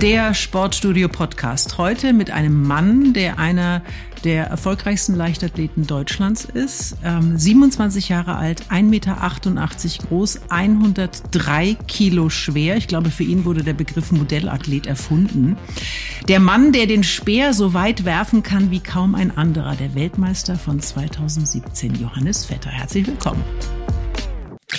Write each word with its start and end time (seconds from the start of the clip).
der 0.00 0.32
Sportstudio 0.32 1.08
Podcast. 1.08 1.76
Heute 1.76 2.14
mit 2.14 2.30
einem 2.30 2.62
Mann, 2.62 3.12
der 3.12 3.38
einer 3.38 3.82
der 4.24 4.46
erfolgreichsten 4.46 5.14
Leichtathleten 5.14 5.86
Deutschlands 5.86 6.46
ist. 6.46 6.96
Ähm, 7.04 7.36
27 7.36 8.08
Jahre 8.08 8.36
alt, 8.36 8.62
1,88 8.70 8.82
Meter 8.82 10.08
groß, 10.08 10.40
103 10.48 11.76
Kilo 11.86 12.30
schwer. 12.30 12.78
Ich 12.78 12.88
glaube, 12.88 13.10
für 13.10 13.24
ihn 13.24 13.44
wurde 13.44 13.62
der 13.62 13.74
Begriff 13.74 14.10
Modellathlet 14.10 14.86
erfunden. 14.86 15.58
Der 16.28 16.40
Mann, 16.40 16.72
der 16.72 16.86
den 16.86 17.04
Speer 17.04 17.52
so 17.52 17.74
weit 17.74 18.06
werfen 18.06 18.42
kann 18.42 18.70
wie 18.70 18.80
kaum 18.80 19.14
ein 19.14 19.36
anderer. 19.36 19.76
Der 19.76 19.94
Weltmeister 19.94 20.56
von 20.56 20.80
2017, 20.80 21.94
Johannes 21.96 22.46
Vetter. 22.46 22.70
Herzlich 22.70 23.06
willkommen. 23.06 23.44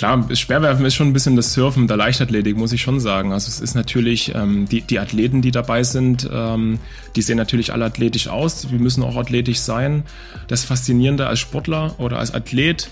Klar, 0.02 0.26
Speerwerfen 0.34 0.84
ist 0.84 0.96
schon 0.96 1.06
ein 1.06 1.12
bisschen 1.12 1.36
das 1.36 1.52
Surfen 1.52 1.86
der 1.86 1.96
Leichtathletik, 1.96 2.56
muss 2.56 2.72
ich 2.72 2.82
schon 2.82 2.98
sagen. 2.98 3.32
Also 3.32 3.46
es 3.46 3.60
ist 3.60 3.76
natürlich, 3.76 4.34
ähm, 4.34 4.66
die, 4.68 4.80
die 4.80 4.98
Athleten, 4.98 5.42
die 5.42 5.52
dabei 5.52 5.84
sind, 5.84 6.28
ähm, 6.28 6.80
die 7.14 7.22
sehen 7.22 7.36
natürlich 7.36 7.72
alle 7.72 7.84
athletisch 7.84 8.26
aus. 8.26 8.72
Wir 8.72 8.80
müssen 8.80 9.04
auch 9.04 9.14
athletisch 9.14 9.60
sein. 9.60 10.02
Das 10.48 10.64
Faszinierende 10.64 11.28
als 11.28 11.38
Sportler 11.38 11.94
oder 12.00 12.18
als 12.18 12.34
Athlet, 12.34 12.90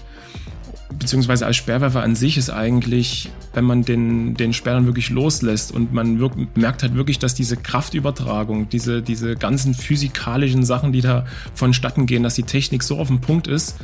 beziehungsweise 1.00 1.46
als 1.46 1.56
Speerwerfer 1.56 2.00
an 2.00 2.14
sich 2.14 2.38
ist 2.38 2.48
eigentlich, 2.48 3.28
wenn 3.55 3.64
man 3.64 3.83
den, 3.83 4.34
den 4.34 4.52
Speer 4.52 4.74
dann 4.74 4.86
wirklich 4.86 5.11
loslässt 5.11 5.72
und 5.72 5.92
man 5.92 6.20
wirk, 6.20 6.34
merkt 6.56 6.84
halt 6.84 6.95
wirklich, 6.95 7.19
dass 7.19 7.34
diese 7.34 7.56
Kraftübertragung, 7.56 8.69
diese, 8.69 9.02
diese 9.02 9.34
ganzen 9.34 9.74
physikalischen 9.74 10.64
Sachen, 10.64 10.92
die 10.92 11.00
da 11.00 11.27
vonstatten 11.55 12.06
gehen, 12.06 12.22
dass 12.22 12.36
die 12.36 12.45
Technik 12.45 12.84
so 12.84 12.98
auf 12.98 13.08
dem 13.08 13.20
Punkt 13.20 13.48
ist, 13.48 13.78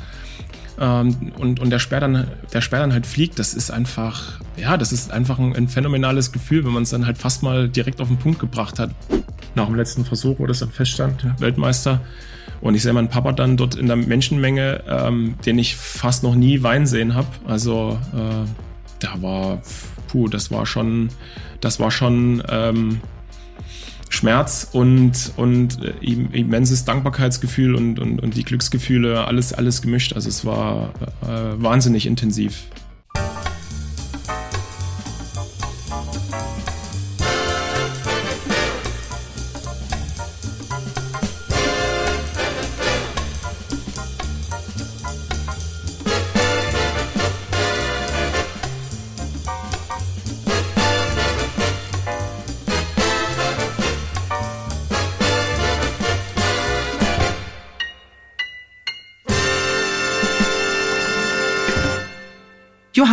ähm, 0.80 1.33
und, 1.39 1.61
und 1.61 1.71
der 1.71 1.79
Sperr 1.79 2.01
dann, 2.01 2.27
der 2.53 2.61
Sperr 2.61 2.80
dann 2.80 2.93
halt 2.93 3.07
fliegt, 3.07 3.39
das 3.39 3.55
ist 3.55 3.71
einfach, 3.71 4.41
ja, 4.57 4.77
das 4.77 4.93
ist 4.93 5.11
einfach 5.11 5.39
ein, 5.39 5.55
ein 5.55 5.69
phänomenales 5.69 6.33
Gefühl, 6.33 6.65
wenn 6.65 6.73
man 6.73 6.83
es 6.83 6.91
dann 6.91 7.07
halt 7.07 7.19
fast 7.19 7.43
mal 7.43 7.69
direkt 7.69 8.01
auf 8.01 8.09
den 8.09 8.19
Punkt 8.19 8.39
gebracht 8.39 8.79
hat. 8.79 8.91
Nach 9.55 9.66
dem 9.66 9.75
letzten 9.75 10.05
Versuch, 10.05 10.38
wo 10.38 10.47
das 10.47 10.59
dann 10.59 10.71
feststand, 10.71 11.27
Weltmeister. 11.41 12.01
Und 12.60 12.74
ich 12.74 12.82
sehe 12.82 12.93
meinen 12.93 13.09
Papa 13.09 13.32
dann 13.32 13.57
dort 13.57 13.74
in 13.74 13.87
der 13.87 13.97
Menschenmenge, 13.97 14.82
ähm, 14.88 15.35
den 15.45 15.59
ich 15.59 15.77
fast 15.77 16.23
noch 16.23 16.35
nie 16.35 16.63
weinen 16.63 16.87
sehen 16.87 17.15
habe. 17.15 17.29
Also 17.47 17.99
äh, 18.15 18.49
da 18.99 19.23
war, 19.23 19.63
puh, 20.09 20.29
das 20.29 20.51
war 20.51 20.66
schon, 20.66 21.10
das 21.60 21.80
war 21.80 21.91
schon 21.91 22.43
ähm, 22.49 23.01
Schmerz 24.09 24.68
und, 24.73 25.32
und 25.37 25.82
äh, 25.82 25.93
immenses 26.02 26.85
Dankbarkeitsgefühl 26.85 27.74
und, 27.74 27.99
und, 27.99 28.23
und 28.23 28.37
die 28.37 28.45
Glücksgefühle, 28.45 29.26
alles, 29.26 29.52
alles 29.52 29.82
gemischt. 29.82 30.13
Also 30.13 30.29
es 30.29 30.45
war 30.45 30.93
äh, 31.23 31.63
wahnsinnig 31.63 32.07
intensiv. 32.07 32.65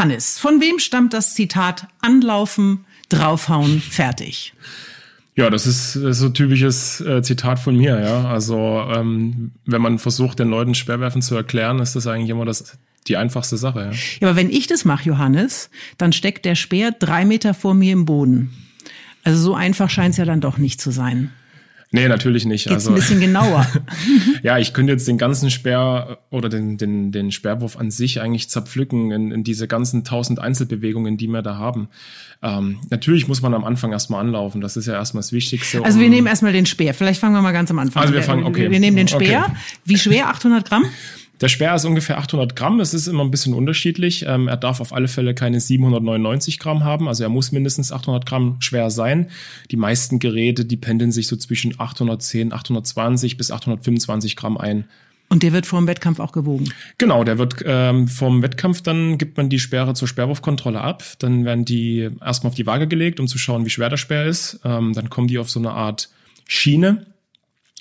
Johannes, 0.04 0.38
von 0.38 0.60
wem 0.60 0.80
stammt 0.80 1.14
das 1.14 1.34
Zitat 1.34 1.88
Anlaufen, 2.02 2.84
draufhauen, 3.08 3.80
fertig? 3.80 4.54
Ja, 5.38 5.50
das 5.50 5.66
ist, 5.66 5.96
das 5.96 6.04
ist 6.04 6.20
so 6.20 6.28
typisches 6.28 7.00
äh, 7.00 7.22
Zitat 7.22 7.58
von 7.58 7.78
mir, 7.78 8.02
ja. 8.02 8.26
Also 8.26 8.86
ähm, 8.94 9.52
wenn 9.66 9.82
man 9.82 10.00
versucht, 10.00 10.40
den 10.40 10.50
Leuten 10.50 10.76
Sperrwerfen 10.76 11.22
zu 11.22 11.36
erklären, 11.36 11.80
ist 11.80 11.96
das 11.96 12.06
eigentlich 12.06 12.30
immer 12.30 12.44
das 12.44 12.78
die 13.08 13.16
einfachste 13.16 13.56
Sache, 13.56 13.80
ja. 13.80 13.92
Ja, 14.20 14.28
aber 14.28 14.36
wenn 14.36 14.50
ich 14.50 14.68
das 14.68 14.84
mache, 14.84 15.06
Johannes, 15.06 15.70
dann 15.98 16.12
steckt 16.12 16.44
der 16.44 16.56
Speer 16.56 16.92
drei 16.92 17.24
Meter 17.24 17.54
vor 17.54 17.74
mir 17.74 17.94
im 17.94 18.04
Boden. 18.04 18.52
Also 19.24 19.42
so 19.42 19.56
einfach 19.56 19.90
scheint 19.90 20.12
es 20.12 20.18
ja 20.18 20.26
dann 20.26 20.42
doch 20.42 20.58
nicht 20.58 20.82
zu 20.82 20.92
sein. 20.92 21.32
Nee, 21.94 22.08
natürlich 22.08 22.46
nicht. 22.46 22.64
Geht's 22.64 22.88
also, 22.88 22.90
ein 22.90 22.96
bisschen 22.96 23.20
genauer. 23.20 23.68
ja, 24.44 24.58
ich 24.58 24.74
könnte 24.74 24.92
jetzt 24.92 25.08
den 25.08 25.20
ganzen 25.20 25.52
Sperr 25.52 26.18
oder 26.32 26.50
den, 26.50 26.78
den, 26.78 27.12
den 27.12 27.32
Sperrwurf 27.32 27.78
an 27.78 27.92
sich 27.92 28.20
eigentlich 28.20 28.50
zerpflücken 28.50 29.12
in, 29.12 29.32
in 29.32 29.44
diese 29.44 29.68
ganzen 29.68 30.04
tausend 30.04 30.40
Einzelbewegungen, 30.40 31.18
die 31.18 31.28
wir 31.28 31.44
da 31.44 31.58
haben. 31.58 31.90
Ähm, 32.42 32.80
natürlich 32.90 33.28
muss 33.28 33.44
man 33.44 33.54
am 33.54 33.64
Anfang 33.64 33.92
erstmal 33.92 34.22
anlaufen. 34.22 34.60
Das 34.60 34.76
ist 34.76 34.88
ja 34.88 34.94
erstmal 34.94 35.22
das 35.22 35.34
Wichtigste. 35.34 35.86
Also 35.86 36.00
wir 36.00 36.10
nehmen 36.10 36.26
erstmal 36.26 36.52
den 36.52 36.66
Speer. 36.66 36.96
Vielleicht 36.96 37.20
fangen 37.20 37.36
wir 37.36 37.44
mal 37.44 37.52
ganz 37.52 37.70
am 37.70 37.78
Anfang 37.78 38.02
an. 38.02 38.08
Also 38.08 38.16
wir 38.16 38.24
fangen, 38.24 38.44
okay. 38.44 38.72
Wir 38.72 38.80
nehmen 38.80 38.98
den 38.98 39.08
Speer. 39.08 39.46
Okay. 39.50 39.58
Wie 39.86 39.98
schwer? 40.00 40.30
800 40.30 40.68
Gramm? 40.68 40.86
Der 41.42 41.50
Speer 41.50 41.76
ist 41.76 41.86
ungefähr 41.86 42.20
800 42.20 42.56
Gramm. 42.56 42.80
Es 42.80 42.94
ist 42.94 43.08
immer 43.08 43.24
ein 43.24 43.32
bisschen 43.32 43.54
unterschiedlich. 43.54 44.26
Ähm, 44.28 44.48
er 44.48 44.58
darf 44.58 44.80
auf 44.80 44.94
alle 44.94 45.08
Fälle 45.08 45.34
keine 45.34 45.60
799 45.60 46.60
Gramm 46.60 46.84
haben. 46.84 47.08
Also 47.08 47.24
er 47.24 47.30
muss 47.30 47.52
mindestens 47.52 47.92
800 47.92 48.26
Gramm 48.26 48.58
schwer 48.60 48.90
sein. 48.90 49.30
Die 49.72 49.76
meisten 49.76 50.20
Geräte, 50.20 50.64
die 50.64 50.78
pendeln 50.78 51.12
sich 51.12 51.28
so 51.28 51.36
zwischen 51.36 51.80
810, 51.80 52.54
820 52.54 53.38
bis 53.38 53.52
825 53.52 54.36
Gramm 54.36 54.58
ein. 54.58 54.86
Und 55.30 55.42
der 55.42 55.52
wird 55.52 55.66
vor 55.66 55.80
dem 55.80 55.88
Wettkampf 55.88 56.20
auch 56.20 56.32
gewogen? 56.32 56.72
Genau, 57.00 57.24
der 57.24 57.40
wird 57.40 57.56
ähm, 57.66 58.08
vom 58.08 58.44
Wettkampf, 58.44 58.82
dann 58.84 59.18
gibt 59.18 59.36
man 59.36 59.50
die 59.50 59.58
Sperre 59.58 59.96
zur 59.96 60.08
Sperrwurfkontrolle 60.08 60.80
ab. 60.80 61.04
Dann 61.18 61.44
werden 61.44 61.66
die 61.66 62.10
erstmal 62.22 62.52
auf 62.52 62.56
die 62.56 62.68
Waage 62.68 62.88
gelegt, 62.88 63.20
um 63.20 63.28
zu 63.28 63.40
schauen, 63.40 63.66
wie 63.66 63.72
schwer 63.72 63.90
der 63.90 63.98
Speer 63.98 64.26
ist. 64.26 64.60
Ähm, 64.64 64.94
dann 64.94 65.10
kommen 65.10 65.28
die 65.28 65.40
auf 65.40 65.50
so 65.50 65.60
eine 65.60 65.72
Art 65.72 66.10
Schiene 66.48 67.08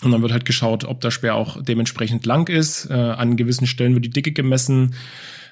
und 0.03 0.11
dann 0.11 0.23
wird 0.23 0.33
halt 0.33 0.45
geschaut, 0.45 0.85
ob 0.85 1.01
der 1.01 1.11
Speer 1.11 1.35
auch 1.35 1.63
dementsprechend 1.63 2.27
lang 2.27 2.49
ist. 2.49 2.91
Äh, 2.91 2.95
an 2.95 3.37
gewissen 3.37 3.67
Stellen 3.67 3.95
wird 3.95 4.05
die 4.05 4.11
Dicke 4.11 4.33
gemessen. 4.33 4.95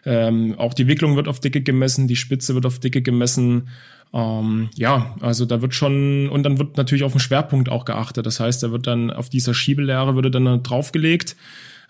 Ähm, 0.05 0.55
auch 0.59 0.75
die 0.75 0.87
Wicklung 0.87 1.17
wird 1.17 1.29
auf 1.29 1.41
Dicke 1.41 1.61
gemessen, 1.61 2.09
die 2.09 2.17
Spitze 2.17 2.55
wird 2.55 2.67
auf 2.67 2.79
Dicke 2.79 3.03
gemessen. 3.03 3.69
Ähm, 4.13 4.71
ja, 4.75 5.15
also 5.21 5.45
da 5.45 5.63
wird 5.63 5.75
schon, 5.75 6.29
und 6.29 6.43
dann 6.43 6.59
wird 6.59 6.77
natürlich 6.77 7.05
auf 7.05 7.13
den 7.13 7.21
Schwerpunkt 7.21 7.69
auch 7.69 7.85
geachtet. 7.85 8.27
Das 8.27 8.41
heißt, 8.41 8.63
da 8.63 8.73
wird 8.73 8.87
dann 8.87 9.11
auf 9.11 9.29
dieser 9.29 9.55
Schiebelehre 9.55 10.15
würde 10.15 10.31
dann 10.31 10.63
draufgelegt 10.63 11.37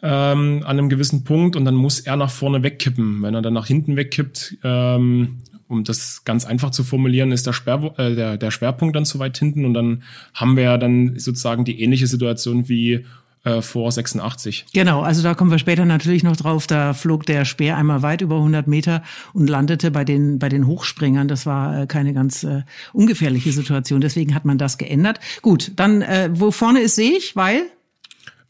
ähm, 0.03 0.62
an 0.65 0.78
einem 0.78 0.88
gewissen 0.88 1.25
Punkt 1.25 1.56
und 1.56 1.65
dann 1.65 1.75
muss 1.75 2.00
er 2.00 2.16
nach 2.16 2.31
vorne 2.31 2.62
wegkippen. 2.62 3.22
Wenn 3.22 3.34
er 3.34 3.42
dann 3.42 3.54
nach 3.54 3.66
hinten 3.66 3.97
wegkippt, 3.97 4.56
ähm, 4.65 5.38
um 5.71 5.85
das 5.85 6.25
ganz 6.25 6.45
einfach 6.45 6.71
zu 6.71 6.85
formulieren, 6.85 7.33
ist 7.33 7.47
der, 7.47 7.53
Sperr, 7.53 7.95
äh, 7.97 8.15
der, 8.15 8.37
der 8.37 8.51
Schwerpunkt 8.51 8.97
dann 8.97 9.05
zu 9.05 9.19
weit 9.19 9.39
hinten 9.39 9.65
und 9.65 9.75
dann 9.75 10.03
haben 10.35 10.57
wir 10.57 10.65
ja 10.65 10.79
dann 10.79 11.19
sozusagen 11.19 11.65
die 11.65 11.81
ähnliche 11.81 12.07
Situation 12.07 12.69
wie 12.69 13.07
äh, 13.45 13.63
vor 13.63 13.91
86. 13.91 14.67
Genau, 14.75 15.01
also 15.01 15.23
da 15.23 15.35
kommen 15.35 15.51
wir 15.51 15.59
später 15.59 15.87
natürlich 15.87 16.23
noch 16.23 16.37
drauf. 16.37 16.67
Da 16.67 16.93
flog 16.93 17.25
der 17.25 17.47
Speer 17.47 17.79
einmal 17.79 18.03
weit 18.03 18.21
über 18.21 18.37
100 18.37 18.67
Meter 18.67 19.03
und 19.33 19.49
landete 19.49 19.91
bei 19.91 20.05
den 20.05 20.39
bei 20.39 20.51
den 20.51 20.67
Hochspringern. 20.67 21.27
Das 21.27 21.47
war 21.47 21.83
äh, 21.83 21.87
keine 21.87 22.13
ganz 22.13 22.45
äh, 22.45 22.65
ungefährliche 22.93 23.53
Situation. 23.53 24.03
Deswegen 24.03 24.35
hat 24.35 24.45
man 24.45 24.59
das 24.59 24.77
geändert. 24.77 25.21
Gut, 25.41 25.73
dann 25.77 26.03
äh, 26.03 26.29
wo 26.35 26.51
vorne 26.51 26.81
ist 26.81 26.97
sehe 26.97 27.17
ich, 27.17 27.35
weil 27.35 27.63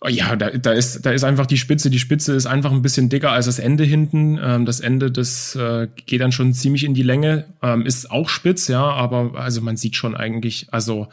ja, 0.09 0.35
da, 0.35 0.51
da, 0.51 0.73
ist, 0.73 1.05
da 1.05 1.11
ist 1.11 1.25
einfach 1.25 1.45
die 1.45 1.59
Spitze. 1.59 1.91
Die 1.91 1.99
Spitze 1.99 2.33
ist 2.33 2.47
einfach 2.47 2.73
ein 2.73 2.81
bisschen 2.81 3.11
dicker 3.11 3.33
als 3.33 3.45
das 3.47 3.59
Ende 3.59 3.85
hinten. 3.85 4.39
Ähm, 4.43 4.65
das 4.65 4.81
Ende, 4.81 5.11
das 5.11 5.55
äh, 5.57 5.89
geht 6.07 6.23
dann 6.23 6.33
schon 6.33 6.55
ziemlich 6.55 6.85
in 6.85 6.95
die 6.95 7.03
Länge. 7.03 7.45
Ähm, 7.63 7.85
ist 7.85 8.11
auch 8.11 8.31
spitz, 8.31 8.69
ja, 8.69 8.83
aber 8.83 9.33
also 9.35 9.61
man 9.61 9.77
sieht 9.77 9.97
schon 9.97 10.17
eigentlich, 10.17 10.69
also 10.71 11.09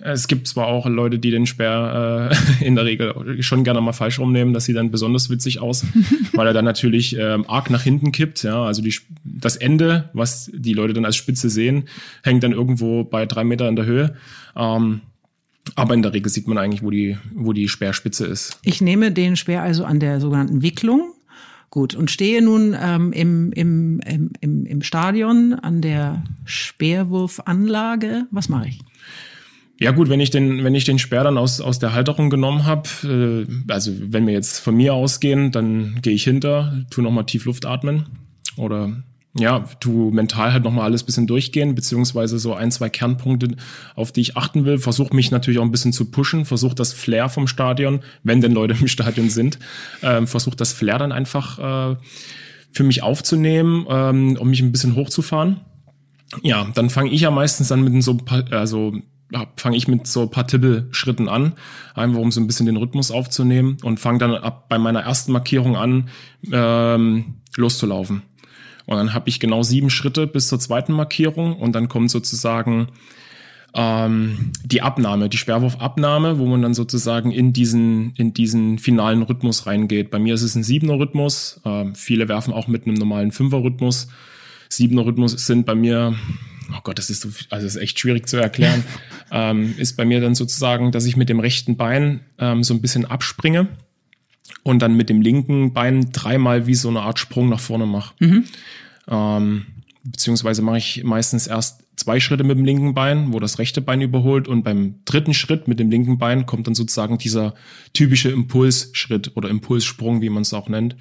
es 0.00 0.26
gibt 0.26 0.48
zwar 0.48 0.66
auch 0.66 0.86
Leute, 0.86 1.20
die 1.20 1.30
den 1.30 1.46
Speer 1.46 2.32
äh, 2.60 2.64
in 2.66 2.74
der 2.74 2.84
Regel 2.84 3.40
schon 3.44 3.62
gerne 3.62 3.80
mal 3.80 3.92
falsch 3.92 4.18
rumnehmen, 4.18 4.52
das 4.52 4.64
sieht 4.64 4.76
dann 4.76 4.90
besonders 4.90 5.30
witzig 5.30 5.60
aus, 5.60 5.86
weil 6.32 6.48
er 6.48 6.52
dann 6.52 6.64
natürlich 6.64 7.16
ähm, 7.16 7.48
arg 7.48 7.70
nach 7.70 7.82
hinten 7.82 8.10
kippt. 8.10 8.42
Ja, 8.42 8.64
also 8.64 8.82
die, 8.82 8.94
das 9.22 9.54
Ende, 9.54 10.10
was 10.14 10.50
die 10.52 10.72
Leute 10.72 10.94
dann 10.94 11.04
als 11.04 11.14
Spitze 11.14 11.48
sehen, 11.48 11.84
hängt 12.24 12.42
dann 12.42 12.52
irgendwo 12.52 13.04
bei 13.04 13.24
drei 13.24 13.44
Meter 13.44 13.68
in 13.68 13.76
der 13.76 13.84
Höhe. 13.84 14.16
Ähm, 14.56 15.02
aber 15.74 15.94
in 15.94 16.02
der 16.02 16.12
Regel 16.12 16.30
sieht 16.30 16.46
man 16.46 16.58
eigentlich, 16.58 16.82
wo 16.82 16.90
die, 16.90 17.16
wo 17.34 17.52
die 17.52 17.68
Speerspitze 17.68 18.26
ist. 18.26 18.58
Ich 18.62 18.80
nehme 18.80 19.12
den 19.12 19.36
Speer 19.36 19.62
also 19.62 19.84
an 19.84 20.00
der 20.00 20.20
sogenannten 20.20 20.62
Wicklung. 20.62 21.12
Gut, 21.70 21.94
und 21.94 22.10
stehe 22.10 22.42
nun 22.42 22.76
ähm, 22.78 23.12
im, 23.12 23.50
im, 23.52 24.00
im, 24.40 24.66
im 24.66 24.82
Stadion 24.82 25.54
an 25.54 25.80
der 25.80 26.22
Speerwurfanlage. 26.44 28.26
Was 28.30 28.50
mache 28.50 28.68
ich? 28.68 28.80
Ja 29.80 29.90
gut, 29.92 30.10
wenn 30.10 30.20
ich 30.20 30.30
den, 30.30 30.64
wenn 30.64 30.74
ich 30.74 30.84
den 30.84 30.98
Speer 30.98 31.24
dann 31.24 31.38
aus, 31.38 31.60
aus 31.60 31.78
der 31.78 31.94
Halterung 31.94 32.28
genommen 32.28 32.66
habe, 32.66 33.46
äh, 33.48 33.72
also 33.72 33.90
wenn 33.98 34.26
wir 34.26 34.34
jetzt 34.34 34.58
von 34.58 34.76
mir 34.76 34.92
ausgehen, 34.92 35.50
dann 35.50 35.98
gehe 36.02 36.12
ich 36.12 36.24
hinter, 36.24 36.84
tu 36.90 37.00
nochmal 37.00 37.24
tief 37.24 37.46
Luft 37.46 37.64
atmen 37.64 38.06
oder 38.56 39.02
ja, 39.34 39.64
du 39.80 40.10
mental 40.10 40.52
halt 40.52 40.64
nochmal 40.64 40.84
alles 40.84 41.04
bisschen 41.04 41.26
durchgehen, 41.26 41.74
beziehungsweise 41.74 42.38
so 42.38 42.54
ein, 42.54 42.70
zwei 42.70 42.90
Kernpunkte, 42.90 43.56
auf 43.94 44.12
die 44.12 44.20
ich 44.20 44.36
achten 44.36 44.66
will. 44.66 44.78
Versuch 44.78 45.10
mich 45.12 45.30
natürlich 45.30 45.58
auch 45.58 45.64
ein 45.64 45.70
bisschen 45.70 45.94
zu 45.94 46.10
pushen, 46.10 46.44
versuch 46.44 46.74
das 46.74 46.92
Flair 46.92 47.30
vom 47.30 47.46
Stadion, 47.46 48.00
wenn 48.22 48.42
denn 48.42 48.52
Leute 48.52 48.76
im 48.78 48.88
Stadion 48.88 49.30
sind, 49.30 49.58
ähm, 50.02 50.26
versuch 50.26 50.54
das 50.54 50.72
Flair 50.72 50.98
dann 50.98 51.12
einfach 51.12 51.58
äh, 51.92 51.96
für 52.72 52.84
mich 52.84 53.02
aufzunehmen, 53.02 53.86
ähm, 53.88 54.36
um 54.38 54.50
mich 54.50 54.60
ein 54.60 54.72
bisschen 54.72 54.96
hochzufahren. 54.96 55.60
Ja, 56.42 56.66
dann 56.74 56.90
fange 56.90 57.10
ich 57.10 57.22
ja 57.22 57.30
meistens 57.30 57.72
an 57.72 57.82
mit 57.82 58.02
so, 58.02 58.18
also 58.50 58.94
fange 59.56 59.76
ich 59.76 59.88
mit 59.88 60.06
so 60.06 60.22
ein 60.22 60.30
paar 60.30 60.46
Tippelschritten 60.46 61.28
an, 61.28 61.54
einfach 61.94 62.20
um 62.20 62.32
so 62.32 62.40
ein 62.40 62.46
bisschen 62.46 62.66
den 62.66 62.76
Rhythmus 62.76 63.10
aufzunehmen 63.10 63.78
und 63.82 63.98
fange 63.98 64.18
dann 64.18 64.34
ab 64.34 64.68
bei 64.68 64.78
meiner 64.78 65.00
ersten 65.00 65.32
Markierung 65.32 65.76
an, 65.76 66.10
ähm, 66.50 67.36
loszulaufen. 67.56 68.22
Und 68.86 68.96
dann 68.96 69.14
habe 69.14 69.28
ich 69.28 69.40
genau 69.40 69.62
sieben 69.62 69.90
Schritte 69.90 70.26
bis 70.26 70.48
zur 70.48 70.58
zweiten 70.58 70.92
Markierung 70.92 71.56
und 71.56 71.72
dann 71.72 71.88
kommt 71.88 72.10
sozusagen 72.10 72.88
ähm, 73.74 74.52
die 74.64 74.82
Abnahme, 74.82 75.28
die 75.28 75.36
Sperrwurfabnahme, 75.36 76.38
wo 76.38 76.46
man 76.46 76.62
dann 76.62 76.74
sozusagen 76.74 77.30
in 77.30 77.52
diesen, 77.52 78.12
in 78.16 78.34
diesen 78.34 78.78
finalen 78.78 79.22
Rhythmus 79.22 79.66
reingeht. 79.66 80.10
Bei 80.10 80.18
mir 80.18 80.34
ist 80.34 80.42
es 80.42 80.54
ein 80.54 80.62
siebener 80.62 80.98
Rhythmus. 80.98 81.60
Ähm, 81.64 81.94
viele 81.94 82.28
werfen 82.28 82.52
auch 82.52 82.68
mit 82.68 82.86
einem 82.86 82.94
normalen 82.94 83.32
Fünfer 83.32 83.62
Rhythmus. 83.62 84.08
Siebener 84.68 85.06
Rhythmus 85.06 85.32
sind 85.32 85.64
bei 85.64 85.74
mir, 85.74 86.14
oh 86.72 86.80
Gott, 86.82 86.98
das 86.98 87.08
ist 87.08 87.22
so, 87.22 87.28
also 87.50 87.66
das 87.66 87.76
ist 87.76 87.82
echt 87.82 87.98
schwierig 87.98 88.28
zu 88.28 88.36
erklären, 88.36 88.84
ähm, 89.30 89.74
ist 89.78 89.96
bei 89.96 90.04
mir 90.04 90.20
dann 90.20 90.34
sozusagen, 90.34 90.92
dass 90.92 91.06
ich 91.06 91.16
mit 91.16 91.28
dem 91.28 91.40
rechten 91.40 91.76
Bein 91.76 92.20
ähm, 92.38 92.62
so 92.62 92.74
ein 92.74 92.82
bisschen 92.82 93.06
abspringe 93.06 93.68
und 94.62 94.80
dann 94.80 94.96
mit 94.96 95.08
dem 95.08 95.22
linken 95.22 95.72
Bein 95.72 96.12
dreimal 96.12 96.66
wie 96.66 96.74
so 96.74 96.88
eine 96.88 97.02
Art 97.02 97.18
Sprung 97.18 97.48
nach 97.48 97.60
vorne 97.60 97.86
mache. 97.86 98.14
Mhm. 98.20 98.44
Ähm, 99.08 99.66
beziehungsweise 100.04 100.62
mache 100.62 100.78
ich 100.78 101.04
meistens 101.04 101.46
erst 101.46 101.84
zwei 101.96 102.20
Schritte 102.20 102.44
mit 102.44 102.58
dem 102.58 102.64
linken 102.64 102.94
Bein, 102.94 103.32
wo 103.32 103.38
das 103.38 103.58
rechte 103.58 103.80
Bein 103.80 104.00
überholt 104.00 104.48
und 104.48 104.62
beim 104.62 104.96
dritten 105.04 105.34
Schritt 105.34 105.68
mit 105.68 105.78
dem 105.78 105.90
linken 105.90 106.18
Bein 106.18 106.46
kommt 106.46 106.66
dann 106.66 106.74
sozusagen 106.74 107.18
dieser 107.18 107.54
typische 107.92 108.30
Impulsschritt 108.30 109.32
oder 109.36 109.48
Impulssprung, 109.48 110.20
wie 110.20 110.30
man 110.30 110.42
es 110.42 110.54
auch 110.54 110.68
nennt. 110.68 110.96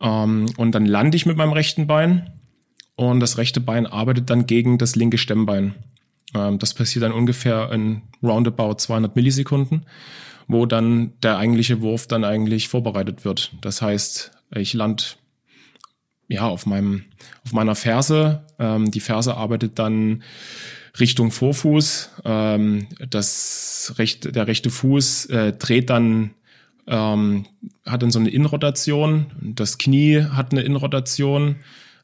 Ähm, 0.00 0.46
und 0.56 0.74
dann 0.74 0.86
lande 0.86 1.16
ich 1.16 1.26
mit 1.26 1.36
meinem 1.36 1.52
rechten 1.52 1.86
Bein 1.86 2.30
und 2.96 3.20
das 3.20 3.38
rechte 3.38 3.60
Bein 3.60 3.86
arbeitet 3.86 4.28
dann 4.30 4.46
gegen 4.46 4.78
das 4.78 4.96
linke 4.96 5.18
Stemmbein. 5.18 5.74
Ähm, 6.34 6.58
das 6.58 6.74
passiert 6.74 7.04
dann 7.04 7.12
ungefähr 7.12 7.72
in 7.72 8.02
roundabout 8.22 8.74
200 8.74 9.14
Millisekunden, 9.16 9.86
wo 10.48 10.66
dann 10.66 11.12
der 11.22 11.38
eigentliche 11.38 11.82
Wurf 11.82 12.06
dann 12.06 12.24
eigentlich 12.24 12.68
vorbereitet 12.68 13.24
wird. 13.24 13.52
Das 13.60 13.82
heißt, 13.82 14.32
ich 14.54 14.74
lande 14.74 15.04
ja, 16.28 16.46
auf 16.46 16.66
meinem, 16.66 17.04
auf 17.44 17.52
meiner 17.52 17.74
Ferse. 17.74 18.44
Ähm, 18.58 18.90
die 18.90 19.00
Ferse 19.00 19.36
arbeitet 19.36 19.78
dann 19.78 20.22
Richtung 20.98 21.30
Vorfuß. 21.30 22.10
Ähm, 22.24 22.86
das 23.08 23.94
rechte, 23.98 24.32
der 24.32 24.46
rechte 24.46 24.70
Fuß 24.70 25.26
äh, 25.26 25.52
dreht 25.52 25.90
dann, 25.90 26.30
ähm, 26.86 27.46
hat 27.86 28.02
dann 28.02 28.10
so 28.10 28.18
eine 28.18 28.30
Innenrotation. 28.30 29.26
Das 29.40 29.78
Knie 29.78 30.22
hat 30.22 30.52
eine 30.52 30.62
Innenrotation. 30.62 31.56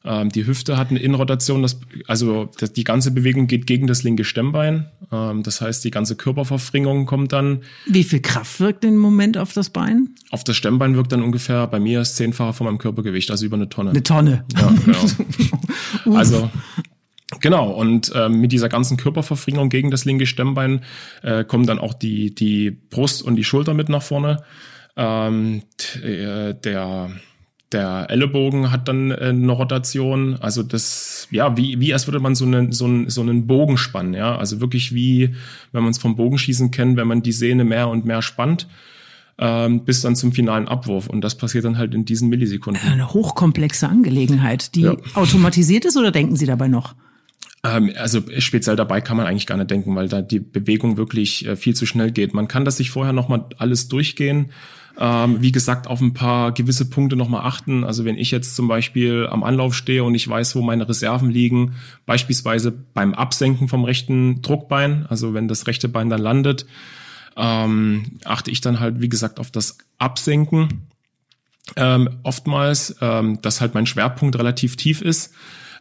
Ähm, 0.05 0.29
die 0.29 0.45
Hüfte 0.45 0.77
hat 0.77 0.91
eine 0.91 0.99
Innenrotation, 0.99 1.63
das, 1.63 1.79
also 2.07 2.49
das, 2.59 2.73
die 2.73 2.83
ganze 2.83 3.11
Bewegung 3.11 3.47
geht 3.47 3.65
gegen 3.65 3.87
das 3.87 4.03
linke 4.03 4.23
Stemmbein. 4.23 4.87
Ähm, 5.11 5.41
das 5.41 5.61
heißt, 5.61 5.83
die 5.83 5.91
ganze 5.91 6.15
Körperverfringung 6.15 7.07
kommt 7.07 7.33
dann. 7.33 7.61
Wie 7.87 8.03
viel 8.03 8.21
Kraft 8.21 8.59
wirkt 8.59 8.85
im 8.85 8.97
Moment 8.97 9.37
auf 9.37 9.53
das 9.53 9.71
Bein? 9.71 10.09
Auf 10.29 10.43
das 10.43 10.55
Stemmbein 10.55 10.95
wirkt 10.95 11.11
dann 11.11 11.23
ungefähr 11.23 11.65
bei 11.67 11.79
mir 11.79 11.99
das 11.99 12.15
zehnfache 12.15 12.53
von 12.53 12.65
meinem 12.65 12.77
Körpergewicht, 12.77 13.31
also 13.31 13.45
über 13.45 13.55
eine 13.55 13.67
Tonne. 13.67 13.89
Eine 13.89 14.03
Tonne. 14.03 14.45
Ja, 14.55 14.73
genau. 14.85 16.15
also 16.17 16.51
Genau, 17.41 17.71
und 17.71 18.11
äh, 18.13 18.29
mit 18.29 18.51
dieser 18.51 18.69
ganzen 18.69 18.97
Körperverfringung 18.97 19.69
gegen 19.69 19.89
das 19.89 20.05
linke 20.05 20.27
Stemmbein 20.27 20.81
äh, 21.23 21.43
kommen 21.43 21.65
dann 21.65 21.79
auch 21.79 21.93
die, 21.93 22.33
die 22.35 22.69
Brust 22.71 23.23
und 23.23 23.35
die 23.35 23.43
Schulter 23.43 23.73
mit 23.73 23.89
nach 23.89 24.03
vorne. 24.03 24.43
Ähm, 24.95 25.63
äh, 26.01 26.53
der 26.53 27.09
der 27.75 28.07
Ellenbogen 28.09 28.71
hat 28.71 28.87
dann 28.87 29.11
äh, 29.11 29.15
eine 29.25 29.51
Rotation. 29.51 30.37
Also 30.39 30.63
das, 30.63 31.27
ja, 31.29 31.57
wie, 31.57 31.79
wie 31.79 31.93
als 31.93 32.07
würde 32.07 32.19
man 32.19 32.33
so 32.33 32.45
einen, 32.45 32.71
so 32.71 32.85
einen, 32.85 33.09
so 33.09 33.21
einen 33.21 33.45
Bogen 33.45 33.77
spannen, 33.77 34.13
ja. 34.13 34.37
Also 34.37 34.61
wirklich 34.61 34.95
wie, 34.95 35.35
wenn 35.71 35.83
man 35.83 35.91
es 35.91 35.97
vom 35.97 36.15
Bogenschießen 36.15 36.71
kennt, 36.71 36.97
wenn 36.97 37.07
man 37.07 37.21
die 37.21 37.33
Sehne 37.33 37.65
mehr 37.65 37.89
und 37.89 38.05
mehr 38.05 38.21
spannt, 38.21 38.67
ähm, 39.37 39.83
bis 39.83 40.01
dann 40.01 40.15
zum 40.15 40.31
finalen 40.31 40.67
Abwurf. 40.67 41.07
Und 41.07 41.21
das 41.21 41.35
passiert 41.35 41.65
dann 41.65 41.77
halt 41.77 41.93
in 41.93 42.05
diesen 42.05 42.29
Millisekunden. 42.29 42.81
Eine 42.89 43.13
hochkomplexe 43.13 43.87
Angelegenheit, 43.89 44.75
die 44.75 44.81
ja. 44.81 44.95
automatisiert 45.13 45.85
ist 45.85 45.97
oder 45.97 46.11
denken 46.11 46.37
Sie 46.37 46.45
dabei 46.45 46.69
noch? 46.69 46.95
Ähm, 47.65 47.91
also 47.97 48.21
speziell 48.39 48.77
dabei 48.77 49.01
kann 49.01 49.17
man 49.17 49.25
eigentlich 49.25 49.47
gar 49.47 49.57
nicht 49.57 49.69
denken, 49.69 49.95
weil 49.95 50.07
da 50.07 50.21
die 50.21 50.39
Bewegung 50.39 50.95
wirklich 50.95 51.45
äh, 51.45 51.55
viel 51.57 51.75
zu 51.75 51.85
schnell 51.85 52.11
geht. 52.11 52.33
Man 52.33 52.47
kann 52.47 52.63
das 52.63 52.77
sich 52.77 52.89
vorher 52.89 53.13
nochmal 53.13 53.45
alles 53.57 53.89
durchgehen 53.89 54.51
ähm, 54.99 55.41
wie 55.41 55.51
gesagt, 55.51 55.87
auf 55.87 56.01
ein 56.01 56.13
paar 56.13 56.51
gewisse 56.51 56.89
Punkte 56.89 57.15
nochmal 57.15 57.45
achten. 57.45 57.83
Also 57.83 58.05
wenn 58.05 58.17
ich 58.17 58.31
jetzt 58.31 58.55
zum 58.55 58.67
Beispiel 58.67 59.27
am 59.29 59.43
Anlauf 59.43 59.75
stehe 59.75 60.03
und 60.03 60.15
ich 60.15 60.27
weiß, 60.27 60.55
wo 60.55 60.61
meine 60.61 60.87
Reserven 60.87 61.29
liegen, 61.29 61.75
beispielsweise 62.05 62.71
beim 62.71 63.13
Absenken 63.13 63.67
vom 63.67 63.83
rechten 63.83 64.41
Druckbein, 64.41 65.05
also 65.09 65.33
wenn 65.33 65.47
das 65.47 65.67
rechte 65.67 65.89
Bein 65.89 66.09
dann 66.09 66.21
landet, 66.21 66.65
ähm, 67.37 68.19
achte 68.23 68.51
ich 68.51 68.61
dann 68.61 68.79
halt, 68.79 69.01
wie 69.01 69.09
gesagt, 69.09 69.39
auf 69.39 69.51
das 69.51 69.77
Absenken. 69.97 70.87
Ähm, 71.75 72.09
oftmals, 72.23 72.95
ähm, 73.01 73.41
dass 73.41 73.59
halt 73.59 73.73
mein 73.73 73.87
Schwerpunkt 73.87 74.37
relativ 74.37 74.75
tief 74.75 75.01
ist 75.01 75.33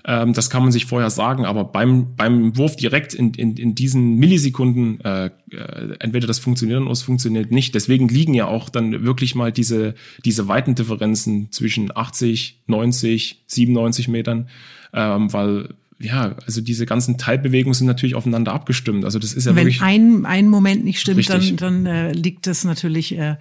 ähm, 0.06 0.34
das 0.34 0.50
kann 0.50 0.62
man 0.62 0.70
sich 0.70 0.84
vorher 0.84 1.08
sagen, 1.08 1.46
aber 1.46 1.64
beim, 1.64 2.14
beim 2.14 2.56
Wurf 2.58 2.76
direkt 2.76 3.14
in, 3.14 3.32
in, 3.32 3.56
in 3.56 3.74
diesen 3.74 4.16
Millisekunden, 4.16 5.00
äh, 5.00 5.30
äh, 5.50 5.96
entweder 5.98 6.26
das 6.26 6.38
funktioniert 6.38 6.82
oder 6.82 6.90
es 6.90 7.02
funktioniert 7.02 7.50
nicht. 7.50 7.74
Deswegen 7.74 8.08
liegen 8.08 8.34
ja 8.34 8.46
auch 8.46 8.68
dann 8.68 9.04
wirklich 9.04 9.34
mal 9.34 9.50
diese, 9.50 9.94
diese 10.24 10.46
weiten 10.46 10.74
Differenzen 10.74 11.50
zwischen 11.52 11.96
80, 11.96 12.60
90, 12.66 13.44
97 13.46 14.08
Metern, 14.08 14.48
ähm, 14.92 15.32
weil 15.32 15.70
ja, 16.00 16.34
also 16.44 16.60
diese 16.60 16.86
ganzen 16.86 17.18
Teilbewegungen 17.18 17.74
sind 17.74 17.86
natürlich 17.86 18.14
aufeinander 18.14 18.52
abgestimmt. 18.52 19.04
Also 19.04 19.18
das 19.18 19.32
ist 19.32 19.46
ja 19.46 19.54
Wenn 19.54 19.66
wirklich. 19.66 19.80
Wenn 19.80 20.24
ein, 20.24 20.26
ein 20.26 20.48
Moment 20.48 20.84
nicht 20.84 21.00
stimmt, 21.00 21.18
richtig. 21.18 21.56
dann, 21.56 21.84
dann 21.84 21.86
äh, 21.86 22.12
liegt 22.12 22.46
das 22.46 22.64
natürlich 22.64 23.16
äh, 23.16 23.36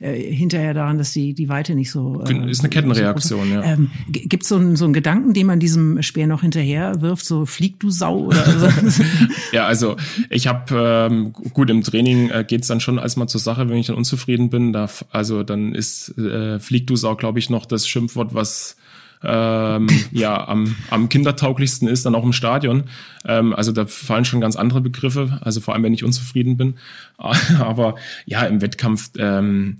äh, 0.00 0.34
hinterher 0.34 0.72
daran, 0.72 0.96
dass 0.96 1.12
die, 1.12 1.34
die 1.34 1.48
Weite 1.48 1.74
nicht 1.74 1.90
so. 1.90 2.22
Äh, 2.26 2.50
ist 2.50 2.60
eine 2.60 2.70
Kettenreaktion, 2.70 3.48
so 3.48 3.54
ja. 3.54 3.62
Ähm, 3.62 3.90
Gibt 4.08 4.44
es 4.44 4.48
so, 4.48 4.56
einen, 4.56 4.76
so 4.76 4.86
einen 4.86 4.94
Gedanken, 4.94 5.34
den 5.34 5.46
man 5.46 5.60
diesem 5.60 6.02
Speer 6.02 6.26
noch 6.26 6.40
hinterher 6.40 7.00
wirft, 7.02 7.26
so 7.26 7.44
flieg 7.44 7.78
du 7.78 7.90
Sau 7.90 8.26
oder 8.26 8.44
so? 8.88 9.02
ja, 9.52 9.66
also 9.66 9.96
ich 10.30 10.46
habe 10.46 11.08
ähm, 11.10 11.32
gut 11.32 11.68
im 11.68 11.82
Training 11.82 12.30
äh, 12.30 12.44
geht's 12.46 12.68
dann 12.68 12.80
schon 12.80 12.98
als 12.98 13.16
mal 13.16 13.28
zur 13.28 13.40
Sache, 13.40 13.68
wenn 13.68 13.76
ich 13.76 13.88
dann 13.88 13.96
unzufrieden 13.96 14.48
bin. 14.48 14.72
Da, 14.72 14.88
also 15.10 15.42
dann 15.42 15.74
ist 15.74 16.16
äh, 16.16 16.58
flieg 16.58 16.86
du 16.86 16.96
Sau, 16.96 17.16
glaube 17.16 17.38
ich, 17.38 17.50
noch 17.50 17.66
das 17.66 17.86
Schimpfwort, 17.86 18.34
was 18.34 18.76
ähm, 19.22 19.88
ja 20.12 20.46
am, 20.46 20.76
am 20.90 21.08
kindertauglichsten 21.08 21.88
ist, 21.88 22.06
dann 22.06 22.14
auch 22.14 22.24
im 22.24 22.32
Stadion. 22.32 22.84
Ähm, 23.26 23.54
also 23.54 23.72
da 23.72 23.86
fallen 23.86 24.24
schon 24.24 24.40
ganz 24.40 24.56
andere 24.56 24.80
Begriffe, 24.80 25.38
also 25.42 25.60
vor 25.60 25.74
allem 25.74 25.82
wenn 25.82 25.94
ich 25.94 26.04
unzufrieden 26.04 26.56
bin. 26.56 26.74
Aber 27.18 27.96
ja, 28.26 28.42
im 28.42 28.60
Wettkampf 28.60 29.10
ähm, 29.18 29.78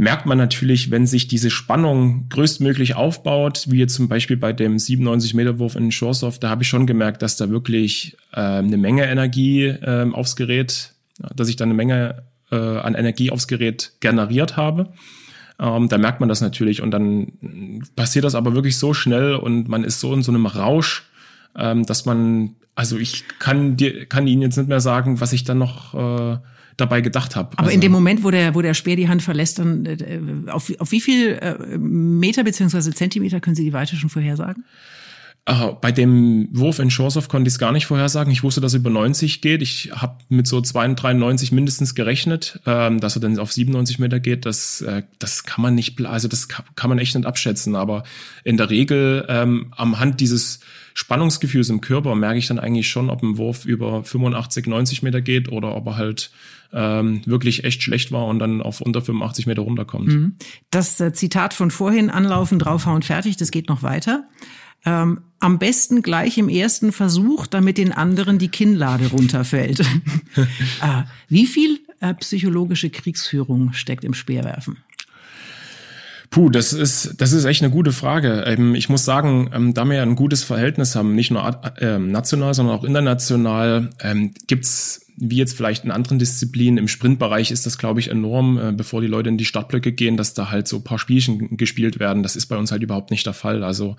merkt 0.00 0.24
man 0.24 0.38
natürlich, 0.38 0.90
wenn 0.90 1.06
sich 1.06 1.28
diese 1.28 1.50
Spannung 1.50 2.28
größtmöglich 2.30 2.96
aufbaut, 2.96 3.66
wie 3.68 3.78
jetzt 3.78 3.94
zum 3.94 4.08
Beispiel 4.08 4.38
bei 4.38 4.52
dem 4.52 4.76
97-Meter-Wurf 4.76 5.76
in 5.76 5.92
Shoresoff, 5.92 6.38
da 6.38 6.48
habe 6.48 6.62
ich 6.62 6.68
schon 6.68 6.86
gemerkt, 6.86 7.20
dass 7.20 7.36
da 7.36 7.50
wirklich 7.50 8.16
äh, 8.32 8.40
eine 8.40 8.78
Menge 8.78 9.04
Energie 9.04 9.66
äh, 9.66 10.10
aufs 10.10 10.36
Gerät, 10.36 10.94
dass 11.36 11.48
ich 11.48 11.56
da 11.56 11.64
eine 11.64 11.74
Menge 11.74 12.22
äh, 12.50 12.56
an 12.56 12.94
Energie 12.94 13.30
aufs 13.30 13.46
Gerät 13.46 13.92
generiert 14.00 14.56
habe. 14.56 14.88
Ähm, 15.60 15.88
da 15.88 15.98
merkt 15.98 16.20
man 16.20 16.28
das 16.28 16.40
natürlich 16.40 16.80
und 16.80 16.90
dann 16.90 17.82
passiert 17.94 18.24
das 18.24 18.34
aber 18.34 18.54
wirklich 18.54 18.78
so 18.78 18.94
schnell 18.94 19.34
und 19.34 19.68
man 19.68 19.84
ist 19.84 20.00
so 20.00 20.14
in 20.14 20.22
so 20.22 20.32
einem 20.32 20.46
Rausch, 20.46 21.04
ähm, 21.54 21.84
dass 21.84 22.06
man, 22.06 22.54
also 22.74 22.96
ich 22.96 23.24
kann 23.38 23.76
dir, 23.76 24.06
kann 24.06 24.26
Ihnen 24.26 24.40
jetzt 24.40 24.56
nicht 24.56 24.68
mehr 24.68 24.80
sagen, 24.80 25.20
was 25.20 25.34
ich 25.34 25.44
dann 25.44 25.58
noch 25.58 25.94
äh, 25.94 26.38
dabei 26.78 27.02
gedacht 27.02 27.36
habe. 27.36 27.50
Aber 27.58 27.64
also, 27.64 27.74
in 27.74 27.82
dem 27.82 27.92
Moment, 27.92 28.24
wo 28.24 28.30
der, 28.30 28.54
wo 28.54 28.62
der 28.62 28.72
Speer 28.72 28.96
die 28.96 29.08
Hand 29.08 29.22
verlässt, 29.22 29.58
dann 29.58 29.84
äh, 29.84 30.20
auf, 30.50 30.72
auf 30.78 30.92
wie 30.92 31.00
viel 31.02 31.32
äh, 31.32 31.76
Meter 31.76 32.42
beziehungsweise 32.42 32.94
Zentimeter 32.94 33.40
können 33.40 33.56
Sie 33.56 33.64
die 33.64 33.74
Weite 33.74 33.96
schon 33.96 34.08
vorhersagen? 34.08 34.64
Uh, 35.48 35.72
bei 35.80 35.90
dem 35.90 36.48
Wurf 36.52 36.78
in 36.78 36.90
Shorsoff 36.90 37.28
konnte 37.28 37.48
ich 37.48 37.54
es 37.54 37.58
gar 37.58 37.72
nicht 37.72 37.86
vorhersagen. 37.86 38.30
Ich 38.30 38.42
wusste, 38.42 38.60
dass 38.60 38.74
er 38.74 38.80
über 38.80 38.90
90 38.90 39.40
geht. 39.40 39.62
Ich 39.62 39.90
habe 39.92 40.18
mit 40.28 40.46
so 40.46 40.60
92 40.60 41.50
mindestens 41.50 41.94
gerechnet, 41.94 42.60
ähm, 42.66 43.00
dass 43.00 43.16
er 43.16 43.20
dann 43.20 43.38
auf 43.38 43.50
97 43.50 43.98
Meter 43.98 44.20
geht. 44.20 44.44
Das, 44.44 44.82
äh, 44.82 45.02
das 45.18 45.44
kann 45.44 45.62
man 45.62 45.74
nicht, 45.74 46.04
also 46.04 46.28
das 46.28 46.48
kann, 46.48 46.66
kann, 46.76 46.90
man 46.90 46.98
echt 46.98 47.16
nicht 47.16 47.26
abschätzen. 47.26 47.74
Aber 47.74 48.04
in 48.44 48.58
der 48.58 48.68
Regel 48.68 49.24
ähm, 49.28 49.72
am 49.76 49.98
Hand 49.98 50.20
dieses 50.20 50.60
Spannungsgefühls 50.94 51.70
im 51.70 51.80
Körper 51.80 52.14
merke 52.14 52.38
ich 52.38 52.46
dann 52.46 52.58
eigentlich 52.58 52.90
schon, 52.90 53.08
ob 53.08 53.22
ein 53.22 53.38
Wurf 53.38 53.64
über 53.64 54.04
85, 54.04 54.66
90 54.66 55.02
Meter 55.02 55.22
geht 55.22 55.50
oder 55.50 55.74
ob 55.74 55.86
er 55.86 55.96
halt 55.96 56.30
ähm, 56.72 57.22
wirklich 57.24 57.64
echt 57.64 57.82
schlecht 57.82 58.12
war 58.12 58.26
und 58.26 58.38
dann 58.38 58.62
auf 58.62 58.80
unter 58.80 59.00
85 59.00 59.46
Meter 59.46 59.62
runterkommt. 59.62 60.08
Mhm. 60.08 60.36
Das 60.70 61.00
äh, 61.00 61.12
Zitat 61.12 61.54
von 61.54 61.70
vorhin, 61.70 62.10
anlaufen, 62.10 62.58
draufhauen, 62.58 63.02
fertig, 63.02 63.36
das 63.36 63.50
geht 63.50 63.68
noch 63.68 63.82
weiter. 63.82 64.28
Ähm, 64.84 65.20
am 65.40 65.58
besten 65.58 66.02
gleich 66.02 66.38
im 66.38 66.48
ersten 66.48 66.92
Versuch, 66.92 67.46
damit 67.46 67.78
den 67.78 67.92
anderen 67.92 68.38
die 68.38 68.48
Kinnlade 68.48 69.08
runterfällt. 69.08 69.82
ah, 70.80 71.04
wie 71.28 71.46
viel 71.46 71.80
äh, 72.00 72.14
psychologische 72.14 72.90
Kriegsführung 72.90 73.72
steckt 73.72 74.04
im 74.04 74.14
Speerwerfen? 74.14 74.78
Puh, 76.30 76.48
das 76.48 76.72
ist, 76.72 77.14
das 77.20 77.32
ist 77.32 77.44
echt 77.44 77.62
eine 77.62 77.72
gute 77.72 77.90
Frage. 77.90 78.44
Ähm, 78.46 78.76
ich 78.76 78.88
muss 78.88 79.04
sagen, 79.04 79.50
ähm, 79.52 79.74
da 79.74 79.84
wir 79.84 79.96
ja 79.96 80.02
ein 80.02 80.14
gutes 80.14 80.44
Verhältnis 80.44 80.94
haben, 80.94 81.14
nicht 81.14 81.32
nur 81.32 81.44
äh, 81.78 81.98
national, 81.98 82.54
sondern 82.54 82.76
auch 82.76 82.84
international, 82.84 83.90
ähm, 84.00 84.32
gibt's 84.46 85.06
wie 85.16 85.36
jetzt 85.36 85.56
vielleicht 85.56 85.84
in 85.84 85.90
anderen 85.90 86.18
Disziplinen. 86.18 86.78
Im 86.78 86.88
Sprintbereich 86.88 87.50
ist 87.50 87.66
das, 87.66 87.78
glaube 87.78 88.00
ich, 88.00 88.08
enorm, 88.08 88.58
äh, 88.58 88.72
bevor 88.72 89.00
die 89.00 89.06
Leute 89.06 89.28
in 89.28 89.38
die 89.38 89.44
Startblöcke 89.44 89.92
gehen, 89.92 90.16
dass 90.16 90.32
da 90.32 90.50
halt 90.50 90.68
so 90.68 90.76
ein 90.76 90.84
paar 90.84 90.98
Spielchen 90.98 91.56
gespielt 91.56 91.98
werden. 91.98 92.22
Das 92.22 92.36
ist 92.36 92.46
bei 92.46 92.56
uns 92.56 92.70
halt 92.70 92.82
überhaupt 92.82 93.10
nicht 93.10 93.26
der 93.26 93.34
Fall. 93.34 93.64
Also 93.64 93.96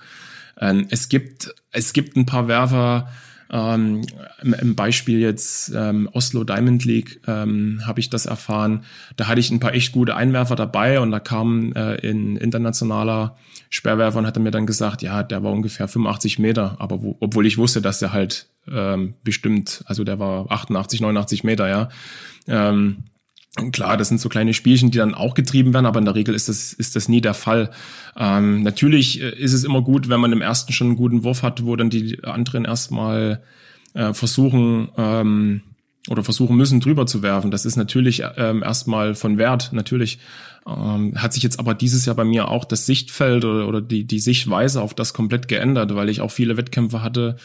ähm, 0.62 0.88
es 0.90 1.10
gibt, 1.10 1.54
es 1.72 1.92
gibt 1.94 2.16
ein 2.16 2.26
paar 2.26 2.48
Werfer, 2.48 3.10
ähm, 3.52 4.04
im, 4.42 4.76
Beispiel 4.76 5.20
jetzt 5.20 5.74
ähm, 5.76 6.08
Oslo 6.14 6.46
Diamond 6.46 6.86
League 6.86 7.20
ähm, 7.28 7.82
habe 7.86 8.00
ich 8.00 8.10
das 8.10 8.26
erfahren. 8.26 8.86
Da 9.18 9.28
hatte 9.28 9.42
ich 9.42 9.52
ein 9.52 9.60
paar 9.60 9.74
echt 9.74 9.92
gute 9.92 10.16
Einwerfer 10.16 10.56
dabei 10.56 11.02
und 11.02 11.12
da 11.12 11.20
kam 11.20 11.74
äh, 11.74 11.96
in 11.96 12.38
internationaler 12.38 13.36
Sperrwerfer 13.70 14.20
und 14.20 14.26
hat 14.26 14.38
er 14.38 14.42
mir 14.42 14.52
dann 14.52 14.66
gesagt, 14.66 15.02
ja, 15.02 15.22
der 15.22 15.44
war 15.44 15.52
ungefähr 15.52 15.90
85 15.90 16.40
Meter, 16.40 16.78
aber 16.80 17.04
wo, 17.04 17.18
obwohl 17.20 17.46
ich 17.46 17.58
wusste, 17.58 17.82
dass 17.82 18.00
der 18.00 18.14
halt 18.14 18.48
ähm, 18.72 19.16
bestimmt, 19.24 19.84
also 19.86 20.06
der 20.06 20.18
war 20.18 20.50
88, 20.50 21.02
89 21.02 21.44
Meter, 21.44 21.68
ja. 21.68 21.90
Ähm, 22.48 23.04
Klar, 23.74 23.98
das 23.98 24.08
sind 24.08 24.22
so 24.22 24.30
kleine 24.30 24.54
Spielchen, 24.54 24.92
die 24.92 24.98
dann 24.98 25.14
auch 25.14 25.34
getrieben 25.34 25.74
werden, 25.74 25.86
aber 25.86 26.00
in 26.00 26.06
der 26.06 26.16
Regel 26.16 26.34
ist 26.36 26.48
das, 26.48 26.72
ist 26.72 26.96
das 26.96 27.10
nie 27.10 27.20
der 27.20 27.34
Fall. 27.34 27.70
Ähm, 28.16 28.64
natürlich 28.64 29.22
äh, 29.22 29.36
ist 29.36 29.52
es 29.52 29.66
immer 29.66 29.82
gut, 29.82 30.08
wenn 30.08 30.22
man 30.22 30.32
im 30.32 30.42
ersten 30.42 30.72
schon 30.72 30.88
einen 30.88 30.96
guten 30.96 31.26
Wurf 31.26 31.44
hat, 31.44 31.66
wo 31.66 31.76
dann 31.76 31.90
die 31.90 32.24
anderen 32.24 32.64
erstmal 32.64 33.44
äh, 33.94 34.14
versuchen 34.14 34.88
ähm, 34.98 35.62
oder 36.10 36.24
versuchen 36.24 36.56
müssen, 36.56 36.80
drüber 36.80 37.06
zu 37.06 37.24
werfen. 37.24 37.52
Das 37.52 37.66
ist 37.66 37.76
natürlich 37.76 38.24
ähm, 38.38 38.64
erstmal 38.64 39.16
von 39.16 39.38
Wert, 39.38 39.74
natürlich. 39.74 40.20
Ähm, 40.66 41.14
hat 41.18 41.34
sich 41.34 41.44
jetzt 41.44 41.60
aber 41.60 41.74
dieses 41.74 42.06
Jahr 42.06 42.16
bei 42.16 42.24
mir 42.24 42.48
auch 42.48 42.64
das 42.64 42.86
Sichtfeld 42.86 43.44
oder, 43.44 43.68
oder 43.68 43.82
die, 43.82 44.06
die 44.06 44.20
Sichtweise 44.20 44.82
auf 44.82 44.94
das 44.94 45.14
komplett 45.14 45.50
geändert, 45.50 45.94
weil 45.94 46.08
ich 46.08 46.22
auch 46.22 46.32
viele 46.32 46.56
Wettkämpfe 46.56 47.02
hatte, 47.02 47.36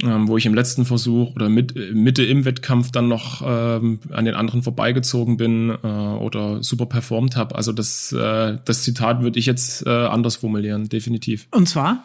ähm, 0.00 0.26
wo 0.26 0.38
ich 0.38 0.46
im 0.46 0.54
letzten 0.54 0.86
Versuch 0.86 1.34
oder 1.34 1.48
mit, 1.48 1.74
Mitte 1.92 2.24
im 2.24 2.44
Wettkampf 2.44 2.92
dann 2.92 3.08
noch 3.08 3.42
ähm, 3.44 4.00
an 4.10 4.24
den 4.24 4.34
anderen 4.34 4.62
vorbeigezogen 4.62 5.36
bin 5.36 5.70
äh, 5.70 5.86
oder 5.86 6.62
super 6.62 6.86
performt 6.86 7.36
habe. 7.36 7.54
Also 7.54 7.72
das, 7.72 8.12
äh, 8.12 8.56
das 8.64 8.82
Zitat 8.82 9.22
würde 9.22 9.38
ich 9.38 9.46
jetzt 9.46 9.86
äh, 9.86 9.90
anders 9.90 10.36
formulieren, 10.36 10.88
definitiv. 10.88 11.46
Und 11.50 11.68
zwar? 11.68 12.04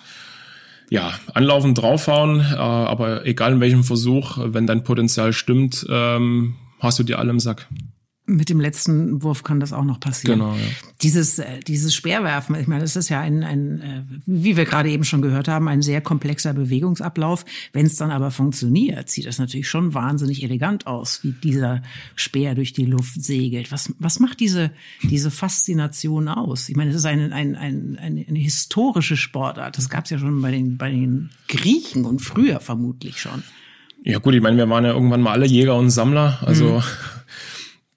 Ja, 0.89 1.13
anlaufen, 1.34 1.75
draufhauen, 1.75 2.39
äh, 2.39 2.56
aber 2.56 3.25
egal 3.25 3.53
in 3.53 3.60
welchem 3.62 3.84
Versuch, 3.84 4.38
wenn 4.41 4.67
dein 4.67 4.84
Potenzial 4.84 5.32
stimmt, 5.34 5.86
ähm, 5.89 6.56
hast 6.79 7.00
du 7.00 7.03
dir 7.03 7.20
alle 7.20 7.29
im 7.29 7.39
Sack 7.39 7.67
mit 8.29 8.50
dem 8.50 8.60
letzten 8.60 9.24
Wurf 9.24 9.43
kann 9.43 9.62
das 9.62 9.72
auch 9.72 9.86
noch 9.86 10.01
passieren. 10.01 10.39
Genau, 10.39 10.53
ja. 10.53 10.62
Dieses, 11.01 11.39
äh, 11.39 11.62
dieses 11.65 11.96
Speerwerfen, 11.96 12.55
ich 12.55 12.67
meine, 12.67 12.81
das 12.81 12.98
ist 12.98 13.07
ja 13.07 13.22
ein, 13.22 13.41
ein, 13.41 13.81
äh, 13.81 14.03
wie 14.25 14.57
wir 14.57 14.65
gerade 14.65 14.89
eben 14.89 15.05
schon 15.05 15.22
gehört 15.22 15.48
haben, 15.48 15.69
ein 15.69 15.81
sehr 15.81 16.01
komplexer 16.01 16.53
Bewegungsablauf. 16.53 17.46
Wenn 17.72 17.86
es 17.86 17.96
dann 17.96 18.12
aber 18.12 18.29
funktioniert, 18.29 19.10
sieht 19.10 19.27
das 19.27 19.39
natürlich 19.39 19.69
schon 19.69 19.93
wahnsinnig 19.93 20.43
elegant 20.43 20.88
aus, 20.88 21.24
wie 21.24 21.31
dieser 21.31 21.81
Speer 22.15 22.53
durch 22.53 22.74
die 22.74 22.86
Luft 22.86 23.24
segelt. 23.24 23.72
Was, 23.72 23.93
was 23.98 24.19
macht 24.19 24.41
diese, 24.41 24.72
diese 25.03 25.31
Faszination 25.31 26.27
aus? 26.27 26.67
Ich 26.67 26.75
meine, 26.75 26.89
es 26.89 26.98
ist 26.98 27.05
eine, 27.05 27.34
ein, 27.34 27.55
ein, 27.55 27.98
eine, 27.98 28.25
eine 28.27 28.39
historische 28.39 29.15
Sportart. 29.15 29.77
Das 29.77 29.88
gab 29.88 30.03
es 30.03 30.10
ja 30.10 30.19
schon 30.19 30.41
bei 30.41 30.51
den, 30.51 30.77
bei 30.77 30.91
den 30.91 31.29
Griechen 31.48 32.03
und 32.03 32.19
früher 32.19 32.60
vermutlich 32.60 33.22
schon. 33.22 33.41
Ja 34.03 34.19
gut, 34.19 34.36
ich 34.36 34.41
meine, 34.41 34.57
wir 34.57 34.69
waren 34.69 34.84
ja 34.84 34.91
irgendwann 34.91 35.22
mal 35.22 35.31
alle 35.31 35.48
Jäger 35.48 35.77
und 35.77 35.91
Sammler. 35.91 36.39
Also 36.41 36.79
mhm 36.79 36.84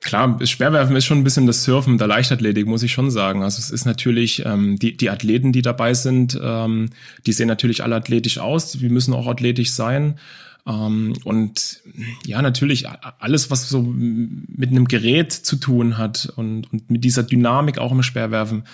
Klar, 0.01 0.39
das 0.39 0.49
Speerwerfen 0.49 0.97
ist 0.97 1.05
schon 1.05 1.19
ein 1.19 1.25
bisschen 1.25 1.47
das 1.47 1.63
Surfen 1.65 1.99
der 1.99 2.07
Leichtathletik, 2.07 2.67
muss 2.67 2.83
ich 2.83 2.93
schon 2.93 3.11
sagen. 3.11 3.43
Also 3.43 3.59
es 3.59 3.71
ist 3.71 3.85
natürlich, 3.85 4.45
ähm, 4.47 4.79
die, 4.79 4.97
die 4.97 5.11
Athleten, 5.11 5.53
die 5.53 5.61
dabei 5.61 5.93
sind, 5.93 6.41
ähm, 6.43 6.89
die 7.27 7.33
sehen 7.33 7.49
natürlich 7.49 7.83
alle 7.85 7.97
athletisch 7.97 8.39
aus, 8.39 8.81
wir 8.81 8.91
müssen 8.91 9.13
auch 9.13 9.27
athletisch 9.27 9.73
sein. 9.73 10.19
Ähm, 10.67 11.13
und 11.25 11.83
ja, 12.25 12.41
natürlich 12.41 12.87
alles, 13.19 13.51
was 13.51 13.69
so 13.69 13.83
mit 13.83 14.71
einem 14.71 14.87
Gerät 14.87 15.33
zu 15.33 15.57
tun 15.57 15.99
hat 15.99 16.33
und, 16.35 16.73
und 16.73 16.91
mit 16.91 17.05
dieser 17.05 17.23
Dynamik 17.23 17.79
auch 17.79 17.93
im 17.93 18.03
Speerwerfen, 18.03 18.65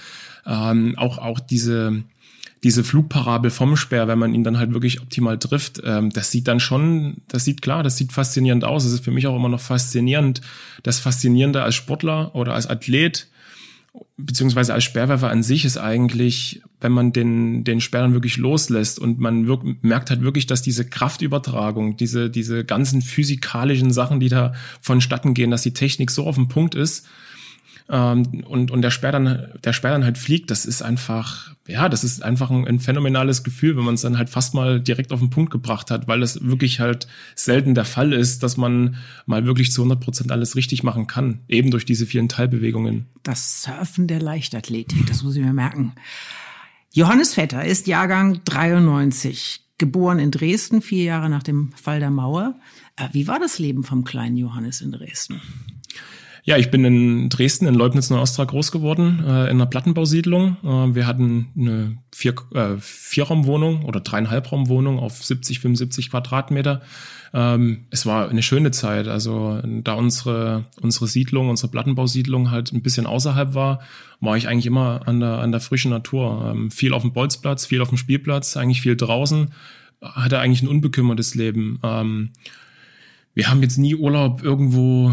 ähm, 0.46 0.94
auch, 0.96 1.18
auch 1.18 1.40
diese, 1.40 2.04
diese 2.66 2.82
Flugparabel 2.82 3.52
vom 3.52 3.76
Speer, 3.76 4.08
wenn 4.08 4.18
man 4.18 4.34
ihn 4.34 4.42
dann 4.42 4.58
halt 4.58 4.72
wirklich 4.72 5.00
optimal 5.00 5.38
trifft, 5.38 5.80
ähm, 5.84 6.10
das 6.10 6.32
sieht 6.32 6.48
dann 6.48 6.58
schon, 6.58 7.18
das 7.28 7.44
sieht 7.44 7.62
klar, 7.62 7.84
das 7.84 7.96
sieht 7.96 8.12
faszinierend 8.12 8.64
aus. 8.64 8.84
Es 8.84 8.92
ist 8.92 9.04
für 9.04 9.12
mich 9.12 9.28
auch 9.28 9.36
immer 9.36 9.48
noch 9.48 9.60
faszinierend. 9.60 10.40
Das 10.82 10.98
Faszinierende 10.98 11.62
als 11.62 11.76
Sportler 11.76 12.34
oder 12.34 12.54
als 12.54 12.66
Athlet, 12.66 13.28
beziehungsweise 14.16 14.74
als 14.74 14.82
Speerwerfer 14.82 15.30
an 15.30 15.44
sich 15.44 15.64
ist 15.64 15.78
eigentlich, 15.78 16.60
wenn 16.80 16.90
man 16.90 17.12
den, 17.12 17.62
den 17.62 17.80
Speer 17.80 18.00
dann 18.00 18.14
wirklich 18.14 18.36
loslässt 18.36 18.98
und 18.98 19.20
man 19.20 19.46
wirk, 19.46 19.62
merkt 19.84 20.10
halt 20.10 20.22
wirklich, 20.22 20.46
dass 20.46 20.60
diese 20.60 20.84
Kraftübertragung, 20.84 21.96
diese, 21.96 22.30
diese 22.30 22.64
ganzen 22.64 23.00
physikalischen 23.00 23.92
Sachen, 23.92 24.18
die 24.18 24.28
da 24.28 24.54
vonstatten 24.80 25.34
gehen, 25.34 25.52
dass 25.52 25.62
die 25.62 25.72
Technik 25.72 26.10
so 26.10 26.26
auf 26.26 26.34
dem 26.34 26.48
Punkt 26.48 26.74
ist, 26.74 27.06
ähm, 27.88 28.44
und, 28.46 28.70
und 28.70 28.82
der 28.82 28.90
Sperr 28.90 29.12
dann, 29.12 29.52
der 29.62 29.72
Sperr 29.72 29.92
dann 29.92 30.04
halt 30.04 30.18
fliegt, 30.18 30.50
das 30.50 30.66
ist 30.66 30.82
einfach, 30.82 31.54
ja, 31.66 31.88
das 31.88 32.02
ist 32.02 32.22
einfach 32.22 32.50
ein, 32.50 32.66
ein 32.66 32.80
phänomenales 32.80 33.44
Gefühl, 33.44 33.76
wenn 33.76 33.84
man 33.84 33.94
es 33.94 34.00
dann 34.00 34.18
halt 34.18 34.28
fast 34.28 34.54
mal 34.54 34.80
direkt 34.80 35.12
auf 35.12 35.20
den 35.20 35.30
Punkt 35.30 35.52
gebracht 35.52 35.90
hat, 35.90 36.08
weil 36.08 36.20
das 36.20 36.42
wirklich 36.42 36.80
halt 36.80 37.06
selten 37.34 37.74
der 37.74 37.84
Fall 37.84 38.12
ist, 38.12 38.42
dass 38.42 38.56
man 38.56 38.96
mal 39.26 39.46
wirklich 39.46 39.70
zu 39.70 39.82
100 39.82 40.00
Prozent 40.00 40.32
alles 40.32 40.56
richtig 40.56 40.82
machen 40.82 41.06
kann, 41.06 41.40
eben 41.48 41.70
durch 41.70 41.84
diese 41.84 42.06
vielen 42.06 42.28
Teilbewegungen. 42.28 43.06
Das 43.22 43.62
Surfen 43.62 44.08
der 44.08 44.20
Leichtathletik, 44.20 45.06
das 45.06 45.22
muss 45.22 45.36
ich 45.36 45.42
mir 45.42 45.52
merken. 45.52 45.92
Johannes 46.92 47.34
Vetter 47.34 47.64
ist 47.64 47.86
Jahrgang 47.86 48.40
93, 48.44 49.60
geboren 49.78 50.18
in 50.18 50.30
Dresden, 50.30 50.80
vier 50.82 51.04
Jahre 51.04 51.28
nach 51.28 51.42
dem 51.42 51.72
Fall 51.72 52.00
der 52.00 52.10
Mauer. 52.10 52.58
Äh, 52.96 53.08
wie 53.12 53.28
war 53.28 53.38
das 53.38 53.58
Leben 53.58 53.84
vom 53.84 54.04
kleinen 54.04 54.36
Johannes 54.36 54.80
in 54.80 54.92
Dresden? 54.92 55.40
Ja, 56.48 56.56
ich 56.56 56.70
bin 56.70 56.84
in 56.84 57.28
Dresden, 57.28 57.66
in 57.66 57.74
Leubniz 57.74 58.08
Ostra 58.12 58.44
groß 58.44 58.70
geworden, 58.70 59.18
äh, 59.26 59.46
in 59.46 59.56
einer 59.56 59.66
Plattenbausiedlung. 59.66 60.56
Äh, 60.62 60.94
wir 60.94 61.04
hatten 61.04 61.48
eine 61.58 61.98
Vier, 62.14 62.36
äh, 62.54 62.76
Vierraumwohnung 62.78 63.84
oder 63.84 63.98
dreieinhalbraumwohnung 63.98 65.00
auf 65.00 65.24
70, 65.24 65.58
75 65.58 66.08
Quadratmeter. 66.08 66.82
Ähm, 67.34 67.86
es 67.90 68.06
war 68.06 68.28
eine 68.28 68.44
schöne 68.44 68.70
Zeit. 68.70 69.08
Also 69.08 69.60
da 69.64 69.94
unsere, 69.94 70.66
unsere 70.80 71.08
Siedlung, 71.08 71.50
unsere 71.50 71.68
Plattenbausiedlung 71.68 72.52
halt 72.52 72.72
ein 72.72 72.80
bisschen 72.80 73.06
außerhalb 73.06 73.54
war, 73.54 73.80
war 74.20 74.36
ich 74.36 74.46
eigentlich 74.46 74.66
immer 74.66 75.00
an 75.06 75.18
der, 75.18 75.40
an 75.40 75.50
der 75.50 75.60
frischen 75.60 75.90
Natur. 75.90 76.52
Ähm, 76.54 76.70
viel 76.70 76.92
auf 76.92 77.02
dem 77.02 77.12
Bolzplatz, 77.12 77.66
viel 77.66 77.82
auf 77.82 77.88
dem 77.88 77.98
Spielplatz, 77.98 78.56
eigentlich 78.56 78.82
viel 78.82 78.94
draußen. 78.94 79.50
Hatte 80.00 80.38
eigentlich 80.38 80.62
ein 80.62 80.68
unbekümmertes 80.68 81.34
Leben. 81.34 81.80
Ähm, 81.82 82.30
wir 83.34 83.50
haben 83.50 83.62
jetzt 83.62 83.78
nie 83.78 83.96
Urlaub 83.96 84.44
irgendwo 84.44 85.12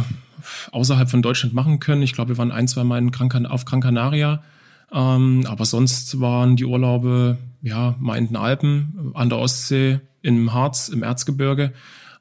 außerhalb 0.71 1.09
von 1.09 1.21
Deutschland 1.21 1.53
machen 1.53 1.79
können. 1.79 2.01
Ich 2.01 2.13
glaube, 2.13 2.29
wir 2.29 2.37
waren 2.37 2.51
ein, 2.51 2.67
zwei 2.67 2.83
Mal 2.83 3.05
Gran 3.09 3.45
auf 3.45 3.65
Gran 3.65 3.81
Canaria. 3.81 4.43
Ähm, 4.91 5.45
aber 5.47 5.65
sonst 5.65 6.19
waren 6.19 6.55
die 6.55 6.65
Urlaube, 6.65 7.37
ja, 7.61 7.95
mal 7.99 8.17
in 8.17 8.27
den 8.27 8.35
Alpen, 8.35 9.11
an 9.15 9.29
der 9.29 9.39
Ostsee, 9.39 9.99
im 10.21 10.53
Harz, 10.53 10.89
im 10.89 11.03
Erzgebirge. 11.03 11.73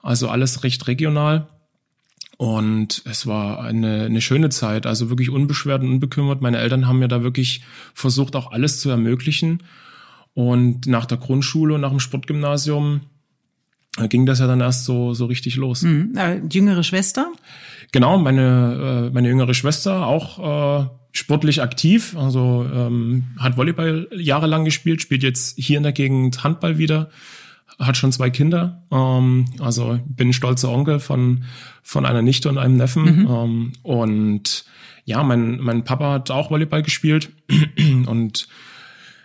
Also 0.02 0.28
alles 0.28 0.64
recht 0.64 0.86
regional. 0.88 1.48
Und 2.38 3.02
es 3.04 3.26
war 3.26 3.62
eine, 3.62 4.06
eine 4.06 4.20
schöne 4.20 4.48
Zeit, 4.48 4.86
also 4.86 5.10
wirklich 5.10 5.30
unbeschwert 5.30 5.82
und 5.82 5.90
unbekümmert. 5.90 6.40
Meine 6.40 6.58
Eltern 6.58 6.88
haben 6.88 6.98
mir 6.98 7.08
da 7.08 7.22
wirklich 7.22 7.62
versucht, 7.94 8.34
auch 8.34 8.50
alles 8.50 8.80
zu 8.80 8.90
ermöglichen. 8.90 9.62
Und 10.34 10.86
nach 10.86 11.04
der 11.04 11.18
Grundschule 11.18 11.74
und 11.74 11.82
nach 11.82 11.90
dem 11.90 12.00
Sportgymnasium 12.00 13.02
äh, 13.98 14.08
ging 14.08 14.26
das 14.26 14.40
ja 14.40 14.46
dann 14.46 14.60
erst 14.60 14.86
so, 14.86 15.14
so 15.14 15.26
richtig 15.26 15.56
los. 15.56 15.82
Mhm. 15.82 16.14
Äh, 16.16 16.40
jüngere 16.50 16.82
Schwester? 16.82 17.30
Genau, 17.92 18.18
meine, 18.18 19.08
äh, 19.08 19.14
meine 19.14 19.28
jüngere 19.28 19.54
Schwester 19.54 20.06
auch 20.06 20.82
äh, 20.82 20.88
sportlich 21.12 21.60
aktiv, 21.60 22.16
also 22.16 22.66
ähm, 22.72 23.24
hat 23.38 23.58
Volleyball 23.58 24.08
jahrelang 24.16 24.64
gespielt, 24.64 25.02
spielt 25.02 25.22
jetzt 25.22 25.58
hier 25.58 25.76
in 25.76 25.82
der 25.82 25.92
Gegend 25.92 26.42
Handball 26.42 26.78
wieder, 26.78 27.10
hat 27.78 27.98
schon 27.98 28.10
zwei 28.10 28.30
Kinder, 28.30 28.82
ähm, 28.90 29.44
also 29.60 30.00
bin 30.06 30.32
stolzer 30.32 30.70
Onkel 30.70 31.00
von, 31.00 31.44
von 31.82 32.06
einer 32.06 32.22
Nichte 32.22 32.48
und 32.48 32.56
einem 32.56 32.76
Neffen. 32.76 33.24
Mhm. 33.24 33.28
Ähm, 33.30 33.72
und 33.82 34.64
ja, 35.04 35.22
mein, 35.22 35.58
mein 35.58 35.84
Papa 35.84 36.12
hat 36.12 36.30
auch 36.30 36.50
Volleyball 36.50 36.82
gespielt 36.82 37.30
und 38.06 38.48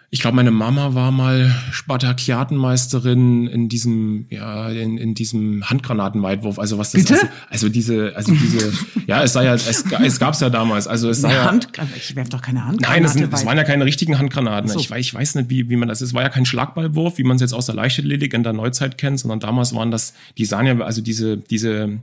ich 0.09 0.21
glaube, 0.21 0.37
meine 0.37 0.51
Mama 0.51 0.93
war 0.93 1.11
mal 1.11 1.53
Spartakiatenmeisterin 1.71 3.47
in 3.47 3.67
diesem, 3.67 4.25
ja, 4.29 4.69
in, 4.69 4.97
in 4.97 5.15
diesem 5.15 5.69
Handgranatenweitwurf. 5.69 6.59
Also 6.59 6.77
was 6.77 6.93
das, 6.93 7.03
Bitte? 7.03 7.15
Also, 7.15 7.27
also 7.49 7.69
diese, 7.69 8.15
also 8.15 8.31
diese, 8.33 8.71
ja, 9.05 9.21
es 9.23 9.33
sei 9.33 9.43
ja, 9.43 9.55
es, 9.55 9.67
es 9.67 10.19
gab's 10.19 10.39
ja 10.39 10.49
damals. 10.49 10.87
Also 10.87 11.09
es 11.09 11.19
sei 11.19 11.33
ja, 11.33 11.45
Handgranate, 11.45 11.97
ich 11.97 12.15
werf 12.15 12.29
doch 12.29 12.41
keine 12.41 12.65
Handgranaten. 12.65 13.03
Nein, 13.03 13.29
es, 13.31 13.39
es 13.39 13.45
waren 13.45 13.57
ja 13.57 13.65
keine 13.65 13.83
richtigen 13.83 14.17
Handgranaten. 14.17 14.69
So. 14.69 14.79
Ich, 14.79 14.89
ich 14.89 15.13
weiß 15.13 15.35
nicht, 15.35 15.49
wie, 15.49 15.69
wie 15.69 15.75
man 15.75 15.89
das, 15.89 15.99
es 15.99 16.13
war 16.13 16.23
ja 16.23 16.29
kein 16.29 16.45
Schlagballwurf, 16.45 17.17
wie 17.17 17.23
man 17.23 17.35
es 17.35 17.41
jetzt 17.41 17.53
aus 17.53 17.65
der 17.65 17.75
Leichtathletik 17.75 18.33
in 18.33 18.43
der 18.43 18.53
Neuzeit 18.53 18.97
kennt, 18.97 19.19
sondern 19.19 19.41
damals 19.41 19.75
waren 19.75 19.91
das, 19.91 20.13
die 20.37 20.45
sahen 20.45 20.67
ja, 20.67 20.79
also 20.79 21.01
diese, 21.01 21.35
diese, 21.35 21.99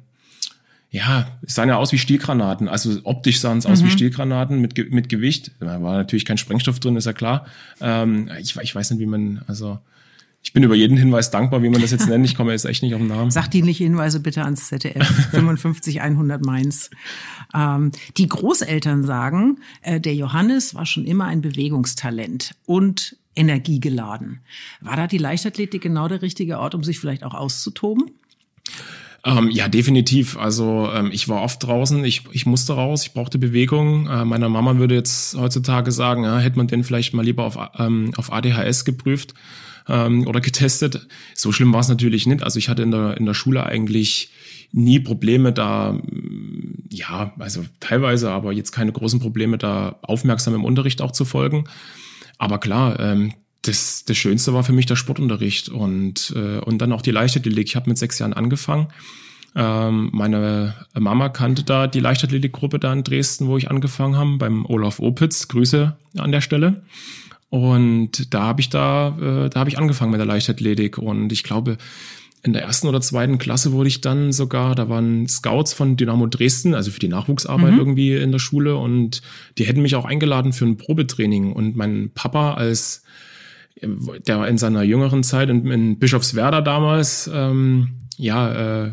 ja, 0.94 1.26
es 1.42 1.56
sahen 1.56 1.68
ja 1.68 1.76
aus 1.76 1.90
wie 1.90 1.98
Stielgranaten. 1.98 2.68
Also 2.68 3.00
optisch 3.02 3.40
sahen 3.40 3.58
es 3.58 3.66
mhm. 3.66 3.72
aus 3.72 3.80
wie 3.80 3.86
mhm. 3.86 3.90
Stielgranaten 3.90 4.60
mit, 4.60 4.92
mit 4.92 5.08
Gewicht. 5.08 5.50
Da 5.58 5.82
war 5.82 5.96
natürlich 5.96 6.24
kein 6.24 6.38
Sprengstoff 6.38 6.78
drin, 6.78 6.94
ist 6.94 7.06
ja 7.06 7.12
klar. 7.12 7.46
Ähm, 7.80 8.30
ich, 8.40 8.56
ich 8.56 8.72
weiß 8.72 8.92
nicht, 8.92 9.00
wie 9.00 9.06
man, 9.06 9.42
also 9.48 9.80
Ich 10.42 10.52
bin 10.52 10.62
über 10.62 10.76
jeden 10.76 10.96
Hinweis 10.96 11.32
dankbar, 11.32 11.64
wie 11.64 11.68
man 11.68 11.80
das 11.80 11.90
jetzt 11.90 12.08
nennt. 12.08 12.24
Ich 12.24 12.36
komme 12.36 12.52
jetzt 12.52 12.64
echt 12.64 12.84
nicht 12.84 12.94
auf 12.94 13.00
den 13.00 13.08
Namen. 13.08 13.32
Sachdienliche 13.32 13.82
Hinweise 13.82 14.20
bitte 14.20 14.44
ans 14.44 14.68
ZDF 14.68 15.04
55 15.32 16.00
100 16.00 16.46
Mainz. 16.46 16.90
Ähm, 17.52 17.90
die 18.16 18.28
Großeltern 18.28 19.02
sagen, 19.02 19.58
äh, 19.82 20.00
der 20.00 20.14
Johannes 20.14 20.76
war 20.76 20.86
schon 20.86 21.06
immer 21.06 21.24
ein 21.24 21.40
Bewegungstalent 21.40 22.54
und 22.66 23.16
energiegeladen. 23.34 24.42
War 24.80 24.94
da 24.94 25.08
die 25.08 25.18
Leichtathletik 25.18 25.82
genau 25.82 26.06
der 26.06 26.22
richtige 26.22 26.60
Ort, 26.60 26.76
um 26.76 26.84
sich 26.84 27.00
vielleicht 27.00 27.24
auch 27.24 27.34
auszutoben? 27.34 28.12
Ähm, 29.24 29.50
ja, 29.50 29.68
definitiv. 29.68 30.36
Also 30.36 30.90
ähm, 30.92 31.10
ich 31.10 31.28
war 31.28 31.42
oft 31.42 31.62
draußen, 31.62 32.04
ich, 32.04 32.24
ich 32.32 32.44
musste 32.44 32.74
raus, 32.74 33.04
ich 33.06 33.12
brauchte 33.12 33.38
Bewegung. 33.38 34.06
Äh, 34.06 34.24
meiner 34.26 34.50
Mama 34.50 34.76
würde 34.76 34.94
jetzt 34.94 35.34
heutzutage 35.34 35.92
sagen, 35.92 36.24
ja, 36.24 36.38
hätte 36.38 36.58
man 36.58 36.66
den 36.66 36.84
vielleicht 36.84 37.14
mal 37.14 37.24
lieber 37.24 37.44
auf, 37.44 37.58
ähm, 37.78 38.12
auf 38.16 38.32
ADHS 38.32 38.84
geprüft 38.84 39.32
ähm, 39.88 40.26
oder 40.26 40.42
getestet. 40.42 41.06
So 41.34 41.52
schlimm 41.52 41.72
war 41.72 41.80
es 41.80 41.88
natürlich 41.88 42.26
nicht. 42.26 42.42
Also 42.42 42.58
ich 42.58 42.68
hatte 42.68 42.82
in 42.82 42.90
der, 42.90 43.16
in 43.16 43.24
der 43.24 43.32
Schule 43.32 43.64
eigentlich 43.64 44.30
nie 44.72 45.00
Probleme 45.00 45.52
da, 45.52 45.98
ja, 46.90 47.32
also 47.38 47.64
teilweise, 47.80 48.30
aber 48.30 48.52
jetzt 48.52 48.72
keine 48.72 48.92
großen 48.92 49.20
Probleme 49.20 49.56
da 49.56 49.98
aufmerksam 50.02 50.54
im 50.54 50.64
Unterricht 50.64 51.00
auch 51.00 51.12
zu 51.12 51.24
folgen. 51.24 51.64
Aber 52.36 52.58
klar, 52.58 52.98
ähm, 53.00 53.32
das, 53.66 54.04
das 54.04 54.16
Schönste 54.16 54.52
war 54.52 54.64
für 54.64 54.72
mich 54.72 54.86
der 54.86 54.96
Sportunterricht 54.96 55.68
und, 55.68 56.32
äh, 56.36 56.58
und 56.58 56.78
dann 56.78 56.92
auch 56.92 57.02
die 57.02 57.10
Leichtathletik. 57.10 57.66
Ich 57.66 57.76
habe 57.76 57.88
mit 57.88 57.98
sechs 57.98 58.18
Jahren 58.18 58.32
angefangen. 58.32 58.88
Ähm, 59.56 60.10
meine 60.12 60.74
Mama 60.98 61.28
kannte 61.28 61.62
da 61.62 61.86
die 61.86 62.00
Leichtathletikgruppe 62.00 62.78
da 62.78 62.92
in 62.92 63.04
Dresden, 63.04 63.46
wo 63.46 63.56
ich 63.56 63.70
angefangen 63.70 64.16
habe, 64.16 64.36
beim 64.36 64.66
Olaf 64.66 65.00
Opitz. 65.00 65.48
Grüße 65.48 65.96
an 66.18 66.32
der 66.32 66.40
Stelle. 66.40 66.82
Und 67.50 68.34
da 68.34 68.42
habe 68.42 68.60
ich 68.60 68.68
da, 68.68 69.16
äh, 69.18 69.48
da 69.48 69.60
habe 69.60 69.70
ich 69.70 69.78
angefangen 69.78 70.10
mit 70.10 70.18
der 70.18 70.26
Leichtathletik. 70.26 70.98
Und 70.98 71.32
ich 71.32 71.44
glaube, 71.44 71.78
in 72.42 72.52
der 72.52 72.62
ersten 72.62 72.88
oder 72.88 73.00
zweiten 73.00 73.38
Klasse 73.38 73.72
wurde 73.72 73.88
ich 73.88 74.02
dann 74.02 74.32
sogar, 74.32 74.74
da 74.74 74.88
waren 74.90 75.26
Scouts 75.28 75.72
von 75.72 75.96
Dynamo 75.96 76.26
Dresden, 76.26 76.74
also 76.74 76.90
für 76.90 77.00
die 77.00 77.08
Nachwuchsarbeit 77.08 77.72
mhm. 77.72 77.78
irgendwie 77.78 78.16
in 78.16 78.32
der 78.32 78.38
Schule 78.38 78.76
und 78.76 79.22
die 79.56 79.64
hätten 79.64 79.80
mich 79.80 79.94
auch 79.94 80.04
eingeladen 80.04 80.52
für 80.52 80.66
ein 80.66 80.76
Probetraining. 80.76 81.52
Und 81.52 81.74
mein 81.74 82.10
Papa 82.12 82.54
als 82.54 83.04
der 83.82 84.46
in 84.46 84.58
seiner 84.58 84.82
jüngeren 84.82 85.22
Zeit 85.22 85.48
in, 85.48 85.66
in 85.70 85.98
Bischofswerda 85.98 86.60
damals 86.60 87.30
ähm, 87.32 87.88
ja 88.16 88.84
äh, 88.84 88.92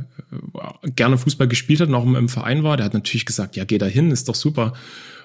gerne 0.96 1.18
Fußball 1.18 1.48
gespielt 1.48 1.82
hat 1.82 1.90
und 1.90 1.96
auch 1.96 2.06
im, 2.06 2.30
Verein 2.30 2.64
war, 2.64 2.78
der 2.78 2.86
hat 2.88 2.94
natürlich 2.94 3.26
gesagt, 3.26 3.56
ja, 3.56 3.66
geh 3.66 3.78
da 3.78 3.86
hin, 3.86 4.12
ist 4.12 4.30
doch 4.30 4.36
super. 4.36 4.74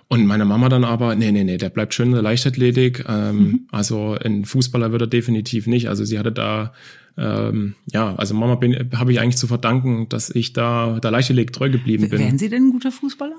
Und 0.08 0.26
meine 0.26 0.44
Mama 0.44 0.68
dann 0.68 0.84
aber, 0.84 1.16
nee, 1.16 1.32
nee, 1.32 1.42
nee, 1.42 1.56
der 1.56 1.68
bleibt 1.68 1.92
schön 1.94 2.08
in 2.08 2.14
der 2.14 2.22
Leichtathletik. 2.22 3.04
Ähm, 3.08 3.36
mhm. 3.36 3.60
Also 3.72 4.16
ein 4.22 4.44
Fußballer 4.44 4.92
wird 4.92 5.02
er 5.02 5.08
definitiv 5.08 5.66
nicht. 5.66 5.88
Also 5.88 6.04
sie 6.04 6.18
hatte 6.18 6.30
da, 6.30 6.72
ähm, 7.16 7.74
ja, 7.92 8.14
also 8.14 8.34
Mama 8.34 8.60
habe 8.94 9.12
ich 9.12 9.20
eigentlich 9.20 9.36
zu 9.36 9.48
verdanken, 9.48 10.08
dass 10.08 10.30
ich 10.30 10.52
da 10.52 11.00
der 11.00 11.10
Leichtathletik 11.10 11.52
treu 11.52 11.70
geblieben 11.70 12.08
bin. 12.08 12.20
Wären 12.20 12.38
Sie 12.38 12.48
denn 12.48 12.68
ein 12.68 12.70
guter 12.70 12.92
Fußballer? 12.92 13.34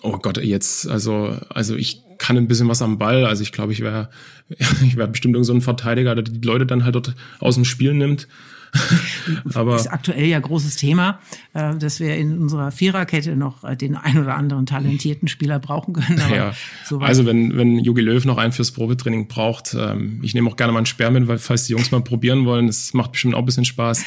Oh 0.00 0.18
Gott, 0.18 0.38
jetzt, 0.38 0.88
also, 0.88 1.36
also 1.48 1.76
ich 1.76 2.02
kann 2.18 2.36
ein 2.36 2.48
bisschen 2.48 2.68
was 2.68 2.82
am 2.82 2.98
Ball. 2.98 3.26
Also 3.26 3.42
ich 3.42 3.52
glaube, 3.52 3.72
ich 3.72 3.80
wäre, 3.80 4.08
ich 4.48 4.96
wäre 4.96 5.08
bestimmt 5.08 5.34
irgend 5.34 5.46
so 5.46 5.54
ein 5.54 5.60
Verteidiger, 5.60 6.14
der 6.14 6.24
die 6.24 6.46
Leute 6.46 6.66
dann 6.66 6.84
halt 6.84 6.94
dort 6.94 7.14
aus 7.40 7.56
dem 7.56 7.64
Spiel 7.64 7.94
nimmt. 7.94 8.28
Aber 9.54 9.76
ist 9.76 9.92
aktuell 9.92 10.26
ja 10.26 10.40
großes 10.40 10.76
Thema, 10.76 11.20
äh, 11.52 11.76
dass 11.76 12.00
wir 12.00 12.16
in 12.16 12.38
unserer 12.38 12.70
Viererkette 12.70 13.36
noch 13.36 13.64
äh, 13.64 13.76
den 13.76 13.96
ein 13.96 14.18
oder 14.18 14.34
anderen 14.34 14.64
talentierten 14.64 15.28
Spieler 15.28 15.58
brauchen 15.58 15.94
können. 15.94 16.22
ja. 16.34 16.54
So 16.86 16.98
also 16.98 17.26
wenn, 17.26 17.56
wenn 17.56 17.78
Jogi 17.78 18.00
Löw 18.00 18.24
noch 18.24 18.38
einen 18.38 18.52
fürs 18.52 18.70
Probetraining 18.70 19.28
braucht, 19.28 19.76
ähm, 19.78 20.20
ich 20.22 20.34
nehme 20.34 20.48
auch 20.48 20.56
gerne 20.56 20.72
mal 20.72 20.78
einen 20.78 20.86
Sperr 20.86 21.10
mit, 21.10 21.28
weil 21.28 21.38
falls 21.38 21.66
die 21.66 21.72
Jungs 21.72 21.90
mal 21.90 22.00
probieren 22.00 22.46
wollen, 22.46 22.66
das 22.66 22.94
macht 22.94 23.12
bestimmt 23.12 23.34
auch 23.34 23.40
ein 23.40 23.46
bisschen 23.46 23.66
Spaß. 23.66 24.04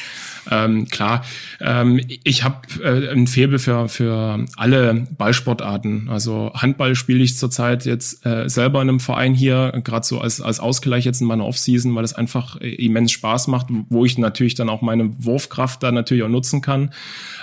Ähm, 0.50 0.88
klar, 0.88 1.24
ähm, 1.60 2.02
ich 2.24 2.44
habe 2.44 2.62
äh, 2.84 3.12
ein 3.12 3.28
Faible 3.28 3.60
für, 3.60 3.88
für 3.88 4.46
alle 4.58 5.06
Ballsportarten. 5.16 6.10
Also 6.10 6.52
Handball 6.56 6.96
spiele 6.96 7.24
ich 7.24 7.38
zurzeit 7.38 7.86
jetzt 7.86 8.24
selber 8.46 8.82
in 8.82 8.90
einem 8.90 9.00
Verein 9.00 9.34
hier, 9.34 9.82
gerade 9.84 10.06
so 10.06 10.20
als, 10.20 10.42
als 10.42 10.60
Ausgleich 10.60 11.06
jetzt 11.06 11.22
in 11.22 11.28
meiner 11.28 11.46
Offseason, 11.46 11.94
weil 11.96 12.04
es 12.04 12.14
einfach 12.14 12.56
immens 12.58 13.12
Spaß 13.12 13.48
macht, 13.48 13.68
wo 13.90 14.06
ich 14.06 14.18
natürlich 14.18 14.55
dann 14.56 14.70
auch 14.70 14.82
meine 14.82 15.24
Wurfkraft 15.24 15.84
da 15.84 15.92
natürlich 15.92 16.24
auch 16.24 16.30
nutzen 16.30 16.62
kann. 16.62 16.92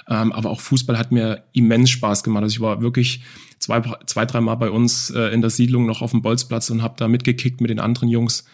Ähm, 0.09 0.33
aber 0.33 0.51
auch 0.51 0.61
Fußball 0.61 0.99
hat 0.99 1.13
mir 1.13 1.45
immens 1.53 1.91
Spaß 1.91 2.23
gemacht. 2.25 2.43
Also 2.43 2.55
ich 2.55 2.61
war 2.61 2.83
wirklich 2.83 3.23
zwei, 3.59 3.83
zwei 4.07 4.27
dreimal 4.27 4.57
bei 4.57 4.71
uns 4.71 5.11
äh, 5.11 5.29
in 5.29 5.41
der 5.41 5.51
Siedlung 5.51 5.87
noch 5.87 6.03
auf 6.03 6.11
dem 6.11 6.23
Bolzplatz 6.23 6.71
und 6.71 6.83
habe 6.83 6.95
da 6.97 7.09
mitgekickt 7.09 7.61
mit 7.61 7.71
den 7.71 7.81
anderen 7.81 8.09
Jungs. 8.09 8.45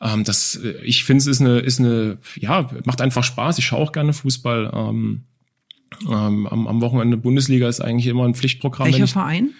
Ähm, 0.00 0.24
das, 0.24 0.56
äh, 0.56 0.72
ich 0.82 1.04
finde, 1.04 1.20
es 1.20 1.26
ist 1.26 1.40
eine, 1.40 1.58
ist 1.58 1.80
eine, 1.80 2.18
ja, 2.36 2.68
macht 2.84 3.00
einfach 3.00 3.24
Spaß. 3.24 3.58
Ich 3.58 3.66
schaue 3.66 3.80
auch 3.80 3.92
gerne 3.92 4.12
Fußball. 4.12 4.70
Ähm, 4.74 5.24
ähm, 6.08 6.46
am, 6.46 6.66
am 6.66 6.80
Wochenende 6.80 7.16
Bundesliga 7.16 7.68
ist 7.68 7.80
eigentlich 7.80 8.06
immer 8.06 8.24
ein 8.24 8.34
Pflichtprogramm. 8.34 8.86
Welcher 8.86 9.06
Verein? 9.06 9.50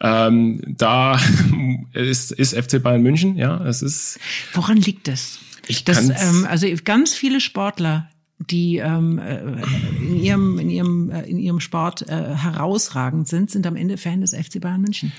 Ähm, 0.00 0.62
da 0.66 1.18
ist, 1.92 2.32
ist 2.32 2.56
FC 2.56 2.82
Bayern 2.82 3.02
München, 3.02 3.36
ja. 3.36 3.64
Es 3.64 3.82
ist. 3.82 4.18
Woran 4.52 4.78
liegt 4.78 5.08
das? 5.08 5.38
Ich 5.68 5.84
das, 5.84 6.08
ähm, 6.08 6.46
also 6.48 6.66
ganz 6.84 7.14
viele 7.14 7.40
Sportler, 7.40 8.10
die 8.38 8.76
ähm, 8.76 9.18
äh, 9.18 9.40
in 10.00 10.20
ihrem 10.20 10.58
in 10.58 10.70
ihrem 10.70 11.10
äh, 11.10 11.22
in 11.22 11.38
ihrem 11.38 11.60
Sport 11.60 12.02
äh, 12.02 12.34
herausragend 12.34 13.28
sind, 13.28 13.50
sind 13.50 13.66
am 13.66 13.76
Ende 13.76 13.96
Fan 13.98 14.20
des 14.20 14.34
FC 14.34 14.60
Bayern 14.60 14.80
München. 14.80 15.12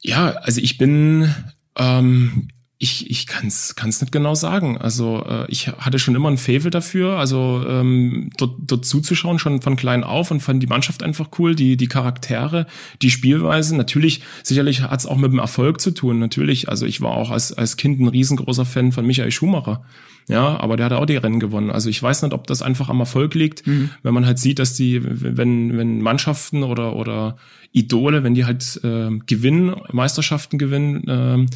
Ja, 0.00 0.30
also 0.30 0.60
ich 0.60 0.78
bin 0.78 1.32
ähm, 1.76 2.48
ich, 2.82 3.08
ich 3.08 3.28
kann 3.28 3.46
es 3.46 3.76
nicht 3.78 4.10
genau 4.10 4.34
sagen. 4.34 4.76
Also 4.76 5.24
äh, 5.24 5.46
ich 5.48 5.68
hatte 5.68 6.00
schon 6.00 6.16
immer 6.16 6.28
ein 6.28 6.36
Faible 6.36 6.70
dafür, 6.70 7.16
also 7.16 7.64
ähm, 7.64 8.30
dort, 8.36 8.56
dort 8.58 8.84
zuzuschauen, 8.84 9.38
schon 9.38 9.62
von 9.62 9.76
klein 9.76 10.02
auf 10.02 10.32
und 10.32 10.40
fand 10.40 10.60
die 10.60 10.66
Mannschaft 10.66 11.04
einfach 11.04 11.28
cool, 11.38 11.54
die, 11.54 11.76
die 11.76 11.86
Charaktere, 11.86 12.66
die 13.00 13.10
Spielweise. 13.10 13.76
Natürlich, 13.76 14.22
sicherlich 14.42 14.82
hat 14.82 14.98
es 14.98 15.06
auch 15.06 15.16
mit 15.16 15.30
dem 15.30 15.38
Erfolg 15.38 15.80
zu 15.80 15.92
tun, 15.92 16.18
natürlich. 16.18 16.68
Also 16.68 16.84
ich 16.84 17.00
war 17.00 17.12
auch 17.12 17.30
als, 17.30 17.52
als 17.52 17.76
Kind 17.76 18.00
ein 18.00 18.08
riesengroßer 18.08 18.64
Fan 18.64 18.90
von 18.90 19.06
Michael 19.06 19.30
Schumacher. 19.30 19.84
Ja, 20.26 20.58
aber 20.58 20.76
der 20.76 20.86
hat 20.86 20.92
auch 20.92 21.06
die 21.06 21.16
Rennen 21.16 21.38
gewonnen. 21.38 21.70
Also 21.70 21.88
ich 21.88 22.02
weiß 22.02 22.22
nicht, 22.22 22.32
ob 22.32 22.48
das 22.48 22.62
einfach 22.62 22.88
am 22.88 22.98
Erfolg 22.98 23.34
liegt, 23.34 23.64
mhm. 23.64 23.90
wenn 24.02 24.14
man 24.14 24.26
halt 24.26 24.40
sieht, 24.40 24.58
dass 24.58 24.74
die, 24.74 25.00
wenn, 25.04 25.78
wenn 25.78 26.02
Mannschaften 26.02 26.64
oder, 26.64 26.96
oder 26.96 27.36
Idole, 27.70 28.24
wenn 28.24 28.34
die 28.34 28.44
halt 28.44 28.80
äh, 28.82 29.10
gewinnen, 29.26 29.76
Meisterschaften 29.92 30.58
gewinnen, 30.58 31.08
äh, 31.08 31.46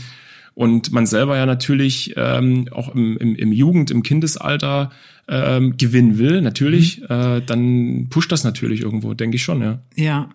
und 0.56 0.90
man 0.90 1.06
selber 1.06 1.36
ja 1.36 1.44
natürlich 1.44 2.14
ähm, 2.16 2.66
auch 2.72 2.92
im, 2.92 3.16
im, 3.18 3.36
im 3.36 3.52
Jugend, 3.52 3.90
im 3.90 4.02
Kindesalter 4.02 4.90
ähm, 5.28 5.76
gewinnen 5.76 6.18
will, 6.18 6.40
natürlich, 6.40 7.00
mhm. 7.00 7.06
äh, 7.10 7.40
dann 7.42 8.06
pusht 8.08 8.32
das 8.32 8.42
natürlich 8.42 8.80
irgendwo, 8.80 9.14
denke 9.14 9.36
ich 9.36 9.42
schon, 9.42 9.62
ja. 9.62 9.78
Ja, 9.94 10.30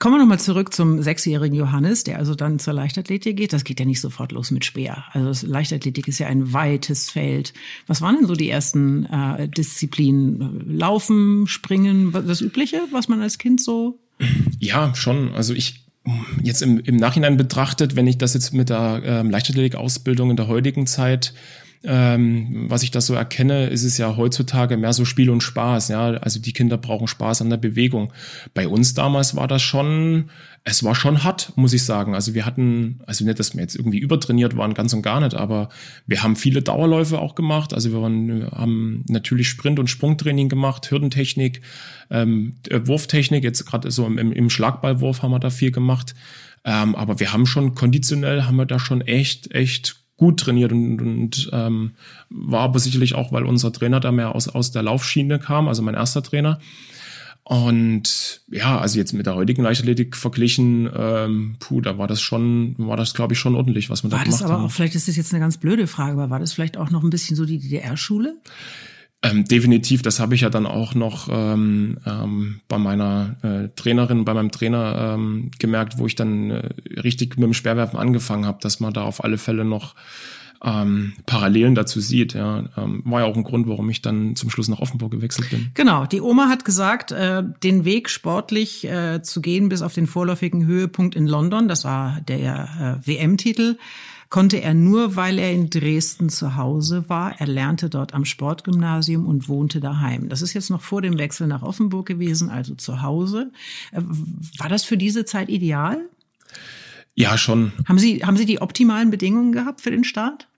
Kommen 0.00 0.16
wir 0.16 0.18
nochmal 0.18 0.40
zurück 0.40 0.74
zum 0.74 1.02
sechsjährigen 1.02 1.56
Johannes, 1.56 2.02
der 2.02 2.18
also 2.18 2.34
dann 2.34 2.58
zur 2.58 2.72
Leichtathletik 2.74 3.36
geht. 3.36 3.52
Das 3.52 3.62
geht 3.62 3.78
ja 3.78 3.86
nicht 3.86 4.00
sofort 4.00 4.32
los 4.32 4.50
mit 4.50 4.64
Speer. 4.64 5.04
Also 5.12 5.46
Leichtathletik 5.46 6.08
ist 6.08 6.18
ja 6.18 6.26
ein 6.26 6.52
weites 6.52 7.10
Feld. 7.10 7.54
Was 7.86 8.02
waren 8.02 8.16
denn 8.16 8.26
so 8.26 8.34
die 8.34 8.48
ersten 8.48 9.06
äh, 9.06 9.48
Disziplinen? 9.48 10.76
Laufen, 10.76 11.46
Springen, 11.46 12.10
das 12.10 12.40
Übliche, 12.40 12.82
was 12.90 13.08
man 13.08 13.22
als 13.22 13.38
Kind 13.38 13.62
so? 13.62 14.00
Ja, 14.58 14.92
schon. 14.96 15.32
Also 15.34 15.54
ich 15.54 15.84
jetzt 16.42 16.62
im, 16.62 16.80
im 16.80 16.96
Nachhinein 16.96 17.36
betrachtet, 17.36 17.94
wenn 17.96 18.06
ich 18.06 18.18
das 18.18 18.34
jetzt 18.34 18.52
mit 18.52 18.70
der 18.70 19.02
ähm, 19.04 19.30
Leichtathletik-Ausbildung 19.30 20.30
in 20.30 20.36
der 20.36 20.48
heutigen 20.48 20.86
Zeit 20.86 21.32
ähm, 21.84 22.66
was 22.68 22.84
ich 22.84 22.92
da 22.92 23.00
so 23.00 23.14
erkenne, 23.14 23.66
ist 23.66 23.82
es 23.82 23.98
ja 23.98 24.16
heutzutage 24.16 24.76
mehr 24.76 24.92
so 24.92 25.04
Spiel 25.04 25.30
und 25.30 25.42
Spaß. 25.42 25.88
Ja, 25.88 26.12
also 26.12 26.40
die 26.40 26.52
Kinder 26.52 26.78
brauchen 26.78 27.08
Spaß 27.08 27.42
an 27.42 27.50
der 27.50 27.56
Bewegung. 27.56 28.12
Bei 28.54 28.68
uns 28.68 28.94
damals 28.94 29.34
war 29.34 29.48
das 29.48 29.62
schon, 29.62 30.30
es 30.62 30.84
war 30.84 30.94
schon 30.94 31.24
hart, 31.24 31.52
muss 31.56 31.72
ich 31.72 31.82
sagen. 31.84 32.14
Also 32.14 32.34
wir 32.34 32.46
hatten, 32.46 33.00
also 33.06 33.24
nicht, 33.24 33.40
dass 33.40 33.54
wir 33.54 33.62
jetzt 33.62 33.74
irgendwie 33.74 33.98
übertrainiert 33.98 34.56
waren, 34.56 34.74
ganz 34.74 34.92
und 34.92 35.02
gar 35.02 35.20
nicht, 35.20 35.34
aber 35.34 35.70
wir 36.06 36.22
haben 36.22 36.36
viele 36.36 36.62
Dauerläufe 36.62 37.18
auch 37.18 37.34
gemacht. 37.34 37.74
Also 37.74 37.90
wir, 37.90 38.00
waren, 38.00 38.48
haben 38.52 39.04
natürlich 39.08 39.48
Sprint- 39.48 39.80
und 39.80 39.90
Sprungtraining 39.90 40.48
gemacht, 40.48 40.88
Hürdentechnik, 40.88 41.62
ähm, 42.10 42.54
Wurftechnik. 42.70 43.42
Jetzt 43.42 43.66
gerade 43.66 43.90
so 43.90 44.06
im, 44.06 44.18
im 44.18 44.50
Schlagballwurf 44.50 45.22
haben 45.22 45.32
wir 45.32 45.40
da 45.40 45.50
viel 45.50 45.72
gemacht. 45.72 46.14
Ähm, 46.64 46.94
aber 46.94 47.18
wir 47.18 47.32
haben 47.32 47.46
schon 47.46 47.74
konditionell 47.74 48.44
haben 48.44 48.54
wir 48.54 48.66
da 48.66 48.78
schon 48.78 49.00
echt, 49.00 49.52
echt 49.52 50.01
gut 50.22 50.38
trainiert 50.38 50.70
und, 50.70 51.00
und 51.00 51.50
ähm, 51.52 51.90
war 52.30 52.60
aber 52.60 52.78
sicherlich 52.78 53.16
auch, 53.16 53.32
weil 53.32 53.42
unser 53.42 53.72
Trainer 53.72 53.98
da 53.98 54.12
mehr 54.12 54.36
aus, 54.36 54.46
aus 54.46 54.70
der 54.70 54.84
Laufschiene 54.84 55.40
kam, 55.40 55.66
also 55.66 55.82
mein 55.82 55.94
erster 55.94 56.22
Trainer. 56.22 56.60
Und 57.42 58.40
ja, 58.48 58.78
also 58.78 59.00
jetzt 59.00 59.14
mit 59.14 59.26
der 59.26 59.34
heutigen 59.34 59.64
Leichtathletik 59.64 60.16
verglichen, 60.16 60.88
ähm, 60.94 61.56
puh, 61.58 61.80
da 61.80 61.98
war 61.98 62.06
das 62.06 62.20
schon, 62.20 62.76
war 62.78 62.96
das 62.96 63.14
glaube 63.14 63.32
ich 63.34 63.40
schon 63.40 63.56
ordentlich, 63.56 63.90
was 63.90 64.04
man 64.04 64.12
war 64.12 64.20
da 64.20 64.24
gemacht 64.24 64.40
hat. 64.42 64.48
War 64.48 64.48
das 64.48 64.56
aber 64.58 64.66
auch, 64.66 64.70
vielleicht 64.70 64.94
ist 64.94 65.08
das 65.08 65.16
jetzt 65.16 65.34
eine 65.34 65.40
ganz 65.40 65.56
blöde 65.56 65.88
Frage, 65.88 66.12
aber 66.12 66.30
war 66.30 66.38
das 66.38 66.52
vielleicht 66.52 66.76
auch 66.76 66.90
noch 66.90 67.02
ein 67.02 67.10
bisschen 67.10 67.34
so 67.34 67.44
die 67.44 67.58
DDR-Schule? 67.58 68.36
Ähm, 69.24 69.44
definitiv, 69.44 70.02
das 70.02 70.18
habe 70.18 70.34
ich 70.34 70.40
ja 70.40 70.50
dann 70.50 70.66
auch 70.66 70.94
noch 70.96 71.28
ähm, 71.30 71.98
ähm, 72.04 72.60
bei 72.66 72.78
meiner 72.78 73.36
äh, 73.42 73.68
Trainerin, 73.76 74.24
bei 74.24 74.34
meinem 74.34 74.50
Trainer 74.50 75.14
ähm, 75.14 75.52
gemerkt, 75.60 75.98
wo 75.98 76.06
ich 76.06 76.16
dann 76.16 76.50
äh, 76.50 76.68
richtig 77.00 77.36
mit 77.36 77.44
dem 77.44 77.54
Speerwerfen 77.54 77.98
angefangen 77.98 78.46
habe, 78.46 78.58
dass 78.60 78.80
man 78.80 78.92
da 78.92 79.02
auf 79.02 79.22
alle 79.22 79.38
Fälle 79.38 79.64
noch 79.64 79.94
ähm, 80.64 81.12
Parallelen 81.26 81.74
dazu 81.74 82.00
sieht. 82.00 82.34
Ja. 82.34 82.64
Ähm, 82.76 83.02
war 83.04 83.20
ja 83.20 83.26
auch 83.26 83.36
ein 83.36 83.44
Grund, 83.44 83.68
warum 83.68 83.88
ich 83.90 84.02
dann 84.02 84.36
zum 84.36 84.50
Schluss 84.50 84.68
nach 84.68 84.80
Offenburg 84.80 85.12
gewechselt 85.12 85.50
bin. 85.50 85.70
Genau, 85.74 86.06
die 86.06 86.20
Oma 86.20 86.48
hat 86.48 86.64
gesagt, 86.64 87.12
äh, 87.12 87.42
den 87.62 87.84
Weg 87.84 88.08
sportlich 88.08 88.84
äh, 88.88 89.22
zu 89.22 89.40
gehen 89.40 89.68
bis 89.68 89.82
auf 89.82 89.94
den 89.94 90.06
vorläufigen 90.06 90.66
Höhepunkt 90.66 91.14
in 91.14 91.26
London, 91.26 91.68
das 91.68 91.84
war 91.84 92.20
der 92.26 93.00
äh, 93.04 93.06
WM-Titel, 93.06 93.76
konnte 94.32 94.62
er 94.62 94.72
nur, 94.72 95.14
weil 95.14 95.38
er 95.38 95.52
in 95.52 95.68
Dresden 95.68 96.30
zu 96.30 96.56
Hause 96.56 97.04
war. 97.08 97.38
Er 97.38 97.46
lernte 97.46 97.90
dort 97.90 98.14
am 98.14 98.24
Sportgymnasium 98.24 99.26
und 99.26 99.46
wohnte 99.46 99.78
daheim. 99.78 100.30
Das 100.30 100.40
ist 100.40 100.54
jetzt 100.54 100.70
noch 100.70 100.80
vor 100.80 101.02
dem 101.02 101.18
Wechsel 101.18 101.46
nach 101.46 101.62
Offenburg 101.62 102.06
gewesen, 102.06 102.48
also 102.48 102.74
zu 102.74 103.02
Hause. 103.02 103.52
Äh, 103.92 104.00
war 104.56 104.70
das 104.70 104.84
für 104.84 104.96
diese 104.96 105.26
Zeit 105.26 105.50
ideal? 105.50 105.98
Ja, 107.14 107.36
schon. 107.36 107.72
Haben 107.86 107.98
Sie, 107.98 108.24
haben 108.24 108.38
Sie 108.38 108.46
die 108.46 108.62
optimalen 108.62 109.10
Bedingungen 109.10 109.52
gehabt 109.52 109.82
für 109.82 109.90
den 109.90 110.02
Start? 110.02 110.48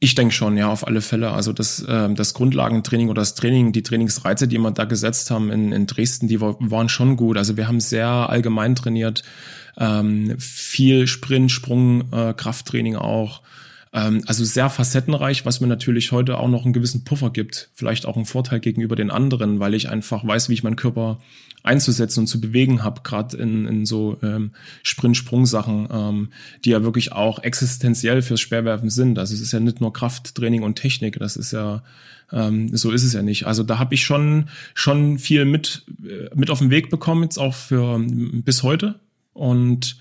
Ich 0.00 0.14
denke 0.14 0.32
schon, 0.32 0.56
ja, 0.56 0.68
auf 0.68 0.86
alle 0.86 1.00
Fälle. 1.00 1.32
Also 1.32 1.52
das, 1.52 1.82
äh, 1.82 2.12
das 2.14 2.34
Grundlagentraining 2.34 3.08
oder 3.08 3.22
das 3.22 3.34
Training, 3.34 3.72
die 3.72 3.82
Trainingsreize, 3.82 4.46
die 4.46 4.58
wir 4.58 4.70
da 4.70 4.84
gesetzt 4.84 5.30
haben 5.30 5.50
in, 5.50 5.72
in 5.72 5.86
Dresden, 5.86 6.28
die 6.28 6.40
war, 6.40 6.56
waren 6.60 6.88
schon 6.88 7.16
gut. 7.16 7.36
Also 7.36 7.56
wir 7.56 7.66
haben 7.66 7.80
sehr 7.80 8.06
allgemein 8.06 8.76
trainiert, 8.76 9.24
ähm, 9.76 10.38
viel 10.38 11.08
Sprint, 11.08 11.50
Sprung, 11.50 12.12
äh, 12.12 12.32
Krafttraining 12.32 12.94
auch. 12.94 13.42
Ähm, 13.92 14.22
also 14.26 14.44
sehr 14.44 14.70
facettenreich, 14.70 15.44
was 15.46 15.60
mir 15.60 15.66
natürlich 15.66 16.12
heute 16.12 16.38
auch 16.38 16.48
noch 16.48 16.64
einen 16.64 16.72
gewissen 16.72 17.04
Puffer 17.04 17.30
gibt. 17.30 17.70
Vielleicht 17.74 18.06
auch 18.06 18.16
einen 18.16 18.26
Vorteil 18.26 18.60
gegenüber 18.60 18.96
den 18.96 19.10
anderen, 19.10 19.60
weil 19.60 19.74
ich 19.74 19.88
einfach 19.88 20.26
weiß, 20.26 20.48
wie 20.48 20.54
ich 20.54 20.62
meinen 20.62 20.76
Körper 20.76 21.18
einzusetzen 21.62 22.20
und 22.20 22.26
zu 22.26 22.40
bewegen 22.40 22.84
habe, 22.84 23.02
gerade 23.02 23.36
in, 23.36 23.66
in 23.66 23.86
so 23.86 24.16
ähm, 24.22 24.52
Sprint-Sprung-Sachen, 24.82 25.88
ähm, 25.90 26.28
die 26.64 26.70
ja 26.70 26.82
wirklich 26.82 27.12
auch 27.12 27.42
existenziell 27.42 28.22
fürs 28.22 28.40
Speerwerfen 28.40 28.90
sind. 28.90 29.18
Also 29.18 29.34
es 29.34 29.40
ist 29.40 29.52
ja 29.52 29.60
nicht 29.60 29.80
nur 29.80 29.92
Krafttraining 29.92 30.62
und 30.62 30.76
Technik, 30.76 31.18
das 31.18 31.36
ist 31.36 31.52
ja 31.52 31.82
ähm, 32.30 32.76
so 32.76 32.90
ist 32.90 33.04
es 33.04 33.12
ja 33.12 33.22
nicht. 33.22 33.46
Also 33.46 33.62
da 33.62 33.78
habe 33.78 33.94
ich 33.94 34.04
schon 34.04 34.48
schon 34.74 35.18
viel 35.18 35.44
mit 35.44 35.84
äh, 36.04 36.34
mit 36.34 36.50
auf 36.50 36.58
den 36.58 36.70
Weg 36.70 36.90
bekommen 36.90 37.22
jetzt 37.22 37.38
auch 37.38 37.54
für 37.54 37.98
bis 37.98 38.62
heute 38.62 39.00
und 39.32 39.98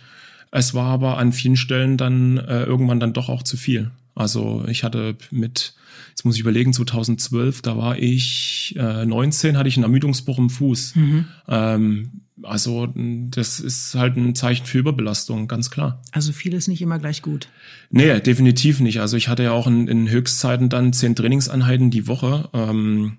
es 0.52 0.74
war 0.74 0.88
aber 0.88 1.18
an 1.18 1.34
vielen 1.34 1.58
Stellen 1.58 1.98
dann 1.98 2.38
äh, 2.38 2.64
irgendwann 2.64 3.00
dann 3.00 3.14
doch 3.14 3.30
auch 3.30 3.44
zu 3.44 3.58
viel. 3.58 3.92
Also 4.16 4.66
ich 4.68 4.84
hatte 4.84 5.16
mit, 5.30 5.76
jetzt 6.10 6.26
muss 6.26 6.36
ich 6.36 6.42
überlegen, 6.42 6.74
2012, 6.74 7.62
da 7.62 7.78
war 7.78 8.00
ich 8.00 8.76
äh, 8.78 9.06
19, 9.06 9.58
hatte 9.58 9.70
ich 9.70 9.78
einen 9.78 9.84
Ermüdungsbruch 9.84 10.40
im 10.40 10.50
Fuß. 10.50 10.96
Mhm. 10.96 11.26
Ähm, 11.48 12.12
also 12.44 12.88
das 12.96 13.60
ist 13.60 13.96
halt 13.96 14.16
ein 14.16 14.36
Zeichen 14.36 14.66
für 14.66 14.80
Überbelastung, 14.80 15.48
ganz 15.48 15.70
klar. 15.70 16.02
Also 16.12 16.32
viel 16.32 16.54
ist 16.54 16.68
nicht 16.68 16.82
immer 16.82 17.00
gleich 17.00 17.22
gut. 17.22 17.48
Nee, 17.90 18.20
definitiv 18.20 18.80
nicht. 18.80 19.02
Also 19.02 19.18
ich 19.18 19.28
hatte 19.28 19.44
ja 19.44 19.52
auch 19.52 19.68
in, 19.68 19.88
in 19.88 20.10
Höchstzeiten 20.10 20.70
dann 20.70 20.94
zehn 20.94 21.16
Trainingseinheiten 21.16 21.92
die 21.92 22.08
Woche. 22.08 22.50
Ähm, 22.54 23.18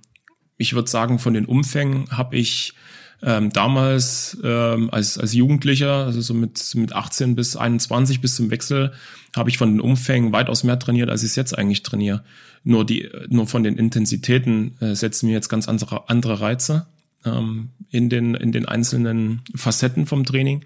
ich 0.56 0.74
würde 0.74 0.90
sagen, 0.90 1.18
von 1.18 1.34
den 1.34 1.46
Umfängen 1.46 2.10
habe 2.10 2.36
ich 2.36 2.74
ähm, 3.22 3.50
damals 3.50 4.38
ähm, 4.44 4.90
als, 4.90 5.18
als 5.18 5.32
Jugendlicher, 5.32 6.04
also 6.06 6.20
so 6.20 6.34
mit, 6.34 6.74
mit 6.74 6.92
18 6.92 7.34
bis 7.34 7.56
21 7.56 8.20
bis 8.20 8.36
zum 8.36 8.50
Wechsel, 8.50 8.92
habe 9.36 9.50
ich 9.50 9.58
von 9.58 9.70
den 9.70 9.80
Umfängen 9.80 10.32
weitaus 10.32 10.64
mehr 10.64 10.78
trainiert, 10.78 11.10
als 11.10 11.22
ich 11.22 11.30
es 11.30 11.36
jetzt 11.36 11.56
eigentlich 11.56 11.82
trainiere. 11.82 12.22
Nur 12.64 12.84
die, 12.84 13.08
nur 13.28 13.46
von 13.46 13.62
den 13.62 13.76
Intensitäten 13.76 14.76
äh, 14.80 14.94
setzen 14.94 15.26
mir 15.26 15.32
jetzt 15.32 15.48
ganz 15.48 15.68
andere, 15.68 16.08
andere 16.08 16.40
Reize 16.40 16.86
ähm, 17.24 17.70
in 17.90 18.08
den 18.08 18.34
in 18.34 18.52
den 18.52 18.66
einzelnen 18.66 19.42
Facetten 19.54 20.06
vom 20.06 20.24
Training, 20.24 20.64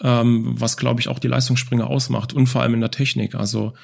ähm, 0.00 0.54
was 0.58 0.76
glaube 0.76 1.00
ich 1.00 1.08
auch 1.08 1.18
die 1.18 1.28
Leistungsspringer 1.28 1.86
ausmacht 1.86 2.32
und 2.32 2.46
vor 2.46 2.62
allem 2.62 2.74
in 2.74 2.80
der 2.80 2.90
Technik. 2.90 3.34
Also 3.34 3.74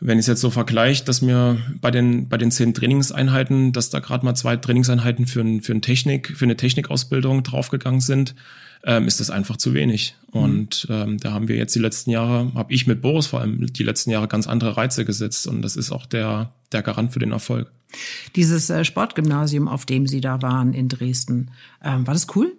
wenn 0.00 0.18
ich 0.18 0.24
es 0.24 0.26
jetzt 0.28 0.40
so 0.40 0.50
vergleiche, 0.50 1.04
dass 1.04 1.20
mir 1.20 1.58
bei 1.80 1.90
den 1.90 2.28
bei 2.28 2.38
den 2.38 2.50
zehn 2.50 2.74
Trainingseinheiten, 2.74 3.72
dass 3.72 3.90
da 3.90 4.00
gerade 4.00 4.24
mal 4.24 4.34
zwei 4.34 4.56
Trainingseinheiten 4.56 5.26
für, 5.26 5.40
ein, 5.40 5.60
für, 5.60 5.72
ein 5.72 5.82
Technik, 5.82 6.36
für 6.36 6.46
eine 6.46 6.56
Technikausbildung 6.56 7.42
draufgegangen 7.42 8.00
sind, 8.00 8.34
ähm, 8.84 9.06
ist 9.06 9.20
das 9.20 9.30
einfach 9.30 9.58
zu 9.58 9.74
wenig. 9.74 10.16
Mhm. 10.32 10.40
Und 10.40 10.86
ähm, 10.90 11.18
da 11.18 11.32
haben 11.32 11.48
wir 11.48 11.56
jetzt 11.56 11.74
die 11.74 11.80
letzten 11.80 12.10
Jahre, 12.10 12.52
habe 12.54 12.72
ich 12.72 12.86
mit 12.86 13.02
Boris 13.02 13.26
vor 13.26 13.40
allem 13.40 13.66
die 13.66 13.82
letzten 13.82 14.10
Jahre 14.10 14.26
ganz 14.26 14.46
andere 14.46 14.76
Reize 14.76 15.04
gesetzt 15.04 15.46
und 15.46 15.62
das 15.62 15.76
ist 15.76 15.92
auch 15.92 16.06
der 16.06 16.52
der 16.72 16.82
Garant 16.82 17.12
für 17.12 17.18
den 17.18 17.32
Erfolg. 17.32 17.70
Dieses 18.36 18.70
äh, 18.70 18.84
Sportgymnasium, 18.84 19.68
auf 19.68 19.84
dem 19.84 20.06
Sie 20.06 20.20
da 20.20 20.40
waren 20.42 20.72
in 20.72 20.88
Dresden, 20.88 21.50
ähm, 21.82 22.06
war 22.06 22.14
das 22.14 22.28
cool? 22.36 22.52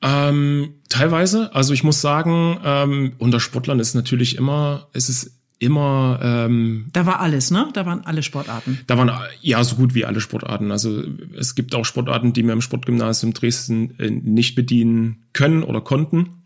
Ähm, 0.00 0.74
teilweise. 0.88 1.54
Also 1.54 1.74
ich 1.74 1.84
muss 1.84 2.00
sagen, 2.00 2.58
ähm, 2.64 3.12
unter 3.18 3.40
Sportlern 3.40 3.80
ist 3.80 3.94
natürlich 3.94 4.36
immer, 4.36 4.88
ist 4.92 5.08
es 5.08 5.41
immer. 5.62 6.18
Ähm, 6.22 6.86
da 6.92 7.06
war 7.06 7.20
alles, 7.20 7.50
ne? 7.50 7.68
Da 7.72 7.86
waren 7.86 8.04
alle 8.04 8.22
Sportarten. 8.22 8.80
Da 8.86 8.98
waren 8.98 9.10
ja 9.40 9.62
so 9.64 9.76
gut 9.76 9.94
wie 9.94 10.04
alle 10.04 10.20
Sportarten. 10.20 10.70
Also 10.70 11.02
es 11.38 11.54
gibt 11.54 11.74
auch 11.74 11.84
Sportarten, 11.84 12.32
die 12.32 12.44
wir 12.44 12.52
im 12.52 12.60
Sportgymnasium 12.60 13.32
Dresden 13.32 13.98
äh, 13.98 14.10
nicht 14.10 14.54
bedienen 14.54 15.24
können 15.32 15.62
oder 15.62 15.80
konnten. 15.80 16.42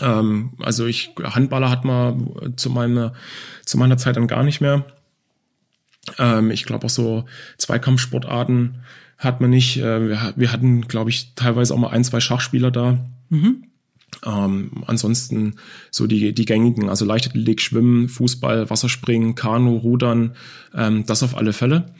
Ähm, 0.00 0.52
also 0.60 0.86
ich 0.86 1.10
Handballer 1.22 1.70
hat 1.70 1.84
man 1.84 2.54
zu 2.56 2.70
meiner 2.70 3.12
zu 3.64 3.76
meiner 3.76 3.96
Zeit 3.96 4.16
dann 4.16 4.26
gar 4.26 4.44
nicht 4.44 4.60
mehr. 4.60 4.84
Ähm, 6.18 6.50
ich 6.50 6.64
glaube 6.64 6.86
auch 6.86 6.90
so 6.90 7.24
Zweikampfsportarten 7.58 8.76
hat 9.18 9.40
man 9.40 9.50
nicht. 9.50 9.78
Äh, 9.78 10.08
wir, 10.08 10.32
wir 10.36 10.52
hatten, 10.52 10.82
glaube 10.88 11.10
ich, 11.10 11.34
teilweise 11.34 11.74
auch 11.74 11.78
mal 11.78 11.90
ein, 11.90 12.04
zwei 12.04 12.20
Schachspieler 12.20 12.70
da. 12.70 12.98
Mhm. 13.30 13.64
Ähm, 14.24 14.84
ansonsten 14.86 15.56
so 15.90 16.06
die, 16.06 16.34
die 16.34 16.44
gängigen, 16.44 16.88
also 16.88 17.04
Leichtathletik, 17.04 17.60
Schwimmen, 17.60 18.08
Fußball, 18.08 18.70
Wasserspringen, 18.70 19.34
Kanu, 19.34 19.76
Rudern, 19.76 20.36
ähm, 20.74 21.04
das 21.06 21.22
auf 21.22 21.36
alle 21.36 21.52
Fälle. 21.52 21.94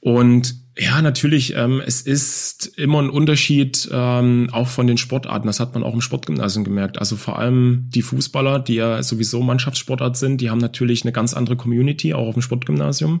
Und 0.00 0.54
ja, 0.78 1.02
natürlich, 1.02 1.54
ähm, 1.56 1.82
es 1.84 2.00
ist 2.00 2.78
immer 2.78 3.02
ein 3.02 3.10
Unterschied 3.10 3.88
ähm, 3.92 4.48
auch 4.50 4.68
von 4.68 4.86
den 4.86 4.96
Sportarten. 4.96 5.46
Das 5.46 5.60
hat 5.60 5.74
man 5.74 5.82
auch 5.82 5.92
im 5.92 6.00
Sportgymnasium 6.00 6.64
gemerkt. 6.64 6.98
Also 6.98 7.16
vor 7.16 7.38
allem 7.38 7.84
die 7.90 8.00
Fußballer, 8.00 8.60
die 8.60 8.76
ja 8.76 9.02
sowieso 9.02 9.42
Mannschaftssportart 9.42 10.16
sind, 10.16 10.40
die 10.40 10.48
haben 10.48 10.58
natürlich 10.58 11.04
eine 11.04 11.12
ganz 11.12 11.34
andere 11.34 11.56
Community, 11.56 12.14
auch 12.14 12.28
auf 12.28 12.34
dem 12.34 12.42
Sportgymnasium. 12.42 13.20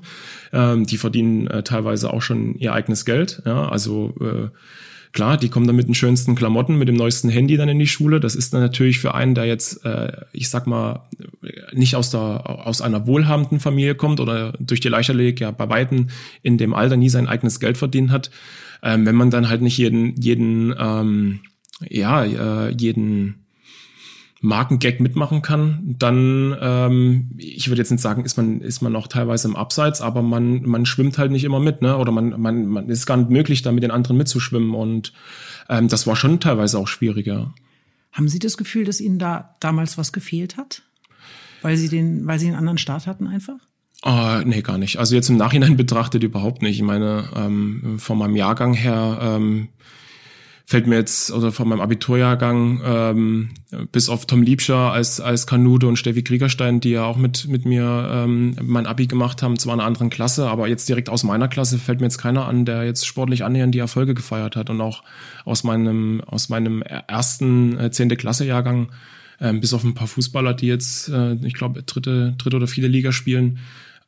Ähm, 0.54 0.86
die 0.86 0.96
verdienen 0.96 1.48
äh, 1.48 1.62
teilweise 1.62 2.14
auch 2.14 2.22
schon 2.22 2.54
ihr 2.54 2.72
eigenes 2.72 3.04
Geld. 3.04 3.42
Ja, 3.44 3.68
also 3.68 4.14
äh, 4.20 4.48
Klar, 5.12 5.36
die 5.36 5.48
kommen 5.48 5.66
dann 5.66 5.76
mit 5.76 5.88
den 5.88 5.94
schönsten 5.94 6.36
Klamotten, 6.36 6.78
mit 6.78 6.88
dem 6.88 6.94
neuesten 6.94 7.30
Handy 7.30 7.56
dann 7.56 7.68
in 7.68 7.80
die 7.80 7.88
Schule. 7.88 8.20
Das 8.20 8.36
ist 8.36 8.54
dann 8.54 8.60
natürlich 8.60 9.00
für 9.00 9.12
einen, 9.14 9.34
der 9.34 9.44
jetzt, 9.44 9.84
äh, 9.84 10.12
ich 10.32 10.48
sag 10.48 10.68
mal, 10.68 11.08
nicht 11.72 11.96
aus 11.96 12.10
der 12.10 12.66
aus 12.66 12.80
einer 12.80 13.06
wohlhabenden 13.06 13.58
Familie 13.58 13.96
kommt 13.96 14.20
oder 14.20 14.52
durch 14.60 14.80
die 14.80 14.88
Leichtathletik 14.88 15.40
ja 15.40 15.50
bei 15.50 15.68
weitem 15.68 16.08
in 16.42 16.58
dem 16.58 16.74
Alter 16.74 16.96
nie 16.96 17.08
sein 17.08 17.26
eigenes 17.26 17.58
Geld 17.58 17.76
verdient 17.76 18.10
hat, 18.10 18.30
ähm, 18.82 19.04
wenn 19.04 19.16
man 19.16 19.30
dann 19.30 19.48
halt 19.48 19.62
nicht 19.62 19.78
jeden 19.78 20.14
jeden 20.20 20.74
ähm, 20.78 21.40
ja 21.88 22.24
äh, 22.24 22.70
jeden 22.70 23.46
Markengag 24.40 25.00
mitmachen 25.00 25.42
kann, 25.42 25.96
dann, 25.98 26.56
ähm, 26.60 27.30
ich 27.36 27.68
würde 27.68 27.82
jetzt 27.82 27.90
nicht 27.90 28.00
sagen, 28.00 28.24
ist 28.24 28.38
man, 28.38 28.62
ist 28.62 28.80
man 28.80 28.96
auch 28.96 29.06
teilweise 29.06 29.48
im 29.48 29.56
Abseits, 29.56 30.00
aber 30.00 30.22
man, 30.22 30.62
man 30.62 30.86
schwimmt 30.86 31.18
halt 31.18 31.30
nicht 31.30 31.44
immer 31.44 31.60
mit, 31.60 31.82
ne? 31.82 31.98
Oder 31.98 32.10
man, 32.10 32.40
man, 32.40 32.66
man 32.66 32.88
ist 32.88 33.04
gar 33.04 33.18
nicht 33.18 33.30
möglich, 33.30 33.60
da 33.60 33.70
mit 33.70 33.82
den 33.82 33.90
anderen 33.90 34.16
mitzuschwimmen. 34.16 34.74
Und 34.74 35.12
ähm, 35.68 35.88
das 35.88 36.06
war 36.06 36.16
schon 36.16 36.40
teilweise 36.40 36.78
auch 36.78 36.88
schwieriger. 36.88 37.52
Haben 38.12 38.28
Sie 38.28 38.38
das 38.38 38.56
Gefühl, 38.56 38.84
dass 38.84 39.00
Ihnen 39.00 39.18
da 39.18 39.56
damals 39.60 39.98
was 39.98 40.10
gefehlt 40.12 40.56
hat? 40.56 40.82
Weil 41.60 41.76
Sie 41.76 41.90
den, 41.90 42.26
weil 42.26 42.38
Sie 42.38 42.46
einen 42.46 42.56
anderen 42.56 42.78
Start 42.78 43.06
hatten 43.06 43.26
einfach? 43.26 43.58
Uh, 44.04 44.42
nee, 44.46 44.62
gar 44.62 44.78
nicht. 44.78 44.98
Also 44.98 45.14
jetzt 45.14 45.28
im 45.28 45.36
Nachhinein 45.36 45.76
betrachtet 45.76 46.22
überhaupt 46.22 46.62
nicht. 46.62 46.76
Ich 46.76 46.82
meine, 46.82 47.28
ähm, 47.36 47.98
von 47.98 48.16
meinem 48.16 48.36
Jahrgang 48.36 48.72
her 48.72 49.18
ähm, 49.20 49.68
fällt 50.70 50.86
mir 50.86 50.94
jetzt, 50.94 51.32
oder 51.32 51.50
von 51.50 51.68
meinem 51.68 51.80
Abiturjahrgang, 51.80 52.80
ähm, 52.84 53.50
bis 53.90 54.08
auf 54.08 54.26
Tom 54.26 54.40
Liebscher 54.40 54.92
als, 54.92 55.20
als 55.20 55.48
Kanude 55.48 55.88
und 55.88 55.96
Steffi 55.96 56.22
Kriegerstein, 56.22 56.78
die 56.78 56.90
ja 56.90 57.02
auch 57.02 57.16
mit, 57.16 57.48
mit 57.48 57.64
mir 57.64 58.08
ähm, 58.08 58.54
mein 58.62 58.86
Abi 58.86 59.08
gemacht 59.08 59.42
haben, 59.42 59.58
zwar 59.58 59.74
in 59.74 59.80
einer 59.80 59.88
anderen 59.88 60.10
Klasse, 60.10 60.48
aber 60.48 60.68
jetzt 60.68 60.88
direkt 60.88 61.08
aus 61.08 61.24
meiner 61.24 61.48
Klasse 61.48 61.76
fällt 61.76 61.98
mir 61.98 62.06
jetzt 62.06 62.18
keiner 62.18 62.46
an, 62.46 62.66
der 62.66 62.84
jetzt 62.84 63.04
sportlich 63.04 63.42
annähernd 63.42 63.74
die 63.74 63.80
Erfolge 63.80 64.14
gefeiert 64.14 64.54
hat. 64.54 64.70
Und 64.70 64.80
auch 64.80 65.02
aus 65.44 65.64
meinem, 65.64 66.20
aus 66.20 66.50
meinem 66.50 66.82
ersten 66.82 67.76
äh, 67.76 67.90
zehnte 67.90 68.16
Klasse-Jahrgang, 68.16 68.92
ähm, 69.40 69.60
bis 69.60 69.74
auf 69.74 69.82
ein 69.82 69.94
paar 69.94 70.06
Fußballer, 70.06 70.54
die 70.54 70.68
jetzt, 70.68 71.08
äh, 71.08 71.34
ich 71.42 71.54
glaube, 71.54 71.82
dritte, 71.82 72.34
dritte 72.38 72.56
oder 72.56 72.68
vierte 72.68 72.86
Liga 72.88 73.10
spielen, 73.10 73.58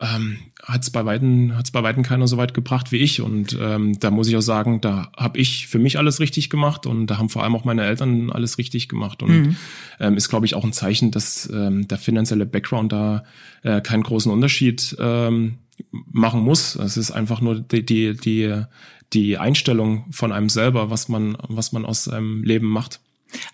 ähm, 0.03 0.38
hat 0.62 0.83
es 0.83 0.91
bei 0.91 1.05
weitem 1.05 1.57
hat's 1.57 1.71
bei 1.71 1.83
weitem 1.83 2.03
keiner 2.03 2.27
so 2.27 2.37
weit 2.37 2.55
gebracht 2.55 2.91
wie 2.91 2.97
ich 2.97 3.21
und 3.21 3.57
ähm, 3.61 3.99
da 4.01 4.11
muss 4.11 4.29
ich 4.29 4.37
auch 4.37 4.43
sagen, 4.43 4.81
da 4.81 5.11
habe 5.17 5.38
ich 5.38 5.69
für 5.69 5.79
mich 5.79 5.97
alles 5.99 6.19
richtig 6.19 6.51
gemacht 6.51 6.87
und 6.87 7.07
da 7.07 7.19
haben 7.19 7.29
vor 7.29 7.45
allem 7.45 7.55
auch 7.55 7.65
meine 7.65 7.85
Eltern 7.85 8.31
alles 8.31 8.59
richtig 8.59 8.88
gemacht 8.88 9.23
und 9.23 9.31
mhm. 9.31 9.57
ähm, 10.01 10.17
ist 10.17 10.29
glaube 10.29 10.47
ich 10.47 10.55
auch 10.55 10.65
ein 10.65 10.73
Zeichen, 10.73 11.12
dass 11.12 11.49
ähm, 11.53 11.87
der 11.87 11.99
finanzielle 11.99 12.47
Background 12.47 12.93
da 12.93 13.25
äh, 13.62 13.81
keinen 13.81 14.03
großen 14.03 14.31
Unterschied 14.31 14.97
ähm, 14.99 15.59
machen 15.91 16.41
muss. 16.41 16.75
Es 16.75 16.97
ist 16.97 17.12
einfach 17.12 17.41
nur 17.41 17.61
die 17.61 17.85
die 17.87 18.15
die 18.15 18.65
die 19.12 19.38
Einstellung 19.38 20.07
von 20.11 20.33
einem 20.33 20.49
selber, 20.49 20.91
was 20.91 21.09
man 21.09 21.37
was 21.49 21.73
man 21.73 21.85
aus 21.85 22.05
seinem 22.05 22.43
Leben 22.43 22.67
macht. 22.67 23.01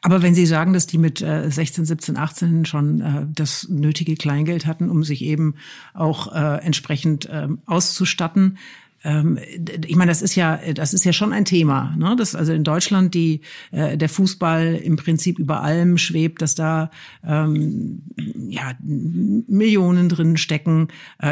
Aber 0.03 0.23
wenn 0.23 0.35
Sie 0.35 0.47
sagen, 0.47 0.73
dass 0.73 0.87
die 0.87 0.99
mit 0.99 1.23
äh, 1.23 1.51
16, 1.51 1.85
17, 1.85 2.17
18 2.17 2.65
schon 2.65 3.01
äh, 3.01 3.27
das 3.33 3.69
nötige 3.69 4.15
Kleingeld 4.15 4.67
hatten, 4.67 4.91
um 4.91 5.05
sich 5.05 5.23
eben 5.23 5.55
auch 5.95 6.35
äh, 6.35 6.65
entsprechend 6.65 7.27
äh, 7.27 7.49
auszustatten, 7.67 8.59
ähm, 9.05 9.39
ich 9.87 9.97
meine, 9.97 10.11
das 10.11 10.23
ist 10.23 10.35
ja, 10.35 10.57
das 10.75 10.93
ist 10.93 11.05
ja 11.05 11.13
schon 11.13 11.33
ein 11.33 11.45
Thema, 11.45 11.95
ne? 11.97 12.17
dass 12.17 12.35
also 12.35 12.53
in 12.53 12.65
Deutschland 12.65 13.15
die 13.15 13.43
äh, 13.71 13.97
der 13.97 14.09
Fußball 14.09 14.75
im 14.75 14.97
Prinzip 14.97 15.39
über 15.39 15.63
allem 15.63 15.99
schwebt, 15.99 16.43
dass 16.43 16.55
da 16.55 16.91
ähm, 17.25 18.03
ja 18.49 18.73
Millionen 18.81 20.09
drin 20.09 20.37
stecken. 20.37 20.89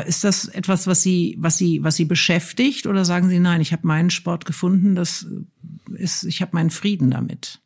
Ist 0.06 0.24
das 0.24 0.46
etwas, 0.46 0.87
was 0.87 1.02
Sie, 1.02 1.37
was 1.38 1.59
Sie, 1.59 1.82
was 1.82 1.96
Sie 1.96 2.04
beschäftigt, 2.04 2.87
oder 2.87 3.04
sagen 3.04 3.28
Sie 3.28 3.38
nein? 3.38 3.61
Ich 3.61 3.72
habe 3.72 3.87
meinen 3.87 4.11
Sport 4.11 4.44
gefunden, 4.44 4.94
das 4.94 5.26
ist, 5.94 6.24
ich 6.24 6.42
habe 6.42 6.52
meinen 6.54 6.70
Frieden 6.70 7.11
damit. 7.11 7.61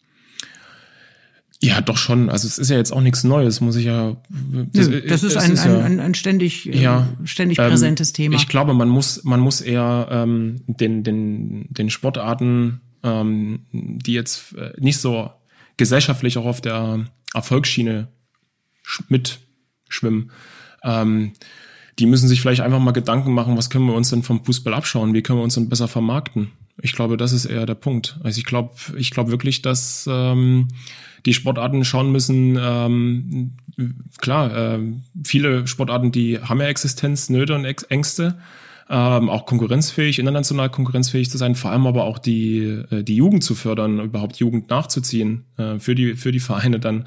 Ja, 1.62 1.80
doch 1.82 1.98
schon. 1.98 2.30
Also 2.30 2.46
es 2.46 2.58
ist 2.58 2.70
ja 2.70 2.76
jetzt 2.76 2.90
auch 2.90 3.02
nichts 3.02 3.22
Neues, 3.22 3.60
muss 3.60 3.76
ich 3.76 3.84
ja. 3.84 4.16
Das, 4.72 4.88
Nö, 4.88 5.02
das 5.02 5.22
ist, 5.22 5.36
ein, 5.36 5.52
ist 5.52 5.60
ein, 5.60 5.82
ein, 5.82 6.00
ein, 6.00 6.14
ständig, 6.14 6.66
äh, 6.66 6.80
ja, 6.80 7.08
ständig 7.24 7.58
ähm, 7.58 7.68
präsentes 7.68 8.14
Thema. 8.14 8.36
Ich 8.36 8.48
glaube, 8.48 8.72
man 8.72 8.88
muss, 8.88 9.24
man 9.24 9.40
muss 9.40 9.60
eher 9.60 10.08
ähm, 10.10 10.62
den, 10.66 11.04
den, 11.04 11.66
den 11.68 11.90
Sportarten, 11.90 12.80
ähm, 13.02 13.66
die 13.72 14.14
jetzt 14.14 14.54
äh, 14.54 14.72
nicht 14.78 14.98
so 14.98 15.30
gesellschaftlich 15.76 16.38
auch 16.38 16.46
auf 16.46 16.62
der 16.62 17.04
Erfolgsschiene 17.34 18.08
mitschwimmen, 19.08 20.30
ähm, 20.82 21.32
die 21.98 22.06
müssen 22.06 22.28
sich 22.28 22.40
vielleicht 22.40 22.62
einfach 22.62 22.80
mal 22.80 22.92
Gedanken 22.92 23.34
machen, 23.34 23.58
was 23.58 23.68
können 23.68 23.84
wir 23.84 23.94
uns 23.94 24.08
denn 24.08 24.22
vom 24.22 24.42
Fußball 24.44 24.72
abschauen, 24.72 25.12
wie 25.12 25.22
können 25.22 25.38
wir 25.38 25.44
uns 25.44 25.54
denn 25.54 25.68
besser 25.68 25.88
vermarkten. 25.88 26.52
Ich 26.82 26.92
glaube, 26.92 27.16
das 27.16 27.32
ist 27.32 27.44
eher 27.44 27.66
der 27.66 27.74
Punkt. 27.74 28.18
Also 28.22 28.38
ich 28.38 28.44
glaube, 28.44 28.74
ich 28.96 29.10
glaube 29.10 29.30
wirklich, 29.30 29.62
dass 29.62 30.08
ähm, 30.10 30.68
die 31.26 31.34
Sportarten 31.34 31.84
schauen 31.84 32.12
müssen, 32.12 32.58
ähm, 32.60 33.56
klar, 34.18 34.74
äh, 34.74 34.78
viele 35.24 35.66
Sportarten, 35.66 36.12
die 36.12 36.40
haben 36.40 36.60
ja 36.60 36.66
Existenznöte 36.66 37.54
und 37.54 37.64
Ängste, 37.64 38.38
ähm, 38.88 39.28
auch 39.30 39.46
konkurrenzfähig, 39.46 40.18
international 40.18 40.68
konkurrenzfähig 40.68 41.30
zu 41.30 41.38
sein, 41.38 41.54
vor 41.54 41.70
allem 41.70 41.86
aber 41.86 42.04
auch 42.04 42.18
die, 42.18 42.82
äh, 42.90 43.04
die 43.04 43.16
Jugend 43.16 43.44
zu 43.44 43.54
fördern, 43.54 44.00
überhaupt 44.00 44.36
Jugend 44.36 44.68
nachzuziehen 44.70 45.44
äh, 45.56 45.78
für, 45.78 45.94
die, 45.94 46.16
für 46.16 46.32
die 46.32 46.40
Vereine 46.40 46.80
dann. 46.80 47.06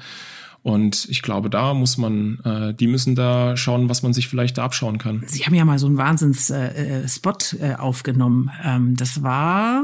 Und 0.64 1.06
ich 1.10 1.20
glaube, 1.20 1.50
da 1.50 1.74
muss 1.74 1.98
man, 1.98 2.40
äh, 2.42 2.74
die 2.74 2.86
müssen 2.86 3.14
da 3.14 3.54
schauen, 3.54 3.90
was 3.90 4.02
man 4.02 4.14
sich 4.14 4.28
vielleicht 4.28 4.56
da 4.56 4.64
abschauen 4.64 4.96
kann. 4.96 5.22
Sie 5.26 5.44
haben 5.44 5.54
ja 5.54 5.66
mal 5.66 5.78
so 5.78 5.86
einen 5.86 5.98
Wahnsinns-Spot 5.98 7.38
äh, 7.60 7.70
äh, 7.70 7.74
aufgenommen. 7.76 8.50
Ähm, 8.64 8.96
das 8.96 9.22
war, 9.22 9.82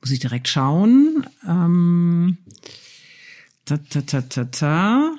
muss 0.00 0.10
ich 0.10 0.18
direkt 0.18 0.48
schauen. 0.48 1.24
Ähm 1.48 2.36
Ta, 3.64 3.76
ta, 3.76 4.00
ta, 4.00 4.22
ta, 4.22 4.44
ta. 4.46 5.12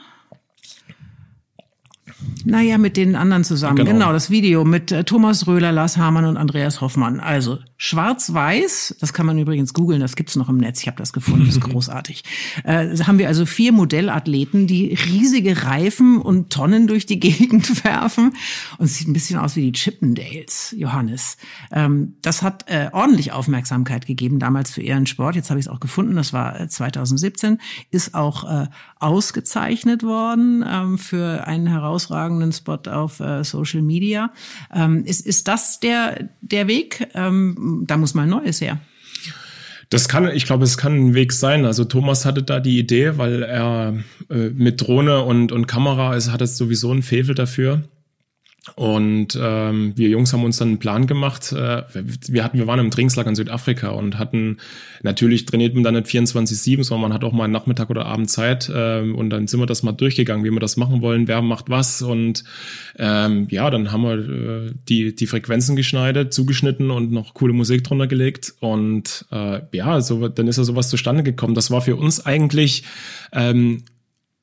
Naja, 2.46 2.80
mit 2.80 2.98
den 2.98 3.16
anderen 3.16 3.44
zusammen. 3.44 3.76
Genau, 3.76 3.92
genau 3.92 4.12
das 4.12 4.32
Video 4.32 4.66
mit 4.66 4.92
äh, 4.92 5.04
Thomas 5.04 5.46
Röhler, 5.46 5.72
Lars 5.72 5.98
Hamann 5.98 6.26
und 6.26 6.36
Andreas 6.36 6.82
Hoffmann. 6.82 7.20
Also 7.20 7.60
schwarz-weiß, 7.82 8.98
das 9.00 9.14
kann 9.14 9.26
man 9.26 9.38
übrigens 9.40 9.74
googeln, 9.74 10.02
das 10.02 10.16
gibt's 10.16 10.36
noch 10.36 10.50
im 10.50 10.58
Netz, 10.58 10.82
ich 10.82 10.88
habe 10.88 10.98
das 10.98 11.14
gefunden, 11.14 11.46
das 11.46 11.56
ist 11.56 11.62
großartig. 11.70 12.24
Äh, 12.64 12.96
haben 13.00 13.18
wir 13.18 13.28
also 13.28 13.46
vier 13.46 13.72
Modellathleten, 13.72 14.68
die 14.68 14.94
riesige 14.94 15.64
Reifen 15.64 16.22
und 16.22 16.52
Tonnen 16.52 16.88
durch 16.88 17.06
die 17.06 17.20
Gegend 17.20 17.84
werfen. 17.84 18.34
Und 18.78 18.86
es 18.86 18.96
sieht 18.96 19.08
ein 19.08 19.14
bisschen 19.14 19.40
aus 19.40 19.56
wie 19.56 19.72
die 19.72 19.80
Chippendales, 19.80 20.76
Johannes. 20.78 21.38
Ähm, 21.72 22.16
das 22.22 22.42
hat 22.42 22.70
äh, 22.70 22.90
ordentlich 22.92 23.32
Aufmerksamkeit 23.32 24.06
gegeben 24.06 24.40
damals 24.40 24.72
für 24.72 24.82
ihren 24.82 25.08
Sport. 25.08 25.36
Jetzt 25.36 25.50
habe 25.50 25.60
ich 25.60 25.66
es 25.66 25.72
auch 25.72 25.80
gefunden, 25.80 26.16
das 26.16 26.34
war 26.34 26.68
2017, 26.68 27.56
äh, 27.56 27.58
ist 27.92 28.14
auch 28.14 28.44
äh, 28.44 28.68
ausgezeichnet 29.00 30.04
worden 30.04 30.64
ähm, 30.68 30.98
für 30.98 31.48
einen 31.48 31.68
herausragenden 31.68 32.20
herausragenden 32.20 32.52
Spot 32.52 32.80
auf 32.90 33.20
äh, 33.20 33.44
Social 33.44 33.82
Media. 33.82 34.32
Ähm, 34.74 35.04
ist, 35.06 35.26
ist 35.26 35.48
das 35.48 35.80
der, 35.80 36.30
der 36.42 36.68
Weg? 36.68 37.08
Ähm, 37.14 37.56
da 37.86 37.98
muss 37.98 38.14
mal 38.14 38.28
Neues 38.28 38.62
her. 38.62 38.80
Das 39.90 40.08
kann, 40.08 40.28
ich 40.28 40.46
glaube, 40.46 40.66
es 40.66 40.78
kann 40.78 40.96
ein 40.96 41.14
Weg 41.16 41.34
sein. 41.34 41.66
Also 41.66 41.84
Thomas 41.84 42.26
hatte 42.26 42.44
da 42.44 42.60
die 42.60 42.78
Idee, 42.78 43.18
weil 43.18 43.42
er 43.42 43.96
äh, 44.30 44.50
mit 44.50 44.82
Drohne 44.82 45.24
und, 45.24 45.52
und 45.52 45.66
Kamera, 45.66 46.12
also 46.12 46.32
hat 46.32 46.42
es 46.42 46.58
sowieso 46.58 46.94
ein 46.94 47.02
Fevel 47.02 47.34
dafür. 47.34 47.84
Und 48.76 49.38
ähm, 49.42 49.94
wir 49.96 50.10
Jungs 50.10 50.34
haben 50.34 50.44
uns 50.44 50.58
dann 50.58 50.70
einen 50.70 50.80
Plan 50.80 51.08
gemacht. 51.08 51.52
Äh, 51.52 51.84
wir 52.28 52.44
hatten, 52.44 52.58
wir 52.58 52.68
waren 52.68 52.80
im 52.80 52.92
Trainingslager 52.92 53.30
in 53.30 53.36
Südafrika 53.36 53.90
und 53.90 54.18
hatten 54.18 54.58
natürlich 55.04 55.46
trainiert 55.46 55.76
man 55.76 55.84
dann 55.84 55.96
nicht 55.96 56.08
24/7, 56.08 56.84
sondern 56.84 57.10
man 57.10 57.14
hat 57.14 57.24
auch 57.24 57.34
mal 57.34 57.46
einen 57.46 57.54
Nachmittag 57.54 57.90
oder 57.90 58.06
Abend 58.06 58.30
Zeit. 58.30 58.70
Äh, 58.70 59.02
und 59.02 59.30
dann 59.30 59.48
sind 59.48 59.60
wir 59.60 59.66
das 59.66 59.84
mal 59.84 59.92
durchgegangen, 59.92 60.44
wie 60.44 60.52
wir 60.52 60.60
das 60.60 60.78
machen 60.78 61.02
wollen, 61.02 61.28
wer 61.28 61.42
macht 61.42 61.70
was. 61.70 62.02
Und 62.02 62.44
ähm, 62.98 63.48
ja, 63.50 63.70
dann 63.70 63.92
haben 63.92 64.04
wir 64.04 64.68
äh, 64.68 64.72
die 64.88 65.16
die 65.16 65.28
Frequenzen 65.28 65.76
geschneidet, 65.76 66.34
zugeschnitten 66.34 66.92
und 66.92 67.12
noch 67.12 67.34
coole 67.34 67.54
Musik 67.54 67.84
drunter 67.84 68.08
gelegt. 68.08 68.54
Und 68.60 69.26
äh, 69.32 69.62
ja, 69.72 70.02
so 70.02 70.28
dann 70.28 70.48
ist 70.48 70.58
ja 70.58 70.64
sowas 70.64 70.90
zustande 70.90 71.24
gekommen. 71.24 71.56
Das 71.56 71.72
war 71.72 71.82
für 71.82 71.96
uns 71.96 72.26
eigentlich 72.26 72.84
ähm, 73.32 73.84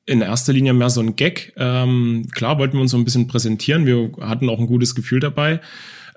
in 0.07 0.21
erster 0.21 0.53
Linie 0.53 0.73
mehr 0.73 0.89
so 0.89 1.01
ein 1.01 1.15
Gag. 1.15 1.53
Ähm, 1.57 2.27
klar 2.33 2.57
wollten 2.57 2.77
wir 2.77 2.81
uns 2.81 2.91
so 2.91 2.97
ein 2.97 3.03
bisschen 3.03 3.27
präsentieren. 3.27 3.85
Wir 3.85 4.09
hatten 4.21 4.49
auch 4.49 4.57
ein 4.57 4.67
gutes 4.67 4.95
Gefühl 4.95 5.19
dabei. 5.19 5.59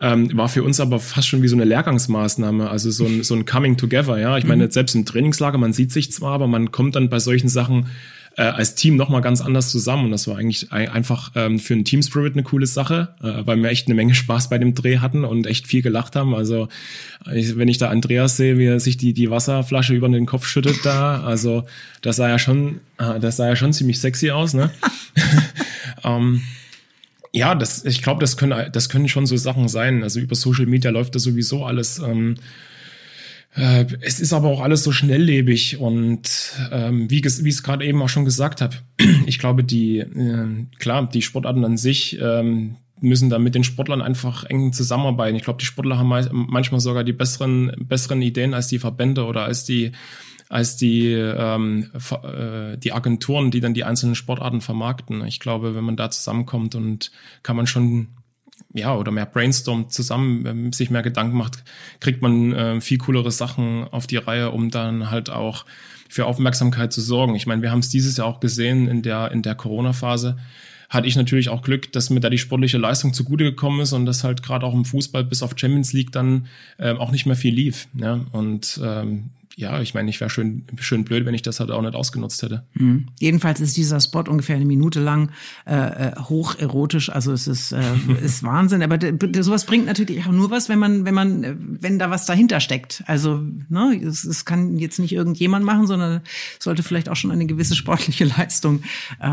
Ähm, 0.00 0.35
war 0.35 0.48
für 0.48 0.62
uns 0.62 0.81
aber 0.81 0.98
fast 0.98 1.29
schon 1.29 1.42
wie 1.42 1.48
so 1.48 1.57
eine 1.57 1.64
Lehrgangsmaßnahme, 1.64 2.70
also 2.70 2.90
so 2.90 3.05
ein, 3.05 3.22
so 3.22 3.35
ein 3.35 3.44
Coming 3.44 3.76
Together, 3.76 4.18
ja. 4.18 4.38
Ich 4.38 4.44
meine, 4.44 4.64
mhm. 4.66 4.70
selbst 4.70 4.94
im 4.94 5.05
Trainingslager, 5.05 5.59
man 5.59 5.74
sieht 5.74 5.92
sich 5.92 6.11
zwar, 6.11 6.33
aber 6.33 6.46
man 6.46 6.70
kommt 6.70 6.96
dann 6.96 7.11
bei 7.11 7.18
solchen 7.18 7.48
Sachen 7.48 7.88
äh, 8.40 8.44
als 8.44 8.74
Team 8.74 8.96
nochmal 8.96 9.20
ganz 9.20 9.42
anders 9.42 9.70
zusammen. 9.70 10.07
Und 10.07 10.12
das 10.12 10.26
war 10.26 10.38
eigentlich 10.38 10.72
einfach 10.72 11.33
ähm, 11.35 11.59
für 11.59 11.74
einen 11.74 11.85
Team 11.85 12.00
Spirit 12.03 12.33
eine 12.33 12.42
coole 12.42 12.66
Sache, 12.66 13.14
äh, 13.22 13.46
weil 13.46 13.62
wir 13.62 13.68
echt 13.68 13.87
eine 13.87 13.94
Menge 13.94 14.14
Spaß 14.14 14.48
bei 14.48 14.57
dem 14.57 14.74
Dreh 14.74 14.98
hatten 14.98 15.26
und 15.26 15.46
echt 15.46 15.66
viel 15.66 15.83
gelacht 15.83 16.16
haben. 16.16 16.35
Also 16.35 16.68
ich, 17.35 17.59
wenn 17.59 17.68
ich 17.68 17.76
da 17.76 17.90
Andreas 17.90 18.38
sehe, 18.38 18.57
wie 18.57 18.64
er 18.64 18.81
sich 18.81 18.96
die, 18.96 19.12
die 19.12 19.31
Wasserflasche 19.31 19.92
über 19.92 20.09
den 20.09 20.24
Kopf 20.24 20.46
schüttet 20.46 20.87
da, 20.87 21.22
also 21.22 21.66
das 22.00 22.16
sah 22.16 22.31
ja 22.31 22.38
schon, 22.38 22.81
äh, 22.96 23.20
das 23.20 23.37
sah 23.37 23.46
ja 23.46 23.57
schon 23.57 23.74
ziemlich 23.74 24.00
sexy 24.00 24.31
aus, 24.31 24.55
ne? 24.55 24.70
ähm, 26.05 26.40
ja, 27.33 27.55
das, 27.55 27.85
ich 27.85 28.03
glaube, 28.03 28.20
das 28.20 28.38
können, 28.38 28.72
das 28.72 28.88
können 28.88 29.09
schon 29.09 29.26
so 29.26 29.37
Sachen 29.37 29.68
sein. 29.68 30.03
Also 30.03 30.18
über 30.18 30.35
Social 30.35 30.66
Media 30.66 30.90
läuft 30.90 31.14
das 31.14 31.24
sowieso 31.24 31.66
alles. 31.66 31.98
Ähm, 31.98 32.37
äh, 33.54 33.86
es 34.00 34.20
ist 34.20 34.32
aber 34.32 34.48
auch 34.48 34.60
alles 34.60 34.84
so 34.84 34.92
schnelllebig 34.92 35.78
und 35.78 36.52
ähm, 36.70 37.10
wie, 37.10 37.22
wie 37.22 37.48
es 37.48 37.62
gerade 37.62 37.84
eben 37.84 38.00
auch 38.02 38.08
schon 38.08 38.24
gesagt 38.24 38.60
habe, 38.60 38.76
ich 39.26 39.38
glaube, 39.38 39.64
die, 39.64 39.98
äh, 39.98 40.66
klar, 40.78 41.08
die 41.08 41.22
Sportarten 41.22 41.64
an 41.64 41.76
sich 41.76 42.18
ähm, 42.20 42.76
müssen 43.00 43.30
da 43.30 43.38
mit 43.38 43.54
den 43.54 43.64
Sportlern 43.64 44.02
einfach 44.02 44.44
eng 44.44 44.72
zusammenarbeiten. 44.72 45.36
Ich 45.36 45.44
glaube, 45.44 45.58
die 45.58 45.64
Sportler 45.64 45.98
haben 45.98 46.08
manchmal 46.32 46.80
sogar 46.80 47.02
die 47.02 47.12
besseren, 47.12 47.72
besseren 47.78 48.22
Ideen 48.22 48.54
als 48.54 48.68
die 48.68 48.78
Verbände 48.78 49.24
oder 49.24 49.44
als 49.44 49.64
die 49.64 49.92
als 50.50 50.76
die, 50.76 51.12
ähm, 51.12 51.90
äh, 52.24 52.76
die 52.76 52.92
Agenturen, 52.92 53.52
die 53.52 53.60
dann 53.60 53.72
die 53.72 53.84
einzelnen 53.84 54.16
Sportarten 54.16 54.60
vermarkten. 54.60 55.24
Ich 55.24 55.38
glaube, 55.38 55.76
wenn 55.76 55.84
man 55.84 55.96
da 55.96 56.10
zusammenkommt 56.10 56.74
und 56.74 57.12
kann 57.44 57.54
man 57.54 57.68
schon 57.68 58.08
ja, 58.73 58.94
oder 58.94 59.12
mehr 59.12 59.27
brainstorm 59.27 59.88
zusammen, 59.88 60.46
ähm, 60.46 60.73
sich 60.73 60.90
mehr 60.90 61.03
Gedanken 61.03 61.37
macht, 61.37 61.64
kriegt 62.01 62.23
man 62.23 62.53
äh, 62.53 62.81
viel 62.81 62.99
coolere 62.99 63.31
Sachen 63.31 63.85
auf 63.90 64.07
die 64.07 64.16
Reihe, 64.16 64.51
um 64.51 64.70
dann 64.70 65.11
halt 65.11 65.31
auch 65.31 65.64
für 66.09 66.27
Aufmerksamkeit 66.27 66.92
zu 66.92 67.01
sorgen. 67.01 67.35
Ich 67.35 67.46
meine, 67.46 67.62
wir 67.62 67.70
haben 67.70 67.79
es 67.79 67.88
dieses 67.88 68.16
Jahr 68.16 68.27
auch 68.27 68.40
gesehen 68.40 68.88
in 68.88 69.03
der, 69.03 69.31
in 69.31 69.42
der 69.42 69.55
Corona-Phase. 69.55 70.38
Hatte 70.88 71.07
ich 71.07 71.14
natürlich 71.14 71.49
auch 71.49 71.62
Glück, 71.62 71.92
dass 71.92 72.11
mir 72.11 72.18
da 72.18 72.31
die 72.31 72.38
sportliche 72.38 72.79
Leistung 72.79 73.12
zugute 73.14 73.44
gekommen 73.44 73.81
ist 73.81 73.92
und 73.92 74.07
dass 74.07 74.25
halt 74.25 74.42
gerade 74.42 74.66
auch 74.66 74.75
im 74.75 74.85
Fußball 74.85 75.23
bis 75.23 75.44
auf 75.44 75.53
Champions 75.57 75.92
League 75.92 76.11
dann 76.11 76.49
äh, 76.79 76.92
auch 76.92 77.12
nicht 77.12 77.27
mehr 77.27 77.37
viel 77.37 77.55
lief. 77.55 77.87
Ja? 77.94 78.20
Und 78.33 78.81
ähm, 78.83 79.31
ja, 79.61 79.81
ich 79.81 79.94
meine, 79.94 80.09
ich 80.09 80.20
wäre 80.20 80.31
schön, 80.31 80.64
schön 80.79 81.05
blöd, 81.05 81.27
wenn 81.27 81.35
ich 81.35 81.42
das 81.42 81.61
halt 81.61 81.70
auch 81.70 81.83
nicht 81.83 81.94
ausgenutzt 81.94 82.42
hätte. 82.42 82.64
Mhm. 82.75 83.09
Jedenfalls 83.18 83.61
ist 83.61 83.77
dieser 83.77 84.01
Spot 84.01 84.25
ungefähr 84.27 84.57
eine 84.57 84.64
Minute 84.64 85.01
lang 85.01 85.31
äh, 85.66 85.75
äh 85.75 86.16
hoch 86.18 86.57
erotisch, 86.59 87.11
also 87.11 87.33
es 87.33 87.46
ist, 87.46 87.73
äh, 87.73 87.83
ist 88.25 88.42
Wahnsinn. 88.42 88.83
Aber 88.83 88.99
sowas 89.42 89.66
bringt 89.66 89.87
natürlich 89.87 90.25
auch 90.25 90.33
nur 90.33 90.51
was, 90.51 90.68
wenn 90.68 90.79
man, 90.79 91.05
wenn 91.05 91.14
man, 91.14 91.79
wenn 91.81 91.99
da 91.99 92.11
was 92.11 92.25
dahinter 92.27 92.61
steckt. 92.61 93.05
Also, 93.07 93.42
ne, 93.68 94.01
es, 94.03 94.25
es 94.25 94.44
kann 94.44 94.79
jetzt 94.79 94.99
nicht 94.99 95.12
irgendjemand 95.12 95.64
machen, 95.64 95.87
sondern 95.87 96.23
sollte 96.59 96.83
vielleicht 96.83 97.09
auch 97.09 97.16
schon 97.16 97.31
eine 97.31 97.46
gewisse 97.46 97.77
sportliche 97.77 98.25
Leistung 98.38 98.83
äh, 99.23 99.27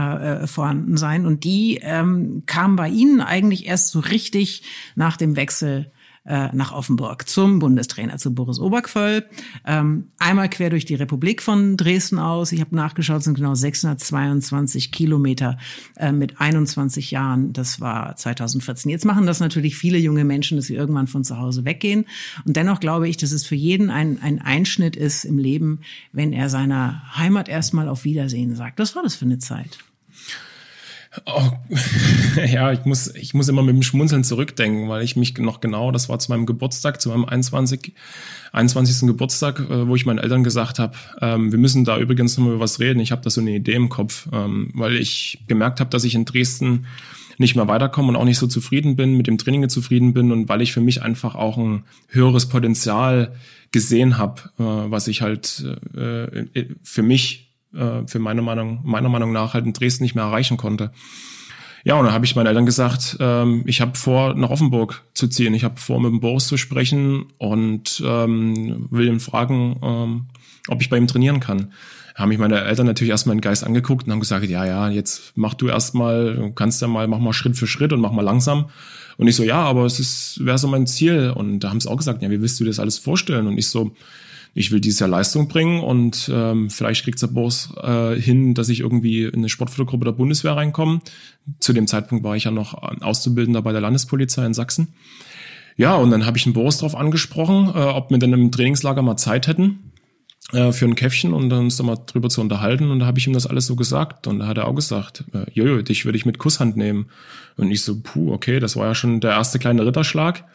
äh, 0.43 0.47
vorhanden 0.47 0.97
sein. 0.97 1.25
Und 1.25 1.45
die 1.45 1.79
ähm, 1.81 2.43
kam 2.45 2.75
bei 2.75 2.89
Ihnen 2.89 3.21
eigentlich 3.21 3.65
erst 3.65 3.91
so 3.91 3.99
richtig 3.99 4.63
nach 4.95 5.15
dem 5.15 5.37
Wechsel 5.37 5.91
äh, 6.27 6.49
nach 6.53 6.71
Offenburg 6.71 7.27
zum 7.27 7.59
Bundestrainer, 7.59 8.17
zu 8.17 8.33
Boris 8.33 8.59
Obergvöll. 8.59 9.25
Ähm, 9.65 10.09
einmal 10.19 10.49
quer 10.49 10.69
durch 10.69 10.85
die 10.85 10.95
Republik 10.95 11.41
von 11.41 11.77
Dresden 11.77 12.19
aus. 12.19 12.51
Ich 12.51 12.59
habe 12.59 12.75
nachgeschaut, 12.75 13.23
sind 13.23 13.35
genau 13.35 13.55
622 13.55 14.91
Kilometer 14.91 15.57
äh, 15.95 16.11
mit 16.11 16.39
21 16.39 17.11
Jahren. 17.11 17.53
Das 17.53 17.79
war 17.79 18.15
2014. 18.15 18.91
Jetzt 18.91 19.05
machen 19.05 19.25
das 19.25 19.39
natürlich 19.39 19.77
viele 19.77 19.97
junge 19.97 20.25
Menschen, 20.25 20.57
dass 20.57 20.65
sie 20.65 20.75
irgendwann 20.75 21.07
von 21.07 21.23
zu 21.23 21.37
Hause 21.37 21.65
weggehen. 21.65 22.05
Und 22.45 22.57
dennoch 22.57 22.79
glaube 22.79 23.07
ich, 23.07 23.17
dass 23.17 23.31
es 23.31 23.45
für 23.45 23.55
jeden 23.55 23.89
ein, 23.89 24.21
ein 24.21 24.41
Einschnitt 24.41 24.95
ist 24.95 25.23
im 25.23 25.37
Leben, 25.37 25.79
wenn 26.11 26.33
er 26.33 26.49
seiner 26.49 27.01
Heimat 27.17 27.47
erstmal 27.47 27.87
auf 27.87 28.03
Wiedersehen 28.03 28.55
sagt. 28.55 28.79
Was 28.79 28.95
war 28.95 29.03
das 29.03 29.15
für 29.15 29.25
eine 29.25 29.39
Zeit? 29.39 29.77
Oh, 31.25 31.51
ja, 32.47 32.71
ich 32.71 32.85
muss, 32.85 33.13
ich 33.15 33.33
muss 33.33 33.47
immer 33.47 33.63
mit 33.63 33.75
dem 33.75 33.83
Schmunzeln 33.83 34.23
zurückdenken, 34.23 34.89
weil 34.89 35.03
ich 35.03 35.15
mich 35.15 35.37
noch 35.37 35.59
genau, 35.59 35.91
das 35.91 36.09
war 36.09 36.19
zu 36.19 36.31
meinem 36.31 36.45
Geburtstag, 36.45 37.01
zu 37.01 37.09
meinem 37.09 37.25
21, 37.25 37.93
21. 38.51 39.07
Geburtstag, 39.07 39.59
äh, 39.59 39.87
wo 39.87 39.95
ich 39.95 40.05
meinen 40.05 40.19
Eltern 40.19 40.43
gesagt 40.43 40.79
habe, 40.79 40.95
ähm, 41.21 41.51
wir 41.51 41.59
müssen 41.59 41.85
da 41.85 41.97
übrigens 41.97 42.37
nochmal 42.37 42.55
über 42.55 42.63
was 42.63 42.79
reden. 42.79 42.99
Ich 42.99 43.11
habe 43.11 43.21
da 43.21 43.29
so 43.29 43.41
eine 43.41 43.55
Idee 43.55 43.73
im 43.73 43.89
Kopf, 43.89 44.27
ähm, 44.31 44.71
weil 44.73 44.95
ich 44.95 45.39
gemerkt 45.47 45.79
habe, 45.79 45.89
dass 45.89 46.03
ich 46.03 46.15
in 46.15 46.25
Dresden 46.25 46.85
nicht 47.37 47.55
mehr 47.55 47.67
weiterkomme 47.67 48.09
und 48.09 48.15
auch 48.15 48.25
nicht 48.25 48.39
so 48.39 48.47
zufrieden 48.47 48.95
bin, 48.95 49.15
mit 49.15 49.27
dem 49.27 49.37
Training 49.37 49.69
zufrieden 49.69 50.13
bin 50.13 50.31
und 50.31 50.49
weil 50.49 50.61
ich 50.61 50.73
für 50.73 50.81
mich 50.81 51.03
einfach 51.03 51.35
auch 51.35 51.57
ein 51.57 51.83
höheres 52.09 52.47
Potenzial 52.49 53.35
gesehen 53.71 54.17
habe, 54.17 54.41
äh, 54.57 54.63
was 54.63 55.07
ich 55.07 55.21
halt 55.21 55.63
äh, 55.95 56.45
für 56.81 57.03
mich 57.03 57.46
äh, 57.77 58.07
für 58.07 58.19
meine 58.19 58.41
Meinung, 58.41 58.81
meiner 58.83 59.09
Meinung 59.09 59.31
nach 59.31 59.53
halt 59.53 59.65
in 59.65 59.73
Dresden 59.73 60.03
nicht 60.03 60.15
mehr 60.15 60.25
erreichen 60.25 60.57
konnte. 60.57 60.91
Ja, 61.83 61.95
und 61.95 62.03
dann 62.03 62.13
habe 62.13 62.25
ich 62.25 62.35
meinen 62.35 62.47
Eltern 62.47 62.65
gesagt, 62.65 63.15
ähm, 63.21 63.63
ich 63.65 63.79
habe 63.79 63.97
vor, 63.97 64.33
nach 64.33 64.49
Offenburg 64.49 65.03
zu 65.13 65.27
ziehen. 65.27 65.53
Ich 65.53 65.63
habe 65.63 65.79
vor, 65.79 66.01
mit 66.01 66.11
dem 66.11 66.19
Boris 66.19 66.47
zu 66.47 66.57
sprechen 66.57 67.27
und 67.37 68.03
ähm, 68.05 68.87
will 68.89 69.07
ihn 69.07 69.21
fragen, 69.21 69.79
ähm, 69.81 70.25
ob 70.67 70.81
ich 70.81 70.89
bei 70.89 70.97
ihm 70.97 71.07
trainieren 71.07 71.39
kann. 71.39 71.71
Haben 72.15 72.29
mich 72.29 72.39
meine 72.39 72.61
Eltern 72.61 72.87
natürlich 72.87 73.11
erstmal 73.11 73.35
in 73.35 73.41
Geist 73.41 73.63
angeguckt 73.63 74.05
und 74.05 74.11
haben 74.11 74.19
gesagt, 74.19 74.45
ja, 74.47 74.65
ja, 74.65 74.89
jetzt 74.89 75.33
mach 75.35 75.53
du 75.53 75.67
erstmal, 75.67 76.51
kannst 76.55 76.81
ja 76.81 76.87
mal, 76.87 77.07
mach 77.07 77.19
mal 77.19 77.31
Schritt 77.31 77.55
für 77.55 77.67
Schritt 77.67 77.93
und 77.93 78.01
mach 78.01 78.11
mal 78.11 78.23
langsam. 78.23 78.65
Und 79.17 79.27
ich 79.27 79.35
so, 79.35 79.43
ja, 79.43 79.61
aber 79.61 79.85
es 79.85 79.99
ist, 79.99 80.43
wäre 80.43 80.57
so 80.57 80.67
mein 80.67 80.87
Ziel. 80.87 81.31
Und 81.35 81.59
da 81.59 81.69
haben 81.69 81.79
sie 81.79 81.89
auch 81.89 81.97
gesagt, 81.97 82.21
ja, 82.21 82.29
wie 82.29 82.41
willst 82.41 82.59
du 82.59 82.63
dir 82.63 82.71
das 82.71 82.79
alles 82.79 82.97
vorstellen? 82.97 83.47
Und 83.47 83.57
ich 83.57 83.69
so, 83.69 83.91
ich 84.57 84.71
will 84.71 84.81
dieses 84.81 84.99
Jahr 84.99 85.09
Leistung 85.09 85.47
bringen 85.47 85.83
und 85.83 86.31
ähm, 86.33 86.71
vielleicht 86.71 87.03
kriegt 87.03 87.21
der 87.21 87.27
Boss 87.27 87.69
äh, 87.79 88.19
hin, 88.19 88.55
dass 88.55 88.69
ich 88.69 88.79
irgendwie 88.79 89.25
in 89.25 89.35
eine 89.35 89.49
Sportfotogruppe 89.49 90.05
der 90.05 90.13
Bundeswehr 90.13 90.53
reinkomme. 90.53 91.01
Zu 91.59 91.73
dem 91.73 91.85
Zeitpunkt 91.85 92.23
war 92.23 92.35
ich 92.35 92.45
ja 92.45 92.51
noch 92.51 92.73
Auszubildender 92.73 93.61
bei 93.61 93.71
der 93.71 93.81
Landespolizei 93.81 94.45
in 94.47 94.55
Sachsen. 94.55 94.95
Ja, 95.75 95.95
und 95.95 96.09
dann 96.09 96.25
habe 96.25 96.39
ich 96.39 96.43
den 96.43 96.53
Boris 96.53 96.79
drauf 96.79 96.95
angesprochen, 96.95 97.67
äh, 97.67 97.83
ob 97.83 98.09
wir 98.09 98.17
denn 98.17 98.33
im 98.33 98.51
Trainingslager 98.51 99.03
mal 99.03 99.15
Zeit 99.15 99.45
hätten 99.45 99.91
äh, 100.53 100.71
für 100.71 100.85
ein 100.85 100.95
Käffchen 100.95 101.33
und 101.33 101.51
dann 101.51 101.65
uns 101.65 101.77
da 101.77 101.83
mal 101.83 101.99
drüber 102.07 102.29
zu 102.29 102.41
unterhalten. 102.41 102.89
Und 102.89 102.99
da 102.99 103.05
habe 103.05 103.19
ich 103.19 103.27
ihm 103.27 103.33
das 103.33 103.45
alles 103.45 103.67
so 103.67 103.75
gesagt. 103.75 104.25
Und 104.25 104.39
da 104.39 104.47
hat 104.47 104.57
er 104.57 104.67
auch 104.67 104.75
gesagt, 104.75 105.23
äh, 105.33 105.45
Jojo, 105.53 105.83
dich 105.83 106.05
würde 106.05 106.17
ich 106.17 106.25
mit 106.25 106.39
Kusshand 106.39 106.77
nehmen. 106.77 107.11
Und 107.57 107.69
ich 107.69 107.83
so, 107.83 108.01
puh, 108.01 108.33
okay, 108.33 108.59
das 108.59 108.75
war 108.75 108.87
ja 108.87 108.95
schon 108.95 109.19
der 109.19 109.31
erste 109.31 109.59
kleine 109.59 109.85
Ritterschlag. 109.85 110.45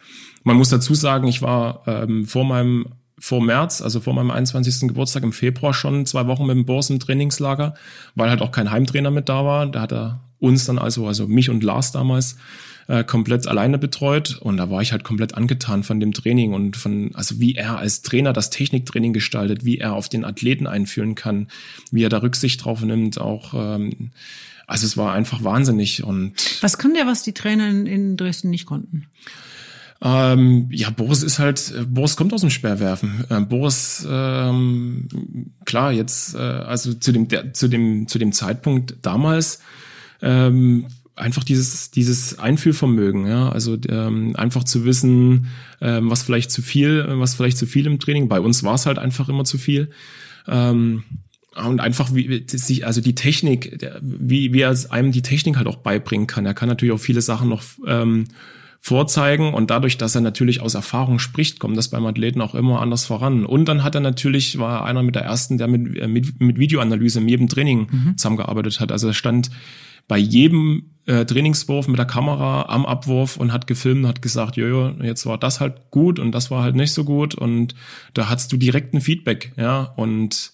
Man 0.43 0.57
muss 0.57 0.67
dazu 0.67 0.93
sagen, 0.93 1.25
ich 1.29 1.41
war 1.41 1.83
ähm, 1.87 2.25
vor 2.25 2.43
meinem 2.43 2.87
vor 3.23 3.41
März, 3.41 3.81
also 3.81 4.01
vor 4.01 4.13
meinem 4.13 4.31
21. 4.31 4.89
Geburtstag 4.89 5.23
im 5.23 5.31
Februar 5.31 5.73
schon 5.73 6.05
zwei 6.05 6.27
Wochen 6.27 6.45
mit 6.45 6.57
dem 6.57 6.65
Boris 6.65 6.89
im 6.89 6.99
Trainingslager, 6.99 7.73
weil 8.15 8.29
halt 8.29 8.41
auch 8.41 8.51
kein 8.51 8.69
Heimtrainer 8.69 9.11
mit 9.11 9.29
da 9.29 9.45
war. 9.45 9.65
Da 9.65 9.79
hat 9.79 9.93
er 9.93 10.19
uns 10.39 10.65
dann 10.65 10.77
also, 10.77 11.07
also 11.07 11.25
mich 11.25 11.49
und 11.49 11.63
Lars 11.63 11.93
damals, 11.93 12.35
äh, 12.89 13.05
komplett 13.05 13.47
alleine 13.47 13.77
betreut 13.77 14.39
und 14.41 14.57
da 14.57 14.69
war 14.69 14.81
ich 14.81 14.91
halt 14.91 15.05
komplett 15.05 15.35
angetan 15.35 15.83
von 15.83 16.01
dem 16.01 16.11
Training 16.11 16.53
und 16.53 16.75
von, 16.75 17.11
also 17.13 17.39
wie 17.39 17.55
er 17.55 17.77
als 17.77 18.01
Trainer 18.01 18.33
das 18.33 18.49
Techniktraining 18.49 19.13
gestaltet, 19.13 19.63
wie 19.63 19.77
er 19.77 19.93
auf 19.93 20.09
den 20.09 20.25
Athleten 20.25 20.67
einführen 20.67 21.15
kann, 21.15 21.47
wie 21.91 22.03
er 22.03 22.09
da 22.09 22.17
Rücksicht 22.17 22.65
drauf 22.65 22.81
nimmt, 22.81 23.21
auch, 23.21 23.53
ähm, 23.53 24.11
also 24.67 24.85
es 24.85 24.97
war 24.97 25.13
einfach 25.13 25.45
wahnsinnig 25.45 26.03
und. 26.03 26.33
Was 26.61 26.77
kann 26.77 26.93
der, 26.93 27.07
was 27.07 27.23
die 27.23 27.33
Trainer 27.33 27.69
in, 27.69 27.87
in 27.87 28.17
Dresden 28.17 28.49
nicht 28.49 28.65
konnten? 28.65 29.07
Ähm, 30.05 30.67
ja, 30.69 30.89
Boris 30.89 31.23
ist 31.23 31.39
halt, 31.39 31.73
Boris 31.87 32.17
kommt 32.17 32.33
aus 32.33 32.41
dem 32.41 32.49
Sperrwerfen. 32.49 33.23
Äh, 33.29 33.39
Boris, 33.39 34.05
ähm, 34.09 35.07
klar, 35.63 35.93
jetzt, 35.93 36.35
äh, 36.35 36.39
also 36.39 36.93
zu 36.93 37.13
dem, 37.13 37.29
der, 37.29 37.53
zu 37.53 37.69
dem, 37.69 38.07
zu 38.09 38.19
dem 38.19 38.33
Zeitpunkt 38.33 38.97
damals, 39.01 39.59
ähm, 40.21 40.87
einfach 41.15 41.45
dieses, 41.45 41.89
dieses 41.89 42.37
Einfühlvermögen, 42.37 43.27
ja, 43.27 43.49
also 43.49 43.77
ähm, 43.87 44.35
einfach 44.35 44.65
zu 44.65 44.83
wissen, 44.83 45.47
ähm, 45.79 46.09
was 46.09 46.23
vielleicht 46.23 46.51
zu 46.51 46.61
viel, 46.61 47.05
was 47.07 47.35
vielleicht 47.35 47.57
zu 47.57 47.65
viel 47.65 47.85
im 47.85 47.99
Training. 47.99 48.27
Bei 48.27 48.41
uns 48.41 48.61
war 48.63 48.75
es 48.75 48.85
halt 48.85 48.99
einfach 48.99 49.29
immer 49.29 49.45
zu 49.45 49.57
viel. 49.57 49.89
Ähm, 50.47 51.03
und 51.55 51.79
einfach 51.79 52.13
wie 52.15 52.45
sich 52.47 52.85
also 52.85 52.99
die 52.99 53.13
Technik, 53.15 53.79
wie 54.01 54.53
wie 54.53 54.61
er 54.61 54.75
einem 54.89 55.11
die 55.11 55.21
Technik 55.21 55.55
halt 55.55 55.67
auch 55.67 55.77
beibringen 55.77 56.25
kann. 56.25 56.47
Er 56.47 56.55
kann 56.55 56.67
natürlich 56.67 56.93
auch 56.93 56.99
viele 56.99 57.21
Sachen 57.21 57.47
noch 57.47 57.63
ähm, 57.85 58.25
vorzeigen 58.85 59.53
und 59.53 59.69
dadurch, 59.69 59.97
dass 59.97 60.13
er 60.13 60.19
natürlich 60.19 60.59
aus 60.59 60.75
Erfahrung 60.75 61.17
spricht, 61.17 61.59
kommt 61.59 61.77
das 61.77 61.87
beim 61.87 62.05
Athleten 62.05 62.41
auch 62.41 62.53
immer 62.53 62.81
anders 62.81 63.05
voran. 63.05 63.45
Und 63.45 63.65
dann 63.69 63.81
hat 63.81 63.95
er 63.95 64.01
natürlich, 64.01 64.59
war 64.59 64.83
einer 64.83 65.03
mit 65.03 65.15
der 65.15 65.21
ersten, 65.21 65.57
der 65.57 65.69
mit, 65.69 65.97
äh, 65.97 66.07
mit, 66.09 66.41
mit 66.41 66.59
Videoanalyse 66.59 67.21
in 67.21 67.29
jedem 67.29 67.47
Training 67.47 67.87
mhm. 67.89 68.17
zusammengearbeitet 68.17 68.81
hat. 68.81 68.91
Also 68.91 69.07
er 69.07 69.13
stand 69.13 69.51
bei 70.09 70.17
jedem 70.17 70.91
äh, 71.05 71.23
Trainingswurf 71.23 71.87
mit 71.87 71.97
der 71.97 72.05
Kamera 72.05 72.63
am 72.63 72.85
Abwurf 72.85 73.37
und 73.37 73.53
hat 73.53 73.67
gefilmt, 73.67 74.05
hat 74.05 74.21
gesagt, 74.21 74.57
jojo, 74.57 74.89
jetzt 75.01 75.25
war 75.25 75.37
das 75.37 75.61
halt 75.61 75.89
gut 75.89 76.19
und 76.19 76.33
das 76.33 76.51
war 76.51 76.61
halt 76.61 76.75
nicht 76.75 76.91
so 76.91 77.05
gut 77.05 77.35
und 77.35 77.75
da 78.13 78.27
hattest 78.29 78.51
du 78.51 78.57
direkt 78.57 78.93
ein 78.93 78.99
Feedback, 78.99 79.53
ja 79.55 79.93
und 79.95 80.51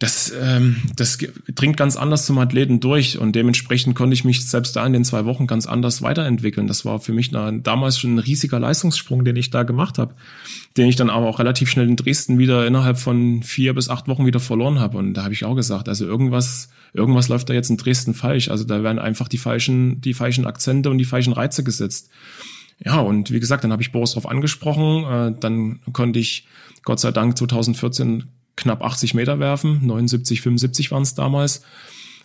das, 0.00 0.32
ähm, 0.40 0.76
das 0.96 1.18
dringt 1.54 1.76
ganz 1.76 1.94
anders 1.94 2.24
zum 2.24 2.38
Athleten 2.38 2.80
durch 2.80 3.18
und 3.18 3.36
dementsprechend 3.36 3.94
konnte 3.94 4.14
ich 4.14 4.24
mich 4.24 4.46
selbst 4.46 4.74
da 4.74 4.86
in 4.86 4.94
den 4.94 5.04
zwei 5.04 5.26
Wochen 5.26 5.46
ganz 5.46 5.66
anders 5.66 6.00
weiterentwickeln. 6.00 6.66
Das 6.66 6.86
war 6.86 7.00
für 7.00 7.12
mich 7.12 7.36
eine, 7.36 7.60
damals 7.60 7.98
schon 7.98 8.14
ein 8.14 8.18
riesiger 8.18 8.58
Leistungssprung, 8.58 9.26
den 9.26 9.36
ich 9.36 9.50
da 9.50 9.62
gemacht 9.62 9.98
habe, 9.98 10.14
den 10.78 10.88
ich 10.88 10.96
dann 10.96 11.10
aber 11.10 11.26
auch 11.26 11.38
relativ 11.38 11.68
schnell 11.68 11.86
in 11.86 11.96
Dresden 11.96 12.38
wieder 12.38 12.66
innerhalb 12.66 12.98
von 12.98 13.42
vier 13.42 13.74
bis 13.74 13.90
acht 13.90 14.08
Wochen 14.08 14.24
wieder 14.24 14.40
verloren 14.40 14.80
habe. 14.80 14.96
Und 14.96 15.12
da 15.12 15.24
habe 15.24 15.34
ich 15.34 15.44
auch 15.44 15.54
gesagt, 15.54 15.86
also 15.86 16.06
irgendwas, 16.06 16.70
irgendwas 16.94 17.28
läuft 17.28 17.50
da 17.50 17.52
jetzt 17.52 17.68
in 17.68 17.76
Dresden 17.76 18.14
falsch. 18.14 18.48
Also 18.48 18.64
da 18.64 18.82
werden 18.82 18.98
einfach 18.98 19.28
die 19.28 19.38
falschen, 19.38 20.00
die 20.00 20.14
falschen 20.14 20.46
Akzente 20.46 20.88
und 20.88 20.96
die 20.96 21.04
falschen 21.04 21.34
Reize 21.34 21.62
gesetzt. 21.62 22.08
Ja, 22.82 23.00
und 23.00 23.30
wie 23.30 23.40
gesagt, 23.40 23.64
dann 23.64 23.72
habe 23.72 23.82
ich 23.82 23.92
Boris 23.92 24.12
darauf 24.12 24.30
angesprochen. 24.30 25.04
Äh, 25.04 25.38
dann 25.38 25.80
konnte 25.92 26.18
ich 26.18 26.46
Gott 26.84 27.00
sei 27.00 27.12
Dank 27.12 27.36
2014 27.36 28.24
knapp 28.56 28.82
80 28.82 29.14
Meter 29.14 29.38
werfen, 29.38 29.86
79, 29.86 30.40
75 30.40 30.90
waren 30.90 31.02
es 31.02 31.14
damals. 31.14 31.62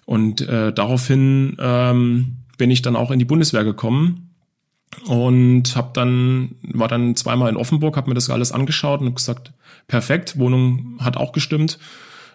Und 0.05 0.41
äh, 0.41 0.71
daraufhin 0.71 1.57
ähm, 1.59 2.37
bin 2.57 2.71
ich 2.71 2.81
dann 2.81 2.95
auch 2.95 3.11
in 3.11 3.19
die 3.19 3.25
Bundeswehr 3.25 3.63
gekommen 3.63 4.29
und 5.07 5.75
habe 5.75 5.89
dann 5.93 6.55
war 6.61 6.87
dann 6.87 7.15
zweimal 7.15 7.49
in 7.49 7.57
Offenburg, 7.57 7.97
habe 7.97 8.09
mir 8.09 8.15
das 8.15 8.29
alles 8.29 8.51
angeschaut 8.51 9.01
und 9.01 9.15
gesagt, 9.15 9.51
perfekt, 9.87 10.37
Wohnung 10.37 10.97
hat 10.99 11.17
auch 11.17 11.31
gestimmt 11.31 11.79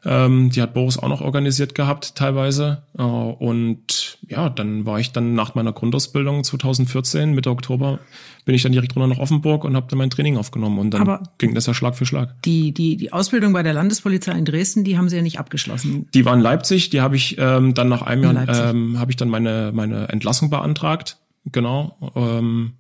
ähm, 0.05 0.51
die 0.51 0.63
hat 0.63 0.73
Boris 0.73 0.99
auch 0.99 1.09
noch 1.09 1.21
organisiert 1.21 1.75
gehabt, 1.75 2.15
teilweise. 2.15 2.83
Äh, 2.97 3.03
und 3.03 4.19
ja, 4.27 4.49
dann 4.49 4.87
war 4.87 4.99
ich 4.99 5.13
dann 5.13 5.35
nach 5.35 5.55
meiner 5.55 5.73
Grundausbildung 5.73 6.43
2014, 6.43 7.35
Mitte 7.35 7.51
Oktober, 7.51 7.99
bin 8.47 8.55
ich 8.55 8.63
dann 8.63 8.73
direkt 8.73 8.97
runter 8.97 9.09
nach 9.09 9.19
Offenburg 9.19 9.65
und 9.65 9.77
habe 9.77 9.87
dann 9.91 9.99
mein 9.99 10.11
Training 10.11 10.39
aufgenommen. 10.39 10.79
Und 10.79 10.93
dann 10.93 11.03
Aber 11.03 11.23
ging 11.39 11.55
das 11.55 11.67
ja 11.67 11.75
Schlag 11.75 11.97
für 11.97 12.07
Schlag. 12.07 12.43
Die, 12.43 12.73
die, 12.73 12.97
die 12.97 13.13
Ausbildung 13.13 13.53
bei 13.53 13.63
der 13.63 13.75
Landespolizei 13.75 14.33
in 14.33 14.45
Dresden, 14.45 14.85
die 14.85 14.97
haben 14.97 15.09
Sie 15.09 15.17
ja 15.17 15.23
nicht 15.23 15.39
abgeschlossen. 15.39 16.09
Die 16.15 16.25
war 16.25 16.35
in 16.35 16.41
Leipzig, 16.41 16.91
die 16.91 17.03
habe 17.03 17.17
ich 17.17 17.37
ähm, 17.39 17.75
dann 17.75 17.89
nach 17.89 18.03
einem 18.03 18.23
Jahr, 18.23 18.71
ähm, 18.71 18.99
habe 18.99 19.11
ich 19.11 19.17
dann 19.17 19.29
meine, 19.29 19.73
meine 19.75 20.09
Entlassung 20.09 20.49
beantragt. 20.49 21.19
Genau. 21.53 22.13
Ähm, 22.17 22.73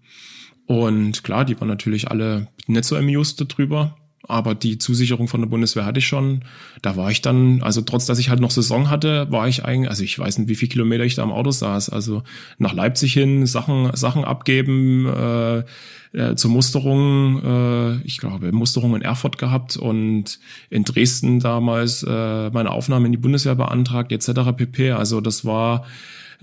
und 0.66 1.24
klar, 1.24 1.44
die 1.44 1.60
waren 1.60 1.68
natürlich 1.68 2.10
alle 2.10 2.46
nicht 2.66 2.84
so 2.84 2.96
amused 2.96 3.40
darüber 3.40 3.96
aber 4.28 4.54
die 4.54 4.78
Zusicherung 4.78 5.28
von 5.28 5.40
der 5.40 5.48
Bundeswehr 5.48 5.84
hatte 5.84 5.98
ich 5.98 6.06
schon. 6.06 6.42
Da 6.82 6.96
war 6.96 7.10
ich 7.10 7.22
dann, 7.22 7.62
also 7.62 7.80
trotz 7.80 8.06
dass 8.06 8.18
ich 8.18 8.28
halt 8.28 8.40
noch 8.40 8.50
Saison 8.50 8.90
hatte, 8.90 9.30
war 9.30 9.48
ich 9.48 9.64
eigentlich, 9.64 9.88
also 9.88 10.04
ich 10.04 10.18
weiß 10.18 10.38
nicht, 10.38 10.48
wie 10.48 10.54
viel 10.54 10.68
Kilometer 10.68 11.04
ich 11.04 11.14
da 11.14 11.22
im 11.22 11.32
Auto 11.32 11.50
saß. 11.50 11.88
Also 11.90 12.22
nach 12.58 12.72
Leipzig 12.72 13.12
hin, 13.12 13.46
Sachen, 13.46 13.94
Sachen 13.96 14.24
abgeben, 14.24 15.06
äh, 15.06 15.64
äh, 16.12 16.34
zur 16.34 16.50
Musterung, 16.50 17.42
äh, 17.42 17.96
ich 18.06 18.18
glaube, 18.18 18.52
Musterung 18.52 18.94
in 18.96 19.02
Erfurt 19.02 19.38
gehabt 19.38 19.76
und 19.76 20.38
in 20.68 20.84
Dresden 20.84 21.40
damals 21.40 22.02
äh, 22.02 22.50
meine 22.50 22.70
Aufnahme 22.70 23.06
in 23.06 23.12
die 23.12 23.18
Bundeswehr 23.18 23.54
beantragt, 23.54 24.12
etc. 24.12 24.52
pp. 24.56 24.92
Also 24.92 25.20
das 25.20 25.44
war 25.44 25.84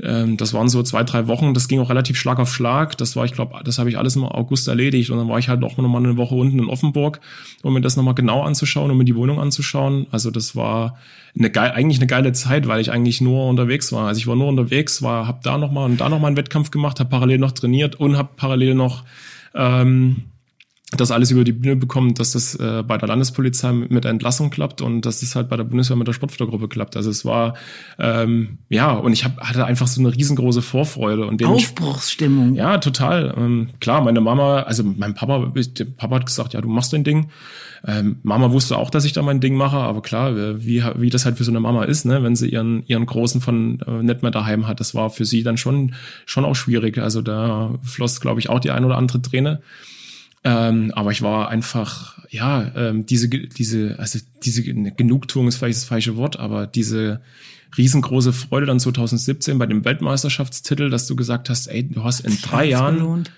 ähm, 0.02 0.38
das 0.38 0.54
waren 0.54 0.70
so 0.70 0.84
zwei, 0.84 1.04
drei 1.04 1.28
Wochen. 1.28 1.54
Das 1.54 1.68
ging 1.68 1.80
auch 1.80 1.90
relativ 1.90 2.18
Schlag 2.18 2.40
auf 2.40 2.54
Schlag. 2.54 2.98
Das 2.98 3.16
war, 3.16 3.26
ich 3.26 3.34
glaube, 3.34 3.60
das 3.64 3.80
habe 3.80 3.90
ich 3.90 3.98
alles 3.98 4.16
im 4.16 4.24
August 4.24 4.68
erledigt. 4.68 5.10
Und 5.10 5.18
dann 5.18 5.28
war 5.28 5.40
ich 5.40 5.50
halt 5.50 5.64
auch 5.64 5.78
noch 5.78 5.88
mal 5.88 5.98
eine 5.98 6.18
Woche 6.18 6.36
unten 6.36 6.60
in 6.60 6.70
Offenburg, 6.70 7.20
um 7.64 7.74
mir 7.74 7.82
das 7.82 7.98
nochmal 7.98 8.14
genau 8.14 8.44
anzuschauen, 8.44 8.92
um 8.92 8.98
mir 8.98 9.06
die 9.06 9.16
Wohnung 9.16 9.40
anzuschauen. 9.40 10.08
Also 10.12 10.32
das 10.32 10.56
war 10.56 10.98
eine 11.38 11.50
geil, 11.50 11.72
eigentlich 11.72 12.00
eine 12.00 12.08
geile 12.08 12.32
Zeit, 12.34 12.68
weil 12.68 12.82
ich 12.82 12.92
eigentlich 12.92 13.22
nur 13.22 13.48
unterwegs 13.48 13.92
war. 13.92 14.08
Also 14.08 14.20
ich 14.20 14.28
war 14.28 14.36
nur 14.36 14.48
unterwegs, 14.48 15.02
war, 15.02 15.28
habe 15.28 15.40
da 15.44 15.58
nochmal 15.58 15.86
und 15.86 16.00
da 16.00 16.10
nochmal 16.10 16.30
einen 16.30 16.38
Wettkampf 16.38 16.72
gemacht, 16.72 17.00
habe 17.00 17.10
parallel 17.10 17.40
noch 17.40 17.52
trainiert 17.52 17.96
und 17.96 18.18
habe 18.18 18.30
parallel 18.36 18.76
noch 18.76 19.04
ähm, 19.56 20.24
das 20.92 21.12
alles 21.12 21.32
über 21.32 21.44
die 21.44 21.52
Bühne 21.52 21.76
bekommen, 21.76 22.14
dass 22.14 22.32
das 22.32 22.56
äh, 22.56 22.82
bei 22.82 22.98
der 22.98 23.10
Landespolizei 23.10 23.74
mit 23.74 24.06
Entlassung 24.06 24.50
klappt 24.50 24.82
und 24.82 25.02
dass 25.02 25.20
das 25.20 25.36
halt 25.36 25.50
bei 25.50 25.58
der 25.58 25.66
Bundeswehr 25.66 25.98
mit 25.98 26.08
der 26.08 26.14
Sportfördergruppe 26.14 26.70
klappt. 26.70 26.96
Also 26.96 27.10
es 27.10 27.26
war 27.26 27.56
ähm, 28.00 28.60
ja 28.70 28.94
und 28.94 29.12
ich 29.12 29.26
hab, 29.26 29.38
hatte 29.42 29.66
einfach 29.66 29.88
so 29.88 30.00
eine 30.00 30.16
riesengroße 30.16 30.62
Vorfreude 30.62 31.26
und 31.26 31.44
Aufbruchsstimmung. 31.44 32.56
Ja, 32.56 32.78
total. 32.78 33.34
Ähm, 33.38 33.70
klar, 33.82 34.02
meine 34.02 34.22
Mama, 34.22 34.62
also 34.62 34.84
mein 34.84 35.14
Papa, 35.14 35.52
der 35.54 35.86
Papa 35.86 36.16
hat 36.16 36.26
gesagt, 36.26 36.54
ja, 36.54 36.62
du 36.62 36.70
machst 36.70 36.94
dein 36.94 37.04
Ding. 37.04 37.28
Ähm, 37.86 38.20
Mama 38.24 38.54
wusste 38.54 38.78
auch, 38.78 38.90
dass 38.90 39.04
ich 39.04 39.12
da 39.12 39.22
mein 39.22 39.42
Ding 39.42 39.56
mache, 39.56 39.78
aber 39.78 40.02
klar, 40.02 40.36
äh, 40.38 40.66
wie, 40.66 40.84
wie 40.96 41.10
das 41.10 41.26
halt 41.26 41.38
für 41.38 41.44
so 41.44 41.52
eine 41.52 41.60
Mama 41.60 41.84
ist, 41.84 42.06
ne, 42.06 42.24
wenn 42.24 42.36
sie 42.36 42.50
ihren, 42.50 42.86
ihren 42.88 43.06
Großen 43.06 43.42
von 43.42 43.82
äh, 43.82 44.04
nicht 44.04 44.22
mehr 44.22 44.32
daheim 44.32 44.68
hat, 44.68 44.80
das 44.80 44.96
war 44.96 45.10
für 45.10 45.26
sie 45.26 45.44
dann 45.44 45.58
schon, 45.58 45.94
schon 46.26 46.46
auch 46.46 46.56
schwierig. 46.56 46.98
Also 46.98 47.22
da 47.22 47.76
floss, 47.84 48.22
glaube 48.22 48.40
ich, 48.40 48.50
auch 48.50 48.60
die 48.60 48.72
ein 48.72 48.86
oder 48.86 48.98
andere 48.98 49.22
Träne. 49.22 49.62
Ähm, 50.48 50.92
aber 50.96 51.12
ich 51.12 51.22
war 51.22 51.50
einfach, 51.50 52.18
ja, 52.30 52.72
ähm, 52.74 53.06
diese, 53.06 53.28
diese, 53.28 54.00
also 54.00 54.18
diese 54.44 54.64
Genugtuung 54.64 55.50
ist 55.50 55.58
vielleicht 55.58 55.80
das 55.80 55.84
falsche 55.84 56.16
Wort, 56.16 56.40
aber 56.40 56.68
diese 56.68 57.20
riesengroße 57.78 58.32
Freude 58.32 58.66
dann 58.66 58.80
2017 58.80 59.58
bei 59.58 59.66
dem 59.66 59.84
Weltmeisterschaftstitel, 59.84 60.90
dass 60.90 61.06
du 61.06 61.18
gesagt 61.18 61.50
hast, 61.50 61.68
ey, 61.68 61.84
du 61.84 62.02
hast 62.06 62.22
in 62.22 62.38
drei 62.42 62.64
Jahren, 62.64 62.96
belohnt. 62.96 63.32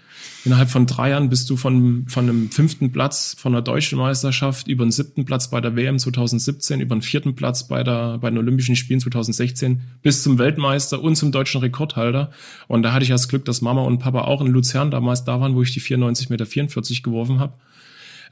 Innerhalb 0.46 0.70
von 0.70 0.86
drei 0.86 1.10
Jahren 1.10 1.30
bist 1.30 1.50
du 1.50 1.58
von, 1.58 2.06
von 2.08 2.30
einem 2.30 2.50
fünften 2.50 2.92
Platz 2.92 3.36
von 3.38 3.52
der 3.52 3.62
deutschen 3.62 4.00
Meisterschaft 4.00 4.68
über 4.68 4.84
einen 4.84 4.92
siebten 4.92 5.26
Platz 5.26 5.50
bei 5.50 5.60
der 5.60 5.76
WM 5.76 6.00
2017, 6.00 6.80
über 6.80 6.94
einen 6.96 7.02
vierten 7.02 7.36
Platz 7.36 7.68
bei, 7.68 7.84
der, 7.84 8.18
bei 8.20 8.30
den 8.30 8.38
Olympischen 8.38 8.76
Spielen 8.76 9.00
2016 9.00 9.82
bis 10.02 10.24
zum 10.24 10.40
Weltmeister 10.40 11.02
und 11.02 11.16
zum 11.16 11.32
deutschen 11.32 11.62
Rekordhalter. 11.62 12.32
Und 12.68 12.84
da 12.84 12.94
hatte 12.94 13.04
ich 13.04 13.10
das 13.10 13.28
Glück, 13.28 13.46
dass 13.46 13.62
Mama 13.62 13.82
und 13.82 14.00
Papa 14.00 14.22
auch 14.22 14.42
in 14.42 14.48
Luzern 14.48 14.92
damals 14.92 15.26
da 15.26 15.42
waren, 15.42 15.56
wo 15.56 15.62
ich 15.62 15.74
die 15.74 15.82
94 15.82 16.30
Meter 16.30 16.46
44 16.46 17.04
geworfen 17.04 17.40
habe. 17.40 17.54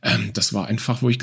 Ähm, 0.08 0.32
das 0.34 0.54
war 0.54 0.68
einfach, 0.68 1.02
wo 1.02 1.10
ich, 1.10 1.20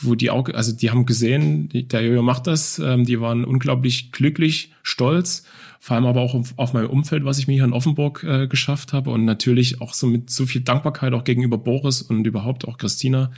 wo 0.00 0.14
die 0.14 0.30
auch, 0.30 0.48
also 0.48 0.72
die 0.72 0.90
haben 0.90 1.06
gesehen, 1.06 1.68
der 1.72 2.02
Jojo 2.02 2.22
macht 2.22 2.46
das, 2.46 2.78
ähm, 2.78 3.04
die 3.04 3.20
waren 3.20 3.44
unglaublich 3.44 4.12
glücklich, 4.12 4.72
stolz 4.82 5.44
vor 5.82 5.96
allem 5.96 6.04
aber 6.04 6.20
auch 6.20 6.34
auf, 6.34 6.52
auf 6.56 6.74
mein 6.74 6.84
Umfeld, 6.84 7.24
was 7.24 7.38
ich 7.38 7.48
mir 7.48 7.54
hier 7.54 7.64
in 7.64 7.72
Offenburg 7.72 8.22
äh, 8.22 8.46
geschafft 8.46 8.92
habe 8.92 9.10
und 9.10 9.24
natürlich 9.24 9.80
auch 9.80 9.94
so 9.94 10.06
mit 10.06 10.28
so 10.28 10.44
viel 10.44 10.60
Dankbarkeit 10.60 11.14
auch 11.14 11.24
gegenüber 11.24 11.56
Boris 11.56 12.02
und 12.02 12.26
überhaupt 12.26 12.68
auch 12.68 12.76
Christina, 12.76 13.32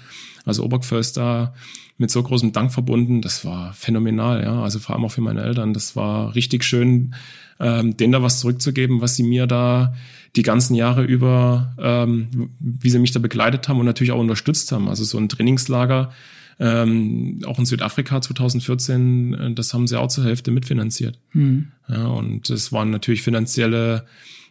also 0.44 0.64
Obergförster, 0.64 1.54
mit 1.98 2.10
so 2.10 2.20
großem 2.20 2.50
Dank 2.50 2.72
verbunden. 2.72 3.22
Das 3.22 3.44
war 3.44 3.72
phänomenal, 3.74 4.42
ja, 4.42 4.60
also 4.60 4.80
vor 4.80 4.96
allem 4.96 5.04
auch 5.04 5.12
für 5.12 5.20
meine 5.20 5.40
Eltern. 5.40 5.72
Das 5.72 5.94
war 5.94 6.34
richtig 6.34 6.64
schön, 6.64 7.14
ähm, 7.62 7.96
denen 7.96 8.12
da 8.12 8.22
was 8.22 8.40
zurückzugeben, 8.40 9.00
was 9.00 9.16
sie 9.16 9.22
mir 9.22 9.46
da 9.46 9.94
die 10.34 10.42
ganzen 10.42 10.74
Jahre 10.74 11.04
über, 11.04 11.74
ähm, 11.78 12.50
wie 12.58 12.90
sie 12.90 12.98
mich 12.98 13.12
da 13.12 13.20
begleitet 13.20 13.68
haben 13.68 13.78
und 13.78 13.86
natürlich 13.86 14.12
auch 14.12 14.20
unterstützt 14.20 14.72
haben. 14.72 14.88
Also 14.88 15.04
so 15.04 15.18
ein 15.18 15.28
Trainingslager, 15.28 16.12
ähm, 16.58 17.40
auch 17.46 17.58
in 17.58 17.66
Südafrika 17.66 18.20
2014, 18.20 19.34
äh, 19.34 19.54
das 19.54 19.72
haben 19.74 19.86
sie 19.86 19.98
auch 19.98 20.08
zur 20.08 20.24
Hälfte 20.24 20.50
mitfinanziert. 20.50 21.18
Mhm. 21.32 21.68
Ja, 21.88 22.06
und 22.06 22.50
es 22.50 22.72
waren 22.72 22.90
natürlich 22.90 23.22
finanzielle, 23.22 24.06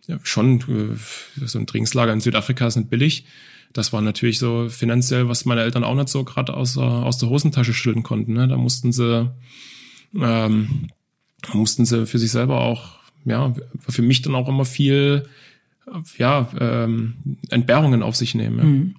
ja, 0.08 0.18
schon, 0.24 0.60
äh, 0.62 1.46
so 1.46 1.60
ein 1.60 1.68
Trainingslager 1.68 2.14
in 2.14 2.22
Südafrika 2.22 2.68
ist 2.68 2.78
nicht 2.78 2.90
billig. 2.90 3.26
Das 3.74 3.94
war 3.94 4.02
natürlich 4.02 4.40
so 4.40 4.68
finanziell, 4.70 5.28
was 5.28 5.46
meine 5.46 5.62
Eltern 5.62 5.84
auch 5.84 5.96
nicht 5.96 6.10
so 6.10 6.24
gerade 6.24 6.54
aus, 6.54 6.78
aus 6.78 7.18
der 7.18 7.30
Hosentasche 7.30 7.74
schütteln 7.74 8.04
konnten. 8.04 8.34
Ne? 8.34 8.48
Da 8.50 8.58
mussten 8.58 8.92
sie, 8.92 9.32
ähm, 10.14 10.90
mussten 11.54 11.86
sie 11.86 12.06
für 12.06 12.20
sich 12.20 12.32
selber 12.32 12.60
auch, 12.60 13.01
ja, 13.26 13.54
für 13.88 14.02
mich 14.02 14.22
dann 14.22 14.36
auch 14.36 14.48
immer 14.48 14.66
viel, 14.66 15.28
ja, 16.18 16.50
ähm, 16.60 17.16
Entbehrungen 17.50 18.04
auf 18.04 18.16
sich 18.16 18.36
nehmen. 18.36 18.58
Ja. 18.58 18.64
Mhm. 18.64 18.96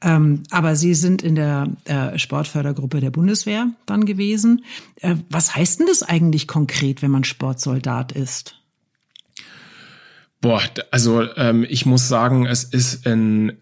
Ähm, 0.00 0.42
aber 0.50 0.76
Sie 0.76 0.94
sind 0.94 1.22
in 1.22 1.34
der 1.34 1.68
äh, 1.84 2.18
Sportfördergruppe 2.18 3.00
der 3.00 3.10
Bundeswehr 3.10 3.70
dann 3.86 4.04
gewesen. 4.04 4.64
Äh, 4.96 5.16
was 5.28 5.56
heißt 5.56 5.80
denn 5.80 5.86
das 5.86 6.02
eigentlich 6.02 6.46
konkret, 6.46 7.02
wenn 7.02 7.10
man 7.10 7.24
Sportsoldat 7.24 8.12
ist? 8.12 8.56
Boah, 10.40 10.62
also 10.90 11.22
ähm, 11.36 11.66
ich 11.68 11.84
muss 11.84 12.08
sagen, 12.08 12.46
es 12.46 12.64
ist 12.64 13.06
ein 13.06 13.58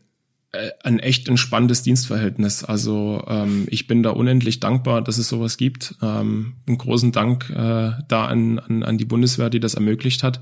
ein 0.83 0.99
echt 0.99 1.29
entspanntes 1.29 1.83
Dienstverhältnis. 1.83 2.65
Also 2.65 3.23
ähm, 3.29 3.67
ich 3.71 3.87
bin 3.87 4.03
da 4.03 4.11
unendlich 4.11 4.61
dankbar, 4.61 5.03
dass 5.03 5.19
es 5.19 5.29
sowas 5.29 5.57
gibt. 5.59 5.95
Ähm, 6.03 6.55
einen 6.67 6.79
großen 6.79 7.13
Dank 7.13 7.51
äh, 7.51 7.93
da 8.09 8.27
an, 8.27 8.59
an, 8.59 8.83
an 8.83 8.99
die 8.99 9.05
Bundeswehr, 9.05 9.51
die 9.51 9.61
das 9.61 9.75
ermöglicht 9.75 10.23
hat. 10.23 10.41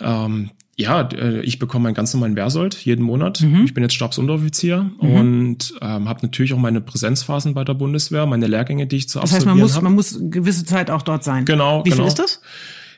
Ähm, 0.00 0.50
ja, 0.76 1.02
äh, 1.02 1.40
ich 1.42 1.58
bekomme 1.58 1.84
meinen 1.84 1.94
ganz 1.94 2.12
normalen 2.14 2.34
Wehrsold 2.34 2.74
jeden 2.74 3.04
Monat. 3.04 3.42
Mhm. 3.42 3.64
Ich 3.64 3.74
bin 3.74 3.84
jetzt 3.84 3.94
Stabsunteroffizier 3.94 4.90
mhm. 5.00 5.10
und 5.10 5.74
ähm, 5.80 6.08
habe 6.08 6.20
natürlich 6.22 6.52
auch 6.54 6.58
meine 6.58 6.80
Präsenzphasen 6.80 7.54
bei 7.54 7.62
der 7.62 7.74
Bundeswehr, 7.74 8.26
meine 8.26 8.46
Lehrgänge, 8.46 8.86
die 8.86 8.96
ich 8.96 9.08
zu 9.08 9.20
das 9.20 9.32
heißt, 9.32 9.46
man 9.46 9.58
muss, 9.58 9.76
hab. 9.76 9.82
man 9.82 9.94
muss 9.94 10.18
gewisse 10.20 10.64
Zeit 10.64 10.90
auch 10.90 11.02
dort 11.02 11.22
sein. 11.22 11.44
Genau. 11.44 11.84
Wie 11.84 11.90
genau. 11.90 12.02
viel 12.02 12.08
ist 12.08 12.18
das? 12.18 12.40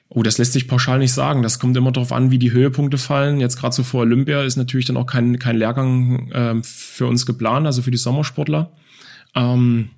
Oh, 0.09 0.23
das 0.23 0.39
lässt 0.39 0.53
sich 0.53 0.69
pauschal 0.69 0.99
nicht 0.99 1.13
sagen. 1.13 1.43
Das 1.43 1.59
kommt 1.59 1.77
immer 1.77 1.91
darauf 1.91 2.13
an, 2.13 2.31
wie 2.31 2.39
die 2.39 2.53
Höhepunkte 2.53 2.99
fallen. 2.99 3.41
Jetzt 3.41 3.59
gerade 3.59 3.75
so 3.75 3.83
vor 3.83 4.03
Olympia 4.03 4.43
ist 4.43 4.57
natürlich 4.57 4.87
dann 4.87 4.97
auch 4.97 5.07
kein, 5.07 5.39
kein 5.39 5.57
Lehrgang 5.57 6.31
äh, 6.31 6.63
für 6.63 7.07
uns 7.07 7.27
geplant, 7.27 7.67
also 7.67 7.83
für 7.83 7.91
die 7.91 7.97
Sommersportler. 7.97 8.73
Ähm, 9.35 9.91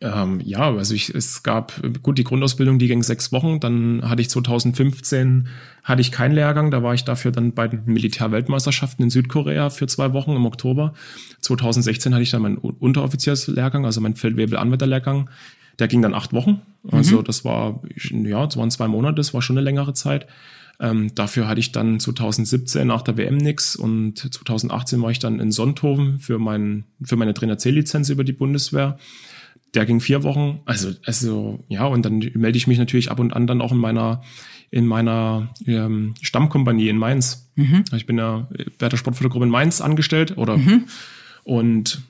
ähm, 0.00 0.40
ja, 0.44 0.72
also 0.72 0.94
ich, 0.94 1.14
es 1.14 1.42
gab, 1.42 1.72
gut, 2.02 2.18
die 2.18 2.24
Grundausbildung, 2.24 2.78
die 2.78 2.88
ging 2.88 3.02
sechs 3.02 3.32
Wochen. 3.32 3.58
Dann 3.60 4.08
hatte 4.08 4.22
ich 4.22 4.30
2015, 4.30 5.48
hatte 5.82 6.00
ich 6.00 6.12
keinen 6.12 6.34
Lehrgang. 6.34 6.70
Da 6.70 6.82
war 6.82 6.94
ich 6.94 7.04
dafür 7.04 7.32
dann 7.32 7.52
bei 7.52 7.68
den 7.68 7.84
Militärweltmeisterschaften 7.86 9.04
in 9.04 9.10
Südkorea 9.10 9.70
für 9.70 9.86
zwei 9.86 10.12
Wochen 10.12 10.32
im 10.32 10.46
Oktober. 10.46 10.94
2016 11.40 12.14
hatte 12.14 12.22
ich 12.22 12.30
dann 12.30 12.42
meinen 12.42 12.58
Unteroffizierslehrgang, 12.58 13.84
also 13.84 14.00
meinen 14.00 14.16
Feldwebel-Anwenderlehrgang. 14.16 15.30
Der 15.78 15.88
ging 15.88 16.02
dann 16.02 16.14
acht 16.14 16.32
Wochen. 16.32 16.62
Also 16.90 17.20
mhm. 17.20 17.24
das 17.24 17.44
war, 17.44 17.82
ja, 17.94 18.44
das 18.44 18.56
waren 18.56 18.70
zwei 18.70 18.88
Monate, 18.88 19.16
das 19.16 19.34
war 19.34 19.42
schon 19.42 19.56
eine 19.56 19.64
längere 19.64 19.94
Zeit. 19.94 20.26
Ähm, 20.80 21.14
dafür 21.14 21.46
hatte 21.46 21.60
ich 21.60 21.70
dann 21.70 22.00
2017 22.00 22.86
nach 22.86 23.02
der 23.02 23.16
WM 23.16 23.36
nix 23.36 23.76
und 23.76 24.18
2018 24.18 25.00
war 25.00 25.10
ich 25.10 25.18
dann 25.18 25.38
in 25.38 25.52
Sonthofen 25.52 26.18
für, 26.18 26.38
mein, 26.38 26.84
für 27.02 27.16
meine 27.16 27.34
Trainer 27.34 27.58
C-Lizenz 27.58 28.08
über 28.08 28.24
die 28.24 28.32
Bundeswehr. 28.32 28.98
Der 29.74 29.86
ging 29.86 30.00
vier 30.00 30.22
Wochen. 30.22 30.60
Also, 30.64 30.90
also 31.06 31.64
ja, 31.68 31.86
und 31.86 32.04
dann 32.04 32.18
melde 32.34 32.58
ich 32.58 32.66
mich 32.66 32.78
natürlich 32.78 33.10
ab 33.10 33.20
und 33.20 33.32
an 33.32 33.46
dann 33.46 33.62
auch 33.62 33.72
in 33.72 33.78
meiner 33.78 34.22
in 34.72 34.86
meiner 34.86 35.50
ähm, 35.66 36.14
Stammkompanie 36.22 36.88
in 36.88 36.96
Mainz. 36.96 37.50
Mhm. 37.56 37.84
Ich 37.94 38.06
bin 38.06 38.16
ja 38.16 38.48
bei 38.78 38.88
der 38.88 38.96
Sportfördergruppe 38.96 39.44
in 39.44 39.50
Mainz 39.50 39.82
angestellt 39.82 40.38
oder 40.38 40.56
mhm. 40.56 40.86
und 41.44 42.02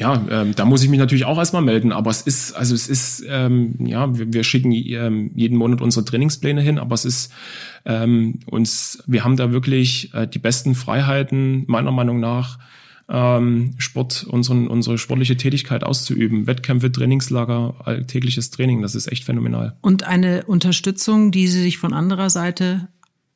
ja, 0.00 0.24
ähm, 0.30 0.54
da 0.56 0.64
muss 0.64 0.82
ich 0.82 0.88
mich 0.88 0.98
natürlich 0.98 1.26
auch 1.26 1.36
erstmal 1.36 1.60
melden, 1.60 1.92
aber 1.92 2.10
es 2.10 2.22
ist, 2.22 2.54
also 2.54 2.74
es 2.74 2.88
ist, 2.88 3.22
ähm, 3.28 3.74
ja, 3.78 4.16
wir, 4.16 4.32
wir 4.32 4.44
schicken 4.44 4.72
ähm, 4.72 5.30
jeden 5.34 5.58
Monat 5.58 5.82
unsere 5.82 6.06
Trainingspläne 6.06 6.62
hin, 6.62 6.78
aber 6.78 6.94
es 6.94 7.04
ist 7.04 7.32
ähm, 7.84 8.38
uns, 8.46 9.02
wir 9.06 9.24
haben 9.24 9.36
da 9.36 9.52
wirklich 9.52 10.14
äh, 10.14 10.26
die 10.26 10.38
besten 10.38 10.74
Freiheiten, 10.74 11.64
meiner 11.66 11.92
Meinung 11.92 12.18
nach, 12.18 12.58
ähm, 13.10 13.74
Sport, 13.76 14.24
unseren, 14.24 14.68
unsere 14.68 14.96
sportliche 14.96 15.36
Tätigkeit 15.36 15.84
auszuüben. 15.84 16.46
Wettkämpfe, 16.46 16.90
Trainingslager, 16.90 17.74
alltägliches 17.84 18.50
Training, 18.50 18.80
das 18.80 18.94
ist 18.94 19.12
echt 19.12 19.24
phänomenal. 19.24 19.76
Und 19.82 20.04
eine 20.04 20.44
Unterstützung, 20.44 21.30
die 21.30 21.46
Sie 21.46 21.60
sich 21.60 21.76
von 21.76 21.92
anderer 21.92 22.30
Seite 22.30 22.88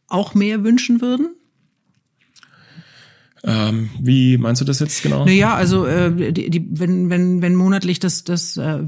auch 0.08 0.34
mehr 0.34 0.64
wünschen 0.64 1.02
würden? 1.02 1.34
Ähm, 3.46 3.90
wie 4.00 4.38
meinst 4.38 4.60
du 4.62 4.64
das 4.64 4.80
jetzt 4.80 5.02
genau? 5.02 5.24
Naja, 5.24 5.54
also 5.54 5.86
äh, 5.86 6.32
die, 6.32 6.48
die, 6.48 6.66
wenn, 6.70 7.10
wenn, 7.10 7.42
wenn 7.42 7.54
monatlich 7.54 8.00
das, 8.00 8.24
das 8.24 8.56
äh, 8.56 8.78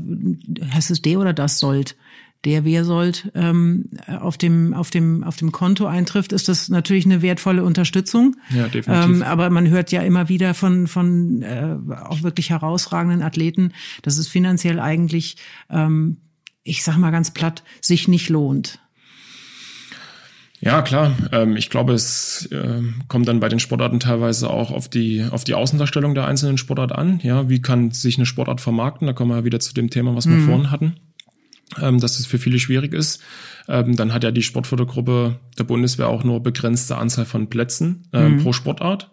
heißt 0.72 0.90
es 0.90 1.02
D 1.02 1.16
oder 1.16 1.34
das 1.34 1.58
sollt, 1.58 1.96
der 2.44 2.64
Wehrsold 2.64 3.30
ähm, 3.34 3.90
auf 4.06 4.38
dem 4.38 4.72
auf 4.72 4.90
dem 4.90 5.24
auf 5.24 5.36
dem 5.36 5.52
Konto 5.52 5.86
eintrifft, 5.86 6.32
ist 6.32 6.48
das 6.48 6.68
natürlich 6.68 7.04
eine 7.04 7.20
wertvolle 7.20 7.64
Unterstützung. 7.64 8.36
Ja, 8.50 8.68
definitiv. 8.68 9.16
Ähm, 9.16 9.22
aber 9.22 9.50
man 9.50 9.68
hört 9.68 9.90
ja 9.90 10.02
immer 10.02 10.28
wieder 10.28 10.54
von 10.54 10.86
von 10.86 11.42
äh, 11.42 11.76
auch 12.04 12.22
wirklich 12.22 12.50
herausragenden 12.50 13.22
Athleten, 13.22 13.72
dass 14.02 14.16
es 14.16 14.28
finanziell 14.28 14.78
eigentlich, 14.78 15.36
ähm, 15.70 16.18
ich 16.62 16.84
sag 16.84 16.96
mal 16.98 17.10
ganz 17.10 17.32
platt, 17.32 17.64
sich 17.80 18.06
nicht 18.06 18.28
lohnt. 18.28 18.80
Ja, 20.60 20.80
klar. 20.82 21.12
Ähm, 21.32 21.56
ich 21.56 21.68
glaube, 21.68 21.92
es 21.92 22.46
äh, 22.50 22.82
kommt 23.08 23.28
dann 23.28 23.40
bei 23.40 23.48
den 23.48 23.60
Sportarten 23.60 24.00
teilweise 24.00 24.48
auch 24.48 24.70
auf 24.70 24.88
die, 24.88 25.24
auf 25.30 25.44
die 25.44 25.54
Außendarstellung 25.54 26.14
der 26.14 26.26
einzelnen 26.26 26.56
Sportart 26.56 26.92
an. 26.92 27.20
Ja, 27.22 27.48
wie 27.48 27.60
kann 27.60 27.90
sich 27.90 28.16
eine 28.16 28.26
Sportart 28.26 28.60
vermarkten? 28.60 29.06
Da 29.06 29.12
kommen 29.12 29.36
wir 29.36 29.44
wieder 29.44 29.60
zu 29.60 29.74
dem 29.74 29.90
Thema, 29.90 30.16
was 30.16 30.26
wir 30.26 30.36
mhm. 30.36 30.46
vorhin 30.46 30.70
hatten 30.70 30.96
ähm, 31.80 32.00
dass 32.00 32.18
es 32.18 32.26
für 32.26 32.38
viele 32.38 32.58
schwierig 32.58 32.92
ist. 32.92 33.22
Ähm, 33.68 33.96
dann 33.96 34.12
hat 34.12 34.24
ja 34.24 34.30
die 34.30 34.42
Sportfördergruppe 34.42 35.40
der 35.58 35.64
Bundeswehr 35.64 36.08
auch 36.08 36.24
nur 36.24 36.42
begrenzte 36.42 36.96
Anzahl 36.96 37.24
von 37.24 37.48
Plätzen 37.48 38.08
ähm, 38.12 38.34
mhm. 38.34 38.42
pro 38.42 38.52
Sportart. 38.52 39.10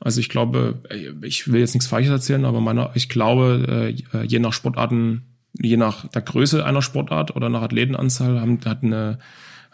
Also 0.00 0.20
ich 0.20 0.28
glaube, 0.28 0.82
äh, 0.90 1.12
ich 1.26 1.50
will 1.50 1.60
jetzt 1.60 1.74
nichts 1.74 1.88
Falsches 1.88 2.12
erzählen, 2.12 2.44
aber 2.44 2.60
meiner, 2.60 2.90
ich 2.94 3.08
glaube, 3.08 3.94
äh, 4.12 4.22
je 4.24 4.38
nach 4.38 4.52
Sportarten, 4.52 5.22
je 5.58 5.76
nach 5.76 6.08
der 6.08 6.22
Größe 6.22 6.64
einer 6.64 6.82
Sportart 6.82 7.34
oder 7.34 7.48
nach 7.48 7.62
Athletenanzahl 7.62 8.40
haben, 8.40 8.60
hat 8.64 8.82
eine 8.82 9.18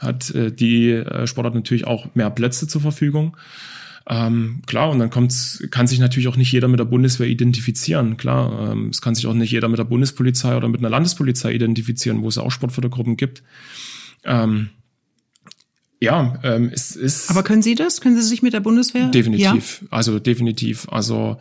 hat 0.02 0.30
äh, 0.34 0.52
die 0.52 1.02
Sportart 1.24 1.54
natürlich 1.54 1.86
auch 1.86 2.14
mehr 2.14 2.30
Plätze 2.30 2.68
zur 2.68 2.80
Verfügung. 2.80 3.36
Ähm, 4.08 4.62
klar, 4.66 4.90
und 4.90 4.98
dann 4.98 5.10
kommt's, 5.10 5.62
kann 5.70 5.86
sich 5.86 6.00
natürlich 6.00 6.28
auch 6.28 6.36
nicht 6.36 6.50
jeder 6.50 6.68
mit 6.68 6.80
der 6.80 6.84
Bundeswehr 6.84 7.28
identifizieren. 7.28 8.16
Klar, 8.16 8.72
ähm, 8.72 8.88
es 8.88 9.00
kann 9.00 9.14
sich 9.14 9.26
auch 9.26 9.34
nicht 9.34 9.52
jeder 9.52 9.68
mit 9.68 9.78
der 9.78 9.84
Bundespolizei 9.84 10.56
oder 10.56 10.68
mit 10.68 10.80
einer 10.80 10.90
Landespolizei 10.90 11.52
identifizieren, 11.52 12.22
wo 12.22 12.28
es 12.28 12.38
auch 12.38 12.50
Sportfördergruppen 12.50 13.16
gibt. 13.16 13.42
Ähm, 14.24 14.70
ja, 16.00 16.40
ähm, 16.42 16.70
es 16.72 16.96
ist. 16.96 17.30
Aber 17.30 17.44
können 17.44 17.62
Sie 17.62 17.76
das? 17.76 18.00
Können 18.00 18.16
Sie 18.16 18.22
sich 18.22 18.42
mit 18.42 18.54
der 18.54 18.60
Bundeswehr? 18.60 19.08
Definitiv. 19.08 19.82
Ja? 19.82 19.88
Also 19.90 20.18
definitiv. 20.18 20.88
Also 20.90 21.38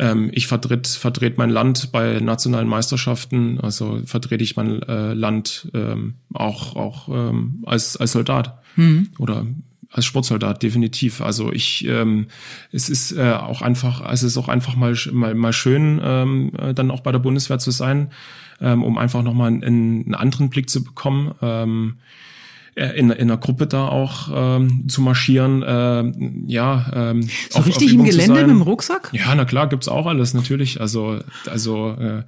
ähm, 0.00 0.30
ich 0.32 0.46
vertritt 0.46 0.88
vertrete 0.88 1.36
mein 1.36 1.50
Land 1.50 1.92
bei 1.92 2.20
nationalen 2.20 2.68
Meisterschaften. 2.68 3.60
Also 3.60 4.00
vertrete 4.06 4.42
ich 4.42 4.56
mein 4.56 4.82
äh, 4.82 5.12
Land 5.12 5.70
ähm, 5.74 6.14
auch 6.32 6.74
auch 6.74 7.08
ähm, 7.08 7.62
als 7.66 7.98
als 7.98 8.12
Soldat 8.12 8.62
mhm. 8.76 9.08
oder 9.18 9.46
als 9.92 10.06
Sportsoldat 10.06 10.62
definitiv. 10.62 11.20
Also 11.20 11.52
ich, 11.52 11.84
ähm, 11.86 12.28
es 12.72 12.88
ist 12.88 13.12
äh, 13.12 13.32
auch 13.32 13.60
einfach, 13.60 14.00
also 14.00 14.26
es 14.26 14.32
ist 14.32 14.38
auch 14.38 14.48
einfach 14.48 14.76
mal 14.76 14.94
mal, 15.12 15.34
mal 15.34 15.52
schön, 15.52 16.00
ähm, 16.02 16.52
äh, 16.56 16.72
dann 16.72 16.90
auch 16.90 17.00
bei 17.00 17.12
der 17.12 17.18
Bundeswehr 17.18 17.58
zu 17.58 17.72
sein, 17.72 18.10
ähm, 18.60 18.82
um 18.84 18.96
einfach 18.98 19.22
nochmal 19.22 19.48
einen, 19.48 19.64
einen 19.64 20.14
anderen 20.14 20.48
Blick 20.48 20.70
zu 20.70 20.82
bekommen. 20.82 21.34
Ähm, 21.42 21.96
äh, 21.98 22.02
in, 22.74 23.10
in 23.10 23.12
einer 23.12 23.36
Gruppe 23.36 23.66
da 23.66 23.88
auch 23.88 24.30
ähm, 24.32 24.88
zu 24.88 25.00
marschieren, 25.02 25.62
äh, 25.62 26.12
ja. 26.46 26.90
Ähm, 26.94 27.28
so 27.50 27.58
auf, 27.58 27.66
richtig 27.66 27.88
auf 27.88 27.94
im 27.94 28.04
Gelände 28.04 28.40
mit 28.40 28.50
dem 28.50 28.62
Rucksack? 28.62 29.10
Ja, 29.12 29.34
na 29.34 29.44
klar, 29.44 29.68
gibt's 29.68 29.88
auch 29.88 30.06
alles 30.06 30.34
natürlich. 30.34 30.80
Also 30.80 31.18
also 31.46 31.96
äh, 31.98 32.22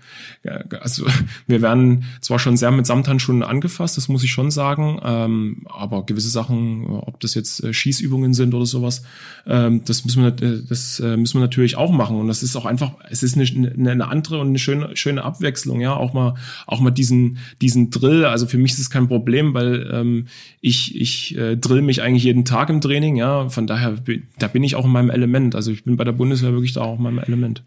also 0.80 1.07
wir 1.47 1.62
werden 1.62 2.05
zwar 2.20 2.38
schon 2.38 2.57
sehr 2.57 2.70
mit 2.70 2.86
Samthandschuhen 2.86 3.43
angefasst, 3.43 3.97
das 3.97 4.09
muss 4.09 4.24
ich 4.24 4.30
schon 4.30 4.51
sagen, 4.51 5.01
ähm, 5.05 5.66
aber 5.66 6.05
gewisse 6.05 6.28
Sachen, 6.28 6.86
ob 6.86 7.20
das 7.20 7.34
jetzt 7.34 7.62
äh, 7.62 7.72
Schießübungen 7.72 8.34
sind 8.34 8.55
oder 8.55 8.66
sowas, 8.66 9.03
ähm, 9.47 9.82
das 9.84 10.05
müssen 10.05 10.22
wir 10.22 10.49
äh, 10.49 10.62
das 10.68 11.01
äh, 11.01 11.16
müssen 11.16 11.34
wir 11.34 11.43
natürlich 11.43 11.76
auch 11.76 11.93
machen 11.93 12.16
und 12.16 12.28
das 12.28 12.43
ist 12.43 12.57
auch 12.57 12.66
einfach, 12.66 12.93
es 13.09 13.22
ist 13.22 13.36
eine, 13.36 13.72
eine 13.90 14.09
andere 14.09 14.40
und 14.40 14.49
eine 14.49 14.59
schöne 14.59 14.97
schöne 14.97 15.22
Abwechslung, 15.22 15.80
ja, 15.80 15.95
auch 15.95 16.12
mal 16.12 16.34
auch 16.66 16.80
mal 16.80 16.90
diesen 16.90 17.38
diesen 17.61 17.90
Drill. 17.90 18.24
Also 18.24 18.47
für 18.47 18.59
mich 18.59 18.72
ist 18.72 18.78
es 18.80 18.90
kein 18.90 19.09
Problem, 19.09 19.55
weil 19.55 19.88
ähm, 19.93 20.26
ich, 20.60 21.00
ich 21.00 21.36
äh, 21.36 21.56
drill 21.56 21.82
mich 21.82 22.02
eigentlich 22.02 22.24
jeden 22.24 22.44
Tag 22.44 22.70
im 22.70 22.80
Training, 22.80 23.16
ja. 23.16 23.48
Von 23.48 23.66
daher, 23.66 23.96
da 24.38 24.48
bin 24.48 24.62
ich 24.62 24.76
auch 24.76 24.84
in 24.84 24.92
meinem 24.92 25.10
Element. 25.10 25.54
Also 25.54 25.70
ich 25.72 25.84
bin 25.84 25.96
bei 25.96 26.04
der 26.04 26.12
Bundeswehr 26.12 26.52
wirklich 26.52 26.72
da 26.72 26.82
auch 26.82 26.98
in 26.98 27.02
meinem 27.02 27.18
Element. 27.18 27.64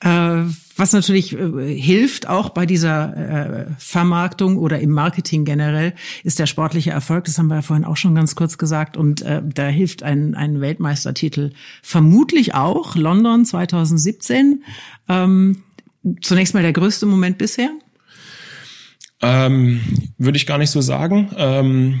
Äh, 0.00 0.44
was 0.76 0.92
natürlich 0.92 1.32
äh, 1.32 1.80
hilft, 1.80 2.28
auch 2.28 2.50
bei 2.50 2.66
dieser 2.66 3.16
äh, 3.16 3.66
Vermarktung 3.78 4.58
oder 4.58 4.80
im 4.80 4.90
Marketing 4.90 5.44
generell, 5.44 5.94
ist 6.24 6.38
der 6.38 6.46
sportliche 6.46 6.90
Erfolg. 6.90 7.24
Das 7.24 7.38
haben 7.38 7.46
wir 7.46 7.56
ja 7.56 7.62
vorhin 7.62 7.84
auch 7.84 7.96
schon 7.96 8.14
ganz 8.14 8.34
kurz 8.34 8.58
gesagt. 8.58 8.96
Und 8.96 9.22
äh, 9.22 9.40
da 9.42 9.66
hilft 9.68 10.02
ein, 10.02 10.34
ein 10.34 10.60
Weltmeistertitel 10.60 11.52
vermutlich 11.82 12.54
auch. 12.54 12.96
London 12.96 13.44
2017. 13.44 14.64
Ähm, 15.08 15.62
zunächst 16.20 16.52
mal 16.52 16.62
der 16.62 16.72
größte 16.72 17.06
Moment 17.06 17.38
bisher. 17.38 17.70
Ähm, 19.24 19.80
würde 20.18 20.36
ich 20.36 20.46
gar 20.46 20.58
nicht 20.58 20.70
so 20.70 20.80
sagen. 20.80 21.30
Ähm, 21.36 22.00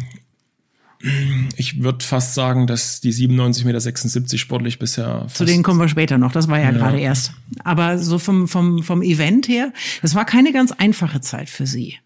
ich 1.56 1.82
würde 1.82 2.04
fast 2.04 2.34
sagen, 2.34 2.66
dass 2.66 3.00
die 3.00 3.12
97,76 3.12 4.20
Meter 4.20 4.38
sportlich 4.38 4.78
bisher. 4.78 5.26
Zu 5.32 5.44
denen 5.44 5.62
kommen 5.62 5.78
wir 5.78 5.88
später 5.88 6.16
noch, 6.16 6.32
das 6.32 6.48
war 6.48 6.58
ja, 6.58 6.64
ja, 6.64 6.70
gerade 6.72 6.98
erst. 6.98 7.32
Aber 7.62 7.98
so 7.98 8.18
vom, 8.18 8.48
vom, 8.48 8.82
vom 8.82 9.02
Event 9.02 9.48
her, 9.48 9.72
das 10.00 10.14
war 10.14 10.24
keine 10.24 10.52
ganz 10.52 10.72
einfache 10.72 11.20
Zeit 11.20 11.50
für 11.50 11.66
Sie. 11.66 11.98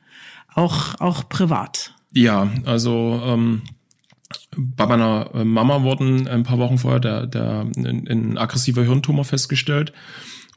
Auch, 0.52 1.00
auch 1.00 1.28
privat. 1.28 1.94
Ja, 2.12 2.50
also 2.64 3.20
ähm, 3.24 3.62
bei 4.56 4.86
meiner 4.86 5.30
Mama 5.44 5.82
wurden 5.82 6.26
ein 6.26 6.42
paar 6.42 6.58
Wochen 6.58 6.78
vorher 6.78 7.00
der, 7.00 7.26
der, 7.26 7.66
ein, 7.76 8.08
ein 8.08 8.38
aggressiver 8.38 8.82
Hirntumor 8.82 9.24
festgestellt. 9.24 9.92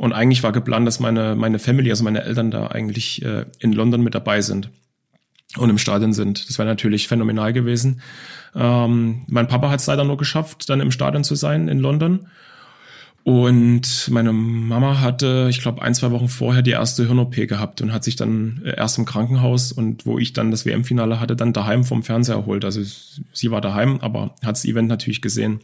Und 0.01 0.13
eigentlich 0.13 0.41
war 0.41 0.51
geplant, 0.51 0.87
dass 0.87 0.99
meine, 0.99 1.35
meine 1.35 1.59
Family, 1.59 1.91
also 1.91 2.03
meine 2.03 2.23
Eltern 2.23 2.49
da 2.49 2.65
eigentlich 2.65 3.23
äh, 3.23 3.45
in 3.59 3.71
London 3.71 4.01
mit 4.01 4.15
dabei 4.15 4.41
sind 4.41 4.71
und 5.57 5.69
im 5.69 5.77
Stadion 5.77 6.11
sind. 6.11 6.49
Das 6.49 6.57
wäre 6.57 6.67
natürlich 6.67 7.07
phänomenal 7.07 7.53
gewesen. 7.53 8.01
Ähm, 8.55 9.21
mein 9.27 9.47
Papa 9.47 9.69
hat 9.69 9.79
es 9.79 9.85
leider 9.85 10.03
nur 10.03 10.17
geschafft, 10.17 10.67
dann 10.71 10.81
im 10.81 10.89
Stadion 10.89 11.23
zu 11.23 11.35
sein 11.35 11.67
in 11.67 11.77
London. 11.77 12.25
Und 13.23 14.09
meine 14.09 14.33
Mama 14.33 15.01
hatte, 15.01 15.45
ich 15.51 15.61
glaube, 15.61 15.83
ein, 15.83 15.93
zwei 15.93 16.09
Wochen 16.09 16.29
vorher 16.29 16.63
die 16.63 16.71
erste 16.71 17.05
Hirn-OP 17.05 17.35
gehabt 17.35 17.79
und 17.81 17.93
hat 17.93 18.03
sich 18.03 18.15
dann 18.15 18.63
äh, 18.65 18.75
erst 18.75 18.97
im 18.97 19.05
Krankenhaus 19.05 19.71
und 19.71 20.07
wo 20.07 20.17
ich 20.17 20.33
dann 20.33 20.49
das 20.49 20.65
WM-Finale 20.65 21.19
hatte, 21.19 21.35
dann 21.35 21.53
daheim 21.53 21.83
vom 21.83 22.01
Fernseher 22.01 22.37
erholt. 22.37 22.65
Also 22.65 22.81
sie 23.33 23.51
war 23.51 23.61
daheim, 23.61 23.99
aber 24.01 24.33
hat 24.43 24.55
das 24.55 24.65
Event 24.65 24.89
natürlich 24.89 25.21
gesehen. 25.21 25.59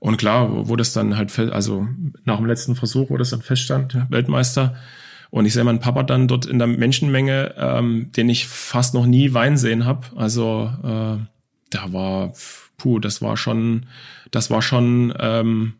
Und 0.00 0.16
klar, 0.16 0.68
wo 0.68 0.76
das 0.76 0.92
dann 0.94 1.16
halt, 1.16 1.38
also 1.38 1.86
nach 2.24 2.38
dem 2.38 2.46
letzten 2.46 2.74
Versuch, 2.74 3.10
wo 3.10 3.18
das 3.18 3.30
dann 3.30 3.42
feststand, 3.42 3.96
Weltmeister. 4.08 4.74
Und 5.28 5.44
ich 5.44 5.52
sehe 5.52 5.62
meinen 5.62 5.78
Papa 5.78 6.02
dann 6.02 6.26
dort 6.26 6.46
in 6.46 6.58
der 6.58 6.66
Menschenmenge, 6.66 7.54
ähm, 7.56 8.10
den 8.16 8.28
ich 8.30 8.46
fast 8.48 8.94
noch 8.94 9.06
nie 9.06 9.34
weinen 9.34 9.58
sehen 9.58 9.84
habe. 9.84 10.06
Also 10.16 10.72
äh, 10.82 11.18
da 11.70 11.92
war, 11.92 12.32
puh, 12.78 12.98
das 12.98 13.20
war 13.20 13.36
schon, 13.36 13.86
das 14.30 14.50
war 14.50 14.62
schon 14.62 15.14
ähm, 15.20 15.74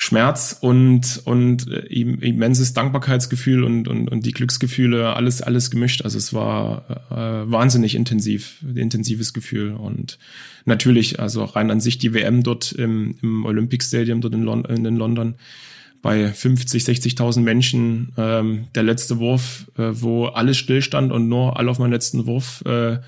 Schmerz 0.00 0.56
und 0.60 1.20
und 1.24 1.68
äh, 1.68 1.80
immenses 1.80 2.72
Dankbarkeitsgefühl 2.72 3.64
und 3.64 3.88
und 3.88 4.08
und 4.08 4.24
die 4.24 4.32
Glücksgefühle 4.32 5.14
alles 5.14 5.42
alles 5.42 5.72
gemischt. 5.72 6.02
Also 6.02 6.18
es 6.18 6.32
war 6.32 6.84
äh, 7.10 7.50
wahnsinnig 7.50 7.96
intensiv 7.96 8.64
intensives 8.76 9.34
Gefühl. 9.34 9.72
Und 9.72 10.20
natürlich 10.64 11.18
also 11.18 11.42
rein 11.42 11.72
an 11.72 11.80
sich 11.80 11.98
die 11.98 12.14
WM 12.14 12.44
dort 12.44 12.70
im, 12.70 13.16
im 13.22 13.44
Olympic 13.44 13.84
Stadium 13.84 14.20
dort 14.20 14.34
in, 14.34 14.44
Lon 14.44 14.64
in 14.66 14.84
London 14.96 15.34
bei 16.00 16.32
50 16.32 16.84
60.000 16.84 17.40
Menschen 17.40 18.12
ähm, 18.16 18.68
der 18.76 18.84
letzte 18.84 19.18
Wurf 19.18 19.66
äh, 19.76 19.90
wo 19.94 20.26
alles 20.26 20.58
stillstand 20.58 21.10
und 21.10 21.28
nur 21.28 21.58
alle 21.58 21.72
auf 21.72 21.80
meinen 21.80 21.90
letzten 21.90 22.24
Wurf 22.26 22.62
äh, 22.66 23.00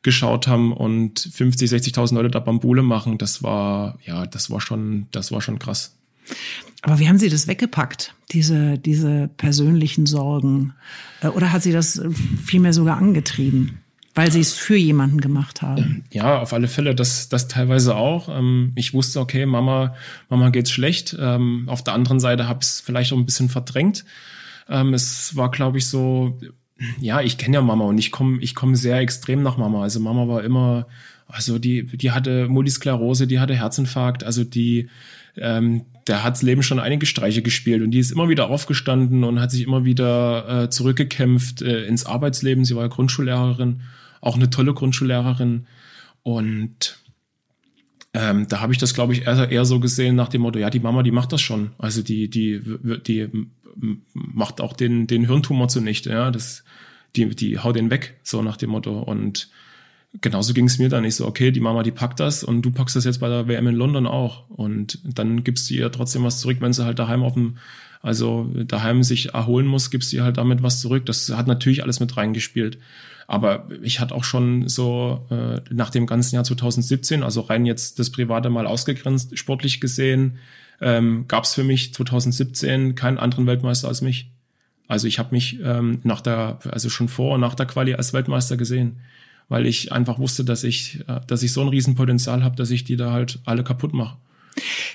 geschaut 0.00 0.48
haben 0.48 0.72
und 0.72 1.20
50 1.30 1.70
60.000 1.70 2.14
Leute 2.14 2.30
da 2.30 2.40
Bambule 2.40 2.82
machen 2.82 3.18
das 3.18 3.42
war 3.42 3.98
ja 4.06 4.24
das 4.24 4.48
war 4.48 4.62
schon 4.62 5.08
das 5.10 5.30
war 5.30 5.42
schon 5.42 5.58
krass 5.58 5.97
aber 6.82 6.98
wie 6.98 7.08
haben 7.08 7.18
Sie 7.18 7.28
das 7.28 7.46
weggepackt, 7.46 8.14
diese, 8.30 8.78
diese 8.78 9.28
persönlichen 9.36 10.06
Sorgen? 10.06 10.74
Äh, 11.22 11.28
oder 11.28 11.52
hat 11.52 11.62
Sie 11.62 11.72
das 11.72 12.00
vielmehr 12.44 12.72
sogar 12.72 12.96
angetrieben? 12.96 13.80
Weil 14.14 14.32
sie 14.32 14.40
es 14.40 14.54
für 14.54 14.74
jemanden 14.74 15.20
gemacht 15.20 15.62
haben. 15.62 16.02
Ja, 16.10 16.40
auf 16.40 16.52
alle 16.52 16.66
Fälle, 16.66 16.96
das, 16.96 17.28
das 17.28 17.46
teilweise 17.46 17.94
auch. 17.94 18.28
Ähm, 18.28 18.72
ich 18.74 18.92
wusste, 18.92 19.20
okay, 19.20 19.46
Mama, 19.46 19.94
Mama 20.28 20.50
geht's 20.50 20.72
schlecht. 20.72 21.16
Ähm, 21.20 21.68
auf 21.68 21.84
der 21.84 21.94
anderen 21.94 22.18
Seite 22.18 22.48
habe 22.48 22.58
ich 22.60 22.66
es 22.68 22.80
vielleicht 22.80 23.12
auch 23.12 23.16
ein 23.16 23.26
bisschen 23.26 23.48
verdrängt. 23.48 24.04
Ähm, 24.68 24.92
es 24.92 25.36
war, 25.36 25.52
glaube 25.52 25.78
ich, 25.78 25.86
so, 25.86 26.40
ja, 26.98 27.20
ich 27.20 27.38
kenne 27.38 27.58
ja 27.58 27.62
Mama 27.62 27.84
und 27.84 27.98
ich 27.98 28.10
komme 28.10 28.38
ich 28.40 28.56
komm 28.56 28.74
sehr 28.74 28.98
extrem 28.98 29.44
nach 29.44 29.56
Mama. 29.56 29.82
Also 29.82 30.00
Mama 30.00 30.26
war 30.26 30.42
immer, 30.42 30.88
also 31.28 31.60
die, 31.60 31.86
die 31.86 32.10
hatte 32.10 32.48
Multisklerose, 32.48 33.28
die 33.28 33.38
hatte 33.38 33.54
Herzinfarkt, 33.54 34.24
also 34.24 34.42
die, 34.42 34.88
ähm, 35.40 35.86
der 36.06 36.24
hat's 36.24 36.42
Leben 36.42 36.62
schon 36.62 36.78
einige 36.78 37.06
Streiche 37.06 37.42
gespielt 37.42 37.82
und 37.82 37.90
die 37.90 37.98
ist 37.98 38.10
immer 38.10 38.28
wieder 38.28 38.48
aufgestanden 38.48 39.24
und 39.24 39.40
hat 39.40 39.50
sich 39.50 39.62
immer 39.62 39.84
wieder 39.84 40.64
äh, 40.64 40.70
zurückgekämpft 40.70 41.62
äh, 41.62 41.84
ins 41.84 42.06
Arbeitsleben. 42.06 42.64
Sie 42.64 42.74
war 42.74 42.84
ja 42.84 42.88
Grundschullehrerin, 42.88 43.82
auch 44.20 44.36
eine 44.36 44.50
tolle 44.50 44.74
Grundschullehrerin. 44.74 45.66
Und 46.22 46.98
ähm, 48.14 48.48
da 48.48 48.60
habe 48.60 48.72
ich 48.72 48.78
das, 48.78 48.94
glaube 48.94 49.12
ich, 49.12 49.26
eher, 49.26 49.50
eher 49.50 49.64
so 49.64 49.80
gesehen 49.80 50.16
nach 50.16 50.28
dem 50.28 50.42
Motto, 50.42 50.58
ja, 50.58 50.70
die 50.70 50.80
Mama, 50.80 51.02
die 51.02 51.10
macht 51.10 51.32
das 51.32 51.40
schon. 51.40 51.72
Also 51.78 52.02
die, 52.02 52.30
die, 52.30 52.60
die 53.06 53.28
macht 54.14 54.60
auch 54.60 54.72
den, 54.72 55.06
den 55.06 55.26
Hirntumor 55.26 55.68
zunichte, 55.68 56.10
ja. 56.10 56.30
Das, 56.30 56.64
die, 57.16 57.28
die 57.34 57.58
haut 57.58 57.76
den 57.76 57.90
weg, 57.90 58.18
so 58.22 58.42
nach 58.42 58.56
dem 58.56 58.70
Motto. 58.70 58.98
Und 59.00 59.50
genauso 60.20 60.54
ging 60.54 60.66
es 60.66 60.78
mir 60.78 60.88
dann. 60.88 61.04
Ich 61.04 61.16
so, 61.16 61.26
okay, 61.26 61.50
die 61.50 61.60
Mama, 61.60 61.82
die 61.82 61.90
packt 61.90 62.20
das 62.20 62.42
und 62.44 62.62
du 62.62 62.70
packst 62.70 62.96
das 62.96 63.04
jetzt 63.04 63.20
bei 63.20 63.28
der 63.28 63.48
WM 63.48 63.66
in 63.66 63.74
London 63.74 64.06
auch. 64.06 64.48
Und 64.48 64.98
dann 65.04 65.44
gibst 65.44 65.70
du 65.70 65.74
ihr 65.74 65.92
trotzdem 65.92 66.24
was 66.24 66.40
zurück, 66.40 66.58
wenn 66.60 66.72
sie 66.72 66.84
halt 66.84 66.98
daheim 66.98 67.22
auf 67.22 67.34
dem, 67.34 67.58
also 68.00 68.50
daheim 68.54 69.02
sich 69.02 69.34
erholen 69.34 69.66
muss, 69.66 69.90
gibst 69.90 70.12
du 70.12 70.16
ihr 70.16 70.24
halt 70.24 70.38
damit 70.38 70.62
was 70.62 70.80
zurück. 70.80 71.06
Das 71.06 71.28
hat 71.30 71.46
natürlich 71.46 71.82
alles 71.82 72.00
mit 72.00 72.16
reingespielt. 72.16 72.78
Aber 73.26 73.68
ich 73.82 74.00
hatte 74.00 74.14
auch 74.14 74.24
schon 74.24 74.68
so 74.68 75.26
äh, 75.30 75.60
nach 75.70 75.90
dem 75.90 76.06
ganzen 76.06 76.34
Jahr 76.34 76.44
2017, 76.44 77.22
also 77.22 77.42
rein 77.42 77.66
jetzt 77.66 77.98
das 77.98 78.10
Private 78.10 78.48
mal 78.48 78.66
ausgegrenzt, 78.66 79.38
sportlich 79.38 79.80
gesehen, 79.82 80.38
ähm, 80.80 81.26
gab 81.28 81.44
es 81.44 81.54
für 81.54 81.64
mich 81.64 81.92
2017 81.92 82.94
keinen 82.94 83.18
anderen 83.18 83.46
Weltmeister 83.46 83.88
als 83.88 84.00
mich. 84.00 84.30
Also 84.86 85.06
ich 85.06 85.18
habe 85.18 85.34
mich 85.34 85.60
ähm, 85.62 86.00
nach 86.04 86.22
der, 86.22 86.60
also 86.70 86.88
schon 86.88 87.08
vor 87.08 87.34
und 87.34 87.42
nach 87.42 87.54
der 87.54 87.66
Quali 87.66 87.92
als 87.92 88.14
Weltmeister 88.14 88.56
gesehen 88.56 88.96
weil 89.48 89.66
ich 89.66 89.92
einfach 89.92 90.18
wusste, 90.18 90.44
dass 90.44 90.64
ich, 90.64 91.00
äh, 91.08 91.20
dass 91.26 91.42
ich 91.42 91.52
so 91.52 91.60
ein 91.62 91.68
Riesenpotenzial 91.68 92.44
habe, 92.44 92.56
dass 92.56 92.70
ich 92.70 92.84
die 92.84 92.96
da 92.96 93.12
halt 93.12 93.40
alle 93.44 93.64
kaputt 93.64 93.94
mache. 93.94 94.16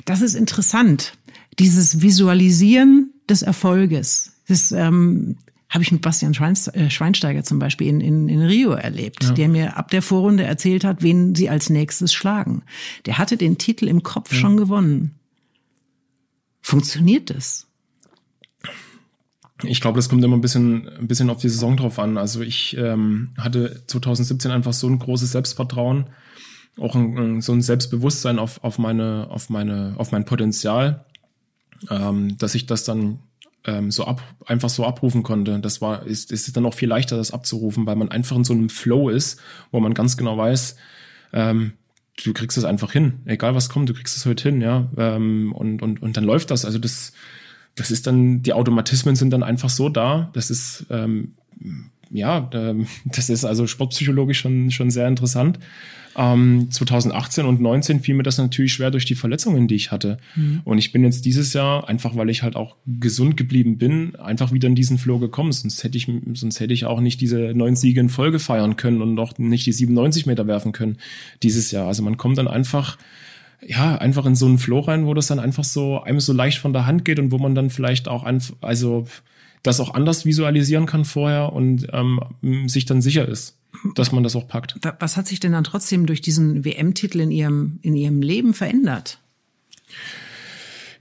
Das 0.05 0.21
ist 0.21 0.35
interessant. 0.35 1.13
Dieses 1.59 2.01
Visualisieren 2.01 3.13
des 3.29 3.41
Erfolges. 3.41 4.33
Das 4.47 4.71
ähm, 4.71 5.37
habe 5.69 5.83
ich 5.83 5.91
mit 5.91 6.01
Bastian 6.01 6.33
äh, 6.33 6.89
Schweinsteiger 6.89 7.43
zum 7.43 7.59
Beispiel 7.59 7.87
in, 7.87 8.01
in, 8.01 8.29
in 8.29 8.41
Rio 8.41 8.71
erlebt, 8.71 9.23
ja. 9.23 9.31
der 9.31 9.47
mir 9.47 9.77
ab 9.77 9.89
der 9.89 10.01
Vorrunde 10.01 10.43
erzählt 10.43 10.83
hat, 10.83 11.01
wen 11.01 11.33
sie 11.33 11.49
als 11.49 11.69
nächstes 11.69 12.13
schlagen. 12.13 12.63
Der 13.05 13.17
hatte 13.17 13.37
den 13.37 13.57
Titel 13.57 13.87
im 13.87 14.03
Kopf 14.03 14.33
ja. 14.33 14.39
schon 14.39 14.57
gewonnen. 14.57 15.15
Funktioniert 16.61 17.29
das? 17.29 17.67
Ich 19.63 19.81
glaube, 19.81 19.97
das 19.97 20.09
kommt 20.09 20.23
immer 20.23 20.35
ein 20.35 20.41
bisschen, 20.41 20.89
ein 20.89 21.07
bisschen 21.07 21.29
auf 21.29 21.39
die 21.39 21.49
Saison 21.49 21.77
drauf 21.77 21.99
an. 21.99 22.17
Also 22.17 22.41
ich 22.41 22.75
ähm, 22.77 23.33
hatte 23.37 23.83
2017 23.87 24.51
einfach 24.51 24.73
so 24.73 24.87
ein 24.87 24.99
großes 24.99 25.31
Selbstvertrauen, 25.31 26.09
auch 26.79 26.95
ein, 26.95 27.41
so 27.41 27.53
ein 27.53 27.61
Selbstbewusstsein 27.61 28.39
auf, 28.39 28.63
auf 28.63 28.77
meine, 28.77 29.27
auf 29.29 29.49
meine, 29.49 29.93
auf 29.97 30.11
mein 30.11 30.25
Potenzial, 30.25 31.05
ähm, 31.89 32.37
dass 32.37 32.55
ich 32.55 32.65
das 32.65 32.83
dann 32.83 33.19
ähm, 33.65 33.91
so 33.91 34.05
ab, 34.05 34.21
einfach 34.45 34.69
so 34.69 34.85
abrufen 34.85 35.23
konnte. 35.23 35.59
Das 35.59 35.81
war, 35.81 36.05
ist, 36.05 36.31
ist 36.31 36.55
dann 36.55 36.65
auch 36.65 36.73
viel 36.73 36.89
leichter, 36.89 37.17
das 37.17 37.31
abzurufen, 37.31 37.85
weil 37.85 37.95
man 37.95 38.09
einfach 38.09 38.35
in 38.35 38.43
so 38.43 38.53
einem 38.53 38.69
Flow 38.69 39.09
ist, 39.09 39.39
wo 39.71 39.79
man 39.79 39.93
ganz 39.93 40.17
genau 40.17 40.37
weiß, 40.37 40.75
ähm, 41.31 41.73
du 42.23 42.33
kriegst 42.33 42.57
es 42.57 42.63
einfach 42.63 42.91
hin. 42.91 43.21
Egal 43.25 43.55
was 43.55 43.69
kommt, 43.69 43.89
du 43.89 43.93
kriegst 43.93 44.15
es 44.17 44.25
heute 44.25 44.49
hin, 44.49 44.61
ja. 44.61 44.89
Ähm, 44.97 45.53
und, 45.53 45.81
und, 45.81 46.01
und 46.01 46.17
dann 46.17 46.23
läuft 46.23 46.51
das. 46.51 46.65
Also 46.65 46.79
das, 46.79 47.13
das 47.75 47.91
ist 47.91 48.07
dann, 48.07 48.43
die 48.43 48.53
Automatismen 48.53 49.15
sind 49.15 49.31
dann 49.31 49.43
einfach 49.43 49.69
so 49.69 49.89
da. 49.89 50.29
Das 50.33 50.49
ist, 50.49 50.85
ähm, 50.89 51.33
ja, 52.11 52.49
das 53.05 53.29
ist 53.29 53.45
also 53.45 53.67
sportpsychologisch 53.67 54.39
schon, 54.39 54.71
schon 54.71 54.91
sehr 54.91 55.07
interessant. 55.07 55.59
Ähm, 56.15 56.69
2018 56.69 57.45
und 57.45 57.59
19 57.59 58.01
fiel 58.01 58.13
mir 58.13 58.21
das 58.21 58.37
natürlich 58.37 58.73
schwer 58.73 58.91
durch 58.91 59.05
die 59.05 59.15
Verletzungen, 59.15 59.67
die 59.67 59.73
ich 59.73 59.91
hatte. 59.91 60.17
Mhm. 60.35 60.61
Und 60.63 60.77
ich 60.77 60.91
bin 60.91 61.03
jetzt 61.03 61.25
dieses 61.25 61.53
Jahr, 61.53 61.89
einfach 61.89 62.15
weil 62.15 62.29
ich 62.29 62.43
halt 62.43 62.55
auch 62.55 62.75
gesund 62.85 63.35
geblieben 63.35 63.79
bin, 63.79 64.15
einfach 64.17 64.51
wieder 64.51 64.67
in 64.67 64.75
diesen 64.75 64.99
Flow 64.99 65.17
gekommen. 65.17 65.51
Sonst 65.51 65.83
hätte 65.83 65.97
ich, 65.97 66.07
sonst 66.33 66.59
hätte 66.59 66.73
ich 66.73 66.85
auch 66.85 66.99
nicht 66.99 67.19
diese 67.19 67.53
neun 67.55 67.75
Siege 67.75 67.99
in 67.99 68.09
Folge 68.09 68.37
feiern 68.37 68.75
können 68.75 69.01
und 69.01 69.17
auch 69.17 69.37
nicht 69.39 69.65
die 69.65 69.73
97 69.73 70.27
Meter 70.27 70.45
werfen 70.45 70.71
können 70.71 70.97
dieses 71.41 71.71
Jahr. 71.71 71.87
Also 71.87 72.03
man 72.03 72.17
kommt 72.17 72.37
dann 72.37 72.47
einfach, 72.47 72.99
ja, 73.67 73.95
einfach 73.97 74.25
in 74.25 74.35
so 74.35 74.45
einen 74.45 74.57
Flow 74.57 74.79
rein, 74.79 75.05
wo 75.05 75.13
das 75.13 75.27
dann 75.27 75.39
einfach 75.39 75.63
so 75.63 76.01
einem 76.01 76.19
so 76.19 76.33
leicht 76.33 76.59
von 76.59 76.73
der 76.73 76.85
Hand 76.85 77.05
geht 77.05 77.19
und 77.19 77.31
wo 77.31 77.37
man 77.37 77.55
dann 77.55 77.69
vielleicht 77.69 78.07
auch 78.07 78.23
einfach, 78.23 78.55
also 78.61 79.05
das 79.63 79.79
auch 79.79 79.93
anders 79.93 80.25
visualisieren 80.25 80.85
kann 80.85 81.05
vorher 81.05 81.53
und 81.53 81.87
ähm, 81.91 82.19
sich 82.67 82.85
dann 82.85 83.01
sicher 83.01 83.27
ist, 83.27 83.57
dass 83.95 84.11
man 84.11 84.23
das 84.23 84.35
auch 84.35 84.47
packt. 84.47 84.75
Was 84.99 85.17
hat 85.17 85.27
sich 85.27 85.39
denn 85.39 85.53
dann 85.53 85.63
trotzdem 85.63 86.05
durch 86.05 86.21
diesen 86.21 86.65
WM-Titel 86.65 87.21
in 87.21 87.31
Ihrem, 87.31 87.79
in 87.81 87.95
Ihrem 87.95 88.21
Leben 88.21 88.53
verändert? 88.53 89.19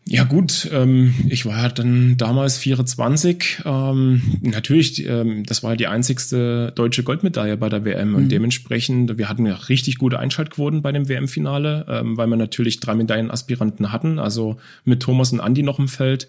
Ja 0.04 0.24
gut, 0.24 0.68
ähm, 0.72 1.14
ich 1.28 1.46
war 1.46 1.68
dann 1.68 2.16
damals 2.16 2.58
24. 2.58 3.62
Ähm, 3.64 4.22
natürlich, 4.40 5.06
ähm, 5.06 5.44
das 5.44 5.62
war 5.62 5.76
die 5.76 5.86
einzigste 5.86 6.72
deutsche 6.74 7.04
Goldmedaille 7.04 7.56
bei 7.56 7.68
der 7.68 7.84
WM 7.84 8.10
mhm. 8.10 8.14
und 8.16 8.28
dementsprechend, 8.28 9.16
wir 9.16 9.28
hatten 9.28 9.46
ja 9.46 9.54
richtig 9.54 9.98
gute 9.98 10.18
Einschaltquoten 10.18 10.82
bei 10.82 10.90
dem 10.90 11.08
WM-Finale, 11.08 11.86
ähm, 11.88 12.16
weil 12.16 12.26
wir 12.26 12.36
natürlich 12.36 12.80
drei 12.80 12.94
Medaillenaspiranten 12.96 13.92
hatten, 13.92 14.18
also 14.18 14.56
mit 14.84 15.00
Thomas 15.00 15.32
und 15.32 15.40
Andi 15.40 15.62
noch 15.62 15.78
im 15.78 15.88
Feld, 15.88 16.26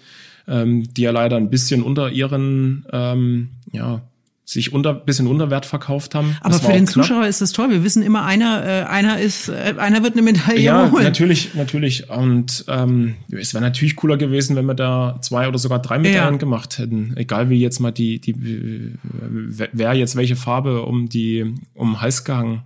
ähm, 0.48 0.84
die 0.94 1.02
ja 1.02 1.12
leider 1.12 1.38
ein 1.38 1.50
bisschen 1.50 1.82
unter 1.82 2.12
ihren 2.12 2.86
ähm, 2.92 3.50
ja, 3.72 4.04
sich 4.46 4.74
unter 4.74 4.94
bisschen 4.94 5.28
unter 5.28 5.50
Wert 5.50 5.66
verkauft 5.66 6.16
haben. 6.16 6.36
Aber 6.42 6.60
für 6.60 6.74
den 6.74 6.86
knapp. 6.86 7.06
Zuschauer 7.06 7.28
ist 7.28 7.42
das 7.42 7.54
toll. 7.54 7.70
Wir 7.70 7.84
wissen 7.84 8.04
immer, 8.04 8.26
einer 8.26 8.66
äh, 8.66 8.84
einer 8.84 9.20
ist 9.20 9.48
äh, 9.48 9.76
einer 9.78 10.04
wird 10.04 10.14
eine 10.14 10.22
Medaille 10.22 10.60
ja, 10.60 10.92
holen. 10.92 11.04
natürlich, 11.04 11.54
natürlich. 11.54 12.10
Und 12.10 12.66
ähm, 12.68 13.16
es 13.32 13.54
wäre 13.54 13.64
natürlich 13.64 13.96
cooler 13.96 14.18
gewesen, 14.18 14.56
wenn 14.56 14.66
wir 14.66 14.74
da 14.74 15.18
zwei 15.22 15.48
oder 15.48 15.58
sogar 15.58 15.82
drei 15.82 15.98
Medaillen 15.98 16.34
ja. 16.34 16.38
gemacht 16.38 16.78
hätten. 16.78 17.16
Egal 17.16 17.50
wie 17.50 17.60
jetzt 17.60 17.80
mal 17.80 17.92
die 17.92 18.20
die 18.20 18.36
wer 19.14 19.94
jetzt 19.94 20.16
welche 20.18 20.36
Farbe 20.36 20.84
um 20.84 21.08
die 21.08 21.56
um 21.74 21.92
den 21.92 22.02
Hals 22.02 22.26
gehangen 22.26 22.64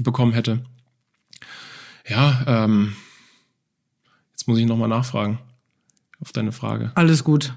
bekommen 0.00 0.32
hätte. 0.32 0.64
Ja, 2.08 2.42
ähm, 2.46 2.94
jetzt 4.32 4.48
muss 4.48 4.58
ich 4.58 4.66
noch 4.66 4.76
mal 4.76 4.88
nachfragen 4.88 5.38
auf 6.20 6.32
deine 6.32 6.50
Frage. 6.50 6.90
Alles 6.96 7.22
gut. 7.22 7.54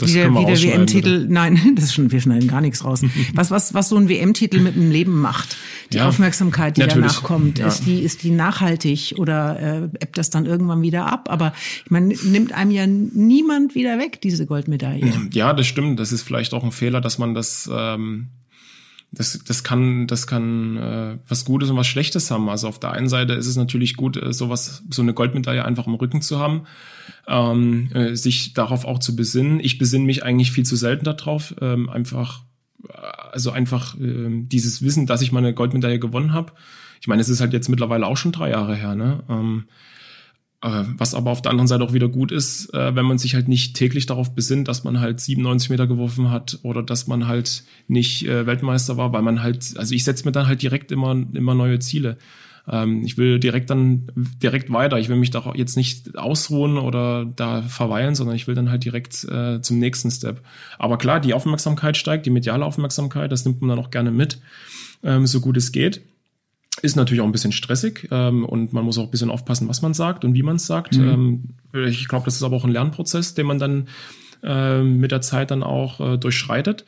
Das 0.00 0.10
wie 0.10 0.14
der, 0.14 0.34
wie 0.34 0.44
der 0.44 0.62
WM-Titel, 0.62 1.26
nein, 1.28 1.58
das 1.76 1.92
schon, 1.94 2.10
wir 2.10 2.20
schneiden 2.20 2.48
gar 2.48 2.60
nichts 2.60 2.84
raus. 2.84 3.02
was, 3.34 3.50
was, 3.50 3.74
was 3.74 3.88
so 3.88 3.96
ein 3.96 4.08
WM-Titel 4.08 4.60
mit 4.60 4.74
dem 4.74 4.90
Leben 4.90 5.20
macht, 5.20 5.56
die 5.92 5.98
ja, 5.98 6.08
Aufmerksamkeit, 6.08 6.76
die 6.76 6.82
danach 6.82 7.22
kommt, 7.22 7.58
ja. 7.58 7.66
ist 7.66 7.86
die, 7.86 8.00
ist 8.00 8.22
die 8.22 8.30
nachhaltig 8.30 9.14
oder 9.18 9.60
äh, 9.60 9.82
ebbt 10.00 10.18
das 10.18 10.30
dann 10.30 10.46
irgendwann 10.46 10.82
wieder 10.82 11.06
ab? 11.06 11.28
Aber 11.30 11.52
ich 11.84 11.90
meine, 11.90 12.14
nimmt 12.24 12.52
einem 12.52 12.70
ja 12.70 12.86
niemand 12.86 13.74
wieder 13.74 13.98
weg, 13.98 14.20
diese 14.20 14.46
Goldmedaille. 14.46 15.12
Ja, 15.32 15.52
das 15.52 15.66
stimmt. 15.66 16.00
Das 16.00 16.12
ist 16.12 16.22
vielleicht 16.22 16.54
auch 16.54 16.64
ein 16.64 16.72
Fehler, 16.72 17.00
dass 17.00 17.18
man 17.18 17.34
das 17.34 17.68
ähm, 17.72 18.28
das, 19.12 19.40
das 19.44 19.64
kann, 19.64 20.06
das 20.06 20.26
kann 20.26 20.76
äh, 20.76 21.18
was 21.26 21.44
Gutes 21.44 21.70
und 21.70 21.76
was 21.76 21.88
Schlechtes 21.88 22.30
haben. 22.30 22.48
Also 22.48 22.68
auf 22.68 22.78
der 22.78 22.92
einen 22.92 23.08
Seite 23.08 23.32
ist 23.32 23.46
es 23.46 23.56
natürlich 23.56 23.96
gut, 23.96 24.16
äh, 24.16 24.32
sowas, 24.32 24.84
so 24.90 25.02
eine 25.02 25.14
Goldmedaille 25.14 25.64
einfach 25.64 25.86
im 25.86 25.94
Rücken 25.94 26.22
zu 26.22 26.38
haben, 26.38 26.62
ähm, 27.26 27.90
äh, 27.92 28.14
sich 28.14 28.52
darauf 28.52 28.84
auch 28.84 29.00
zu 29.00 29.16
besinnen. 29.16 29.58
Ich 29.60 29.78
besinne 29.78 30.04
mich 30.04 30.24
eigentlich 30.24 30.52
viel 30.52 30.64
zu 30.64 30.76
selten 30.76 31.04
darauf, 31.04 31.54
ähm, 31.60 31.88
einfach, 31.88 32.42
äh, 32.88 32.92
also 33.32 33.50
einfach 33.50 33.98
äh, 33.98 34.28
dieses 34.30 34.82
Wissen, 34.82 35.06
dass 35.06 35.22
ich 35.22 35.32
meine 35.32 35.54
Goldmedaille 35.54 35.98
gewonnen 35.98 36.32
habe. 36.32 36.52
Ich 37.00 37.08
meine, 37.08 37.20
es 37.20 37.28
ist 37.28 37.40
halt 37.40 37.52
jetzt 37.52 37.68
mittlerweile 37.68 38.06
auch 38.06 38.16
schon 38.16 38.32
drei 38.32 38.50
Jahre 38.50 38.76
her, 38.76 38.94
ne? 38.94 39.24
Ähm, 39.28 39.64
äh, 39.68 39.89
was 40.62 41.14
aber 41.14 41.30
auf 41.30 41.40
der 41.40 41.50
anderen 41.50 41.68
Seite 41.68 41.84
auch 41.84 41.94
wieder 41.94 42.08
gut 42.08 42.32
ist, 42.32 42.74
äh, 42.74 42.94
wenn 42.94 43.06
man 43.06 43.16
sich 43.16 43.34
halt 43.34 43.48
nicht 43.48 43.74
täglich 43.74 44.04
darauf 44.06 44.34
besinnt, 44.34 44.68
dass 44.68 44.84
man 44.84 45.00
halt 45.00 45.20
97 45.20 45.70
Meter 45.70 45.86
geworfen 45.86 46.30
hat 46.30 46.58
oder 46.62 46.82
dass 46.82 47.06
man 47.06 47.26
halt 47.26 47.64
nicht 47.88 48.26
äh, 48.26 48.46
Weltmeister 48.46 48.98
war, 48.98 49.12
weil 49.12 49.22
man 49.22 49.42
halt, 49.42 49.74
also 49.76 49.94
ich 49.94 50.04
setze 50.04 50.26
mir 50.26 50.32
dann 50.32 50.46
halt 50.46 50.60
direkt 50.60 50.92
immer, 50.92 51.12
immer 51.12 51.54
neue 51.54 51.78
Ziele. 51.78 52.18
Ähm, 52.68 53.02
ich 53.04 53.16
will 53.16 53.40
direkt 53.40 53.70
dann 53.70 54.10
direkt 54.14 54.70
weiter. 54.70 54.98
Ich 54.98 55.08
will 55.08 55.16
mich 55.16 55.30
da 55.30 55.52
jetzt 55.54 55.76
nicht 55.76 56.18
ausruhen 56.18 56.76
oder 56.76 57.24
da 57.24 57.62
verweilen, 57.62 58.14
sondern 58.14 58.36
ich 58.36 58.46
will 58.46 58.54
dann 58.54 58.70
halt 58.70 58.84
direkt 58.84 59.24
äh, 59.24 59.62
zum 59.62 59.78
nächsten 59.78 60.10
Step. 60.10 60.42
Aber 60.78 60.98
klar, 60.98 61.20
die 61.20 61.32
Aufmerksamkeit 61.32 61.96
steigt, 61.96 62.26
die 62.26 62.30
mediale 62.30 62.66
Aufmerksamkeit, 62.66 63.32
das 63.32 63.46
nimmt 63.46 63.62
man 63.62 63.70
dann 63.70 63.78
auch 63.78 63.90
gerne 63.90 64.10
mit, 64.10 64.40
ähm, 65.02 65.26
so 65.26 65.40
gut 65.40 65.56
es 65.56 65.72
geht. 65.72 66.02
Ist 66.82 66.96
natürlich 66.96 67.20
auch 67.20 67.26
ein 67.26 67.32
bisschen 67.32 67.52
stressig 67.52 68.08
ähm, 68.10 68.44
und 68.44 68.72
man 68.72 68.84
muss 68.84 68.96
auch 68.96 69.04
ein 69.04 69.10
bisschen 69.10 69.30
aufpassen, 69.30 69.68
was 69.68 69.82
man 69.82 69.92
sagt 69.92 70.24
und 70.24 70.34
wie 70.34 70.42
man 70.42 70.56
es 70.56 70.66
sagt. 70.66 70.96
Mhm. 70.96 71.52
Ähm, 71.74 71.84
ich 71.86 72.08
glaube, 72.08 72.24
das 72.24 72.36
ist 72.36 72.42
aber 72.42 72.56
auch 72.56 72.64
ein 72.64 72.72
Lernprozess, 72.72 73.34
den 73.34 73.46
man 73.46 73.58
dann 73.58 73.88
äh, 74.42 74.82
mit 74.82 75.10
der 75.10 75.20
Zeit 75.20 75.50
dann 75.50 75.62
auch 75.62 76.00
äh, 76.00 76.16
durchschreitet. 76.16 76.84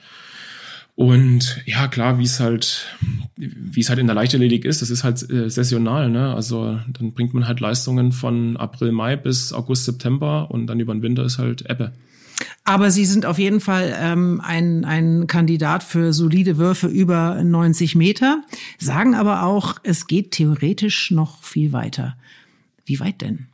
Und 0.94 1.62
ja, 1.64 1.88
klar, 1.88 2.18
wie 2.18 2.24
es 2.24 2.38
halt, 2.38 2.86
wie 3.36 3.80
es 3.80 3.88
halt 3.88 3.98
in 3.98 4.06
der 4.06 4.14
Leichtathletik 4.14 4.64
ist, 4.64 4.82
das 4.82 4.90
ist 4.90 5.04
halt 5.04 5.28
äh, 5.30 5.48
saisonal, 5.48 6.10
ne? 6.10 6.34
Also 6.34 6.78
dann 6.88 7.12
bringt 7.12 7.32
man 7.32 7.48
halt 7.48 7.60
Leistungen 7.60 8.12
von 8.12 8.56
April, 8.58 8.92
Mai 8.92 9.16
bis 9.16 9.52
August, 9.52 9.86
September 9.86 10.50
und 10.50 10.66
dann 10.66 10.80
über 10.80 10.94
den 10.94 11.02
Winter 11.02 11.24
ist 11.24 11.38
halt 11.38 11.68
Ebbe. 11.68 11.92
Aber 12.64 12.90
Sie 12.92 13.04
sind 13.04 13.26
auf 13.26 13.38
jeden 13.38 13.60
Fall 13.60 13.96
ähm, 13.98 14.40
ein, 14.44 14.84
ein 14.84 15.26
Kandidat 15.26 15.82
für 15.82 16.12
solide 16.12 16.58
Würfe 16.58 16.86
über 16.86 17.42
90 17.42 17.96
Meter, 17.96 18.42
sagen 18.78 19.14
aber 19.14 19.42
auch, 19.42 19.78
es 19.82 20.06
geht 20.06 20.30
theoretisch 20.30 21.10
noch 21.10 21.42
viel 21.42 21.72
weiter. 21.72 22.16
Wie 22.84 23.00
weit 23.00 23.20
denn? 23.20 23.46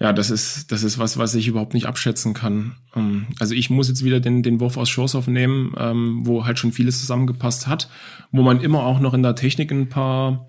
Ja, 0.00 0.12
das 0.12 0.30
ist, 0.30 0.70
das 0.70 0.82
ist 0.82 0.98
was, 0.98 1.18
was 1.18 1.34
ich 1.34 1.48
überhaupt 1.48 1.74
nicht 1.74 1.86
abschätzen 1.86 2.34
kann. 2.34 2.76
Ähm, 2.94 3.26
also 3.38 3.54
ich 3.54 3.70
muss 3.70 3.88
jetzt 3.88 4.04
wieder 4.04 4.20
den, 4.20 4.42
den 4.42 4.60
Wurf 4.60 4.76
aus 4.76 4.90
Schoßhoff 4.90 5.26
nehmen, 5.26 5.72
ähm, 5.76 6.20
wo 6.24 6.44
halt 6.44 6.58
schon 6.58 6.72
vieles 6.72 7.00
zusammengepasst 7.00 7.66
hat, 7.66 7.88
wo 8.30 8.42
man 8.42 8.60
immer 8.60 8.84
auch 8.84 9.00
noch 9.00 9.14
in 9.14 9.22
der 9.22 9.34
Technik 9.34 9.70
ein 9.70 9.88
paar 9.88 10.46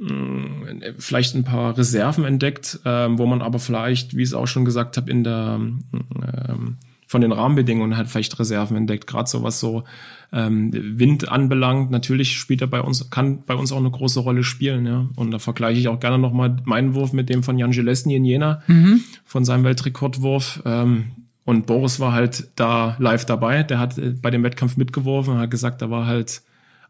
äh, 0.00 0.92
vielleicht 0.98 1.34
ein 1.34 1.44
paar 1.44 1.76
Reserven 1.76 2.24
entdeckt, 2.24 2.80
ähm, 2.84 3.18
wo 3.18 3.26
man 3.26 3.42
aber 3.42 3.58
vielleicht, 3.58 4.16
wie 4.16 4.22
ich 4.22 4.28
es 4.28 4.34
auch 4.34 4.46
schon 4.46 4.64
gesagt 4.64 4.96
habe, 4.96 5.10
in 5.10 5.24
der 5.24 5.60
ähm, 5.60 6.76
von 7.12 7.20
den 7.20 7.32
Rahmenbedingungen 7.32 7.94
halt 7.98 8.08
vielleicht 8.08 8.38
Reserven 8.38 8.74
entdeckt, 8.74 9.06
gerade 9.06 9.28
so 9.28 9.42
was 9.42 9.60
so 9.60 9.84
ähm, 10.32 10.70
Wind 10.72 11.28
anbelangt. 11.28 11.90
Natürlich 11.90 12.38
spielt 12.38 12.62
er 12.62 12.66
bei 12.68 12.80
uns, 12.80 13.10
kann 13.10 13.44
bei 13.44 13.54
uns 13.54 13.70
auch 13.70 13.76
eine 13.76 13.90
große 13.90 14.20
Rolle 14.20 14.42
spielen, 14.42 14.86
ja. 14.86 15.10
Und 15.14 15.30
da 15.30 15.38
vergleiche 15.38 15.78
ich 15.78 15.88
auch 15.88 16.00
gerne 16.00 16.18
nochmal 16.18 16.56
meinen 16.64 16.94
Wurf 16.94 17.12
mit 17.12 17.28
dem 17.28 17.42
von 17.42 17.58
Jan 17.58 17.72
Gillespie 17.72 18.14
in 18.14 18.24
Jena, 18.24 18.62
mhm. 18.66 19.02
von 19.26 19.44
seinem 19.44 19.62
Weltrekordwurf. 19.64 20.62
Ähm, 20.64 21.10
und 21.44 21.66
Boris 21.66 22.00
war 22.00 22.14
halt 22.14 22.48
da 22.56 22.96
live 22.98 23.26
dabei. 23.26 23.62
Der 23.62 23.78
hat 23.78 23.98
äh, 23.98 24.14
bei 24.22 24.30
dem 24.30 24.42
Wettkampf 24.42 24.78
mitgeworfen 24.78 25.34
und 25.34 25.40
hat 25.40 25.50
gesagt, 25.50 25.82
da 25.82 25.90
war 25.90 26.06
halt 26.06 26.40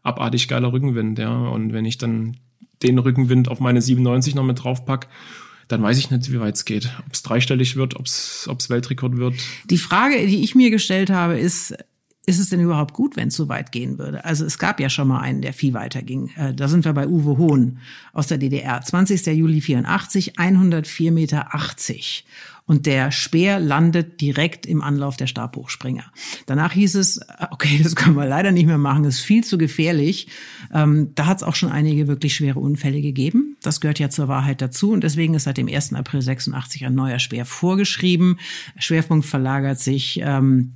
abartig 0.03 0.47
geiler 0.47 0.71
Rückenwind, 0.71 1.19
ja. 1.19 1.35
Und 1.49 1.73
wenn 1.73 1.83
ich 1.83 1.97
dann 1.97 2.37
den 2.81 2.97
Rückenwind 2.97 3.49
auf 3.49 3.59
meine 3.59 3.81
97 3.81 4.35
noch 4.35 4.45
mit 4.45 4.63
draufpack, 4.63 5.09
dann 5.67 5.81
weiß 5.81 5.97
ich 5.97 6.11
nicht, 6.11 6.31
wie 6.31 6.39
weit 6.39 6.55
es 6.55 6.65
geht. 6.65 6.89
Ob 7.05 7.13
es 7.13 7.23
dreistellig 7.23 7.75
wird, 7.75 7.95
ob 7.95 8.05
es 8.05 8.69
Weltrekord 8.69 9.17
wird. 9.17 9.35
Die 9.69 9.77
Frage, 9.77 10.25
die 10.27 10.43
ich 10.43 10.55
mir 10.55 10.69
gestellt 10.69 11.09
habe, 11.09 11.39
ist, 11.39 11.75
ist 12.25 12.39
es 12.39 12.49
denn 12.49 12.61
überhaupt 12.61 12.93
gut, 12.93 13.17
wenn 13.17 13.27
es 13.27 13.35
so 13.35 13.49
weit 13.49 13.71
gehen 13.71 13.97
würde? 13.97 14.23
Also 14.23 14.45
es 14.45 14.57
gab 14.57 14.79
ja 14.79 14.89
schon 14.89 15.09
mal 15.09 15.19
einen, 15.19 15.41
der 15.41 15.53
viel 15.53 15.73
weiter 15.73 16.01
ging. 16.01 16.29
Äh, 16.37 16.53
da 16.53 16.67
sind 16.67 16.85
wir 16.85 16.93
bei 16.93 17.07
Uwe 17.07 17.37
Hohn 17.37 17.79
aus 18.13 18.27
der 18.27 18.37
DDR. 18.37 18.81
20. 18.81 19.25
Juli 19.27 19.59
84, 19.61 20.39
104,80 20.39 21.11
Meter. 21.11 21.47
Und 22.65 22.85
der 22.85 23.11
Speer 23.11 23.59
landet 23.59 24.21
direkt 24.21 24.65
im 24.65 24.81
Anlauf 24.81 25.17
der 25.17 25.27
Stabhochspringer. 25.27 26.05
Danach 26.45 26.71
hieß 26.71 26.95
es, 26.95 27.17
äh, 27.17 27.47
okay, 27.51 27.79
das 27.83 27.95
können 27.95 28.15
wir 28.15 28.25
leider 28.25 28.51
nicht 28.51 28.65
mehr 28.65 28.77
machen, 28.77 29.03
ist 29.05 29.19
viel 29.19 29.43
zu 29.43 29.57
gefährlich. 29.57 30.27
Ähm, 30.73 31.11
da 31.15 31.25
hat 31.25 31.37
es 31.37 31.43
auch 31.43 31.55
schon 31.55 31.71
einige 31.71 32.07
wirklich 32.07 32.35
schwere 32.35 32.59
Unfälle 32.59 33.01
gegeben. 33.01 33.57
Das 33.61 33.81
gehört 33.81 33.99
ja 33.99 34.09
zur 34.09 34.27
Wahrheit 34.27 34.61
dazu. 34.61 34.91
Und 34.91 35.03
deswegen 35.03 35.33
ist 35.33 35.43
seit 35.43 35.57
dem 35.57 35.67
1. 35.67 35.93
April 35.93 36.21
86 36.21 36.85
ein 36.85 36.95
neuer 36.95 37.19
Speer 37.19 37.45
vorgeschrieben. 37.45 38.39
Schwerpunkt 38.77 39.25
verlagert 39.25 39.79
sich 39.79 40.21
ähm, 40.23 40.73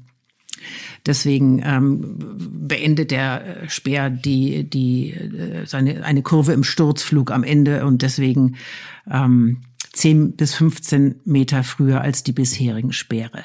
Deswegen 1.05 1.61
ähm, 1.63 2.15
beendet 2.67 3.11
der 3.11 3.63
äh, 3.63 3.69
Speer 3.69 4.09
die, 4.09 4.69
die, 4.69 5.13
äh, 5.13 5.65
seine, 5.65 6.03
eine 6.03 6.21
Kurve 6.21 6.53
im 6.53 6.63
Sturzflug 6.63 7.31
am 7.31 7.43
Ende 7.43 7.85
und 7.85 8.01
deswegen 8.01 8.55
ähm, 9.09 9.61
10 9.97 10.35
bis 10.35 10.55
15 10.55 11.21
Meter 11.25 11.63
früher 11.63 12.01
als 12.01 12.23
die 12.23 12.31
bisherigen 12.31 12.93
Speere. 12.93 13.43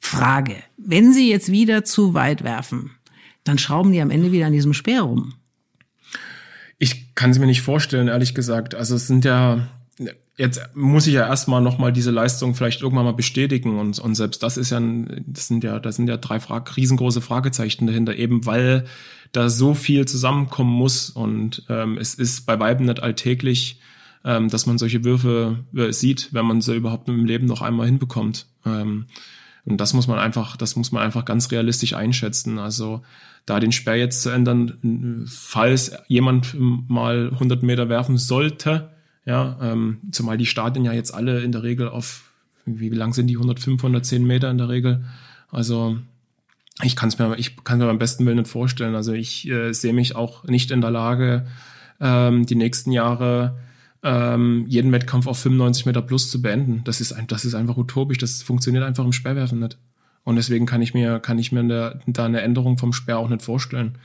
Frage, 0.00 0.56
wenn 0.76 1.12
Sie 1.12 1.30
jetzt 1.30 1.50
wieder 1.50 1.84
zu 1.84 2.14
weit 2.14 2.44
werfen, 2.44 2.92
dann 3.44 3.58
schrauben 3.58 3.92
die 3.92 4.00
am 4.00 4.10
Ende 4.10 4.32
wieder 4.32 4.46
an 4.46 4.52
diesem 4.52 4.74
Speer 4.74 5.02
rum. 5.02 5.34
Ich 6.78 7.14
kann 7.14 7.30
es 7.30 7.38
mir 7.38 7.46
nicht 7.46 7.62
vorstellen, 7.62 8.08
ehrlich 8.08 8.34
gesagt. 8.34 8.74
Also 8.74 8.94
es 8.94 9.06
sind 9.06 9.24
ja 9.24 9.68
jetzt 10.38 10.60
muss 10.74 11.06
ich 11.06 11.14
ja 11.14 11.26
erstmal 11.26 11.60
nochmal 11.60 11.92
diese 11.92 12.12
Leistung 12.12 12.54
vielleicht 12.54 12.80
irgendwann 12.80 13.04
mal 13.04 13.12
bestätigen 13.12 13.78
und, 13.78 13.98
und 13.98 14.14
selbst 14.14 14.42
das 14.42 14.56
ist 14.56 14.70
ja, 14.70 14.80
das 15.26 15.48
sind 15.48 15.64
ja, 15.64 15.80
das 15.80 15.96
sind 15.96 16.08
ja 16.08 16.16
drei 16.16 16.38
Frage, 16.38 16.76
riesengroße 16.76 17.20
Fragezeichen 17.20 17.86
dahinter, 17.86 18.14
eben 18.14 18.46
weil 18.46 18.86
da 19.32 19.50
so 19.50 19.74
viel 19.74 20.06
zusammenkommen 20.06 20.72
muss 20.72 21.10
und 21.10 21.64
ähm, 21.68 21.98
es 21.98 22.14
ist 22.14 22.46
bei 22.46 22.58
Weiben 22.58 22.86
nicht 22.86 23.02
alltäglich, 23.02 23.80
ähm, 24.24 24.48
dass 24.48 24.66
man 24.66 24.78
solche 24.78 25.04
Würfe 25.04 25.64
äh, 25.74 25.92
sieht, 25.92 26.32
wenn 26.32 26.46
man 26.46 26.60
sie 26.60 26.76
überhaupt 26.76 27.08
im 27.08 27.24
Leben 27.24 27.46
noch 27.46 27.62
einmal 27.62 27.86
hinbekommt. 27.86 28.46
Ähm, 28.66 29.06
und 29.64 29.80
das 29.80 29.92
muss 29.92 30.06
man 30.06 30.18
einfach, 30.18 30.56
das 30.56 30.76
muss 30.76 30.92
man 30.92 31.02
einfach 31.02 31.24
ganz 31.24 31.50
realistisch 31.50 31.94
einschätzen. 31.94 32.58
Also 32.58 33.02
da 33.44 33.60
den 33.60 33.72
Sperr 33.72 33.96
jetzt 33.96 34.22
zu 34.22 34.30
ändern, 34.30 35.24
falls 35.26 35.92
jemand 36.06 36.56
mal 36.58 37.30
100 37.32 37.62
Meter 37.62 37.88
werfen 37.88 38.16
sollte, 38.18 38.90
ja, 39.24 39.58
ähm, 39.60 39.98
zumal 40.10 40.38
die 40.38 40.46
Stadien 40.46 40.86
ja 40.86 40.92
jetzt 40.92 41.12
alle 41.12 41.42
in 41.42 41.52
der 41.52 41.62
Regel 41.62 41.88
auf, 41.88 42.30
wie 42.64 42.88
lang 42.88 43.12
sind 43.12 43.26
die, 43.26 43.36
105, 43.36 43.78
110 43.82 44.26
Meter 44.26 44.50
in 44.50 44.58
der 44.58 44.70
Regel. 44.70 45.04
Also 45.50 45.98
ich 46.82 46.96
kann 46.96 47.10
es 47.10 47.18
mir, 47.18 47.38
ich 47.38 47.62
kann 47.62 47.78
mir 47.78 47.86
beim 47.86 47.98
besten 47.98 48.24
Willen 48.24 48.38
nicht 48.38 48.50
vorstellen. 48.50 48.94
Also 48.94 49.12
ich 49.12 49.48
äh, 49.48 49.72
sehe 49.72 49.92
mich 49.92 50.16
auch 50.16 50.44
nicht 50.44 50.70
in 50.70 50.80
der 50.80 50.90
Lage, 50.90 51.46
ähm, 52.00 52.46
die 52.46 52.54
nächsten 52.54 52.92
Jahre 52.92 53.58
ähm, 54.02 54.64
jeden 54.68 54.92
Wettkampf 54.92 55.26
auf 55.26 55.38
95 55.38 55.86
Meter 55.86 56.02
plus 56.02 56.30
zu 56.30 56.40
beenden. 56.40 56.82
Das 56.84 57.00
ist, 57.00 57.12
ein, 57.12 57.26
das 57.26 57.44
ist 57.44 57.54
einfach 57.54 57.76
utopisch. 57.76 58.18
Das 58.18 58.42
funktioniert 58.42 58.84
einfach 58.84 59.04
im 59.04 59.12
Sperrwerfen 59.12 59.58
nicht. 59.58 59.78
Und 60.24 60.36
deswegen 60.36 60.66
kann 60.66 60.82
ich 60.82 60.94
mir, 60.94 61.20
kann 61.20 61.38
ich 61.38 61.52
mir 61.52 61.64
da, 61.64 61.98
da 62.06 62.26
eine 62.26 62.42
Änderung 62.42 62.78
vom 62.78 62.92
Sperr 62.92 63.18
auch 63.18 63.28
nicht 63.28 63.42
vorstellen. 63.42 63.98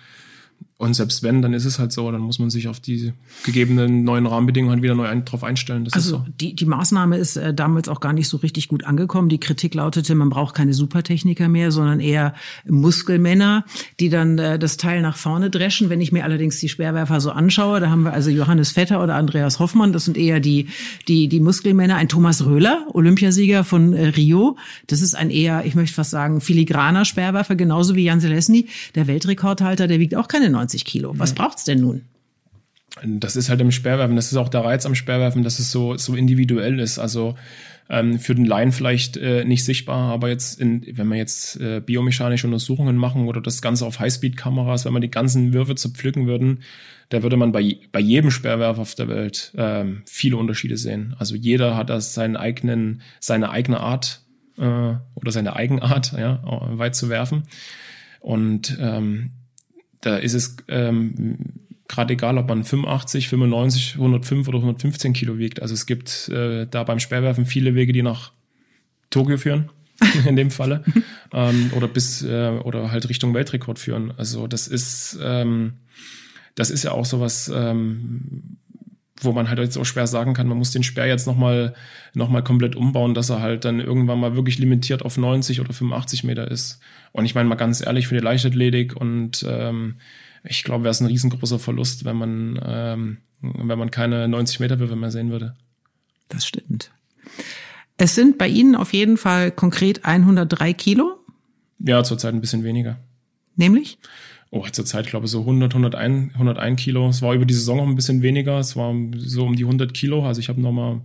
Und 0.83 0.95
selbst 0.95 1.23
wenn, 1.23 1.41
dann 1.41 1.53
ist 1.53 1.63
es 1.63 1.79
halt 1.79 1.93
so, 1.93 2.11
dann 2.11 2.19
muss 2.19 2.39
man 2.39 2.49
sich 2.49 2.67
auf 2.67 2.81
die 2.81 3.13
gegebenen 3.45 4.03
neuen 4.03 4.25
Rahmenbedingungen 4.25 4.81
wieder 4.81 4.95
neu 4.95 5.07
ein, 5.07 5.23
drauf 5.23 5.41
einstellen. 5.41 5.85
Das 5.85 5.93
also 5.93 6.17
so. 6.17 6.25
die, 6.41 6.57
die 6.57 6.65
Maßnahme 6.65 7.17
ist 7.17 7.37
äh, 7.37 7.53
damals 7.53 7.87
auch 7.87 8.01
gar 8.01 8.11
nicht 8.11 8.27
so 8.27 8.35
richtig 8.35 8.67
gut 8.67 8.83
angekommen. 8.83 9.29
Die 9.29 9.39
Kritik 9.39 9.75
lautete, 9.75 10.13
man 10.13 10.29
braucht 10.29 10.53
keine 10.53 10.73
Supertechniker 10.73 11.47
mehr, 11.47 11.71
sondern 11.71 12.01
eher 12.01 12.33
Muskelmänner, 12.67 13.63
die 14.01 14.09
dann 14.09 14.37
äh, 14.37 14.59
das 14.59 14.75
Teil 14.75 15.01
nach 15.01 15.15
vorne 15.15 15.49
dreschen. 15.49 15.89
Wenn 15.89 16.01
ich 16.01 16.11
mir 16.11 16.25
allerdings 16.25 16.59
die 16.59 16.67
Speerwerfer 16.67 17.21
so 17.21 17.31
anschaue, 17.31 17.79
da 17.79 17.89
haben 17.89 18.03
wir 18.03 18.11
also 18.11 18.29
Johannes 18.29 18.71
Vetter 18.71 19.01
oder 19.01 19.15
Andreas 19.15 19.59
Hoffmann, 19.59 19.93
das 19.93 20.03
sind 20.03 20.17
eher 20.17 20.41
die, 20.41 20.67
die, 21.07 21.29
die 21.29 21.39
Muskelmänner. 21.39 21.95
Ein 21.95 22.09
Thomas 22.09 22.45
Röhler, 22.45 22.87
Olympiasieger 22.91 23.63
von 23.63 23.93
äh, 23.93 24.07
Rio, 24.07 24.57
das 24.87 25.01
ist 25.01 25.15
ein 25.15 25.29
eher, 25.29 25.65
ich 25.65 25.75
möchte 25.75 25.95
fast 25.95 26.11
sagen, 26.11 26.41
filigraner 26.41 27.05
Speerwerfer, 27.05 27.55
genauso 27.55 27.95
wie 27.95 28.03
Jan 28.03 28.19
Selesny, 28.19 28.67
der 28.95 29.07
Weltrekordhalter, 29.07 29.87
der 29.87 30.01
wiegt 30.01 30.15
auch 30.15 30.27
keine 30.27 30.49
90 30.49 30.72
Kilo. 30.81 31.13
Was 31.17 31.33
braucht's 31.33 31.63
denn 31.63 31.79
nun? 31.81 32.01
Das 33.03 33.35
ist 33.35 33.49
halt 33.49 33.59
im 33.61 33.71
Sperrwerfen, 33.71 34.15
das 34.15 34.31
ist 34.31 34.37
auch 34.37 34.49
der 34.49 34.63
Reiz 34.63 34.85
am 34.85 34.93
Sperrwerfen, 34.93 35.43
dass 35.43 35.57
es 35.57 35.71
so, 35.71 35.97
so 35.97 36.15
individuell 36.15 36.79
ist. 36.79 36.99
Also 36.99 37.35
ähm, 37.89 38.19
für 38.19 38.35
den 38.35 38.45
Laien 38.45 38.71
vielleicht 38.71 39.17
äh, 39.17 39.43
nicht 39.45 39.65
sichtbar, 39.65 40.11
aber 40.11 40.29
jetzt, 40.29 40.61
in, 40.61 40.85
wenn 40.95 41.07
wir 41.07 41.17
jetzt 41.17 41.59
äh, 41.59 41.81
biomechanische 41.81 42.47
Untersuchungen 42.47 42.95
machen 42.95 43.27
oder 43.27 43.41
das 43.41 43.61
Ganze 43.61 43.85
auf 43.85 43.99
Highspeed-Kameras, 43.99 44.85
wenn 44.85 44.93
wir 44.93 44.99
die 44.99 45.11
ganzen 45.11 45.53
Würfe 45.53 45.75
zerpflücken 45.75 46.27
würden, 46.27 46.59
da 47.09 47.23
würde 47.23 47.35
man 47.35 47.51
bei, 47.51 47.77
bei 47.91 47.99
jedem 47.99 48.31
Sperrwerfer 48.31 48.81
auf 48.81 48.95
der 48.95 49.07
Welt 49.07 49.53
ähm, 49.57 50.03
viele 50.05 50.37
Unterschiede 50.37 50.77
sehen. 50.77 51.15
Also 51.17 51.35
jeder 51.35 51.75
hat 51.75 51.89
da 51.89 51.99
seinen 51.99 52.37
eigenen, 52.37 53.01
seine 53.19 53.49
eigene 53.49 53.79
Art 53.79 54.21
äh, 54.57 54.93
oder 55.15 55.31
seine 55.31 55.55
Eigenart, 55.55 56.13
ja, 56.13 56.41
weit 56.43 56.95
zu 56.95 57.09
werfen. 57.09 57.43
Und 58.19 58.77
ähm, 58.79 59.31
da 60.03 60.17
ist 60.17 60.33
es 60.33 60.57
ähm, 60.67 61.37
gerade 61.87 62.13
egal, 62.13 62.37
ob 62.37 62.47
man 62.47 62.63
85, 62.63 63.29
95, 63.29 63.95
105 63.95 64.47
oder 64.47 64.57
115 64.57 65.13
Kilo 65.13 65.37
wiegt. 65.37 65.61
Also 65.61 65.73
es 65.73 65.85
gibt 65.85 66.29
äh, 66.29 66.67
da 66.69 66.83
beim 66.83 66.99
Sperrwerfen 66.99 67.45
viele 67.45 67.73
Wege, 67.73 67.93
die 67.93 68.03
nach 68.03 68.33
Tokio 69.09 69.37
führen, 69.37 69.69
in 70.27 70.35
dem 70.35 70.51
Falle, 70.51 70.83
ähm, 71.33 71.71
oder 71.75 71.87
bis 71.87 72.21
äh, 72.21 72.59
oder 72.63 72.91
halt 72.91 73.07
Richtung 73.09 73.33
Weltrekord 73.33 73.79
führen. 73.79 74.13
Also 74.17 74.47
das 74.47 74.67
ist 74.67 75.17
ähm, 75.21 75.73
das 76.55 76.69
ist 76.69 76.83
ja 76.83 76.91
auch 76.91 77.05
sowas, 77.05 77.51
ähm, 77.53 78.57
wo 79.23 79.31
man 79.31 79.49
halt 79.49 79.59
jetzt 79.59 79.77
auch 79.77 79.85
schwer 79.85 80.07
sagen 80.07 80.33
kann, 80.33 80.47
man 80.47 80.57
muss 80.57 80.71
den 80.71 80.83
Sperr 80.83 81.07
jetzt 81.07 81.27
nochmal 81.27 81.73
noch 82.13 82.29
mal 82.29 82.43
komplett 82.43 82.75
umbauen, 82.75 83.13
dass 83.13 83.29
er 83.29 83.41
halt 83.41 83.65
dann 83.65 83.79
irgendwann 83.79 84.19
mal 84.19 84.35
wirklich 84.35 84.59
limitiert 84.59 85.03
auf 85.03 85.17
90 85.17 85.61
oder 85.61 85.73
85 85.73 86.23
Meter 86.23 86.49
ist. 86.49 86.79
Und 87.11 87.25
ich 87.25 87.35
meine 87.35 87.49
mal 87.49 87.55
ganz 87.55 87.85
ehrlich, 87.85 88.07
für 88.07 88.15
die 88.15 88.23
Leichtathletik 88.23 88.95
und 88.95 89.45
ähm, 89.47 89.95
ich 90.43 90.63
glaube, 90.63 90.83
wäre 90.83 90.91
es 90.91 90.99
ein 90.99 91.07
riesengroßer 91.07 91.59
Verlust, 91.59 92.05
wenn 92.05 92.17
man, 92.17 92.59
ähm, 92.65 93.17
wenn 93.41 93.79
man 93.79 93.91
keine 93.91 94.27
90 94.27 94.59
Meter 94.59 94.79
Würfe 94.79 94.95
mehr 94.95 95.11
sehen 95.11 95.31
würde. 95.31 95.55
Das 96.29 96.45
stimmt. 96.45 96.91
Es 97.97 98.15
sind 98.15 98.37
bei 98.37 98.47
Ihnen 98.47 98.75
auf 98.75 98.93
jeden 98.93 99.17
Fall 99.17 99.51
konkret 99.51 100.03
103 100.03 100.73
Kilo? 100.73 101.19
Ja, 101.79 102.03
zurzeit 102.03 102.33
ein 102.33 102.41
bisschen 102.41 102.63
weniger. 102.63 102.97
Nämlich? 103.55 103.99
Oh, 104.53 104.67
zur 104.71 104.85
Zeit, 104.85 105.07
glaube 105.07 105.25
ich, 105.25 105.31
so 105.31 105.41
100, 105.41 105.73
101, 105.73 106.33
101 106.35 106.81
Kilo. 106.81 107.09
Es 107.09 107.21
war 107.21 107.33
über 107.33 107.45
die 107.45 107.55
Saison 107.55 107.77
noch 107.77 107.87
ein 107.87 107.95
bisschen 107.95 108.21
weniger. 108.21 108.59
Es 108.59 108.75
war 108.75 108.93
so 109.17 109.45
um 109.45 109.55
die 109.55 109.63
100 109.63 109.93
Kilo. 109.93 110.25
Also 110.25 110.39
ich 110.39 110.47
habe 110.47 110.61
noch 110.61 110.71
mal 110.71 110.93
ein 110.93 111.01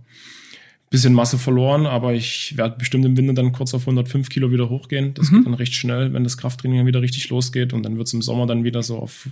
bisschen 0.91 1.13
Masse 1.13 1.39
verloren, 1.39 1.87
aber 1.87 2.13
ich 2.13 2.57
werde 2.57 2.77
bestimmt 2.77 3.05
im 3.05 3.17
Winter 3.17 3.33
dann 3.33 3.51
kurz 3.51 3.73
auf 3.73 3.81
105 3.81 4.29
Kilo 4.29 4.51
wieder 4.51 4.69
hochgehen. 4.69 5.15
Das 5.15 5.31
mhm. 5.31 5.37
geht 5.37 5.45
dann 5.47 5.53
recht 5.55 5.73
schnell, 5.73 6.13
wenn 6.13 6.23
das 6.23 6.37
Krafttraining 6.37 6.77
dann 6.77 6.87
wieder 6.87 7.01
richtig 7.01 7.29
losgeht. 7.29 7.73
Und 7.73 7.83
dann 7.83 7.97
wird 7.97 8.07
es 8.07 8.13
im 8.13 8.21
Sommer 8.21 8.45
dann 8.45 8.63
wieder 8.63 8.83
so 8.83 8.99
auf 8.99 9.27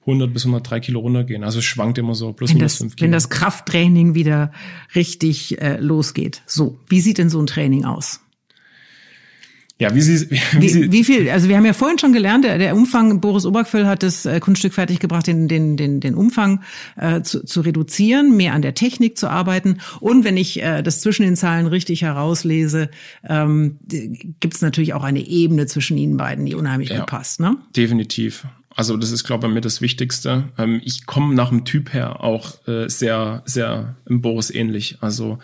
100 0.00 0.32
bis 0.32 0.42
103 0.42 0.80
Kilo 0.80 0.98
runtergehen. 0.98 1.44
Also 1.44 1.60
es 1.60 1.64
schwankt 1.64 1.96
immer 1.98 2.16
so 2.16 2.32
plus 2.32 2.52
minus 2.52 2.76
5 2.76 2.96
Kilo. 2.96 3.04
Wenn 3.04 3.12
das 3.12 3.30
Krafttraining 3.30 4.14
wieder 4.14 4.50
richtig 4.96 5.60
äh, 5.60 5.76
losgeht. 5.78 6.42
So, 6.44 6.76
wie 6.88 7.00
sieht 7.00 7.18
denn 7.18 7.30
so 7.30 7.40
ein 7.40 7.46
Training 7.46 7.84
aus? 7.84 8.20
Ja, 9.80 9.94
wie 9.94 10.02
Sie, 10.02 10.30
wie, 10.30 10.40
wie, 10.60 10.68
Sie 10.68 10.92
wie 10.92 11.04
viel? 11.04 11.30
Also 11.30 11.48
wir 11.48 11.56
haben 11.56 11.64
ja 11.64 11.72
vorhin 11.72 11.98
schon 11.98 12.12
gelernt, 12.12 12.44
der, 12.44 12.58
der 12.58 12.76
Umfang. 12.76 13.22
Boris 13.22 13.46
Obergfell 13.46 13.86
hat 13.86 14.02
das 14.02 14.26
äh, 14.26 14.38
Kunststück 14.38 14.74
fertiggebracht, 14.74 15.26
den 15.26 15.48
den 15.48 15.78
den 15.78 16.00
den 16.00 16.14
Umfang 16.14 16.60
äh, 16.96 17.22
zu, 17.22 17.46
zu 17.46 17.62
reduzieren, 17.62 18.36
mehr 18.36 18.52
an 18.52 18.60
der 18.60 18.74
Technik 18.74 19.16
zu 19.16 19.28
arbeiten. 19.28 19.78
Und 20.00 20.22
wenn 20.24 20.36
ich 20.36 20.62
äh, 20.62 20.82
das 20.82 21.00
zwischen 21.00 21.22
den 21.22 21.34
Zahlen 21.34 21.66
richtig 21.66 22.02
herauslese, 22.02 22.90
ähm, 23.26 23.78
gibt 23.88 24.54
es 24.54 24.60
natürlich 24.60 24.92
auch 24.92 25.02
eine 25.02 25.26
Ebene 25.26 25.64
zwischen 25.64 25.96
Ihnen 25.96 26.18
beiden, 26.18 26.44
die 26.44 26.54
unheimlich 26.54 26.90
ja, 26.90 26.98
gut 26.98 27.06
passt. 27.06 27.40
Ne? 27.40 27.56
Definitiv. 27.74 28.46
Also 28.76 28.98
das 28.98 29.10
ist, 29.12 29.24
glaube 29.24 29.46
ich, 29.46 29.54
mir 29.54 29.62
das 29.62 29.80
Wichtigste. 29.80 30.44
Ähm, 30.58 30.82
ich 30.84 31.06
komme 31.06 31.34
nach 31.34 31.48
dem 31.48 31.64
Typ 31.64 31.94
her 31.94 32.22
auch 32.22 32.66
äh, 32.68 32.88
sehr, 32.88 33.42
sehr 33.46 33.96
im 34.04 34.20
Boris 34.20 34.50
ähnlich. 34.50 34.98
Also 35.00 35.38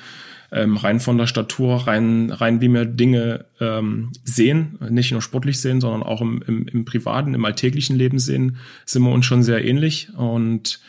ähm, 0.52 0.76
rein 0.76 1.00
von 1.00 1.18
der 1.18 1.26
Statur, 1.26 1.86
rein, 1.86 2.30
rein 2.30 2.60
wie 2.60 2.68
wir 2.68 2.84
Dinge 2.84 3.46
ähm, 3.60 4.12
sehen, 4.24 4.78
nicht 4.90 5.12
nur 5.12 5.22
sportlich 5.22 5.60
sehen, 5.60 5.80
sondern 5.80 6.02
auch 6.02 6.20
im, 6.20 6.42
im, 6.46 6.68
im 6.68 6.84
privaten, 6.84 7.34
im 7.34 7.44
alltäglichen 7.44 7.96
Leben 7.96 8.18
sehen, 8.18 8.56
sind 8.84 9.02
wir 9.02 9.12
uns 9.12 9.26
schon 9.26 9.42
sehr 9.42 9.64
ähnlich. 9.64 10.08
Und 10.16 10.80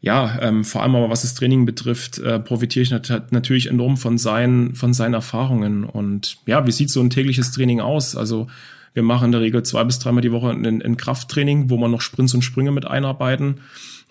ja, 0.00 0.38
ähm, 0.40 0.64
vor 0.64 0.82
allem 0.82 0.96
aber 0.96 1.10
was 1.10 1.22
das 1.22 1.34
Training 1.34 1.64
betrifft, 1.64 2.18
äh, 2.18 2.40
profitiere 2.40 2.82
ich 2.82 2.90
nat 2.90 3.30
natürlich 3.30 3.68
enorm 3.68 3.96
von 3.96 4.18
seinen, 4.18 4.74
von 4.74 4.92
seinen 4.92 5.14
Erfahrungen. 5.14 5.84
Und 5.84 6.38
ja, 6.46 6.66
wie 6.66 6.72
sieht 6.72 6.90
so 6.90 7.00
ein 7.00 7.10
tägliches 7.10 7.52
Training 7.52 7.80
aus? 7.80 8.16
Also 8.16 8.48
wir 8.94 9.02
machen 9.02 9.26
in 9.26 9.32
der 9.32 9.40
Regel 9.40 9.62
zwei 9.62 9.84
bis 9.84 9.98
dreimal 9.98 10.22
die 10.22 10.32
Woche 10.32 10.50
ein, 10.50 10.82
ein 10.82 10.96
Krafttraining, 10.96 11.70
wo 11.70 11.76
wir 11.76 11.88
noch 11.88 12.00
Sprints 12.00 12.34
und 12.34 12.42
Sprünge 12.42 12.72
mit 12.72 12.84
einarbeiten 12.84 13.60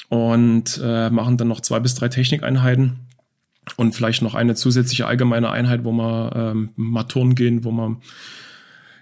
und 0.09 0.79
äh, 0.83 1.09
machen 1.09 1.37
dann 1.37 1.49
noch 1.49 1.61
zwei 1.61 1.79
bis 1.79 1.95
drei 1.95 2.07
Technikeinheiten 2.07 2.97
und 3.77 3.93
vielleicht 3.93 4.21
noch 4.21 4.35
eine 4.35 4.55
zusätzliche 4.55 5.05
allgemeine 5.05 5.51
Einheit, 5.51 5.83
wo 5.83 5.91
wir 5.91 6.33
ähm, 6.35 6.69
mal 6.75 7.03
turnen 7.03 7.35
gehen, 7.35 7.63
wo 7.63 7.71
wir 7.71 7.97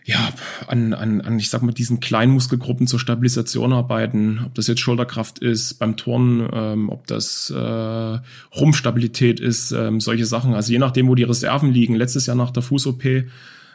ja, 0.05 0.33
an, 0.67 0.93
an, 0.93 1.21
an, 1.21 1.37
ich 1.37 1.49
sag 1.51 1.61
mal, 1.61 1.71
diesen 1.71 1.99
kleinen 1.99 2.33
Muskelgruppen 2.33 2.87
zur 2.87 2.99
Stabilisation 2.99 3.73
arbeiten, 3.73 4.41
ob 4.43 4.55
das 4.55 4.65
jetzt 4.65 4.79
Schulterkraft 4.79 5.37
ist 5.37 5.75
beim 5.75 5.97
Turnen, 5.97 6.49
ähm, 6.51 6.89
ob 6.89 7.05
das 7.05 7.51
äh, 7.51 8.19
Rumpfstabilität 8.57 9.39
ist, 9.39 9.71
ähm, 9.71 10.01
solche 10.01 10.25
Sachen. 10.25 10.55
Also 10.55 10.71
je 10.71 10.79
nachdem, 10.79 11.09
wo 11.09 11.15
die 11.15 11.23
Reserven 11.23 11.71
liegen. 11.71 11.93
Letztes 11.93 12.25
Jahr 12.25 12.35
nach 12.35 12.49
der 12.49 12.63
Fuß-OP 12.63 13.03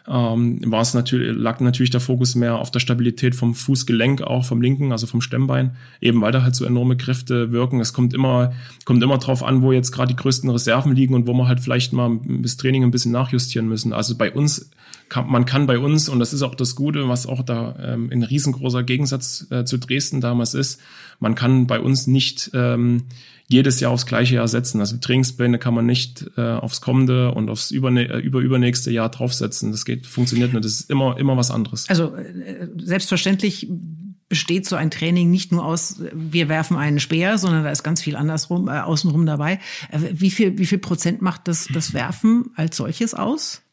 ähm, 0.06 0.60
war 0.70 0.82
es 0.82 0.92
natürlich, 0.92 1.34
lag 1.36 1.60
natürlich 1.60 1.90
der 1.90 2.00
Fokus 2.00 2.34
mehr 2.34 2.56
auf 2.58 2.70
der 2.70 2.80
Stabilität 2.80 3.34
vom 3.34 3.54
Fußgelenk, 3.54 4.22
auch 4.22 4.44
vom 4.44 4.60
linken, 4.60 4.92
also 4.92 5.06
vom 5.06 5.22
Stemmbein, 5.22 5.76
eben 6.00 6.20
weil 6.20 6.32
da 6.32 6.42
halt 6.42 6.54
so 6.54 6.66
enorme 6.66 6.96
Kräfte 6.96 7.52
wirken. 7.52 7.80
Es 7.80 7.94
kommt 7.94 8.12
immer, 8.12 8.52
kommt 8.84 9.02
immer 9.02 9.18
drauf 9.18 9.42
an, 9.42 9.62
wo 9.62 9.72
jetzt 9.72 9.92
gerade 9.92 10.12
die 10.12 10.16
größten 10.16 10.50
Reserven 10.50 10.94
liegen 10.94 11.14
und 11.14 11.26
wo 11.26 11.32
man 11.32 11.48
halt 11.48 11.60
vielleicht 11.60 11.92
mal 11.94 12.18
bis 12.22 12.58
Training 12.58 12.82
ein 12.82 12.90
bisschen 12.90 13.12
nachjustieren 13.12 13.66
müssen. 13.66 13.94
Also 13.94 14.16
bei 14.16 14.30
uns 14.30 14.70
kann, 15.08 15.30
man 15.30 15.46
kann 15.46 15.66
bei 15.66 15.78
uns, 15.78 16.08
und 16.08 16.18
das 16.18 16.34
ist 16.34 16.42
auch 16.42 16.54
das 16.54 16.74
Gute, 16.76 17.08
was 17.08 17.26
auch 17.26 17.42
da 17.42 17.74
ähm, 17.80 18.10
ein 18.12 18.22
riesengroßer 18.22 18.82
Gegensatz 18.82 19.46
äh, 19.50 19.64
zu 19.64 19.78
Dresden 19.78 20.20
damals 20.20 20.54
ist, 20.54 20.80
man 21.24 21.34
kann 21.34 21.66
bei 21.66 21.80
uns 21.80 22.06
nicht 22.06 22.50
ähm, 22.52 23.04
jedes 23.48 23.80
Jahr 23.80 23.92
aufs 23.92 24.04
gleiche 24.04 24.34
Jahr 24.34 24.46
setzen. 24.46 24.78
Also 24.80 24.98
Trainingspläne 24.98 25.58
kann 25.58 25.72
man 25.72 25.86
nicht 25.86 26.26
äh, 26.36 26.42
aufs 26.42 26.82
kommende 26.82 27.32
und 27.32 27.48
aufs 27.48 27.70
überne 27.70 28.08
äh, 28.10 28.90
Jahr 28.90 29.08
draufsetzen. 29.08 29.72
Das 29.72 29.86
geht, 29.86 30.06
funktioniert 30.06 30.52
nicht. 30.52 30.62
Das 30.62 30.72
ist 30.72 30.90
immer, 30.90 31.16
immer 31.18 31.38
was 31.38 31.50
anderes. 31.50 31.88
Also 31.88 32.14
äh, 32.14 32.68
selbstverständlich 32.76 33.70
besteht 34.28 34.66
so 34.66 34.76
ein 34.76 34.90
Training 34.90 35.30
nicht 35.30 35.50
nur 35.50 35.64
aus, 35.64 36.02
wir 36.12 36.50
werfen 36.50 36.76
einen 36.76 37.00
Speer, 37.00 37.38
sondern 37.38 37.64
da 37.64 37.70
ist 37.70 37.82
ganz 37.82 38.02
viel 38.02 38.16
andersrum, 38.16 38.68
äh, 38.68 38.80
außenrum 38.80 39.24
dabei. 39.24 39.60
Äh, 39.90 40.00
wie 40.12 40.30
viel, 40.30 40.58
wie 40.58 40.66
viel 40.66 40.78
Prozent 40.78 41.22
macht 41.22 41.48
das, 41.48 41.68
das 41.72 41.94
Werfen 41.94 42.50
als 42.54 42.76
solches 42.76 43.14
aus? 43.14 43.63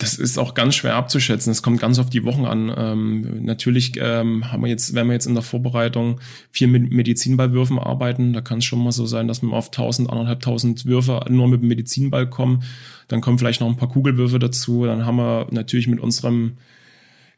Das 0.00 0.14
ist 0.14 0.38
auch 0.38 0.54
ganz 0.54 0.76
schwer 0.76 0.94
abzuschätzen. 0.96 1.52
Es 1.52 1.62
kommt 1.62 1.78
ganz 1.78 1.98
auf 1.98 2.08
die 2.08 2.24
Wochen 2.24 2.46
an. 2.46 2.72
Ähm, 2.74 3.44
natürlich 3.44 3.92
ähm, 4.00 4.50
haben 4.50 4.62
wir 4.62 4.70
jetzt, 4.70 4.94
wenn 4.94 5.06
wir 5.06 5.12
jetzt 5.12 5.26
in 5.26 5.34
der 5.34 5.42
Vorbereitung 5.42 6.20
viel 6.50 6.68
mit 6.68 6.90
Medizinballwürfen 6.90 7.78
arbeiten, 7.78 8.32
da 8.32 8.40
kann 8.40 8.60
es 8.60 8.64
schon 8.64 8.82
mal 8.82 8.92
so 8.92 9.04
sein, 9.04 9.28
dass 9.28 9.42
wir 9.42 9.52
auf 9.52 9.66
1000, 9.66 10.08
1500 10.08 10.86
Würfe 10.86 11.26
nur 11.28 11.48
mit 11.48 11.60
dem 11.60 11.68
Medizinball 11.68 12.30
kommen. 12.30 12.62
Dann 13.08 13.20
kommen 13.20 13.38
vielleicht 13.38 13.60
noch 13.60 13.68
ein 13.68 13.76
paar 13.76 13.90
Kugelwürfe 13.90 14.38
dazu. 14.38 14.86
Dann 14.86 15.04
haben 15.04 15.16
wir 15.16 15.48
natürlich 15.50 15.86
mit 15.86 16.00
unserem 16.00 16.56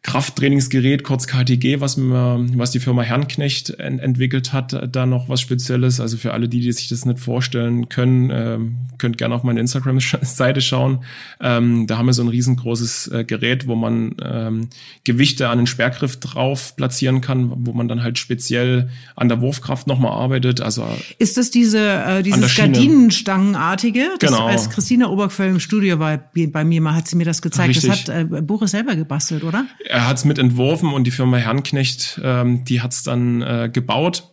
Krafttrainingsgerät, 0.02 1.04
kurz 1.04 1.28
KTG, 1.28 1.80
was, 1.80 1.96
mir, 1.96 2.44
was 2.54 2.72
die 2.72 2.80
Firma 2.80 3.02
Herrnknecht 3.02 3.70
ent 3.70 4.00
entwickelt 4.00 4.52
hat, 4.52 4.88
da 4.90 5.06
noch 5.06 5.28
was 5.28 5.40
Spezielles. 5.40 6.00
Also 6.00 6.16
für 6.16 6.32
alle, 6.32 6.48
die, 6.48 6.60
die 6.60 6.72
sich 6.72 6.88
das 6.88 7.04
nicht 7.04 7.20
vorstellen 7.20 7.88
können, 7.88 8.30
äh, 8.30 8.58
könnt 8.98 9.16
gerne 9.16 9.36
auf 9.36 9.44
meine 9.44 9.60
Instagram-Seite 9.60 10.60
schauen. 10.60 11.04
Ähm, 11.40 11.86
da 11.86 11.98
haben 11.98 12.06
wir 12.06 12.14
so 12.14 12.22
ein 12.22 12.28
riesengroßes 12.28 13.08
äh, 13.12 13.24
Gerät, 13.24 13.68
wo 13.68 13.76
man 13.76 14.16
ähm, 14.24 14.70
Gewichte 15.04 15.48
an 15.48 15.58
den 15.58 15.66
Sperrgriff 15.68 16.18
drauf 16.18 16.74
platzieren 16.74 17.20
kann, 17.20 17.52
wo 17.64 17.72
man 17.72 17.86
dann 17.86 18.02
halt 18.02 18.18
speziell 18.18 18.90
an 19.14 19.28
der 19.28 19.40
Wurfkraft 19.40 19.86
nochmal 19.86 20.12
arbeitet. 20.12 20.60
Also 20.60 20.84
Ist 21.18 21.36
das 21.36 21.52
diese 21.52 21.78
äh, 21.78 22.22
dieses 22.24 22.56
Gardinenstangenartige? 22.56 24.08
Das, 24.18 24.30
genau. 24.30 24.46
Als 24.46 24.68
Christina 24.68 25.08
Oberquell 25.08 25.50
im 25.50 25.60
Studio 25.60 26.00
war 26.00 26.18
bei 26.34 26.64
mir 26.64 26.80
mal, 26.80 26.96
hat 26.96 27.06
sie 27.06 27.14
mir 27.14 27.24
das 27.24 27.40
gezeigt. 27.40 27.76
Richtig. 27.76 28.04
Das 28.04 28.08
hat 28.08 28.32
äh, 28.32 28.42
Boris 28.42 28.72
selber 28.72 28.96
gebastelt, 28.96 29.44
oder? 29.44 29.66
Er 29.92 30.08
hat 30.08 30.16
es 30.16 30.24
mit 30.24 30.38
entworfen 30.38 30.92
und 30.92 31.04
die 31.04 31.10
Firma 31.10 31.36
Herrnknecht, 31.36 32.20
ähm, 32.24 32.64
die 32.64 32.80
hat 32.80 32.92
es 32.92 33.02
dann 33.02 33.42
äh, 33.42 33.70
gebaut. 33.72 34.28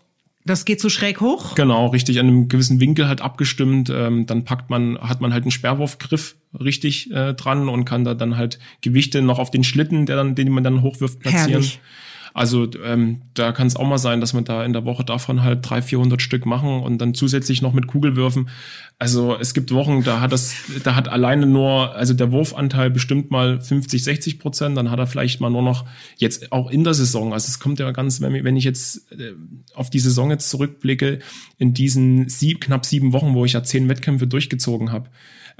Das 0.45 0.63
geht 0.65 0.79
so 0.79 0.89
schräg 0.89 1.19
hoch? 1.19 1.53
Genau, 1.55 1.87
richtig, 1.87 2.19
an 2.19 2.27
einem 2.27 2.47
gewissen 2.47 2.79
Winkel 2.79 3.07
halt 3.07 3.21
abgestimmt. 3.21 3.89
Ähm, 3.93 4.25
dann 4.25 4.45
packt 4.45 4.69
man, 4.69 4.97
hat 4.99 5.19
man 5.21 5.33
halt 5.33 5.43
einen 5.43 5.51
Sperrwurfgriff 5.51 6.35
richtig 6.57 7.11
äh, 7.11 7.33
dran 7.33 7.67
und 7.67 7.85
kann 7.85 8.05
da 8.05 8.13
dann 8.13 8.37
halt 8.37 8.57
Gewichte 8.81 9.21
noch 9.21 9.37
auf 9.37 9.51
den 9.51 9.63
Schlitten, 9.63 10.05
der 10.05 10.15
dann, 10.15 10.33
den 10.33 10.49
man 10.49 10.63
dann 10.63 10.81
hochwirft, 10.81 11.19
platzieren. 11.19 11.49
Herrlich. 11.49 11.79
Also 12.33 12.67
ähm, 12.83 13.21
da 13.33 13.51
kann 13.51 13.67
es 13.67 13.75
auch 13.75 13.87
mal 13.87 13.97
sein, 13.97 14.21
dass 14.21 14.33
man 14.33 14.45
da 14.45 14.63
in 14.63 14.73
der 14.73 14.85
Woche 14.85 15.03
davon 15.03 15.43
halt 15.43 15.67
300, 15.67 15.89
400 15.89 16.21
Stück 16.21 16.45
machen 16.45 16.81
und 16.81 16.99
dann 16.99 17.13
zusätzlich 17.13 17.61
noch 17.61 17.73
mit 17.73 17.87
Kugelwürfen. 17.87 18.49
Also 18.97 19.37
es 19.39 19.53
gibt 19.53 19.71
Wochen, 19.71 20.03
da 20.03 20.19
hat 20.19 20.31
das, 20.31 20.55
da 20.83 20.95
hat 20.95 21.07
alleine 21.07 21.45
nur, 21.45 21.95
also 21.95 22.13
der 22.13 22.31
Wurfanteil 22.31 22.89
bestimmt 22.89 23.31
mal 23.31 23.61
50, 23.61 24.03
60 24.03 24.39
Prozent, 24.39 24.77
dann 24.77 24.91
hat 24.91 24.99
er 24.99 25.07
vielleicht 25.07 25.39
mal 25.41 25.49
nur 25.49 25.61
noch 25.61 25.85
jetzt 26.17 26.51
auch 26.51 26.69
in 26.69 26.83
der 26.83 26.93
Saison. 26.93 27.33
Also 27.33 27.47
es 27.47 27.59
kommt 27.59 27.79
ja 27.79 27.91
ganz, 27.91 28.21
wenn, 28.21 28.55
ich 28.57 28.63
jetzt 28.63 29.11
äh, 29.11 29.33
auf 29.73 29.89
die 29.89 29.99
Saison 29.99 30.29
jetzt 30.29 30.49
zurückblicke, 30.49 31.19
in 31.57 31.73
diesen 31.73 32.29
sieb, 32.29 32.61
knapp 32.61 32.85
sieben 32.85 33.13
Wochen, 33.13 33.33
wo 33.33 33.45
ich 33.45 33.53
ja 33.53 33.63
zehn 33.63 33.87
Wettkämpfe 33.89 34.27
durchgezogen 34.27 34.91
habe, 34.91 35.09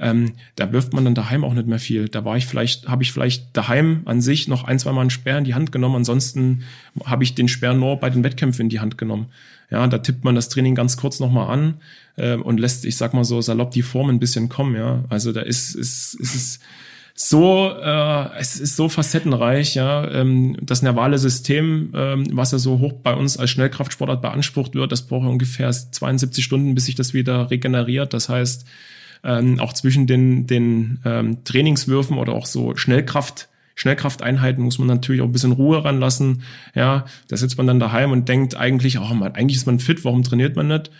ähm, 0.00 0.32
da 0.56 0.72
wirft 0.72 0.94
man 0.94 1.04
dann 1.04 1.14
daheim 1.14 1.44
auch 1.44 1.52
nicht 1.52 1.66
mehr 1.66 1.78
viel. 1.78 2.08
Da 2.08 2.24
war 2.24 2.36
ich 2.36 2.46
vielleicht, 2.46 2.88
habe 2.88 3.02
ich 3.02 3.12
vielleicht 3.12 3.54
daheim 3.56 4.02
an 4.06 4.22
sich 4.22 4.48
noch 4.48 4.64
ein, 4.64 4.78
zwei 4.78 4.92
Mal 4.92 5.02
einen 5.02 5.10
Sperr 5.10 5.38
in 5.38 5.44
die 5.44 5.54
Hand 5.54 5.72
genommen. 5.72 5.96
Ansonsten 5.96 6.62
habe 7.04 7.22
ich 7.22 7.34
den 7.34 7.48
Sperr 7.48 7.74
nur 7.74 7.96
bei 7.96 8.08
den 8.08 8.24
Wettkämpfen 8.24 8.62
in 8.62 8.68
die 8.70 8.80
Hand 8.80 8.96
genommen. 8.96 9.26
Ja, 9.70 9.86
da 9.86 9.98
tippt 9.98 10.24
man 10.24 10.34
das 10.34 10.48
Training 10.48 10.74
ganz 10.74 10.96
kurz 10.96 11.20
nochmal 11.20 11.50
an 11.50 11.74
äh, 12.16 12.34
und 12.34 12.58
lässt, 12.58 12.84
ich 12.86 12.96
sag 12.96 13.12
mal 13.14 13.24
so 13.24 13.40
salopp, 13.40 13.70
die 13.72 13.82
Form 13.82 14.08
ein 14.08 14.18
bisschen 14.18 14.48
kommen. 14.48 14.74
Ja, 14.74 15.04
also 15.10 15.32
da 15.32 15.42
ist, 15.42 15.74
ist, 15.74 16.14
ist, 16.14 16.34
ist 16.34 16.62
so, 17.14 17.70
äh, 17.70 18.38
es 18.38 18.58
ist 18.58 18.76
so 18.76 18.88
facettenreich, 18.88 19.74
ja. 19.74 20.10
Ähm, 20.10 20.56
das 20.62 20.80
nervale 20.80 21.18
System, 21.18 21.92
ähm, 21.94 22.26
was 22.32 22.52
ja 22.52 22.58
so 22.58 22.78
hoch 22.78 22.94
bei 22.94 23.12
uns 23.12 23.36
als 23.36 23.50
Schnellkraftsportart 23.50 24.22
beansprucht 24.22 24.74
wird, 24.74 24.90
das 24.90 25.02
braucht 25.02 25.28
ungefähr 25.28 25.70
72 25.70 26.42
Stunden, 26.42 26.74
bis 26.74 26.86
sich 26.86 26.94
das 26.94 27.12
wieder 27.12 27.50
regeneriert. 27.50 28.14
Das 28.14 28.30
heißt, 28.30 28.64
ähm, 29.24 29.60
auch 29.60 29.72
zwischen 29.72 30.06
den, 30.06 30.46
den 30.46 31.00
ähm, 31.04 31.44
Trainingswürfen 31.44 32.18
oder 32.18 32.32
auch 32.32 32.46
so 32.46 32.76
Schnellkraft, 32.76 33.48
Schnellkrafteinheiten 33.74 34.62
muss 34.62 34.78
man 34.78 34.88
natürlich 34.88 35.22
auch 35.22 35.26
ein 35.26 35.32
bisschen 35.32 35.52
Ruhe 35.52 35.84
ranlassen. 35.84 36.42
Ja, 36.74 37.06
da 37.28 37.36
sitzt 37.36 37.56
man 37.56 37.66
dann 37.66 37.80
daheim 37.80 38.12
und 38.12 38.28
denkt 38.28 38.56
eigentlich, 38.56 38.98
oh 38.98 39.14
man, 39.14 39.34
eigentlich 39.34 39.56
ist 39.56 39.66
man 39.66 39.80
fit, 39.80 40.04
warum 40.04 40.22
trainiert 40.22 40.56
man 40.56 40.68
nicht? 40.68 40.90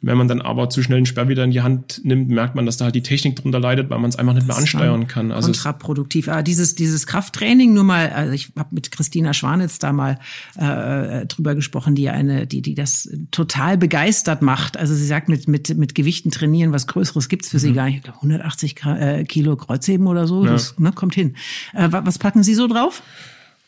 Wenn 0.00 0.16
man 0.16 0.28
dann 0.28 0.40
aber 0.40 0.70
zu 0.70 0.80
schnell 0.84 0.98
einen 0.98 1.06
Sperr 1.06 1.28
wieder 1.28 1.42
in 1.42 1.50
die 1.50 1.60
Hand 1.60 2.02
nimmt, 2.04 2.28
merkt 2.28 2.54
man, 2.54 2.64
dass 2.64 2.76
da 2.76 2.84
halt 2.84 2.94
die 2.94 3.02
Technik 3.02 3.34
drunter 3.34 3.58
leidet, 3.58 3.90
weil 3.90 3.98
man 3.98 4.08
es 4.08 4.14
einfach 4.14 4.32
nicht 4.32 4.46
mehr 4.46 4.56
ansteuern 4.56 5.08
kann. 5.08 5.32
Also 5.32 5.48
kontraproduktiv. 5.48 6.28
Aber 6.28 6.44
dieses 6.44 6.76
dieses 6.76 7.08
Krafttraining, 7.08 7.74
nur 7.74 7.82
mal, 7.82 8.10
also 8.10 8.32
ich 8.32 8.52
habe 8.56 8.68
mit 8.76 8.92
Christina 8.92 9.34
Schwanitz 9.34 9.80
da 9.80 9.92
mal 9.92 10.20
äh, 10.56 11.26
drüber 11.26 11.56
gesprochen, 11.56 11.96
die 11.96 12.08
eine, 12.10 12.46
die 12.46 12.62
die 12.62 12.76
das 12.76 13.10
total 13.32 13.76
begeistert 13.76 14.40
macht. 14.40 14.76
Also 14.76 14.94
sie 14.94 15.06
sagt, 15.06 15.28
mit 15.28 15.48
mit 15.48 15.76
mit 15.76 15.96
Gewichten 15.96 16.30
trainieren, 16.30 16.72
was 16.72 16.86
Größeres 16.86 17.28
gibt's 17.28 17.48
für 17.48 17.56
mhm. 17.56 17.60
sie 17.60 17.72
gar 17.72 17.86
nicht. 17.86 17.96
Ich 17.96 18.02
glaube 18.04 18.18
180 18.18 18.76
äh, 18.84 19.24
Kilo 19.24 19.56
Kreuzheben 19.56 20.06
oder 20.06 20.28
so, 20.28 20.44
ja. 20.44 20.52
das 20.52 20.78
ne, 20.78 20.92
kommt 20.92 21.16
hin. 21.16 21.34
Äh, 21.74 21.88
was 21.90 22.20
packen 22.20 22.44
Sie 22.44 22.54
so 22.54 22.68
drauf? 22.68 23.02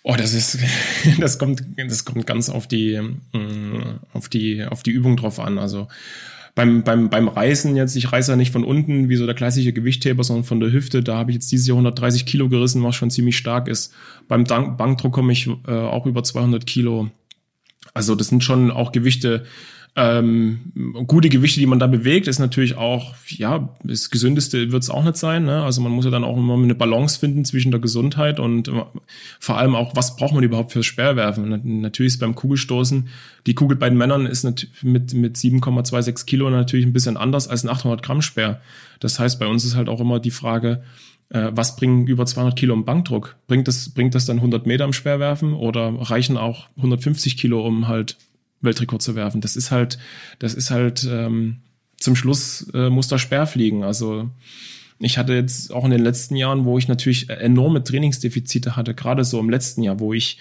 Oh, 0.03 0.15
das 0.17 0.33
ist, 0.33 0.59
das 1.21 1.39
kommt, 1.39 1.63
das 1.77 2.05
kommt 2.05 2.27
ganz 2.27 2.49
auf 2.49 2.67
die, 2.67 3.01
mm, 3.33 4.01
auf 4.13 4.29
die, 4.29 4.65
auf 4.65 4.83
die 4.83 4.91
Übung 4.91 5.17
drauf 5.17 5.39
an. 5.41 5.59
Also 5.59 5.89
beim, 6.55 6.83
beim, 6.83 7.11
beim 7.11 7.29
Reißen 7.29 7.77
jetzt, 7.77 7.97
ich 7.97 8.11
reiße 8.11 8.33
ja 8.33 8.37
nicht 8.37 8.53
von 8.53 8.65
unten 8.65 9.09
wie 9.09 9.17
so 9.17 9.27
der 9.27 9.35
klassische 9.35 9.73
Gewichtheber, 9.73 10.25
sondern 10.25 10.45
von 10.45 10.61
der 10.61 10.73
Hüfte. 10.73 11.03
Da 11.03 11.17
habe 11.17 11.31
ich 11.31 11.37
jetzt 11.37 11.53
dieses 11.53 11.67
Jahr 11.67 11.77
130 11.77 12.27
Kilo 12.27 12.49
gerissen, 12.49 12.83
was 12.83 12.97
schon 12.97 13.11
ziemlich 13.11 13.37
stark 13.37 13.69
ist. 13.69 13.93
Beim 14.29 14.45
Bankdruck 14.45 15.13
komme 15.13 15.33
ich 15.33 15.49
äh, 15.67 15.71
auch 15.71 16.07
über 16.07 16.23
200 16.23 16.67
Kilo. 16.67 17.11
Also 17.95 18.15
das 18.15 18.29
sind 18.29 18.43
schon 18.45 18.71
auch 18.71 18.93
Gewichte, 18.93 19.45
ähm, 19.97 20.73
gute 21.09 21.29
Gewichte, 21.29 21.59
die 21.59 21.67
man 21.67 21.81
da 21.81 21.89
bewegt, 21.89 22.29
ist 22.29 22.39
natürlich 22.39 22.77
auch, 22.77 23.15
ja, 23.27 23.77
das 23.83 24.11
Gesündeste 24.11 24.71
wird 24.71 24.83
es 24.85 24.91
auch 24.91 25.03
nicht 25.03 25.17
sein. 25.17 25.45
Ne? 25.45 25.65
Also 25.65 25.81
man 25.81 25.91
muss 25.91 26.05
ja 26.05 26.13
dann 26.13 26.23
auch 26.23 26.37
immer 26.37 26.55
eine 26.55 26.77
Balance 26.77 27.19
finden 27.19 27.45
zwischen 27.45 27.73
der 27.73 27.81
Gesundheit 27.81 28.39
und 28.39 28.69
äh, 28.69 28.85
vor 29.41 29.59
allem 29.59 29.75
auch, 29.75 29.97
was 29.97 30.17
braucht 30.17 30.33
man 30.33 30.45
überhaupt 30.45 30.73
fürs 30.73 30.87
Speerwerfen? 30.87 31.81
Natürlich 31.81 32.15
ist 32.15 32.21
beim 32.21 32.37
Kugelstoßen, 32.37 33.09
die 33.47 33.55
Kugel 33.55 33.77
bei 33.77 33.89
den 33.89 33.99
Männern 33.99 34.27
ist 34.27 34.45
mit, 34.45 35.13
mit 35.13 35.37
7,26 35.37 36.25
Kilo 36.25 36.49
natürlich 36.51 36.87
ein 36.87 36.93
bisschen 36.93 37.17
anders 37.17 37.49
als 37.49 37.65
ein 37.65 37.69
800 37.69 38.03
Gramm 38.03 38.23
Speer. 38.23 38.61
Das 39.01 39.19
heißt, 39.19 39.41
bei 39.41 39.47
uns 39.47 39.65
ist 39.65 39.75
halt 39.75 39.89
auch 39.89 40.01
immer 40.01 40.21
die 40.21 40.31
Frage, 40.31 40.85
äh, 41.31 41.51
was 41.53 41.75
bringen 41.75 42.07
über 42.07 42.27
200 42.27 42.57
Kilo 42.57 42.75
im 42.75 42.85
Bankdruck? 42.85 43.37
Bringt 43.49 43.67
das, 43.67 43.89
bringt 43.89 44.15
das 44.15 44.27
dann 44.27 44.37
100 44.37 44.67
Meter 44.67 44.85
im 44.85 44.93
Speerwerfen 44.93 45.53
oder 45.53 45.93
reichen 45.99 46.37
auch 46.37 46.69
150 46.77 47.37
Kilo, 47.37 47.67
um 47.67 47.89
halt 47.89 48.17
Weltrekord 48.61 49.03
zu 49.03 49.15
werfen. 49.15 49.41
Das 49.41 49.57
ist 49.57 49.71
halt, 49.71 49.99
das 50.39 50.55
ist 50.55 50.71
halt 50.71 51.07
ähm, 51.11 51.59
zum 51.97 52.17
Schluss 52.17 52.69
äh, 52.75 52.91
muss 52.91 53.09
der 53.09 53.19
Sperr 53.19 53.47
fliegen. 53.47 53.85
Also 53.85 54.31
ich 54.99 55.19
hatte 55.19 55.35
jetzt 55.35 55.73
auch 55.73 55.85
in 55.85 55.91
den 55.91 56.03
letzten 56.03 56.37
Jahren, 56.37 56.65
wo 56.65 56.79
ich 56.79 56.89
natürlich 56.89 57.31
enorme 57.31 57.83
Trainingsdefizite 57.83 58.77
hatte, 58.77 58.95
gerade 58.95 59.25
so 59.25 59.39
im 59.41 59.51
letzten 59.51 59.83
Jahr, 59.83 60.01
wo 60.01 60.13
ich 60.13 60.39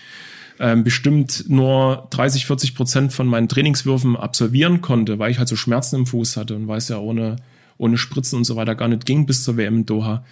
ähm, 0.60 0.84
bestimmt 0.84 1.46
nur 1.48 2.08
30, 2.10 2.46
40 2.46 2.76
Prozent 2.76 3.14
von 3.14 3.28
meinen 3.28 3.48
Trainingswürfen 3.48 4.18
absolvieren 4.18 4.82
konnte, 4.82 5.18
weil 5.20 5.32
ich 5.32 5.40
halt 5.40 5.48
so 5.48 5.56
Schmerzen 5.56 5.98
im 5.98 6.06
Fuß 6.06 6.36
hatte 6.36 6.56
und 6.56 6.68
weiß 6.68 6.90
ja 6.90 7.00
ohne, 7.00 7.38
ohne 7.78 7.98
Spritzen 7.98 8.38
und 8.38 8.44
so 8.44 8.58
weiter 8.58 8.76
gar 8.76 8.90
nicht 8.90 9.06
ging 9.06 9.26
bis 9.26 9.44
zur 9.44 9.56
WM 9.56 9.78
in 9.78 9.86
Doha 9.86 10.26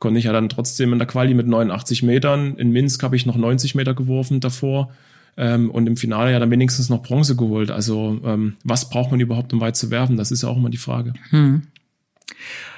konnte 0.00 0.18
ich 0.18 0.24
ja 0.24 0.32
dann 0.32 0.48
trotzdem 0.48 0.92
in 0.92 0.98
der 0.98 1.06
Quali 1.06 1.34
mit 1.34 1.46
89 1.46 2.02
Metern. 2.02 2.56
In 2.56 2.72
Minsk 2.72 3.02
habe 3.02 3.14
ich 3.14 3.26
noch 3.26 3.36
90 3.36 3.76
Meter 3.76 3.94
geworfen 3.94 4.40
davor 4.40 4.90
ähm, 5.36 5.70
und 5.70 5.86
im 5.86 5.96
Finale 5.96 6.32
ja 6.32 6.38
dann 6.38 6.50
wenigstens 6.50 6.88
noch 6.88 7.02
Bronze 7.02 7.36
geholt. 7.36 7.70
Also 7.70 8.20
ähm, 8.24 8.56
was 8.64 8.90
braucht 8.90 9.10
man 9.10 9.20
überhaupt, 9.20 9.52
um 9.52 9.60
weit 9.60 9.76
zu 9.76 9.90
werfen? 9.90 10.16
Das 10.16 10.30
ist 10.30 10.42
ja 10.42 10.48
auch 10.48 10.56
immer 10.56 10.70
die 10.70 10.78
Frage. 10.78 11.14
Hm. 11.30 11.62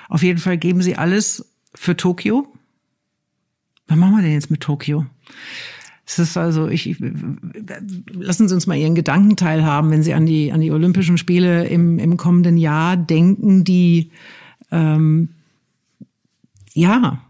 Auf 0.09 0.23
jeden 0.23 0.39
Fall 0.39 0.59
geben 0.59 0.83
Sie 0.83 0.97
alles 0.97 1.53
für 1.75 1.97
Tokio. 1.97 2.47
Was 3.89 3.97
machen 3.97 4.17
wir 4.17 4.23
denn 4.23 4.33
jetzt 4.33 4.51
mit 4.51 4.61
Tokio? 4.61 5.07
Es 6.05 6.19
ist 6.19 6.37
also, 6.37 6.69
ich, 6.69 6.89
ich, 6.89 6.97
lassen 8.11 8.49
Sie 8.49 8.55
uns 8.55 8.67
mal 8.67 8.77
Ihren 8.77 8.95
Gedanken 8.95 9.37
teilhaben, 9.37 9.91
wenn 9.91 10.03
Sie 10.03 10.15
an 10.15 10.27
die, 10.27 10.53
an 10.53 10.61
die 10.61 10.73
Olympischen 10.73 11.17
Spiele 11.17 11.67
im, 11.67 11.99
im 11.99 12.17
kommenden 12.17 12.57
Jahr 12.57 12.97
denken, 12.97 13.65
die, 13.65 14.11
ähm, 14.71 15.31
ja, 16.75 17.23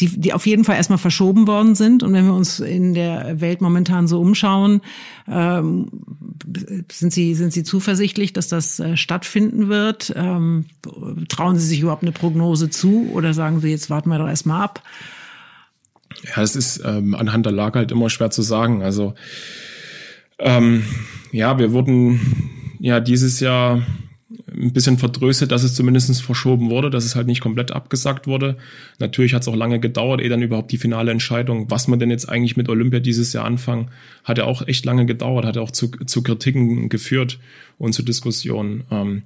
die, 0.00 0.20
die 0.20 0.32
auf 0.32 0.46
jeden 0.46 0.64
Fall 0.64 0.76
erstmal 0.76 0.98
verschoben 0.98 1.46
worden 1.46 1.74
sind. 1.74 2.02
Und 2.02 2.12
wenn 2.12 2.26
wir 2.26 2.34
uns 2.34 2.60
in 2.60 2.94
der 2.94 3.40
Welt 3.40 3.60
momentan 3.60 4.08
so 4.08 4.20
umschauen, 4.20 4.80
ähm, 5.28 5.88
sind 6.90 7.12
Sie, 7.12 7.34
sind 7.34 7.52
Sie 7.52 7.62
zuversichtlich, 7.62 8.32
dass 8.32 8.48
das 8.48 8.80
äh, 8.80 8.96
stattfinden 8.96 9.68
wird? 9.68 10.12
Ähm, 10.16 10.66
trauen 11.28 11.58
Sie 11.58 11.66
sich 11.66 11.80
überhaupt 11.80 12.02
eine 12.02 12.12
Prognose 12.12 12.70
zu 12.70 13.10
oder 13.12 13.34
sagen 13.34 13.60
Sie, 13.60 13.68
jetzt 13.70 13.90
warten 13.90 14.10
wir 14.10 14.18
doch 14.18 14.28
erstmal 14.28 14.62
ab? 14.62 14.82
Ja, 16.24 16.42
es 16.42 16.56
ist 16.56 16.82
ähm, 16.84 17.14
anhand 17.14 17.46
der 17.46 17.52
Lage 17.52 17.78
halt 17.78 17.92
immer 17.92 18.10
schwer 18.10 18.30
zu 18.30 18.42
sagen. 18.42 18.82
Also 18.82 19.14
ähm, 20.38 20.84
ja, 21.32 21.58
wir 21.58 21.72
wurden 21.72 22.20
ja 22.80 23.00
dieses 23.00 23.40
Jahr 23.40 23.82
ein 24.52 24.72
bisschen 24.72 24.98
vertröstet, 24.98 25.52
dass 25.52 25.62
es 25.62 25.74
zumindest 25.74 26.22
verschoben 26.22 26.70
wurde, 26.70 26.90
dass 26.90 27.04
es 27.04 27.14
halt 27.14 27.26
nicht 27.26 27.40
komplett 27.40 27.70
abgesagt 27.70 28.26
wurde. 28.26 28.56
Natürlich 28.98 29.34
hat 29.34 29.42
es 29.42 29.48
auch 29.48 29.56
lange 29.56 29.80
gedauert, 29.80 30.20
ehe 30.20 30.28
dann 30.28 30.42
überhaupt 30.42 30.72
die 30.72 30.78
finale 30.78 31.10
Entscheidung, 31.10 31.70
was 31.70 31.88
man 31.88 31.98
denn 31.98 32.10
jetzt 32.10 32.28
eigentlich 32.28 32.56
mit 32.56 32.68
Olympia 32.68 33.00
dieses 33.00 33.32
Jahr 33.32 33.44
anfangen, 33.44 33.90
hat 34.24 34.38
ja 34.38 34.44
auch 34.44 34.66
echt 34.66 34.84
lange 34.84 35.06
gedauert, 35.06 35.44
hat 35.44 35.56
ja 35.56 35.62
auch 35.62 35.70
zu, 35.70 35.88
zu 35.88 36.22
Kritiken 36.22 36.88
geführt 36.88 37.38
und 37.78 37.92
zu 37.92 38.02
Diskussionen. 38.02 38.84
Ähm, 38.90 39.22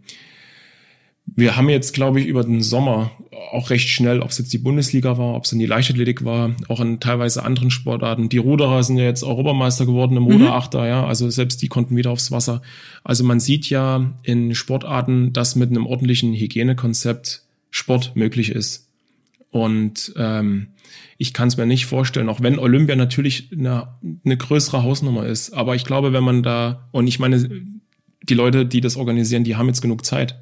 wir 1.27 1.57
haben 1.57 1.69
jetzt, 1.69 1.95
glaube 1.95 2.21
ich, 2.21 2.27
über 2.27 2.45
den 2.45 2.61
Sommer 2.63 3.11
auch 3.53 3.71
recht 3.71 3.89
schnell, 3.89 4.21
ob 4.21 4.31
es 4.31 4.39
jetzt 4.39 4.53
die 4.53 4.59
Bundesliga 4.59 5.19
war, 5.19 5.35
ob 5.35 5.45
es 5.45 5.53
in 5.53 5.59
die 5.59 5.67
Leichtathletik 5.67 6.25
war, 6.25 6.55
auch 6.69 6.81
in 6.81 7.01
teilweise 7.01 7.45
anderen 7.45 7.71
Sportarten. 7.71 8.29
Die 8.29 8.39
Ruderer 8.39 8.83
sind 8.83 8.97
ja 8.99 9.05
jetzt 9.05 9.23
Europameister 9.23 9.87
geworden 9.87 10.17
im 10.17 10.25
Ruderachter, 10.25 10.83
mhm. 10.83 10.87
ja, 10.87 11.07
also 11.07 11.31
selbst 11.31 11.63
die 11.63 11.69
konnten 11.69 11.97
wieder 11.97 12.11
aufs 12.11 12.31
Wasser. 12.31 12.63
Also 13.03 13.25
man 13.25 13.41
sieht 13.41 13.69
ja 13.71 14.13
in 14.23 14.55
Sportarten, 14.55 15.33
dass 15.33 15.57
mit 15.57 15.71
einem 15.71 15.87
ordentlichen 15.87 16.35
Hygienekonzept 16.35 17.43
Sport 17.71 18.13
möglich 18.15 18.51
ist. 18.51 18.89
Und 19.51 20.13
ähm, 20.17 20.69
ich 21.17 21.33
kann 21.33 21.49
es 21.49 21.57
mir 21.57 21.67
nicht 21.67 21.87
vorstellen, 21.87 22.29
auch 22.29 22.41
wenn 22.41 22.59
Olympia 22.59 22.97
natürlich 22.97 23.51
eine, 23.53 23.89
eine 24.25 24.37
größere 24.37 24.83
Hausnummer 24.83 25.27
ist. 25.27 25.53
Aber 25.53 25.75
ich 25.75 25.85
glaube, 25.85 26.13
wenn 26.13 26.25
man 26.25 26.43
da, 26.43 26.89
und 26.93 27.07
ich 27.07 27.19
meine, 27.19 27.49
die 28.23 28.35
Leute, 28.35 28.67
die 28.67 28.81
das 28.81 28.97
organisieren, 28.97 29.45
die 29.45 29.57
haben 29.57 29.69
jetzt 29.69 29.81
genug 29.81 30.05
Zeit. 30.05 30.41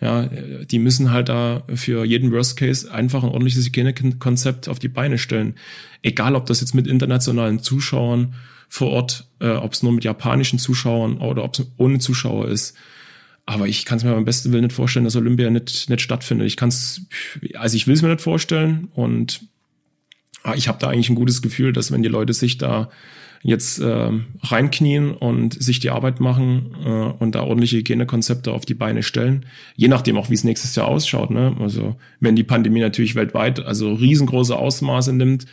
Ja, 0.00 0.24
die 0.24 0.78
müssen 0.78 1.10
halt 1.10 1.28
da 1.28 1.62
für 1.74 2.04
jeden 2.06 2.32
Worst 2.32 2.56
Case 2.56 2.90
einfach 2.90 3.22
ein 3.22 3.28
ordentliches 3.28 3.66
Hygienekonzept 3.66 4.68
auf 4.68 4.78
die 4.78 4.88
Beine 4.88 5.18
stellen. 5.18 5.56
Egal, 6.02 6.36
ob 6.36 6.46
das 6.46 6.60
jetzt 6.60 6.74
mit 6.74 6.86
internationalen 6.86 7.62
Zuschauern 7.62 8.34
vor 8.68 8.90
Ort, 8.90 9.26
äh, 9.40 9.50
ob 9.50 9.74
es 9.74 9.82
nur 9.82 9.92
mit 9.92 10.04
japanischen 10.04 10.58
Zuschauern 10.58 11.18
oder 11.18 11.44
ob 11.44 11.58
es 11.58 11.66
ohne 11.76 11.98
Zuschauer 11.98 12.48
ist. 12.48 12.76
Aber 13.44 13.66
ich 13.66 13.84
kann 13.84 13.98
es 13.98 14.04
mir 14.04 14.14
beim 14.14 14.24
besten 14.24 14.52
Willen 14.52 14.64
nicht 14.64 14.76
vorstellen, 14.76 15.04
dass 15.04 15.16
Olympia 15.16 15.50
nicht, 15.50 15.90
nicht 15.90 16.00
stattfindet. 16.00 16.46
Ich 16.46 16.56
kann 16.56 16.68
es, 16.68 17.02
also 17.54 17.76
ich 17.76 17.86
will 17.86 17.94
es 17.94 18.02
mir 18.02 18.08
nicht 18.08 18.20
vorstellen 18.20 18.88
und 18.94 19.42
ah, 20.44 20.54
ich 20.54 20.68
habe 20.68 20.78
da 20.78 20.88
eigentlich 20.88 21.10
ein 21.10 21.16
gutes 21.16 21.42
Gefühl, 21.42 21.72
dass 21.72 21.90
wenn 21.90 22.02
die 22.02 22.08
Leute 22.08 22.32
sich 22.32 22.58
da 22.58 22.90
jetzt 23.42 23.80
äh, 23.80 24.10
reinknien 24.42 25.12
und 25.12 25.62
sich 25.62 25.80
die 25.80 25.90
Arbeit 25.90 26.20
machen 26.20 26.74
äh, 26.84 26.88
und 26.88 27.34
da 27.34 27.42
ordentliche 27.42 27.78
Hygienekonzepte 27.78 28.52
auf 28.52 28.66
die 28.66 28.74
Beine 28.74 29.02
stellen. 29.02 29.46
Je 29.76 29.88
nachdem 29.88 30.18
auch, 30.18 30.28
wie 30.28 30.34
es 30.34 30.44
nächstes 30.44 30.76
Jahr 30.76 30.88
ausschaut. 30.88 31.30
Ne? 31.30 31.56
Also 31.58 31.96
wenn 32.20 32.36
die 32.36 32.44
Pandemie 32.44 32.80
natürlich 32.80 33.14
weltweit 33.14 33.60
also 33.60 33.94
riesengroße 33.94 34.54
Ausmaße 34.54 35.14
nimmt, 35.14 35.46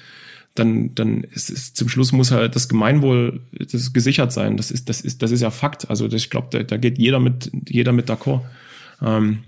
dann, 0.56 0.96
dann 0.96 1.24
ist 1.24 1.50
es 1.50 1.74
zum 1.74 1.88
Schluss 1.88 2.12
muss 2.12 2.32
halt 2.32 2.56
das 2.56 2.68
Gemeinwohl 2.68 3.42
das 3.52 3.94
gesichert 3.94 4.34
sein. 4.34 4.58
Das 4.58 4.72
ist, 4.72 4.90
das 4.90 5.02
ist, 5.02 5.22
das 5.22 5.32
ist 5.32 5.42
ja 5.42 5.52
Fakt. 5.52 5.90
Also 5.90 6.12
ich 6.12 6.30
glaube, 6.30 6.48
da, 6.52 6.64
da 6.64 6.78
geht 6.78 6.98
jeder 6.98 7.20
mit, 7.20 7.52
jeder 7.70 7.94
mit 7.94 8.10
d'accord. 8.10 8.42
Ähm, 9.02 9.44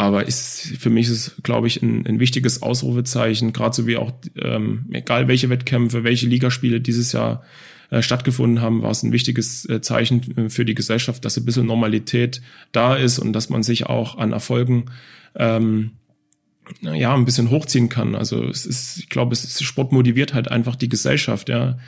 aber 0.00 0.26
ist, 0.26 0.76
für 0.78 0.88
mich 0.88 1.08
ist 1.08 1.42
glaube 1.42 1.66
ich, 1.66 1.82
ein, 1.82 2.06
ein 2.06 2.20
wichtiges 2.20 2.62
Ausrufezeichen, 2.62 3.52
gerade 3.52 3.76
so 3.76 3.86
wie 3.86 3.98
auch, 3.98 4.12
ähm, 4.36 4.86
egal 4.92 5.28
welche 5.28 5.50
Wettkämpfe, 5.50 6.04
welche 6.04 6.26
Ligaspiele 6.26 6.80
dieses 6.80 7.12
Jahr 7.12 7.44
äh, 7.90 8.00
stattgefunden 8.00 8.62
haben, 8.62 8.82
war 8.82 8.92
es 8.92 9.02
ein 9.02 9.12
wichtiges 9.12 9.68
äh, 9.68 9.82
Zeichen 9.82 10.38
äh, 10.38 10.48
für 10.48 10.64
die 10.64 10.74
Gesellschaft, 10.74 11.22
dass 11.26 11.36
ein 11.36 11.44
bisschen 11.44 11.66
Normalität 11.66 12.40
da 12.72 12.96
ist 12.96 13.18
und 13.18 13.34
dass 13.34 13.50
man 13.50 13.62
sich 13.62 13.86
auch 13.86 14.16
an 14.16 14.32
Erfolgen 14.32 14.86
ähm, 15.34 15.90
ja, 16.80 17.14
ein 17.14 17.26
bisschen 17.26 17.50
hochziehen 17.50 17.90
kann. 17.90 18.14
Also 18.14 18.44
es 18.44 18.64
ist, 18.64 18.96
ich 18.96 19.10
glaube, 19.10 19.34
es 19.34 19.44
ist, 19.44 19.62
Sport 19.62 19.92
motiviert 19.92 20.32
halt 20.32 20.50
einfach 20.50 20.76
die 20.76 20.88
Gesellschaft, 20.88 21.50
ja. 21.50 21.78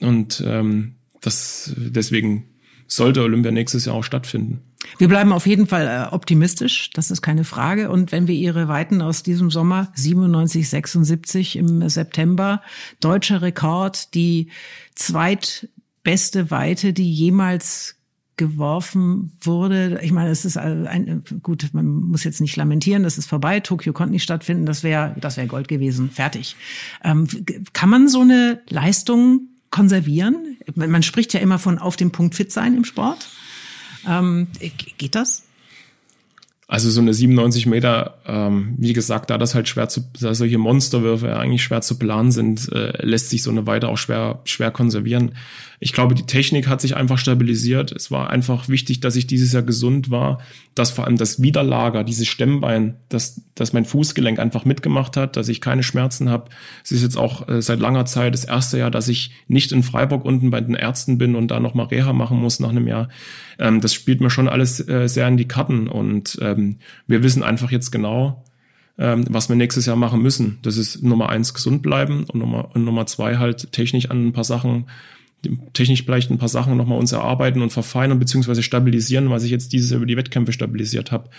Und 0.00 0.42
ähm, 0.44 0.96
das 1.20 1.72
deswegen 1.76 2.48
sollte 2.88 3.22
Olympia 3.22 3.52
nächstes 3.52 3.84
Jahr 3.84 3.94
auch 3.94 4.04
stattfinden. 4.04 4.62
Wir 4.98 5.08
bleiben 5.08 5.32
auf 5.32 5.46
jeden 5.46 5.66
Fall 5.66 5.86
äh, 5.86 6.14
optimistisch, 6.14 6.90
das 6.90 7.10
ist 7.10 7.22
keine 7.22 7.44
Frage. 7.44 7.90
Und 7.90 8.12
wenn 8.12 8.26
wir 8.26 8.34
Ihre 8.34 8.68
Weiten 8.68 9.02
aus 9.02 9.22
diesem 9.22 9.50
Sommer 9.50 9.92
97, 9.94 10.68
76 10.68 11.56
im 11.56 11.88
September, 11.88 12.62
deutscher 13.00 13.42
Rekord, 13.42 14.14
die 14.14 14.50
zweitbeste 14.94 16.50
Weite, 16.50 16.92
die 16.92 17.12
jemals 17.12 17.96
geworfen 18.36 19.32
wurde. 19.40 20.00
Ich 20.02 20.10
meine, 20.10 20.30
es 20.30 20.44
ist 20.44 20.56
ein, 20.56 21.22
gut, 21.42 21.70
man 21.72 21.86
muss 21.86 22.24
jetzt 22.24 22.40
nicht 22.40 22.56
lamentieren, 22.56 23.04
das 23.04 23.16
ist 23.16 23.26
vorbei. 23.26 23.60
Tokio 23.60 23.92
konnte 23.92 24.12
nicht 24.12 24.24
stattfinden, 24.24 24.66
das 24.66 24.82
wäre, 24.82 25.14
das 25.20 25.36
wäre 25.36 25.46
Gold 25.46 25.68
gewesen, 25.68 26.10
fertig. 26.10 26.56
Ähm, 27.04 27.28
kann 27.72 27.88
man 27.88 28.08
so 28.08 28.22
eine 28.22 28.60
Leistung 28.68 29.48
konservieren? 29.70 30.56
Man 30.74 31.02
spricht 31.02 31.32
ja 31.32 31.40
immer 31.40 31.58
von 31.58 31.78
auf 31.78 31.96
dem 31.96 32.10
Punkt 32.10 32.34
fit 32.34 32.50
sein 32.50 32.76
im 32.76 32.84
Sport. 32.84 33.28
Ähm, 34.06 34.48
geht 34.98 35.14
das? 35.14 35.44
Also 36.66 36.88
so 36.90 37.02
eine 37.02 37.12
97 37.12 37.66
Meter, 37.66 38.18
ähm, 38.26 38.74
wie 38.78 38.94
gesagt, 38.94 39.28
da 39.28 39.36
das 39.36 39.54
halt 39.54 39.68
schwer 39.68 39.88
zu, 39.88 40.02
da 40.18 40.34
solche 40.34 40.56
Monsterwürfe 40.56 41.36
eigentlich 41.36 41.62
schwer 41.62 41.82
zu 41.82 41.98
planen 41.98 42.32
sind, 42.32 42.72
äh, 42.72 43.04
lässt 43.04 43.28
sich 43.28 43.42
so 43.42 43.50
eine 43.50 43.66
Weite 43.66 43.88
auch 43.88 43.98
schwer, 43.98 44.40
schwer 44.44 44.70
konservieren. 44.70 45.34
Ich 45.84 45.92
glaube, 45.92 46.14
die 46.14 46.22
Technik 46.24 46.66
hat 46.66 46.80
sich 46.80 46.96
einfach 46.96 47.18
stabilisiert. 47.18 47.92
Es 47.92 48.10
war 48.10 48.30
einfach 48.30 48.70
wichtig, 48.70 49.00
dass 49.00 49.16
ich 49.16 49.26
dieses 49.26 49.52
Jahr 49.52 49.62
gesund 49.62 50.10
war, 50.10 50.38
dass 50.74 50.90
vor 50.90 51.04
allem 51.04 51.18
das 51.18 51.42
Widerlager, 51.42 52.04
dieses 52.04 52.26
Stemmbein, 52.26 52.96
dass, 53.10 53.42
dass 53.54 53.74
mein 53.74 53.84
Fußgelenk 53.84 54.38
einfach 54.38 54.64
mitgemacht 54.64 55.18
hat, 55.18 55.36
dass 55.36 55.50
ich 55.50 55.60
keine 55.60 55.82
Schmerzen 55.82 56.30
habe. 56.30 56.48
Es 56.82 56.90
ist 56.90 57.02
jetzt 57.02 57.18
auch 57.18 57.48
äh, 57.48 57.60
seit 57.60 57.80
langer 57.80 58.06
Zeit 58.06 58.32
das 58.32 58.46
erste 58.46 58.78
Jahr, 58.78 58.90
dass 58.90 59.08
ich 59.08 59.32
nicht 59.46 59.72
in 59.72 59.82
Freiburg 59.82 60.24
unten 60.24 60.48
bei 60.48 60.62
den 60.62 60.74
Ärzten 60.74 61.18
bin 61.18 61.34
und 61.34 61.48
da 61.48 61.60
nochmal 61.60 61.88
Reha 61.88 62.14
machen 62.14 62.40
muss 62.40 62.60
nach 62.60 62.70
einem 62.70 62.88
Jahr. 62.88 63.10
Ähm, 63.58 63.82
das 63.82 63.92
spielt 63.92 64.22
mir 64.22 64.30
schon 64.30 64.48
alles 64.48 64.88
äh, 64.88 65.06
sehr 65.06 65.28
in 65.28 65.36
die 65.36 65.48
Karten 65.48 65.86
und 65.88 66.38
ähm, 66.40 66.76
wir 67.06 67.22
wissen 67.22 67.42
einfach 67.42 67.70
jetzt 67.70 67.90
genau, 67.90 68.42
ähm, 68.96 69.26
was 69.28 69.50
wir 69.50 69.56
nächstes 69.56 69.84
Jahr 69.84 69.96
machen 69.96 70.22
müssen. 70.22 70.60
Das 70.62 70.78
ist 70.78 71.02
Nummer 71.02 71.28
eins 71.28 71.52
gesund 71.52 71.82
bleiben 71.82 72.24
und 72.24 72.38
Nummer, 72.40 72.74
und 72.74 72.84
Nummer 72.84 73.04
zwei 73.04 73.36
halt 73.36 73.70
technisch 73.72 74.08
an 74.08 74.28
ein 74.28 74.32
paar 74.32 74.44
Sachen 74.44 74.86
technisch 75.72 76.04
vielleicht 76.04 76.30
ein 76.30 76.38
paar 76.38 76.48
Sachen 76.48 76.76
nochmal 76.76 76.98
uns 76.98 77.12
erarbeiten 77.12 77.62
und 77.62 77.70
verfeinern 77.70 78.18
beziehungsweise 78.18 78.62
stabilisieren, 78.62 79.30
was 79.30 79.44
ich 79.44 79.50
jetzt 79.50 79.72
dieses 79.72 79.90
Jahr 79.90 79.98
über 79.98 80.06
die 80.06 80.16
Wettkämpfe 80.16 80.52
stabilisiert 80.52 81.12
habe. 81.12 81.30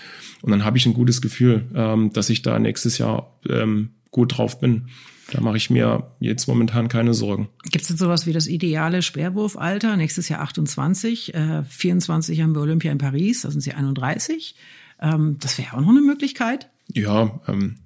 Und 0.41 0.51
dann 0.51 0.63
habe 0.63 0.77
ich 0.77 0.85
ein 0.85 0.93
gutes 0.93 1.21
Gefühl, 1.21 1.65
ähm, 1.75 2.11
dass 2.13 2.29
ich 2.29 2.41
da 2.41 2.59
nächstes 2.59 2.97
Jahr 2.97 3.37
ähm, 3.49 3.91
gut 4.11 4.37
drauf 4.37 4.59
bin. 4.59 4.87
Da 5.31 5.41
mache 5.41 5.57
ich 5.57 5.69
mir 5.69 6.11
jetzt 6.19 6.47
momentan 6.47 6.87
keine 6.87 7.13
Sorgen. 7.13 7.49
Gibt 7.63 7.81
es 7.81 7.87
denn 7.87 7.97
sowas 7.97 8.27
wie 8.27 8.33
das 8.33 8.47
ideale 8.47 9.01
Speerwurfalter? 9.01 9.97
Nächstes 9.97 10.29
Jahr 10.29 10.41
28, 10.41 11.33
äh, 11.33 11.63
24 11.63 12.41
haben 12.41 12.53
wir 12.53 12.61
Olympia 12.61 12.91
in 12.91 12.99
Paris, 12.99 13.41
da 13.41 13.51
sind 13.51 13.61
sie 13.61 13.73
31. 13.73 14.55
Ähm, 15.01 15.37
das 15.39 15.57
wäre 15.57 15.75
auch 15.75 15.81
noch 15.81 15.89
eine 15.89 16.01
Möglichkeit. 16.01 16.69
Ja, 16.93 17.39
ähm, 17.47 17.77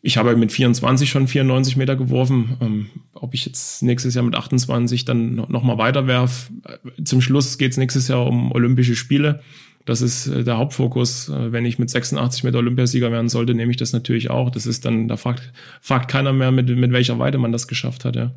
ich 0.00 0.16
habe 0.16 0.36
mit 0.36 0.52
24 0.52 1.10
schon 1.10 1.26
94 1.26 1.76
Meter 1.76 1.96
geworfen. 1.96 2.56
Ähm, 2.60 2.86
ob 3.20 3.34
ich 3.34 3.44
jetzt 3.44 3.82
nächstes 3.82 4.14
Jahr 4.14 4.24
mit 4.24 4.34
28 4.34 5.04
dann 5.04 5.34
noch 5.34 5.62
mal 5.62 5.78
weiter 5.78 6.06
werf. 6.06 6.50
Äh, 6.64 7.04
zum 7.04 7.20
Schluss 7.20 7.58
geht 7.58 7.72
es 7.72 7.76
nächstes 7.76 8.08
Jahr 8.08 8.26
um 8.26 8.52
Olympische 8.52 8.96
Spiele. 8.96 9.40
Das 9.84 10.02
ist 10.02 10.26
äh, 10.26 10.44
der 10.44 10.58
Hauptfokus. 10.58 11.28
Äh, 11.28 11.52
wenn 11.52 11.64
ich 11.64 11.78
mit 11.78 11.90
86 11.90 12.44
Meter 12.44 12.58
Olympiasieger 12.58 13.10
werden 13.10 13.28
sollte, 13.28 13.54
nehme 13.54 13.70
ich 13.70 13.76
das 13.76 13.92
natürlich 13.92 14.30
auch. 14.30 14.50
Das 14.50 14.66
ist 14.66 14.84
dann, 14.84 15.08
da 15.08 15.16
fragt, 15.16 15.52
fragt 15.80 16.10
keiner 16.10 16.32
mehr, 16.32 16.52
mit, 16.52 16.68
mit 16.68 16.92
welcher 16.92 17.18
Weite 17.18 17.38
man 17.38 17.52
das 17.52 17.68
geschafft 17.68 18.04
hat, 18.04 18.16
ja. 18.16 18.32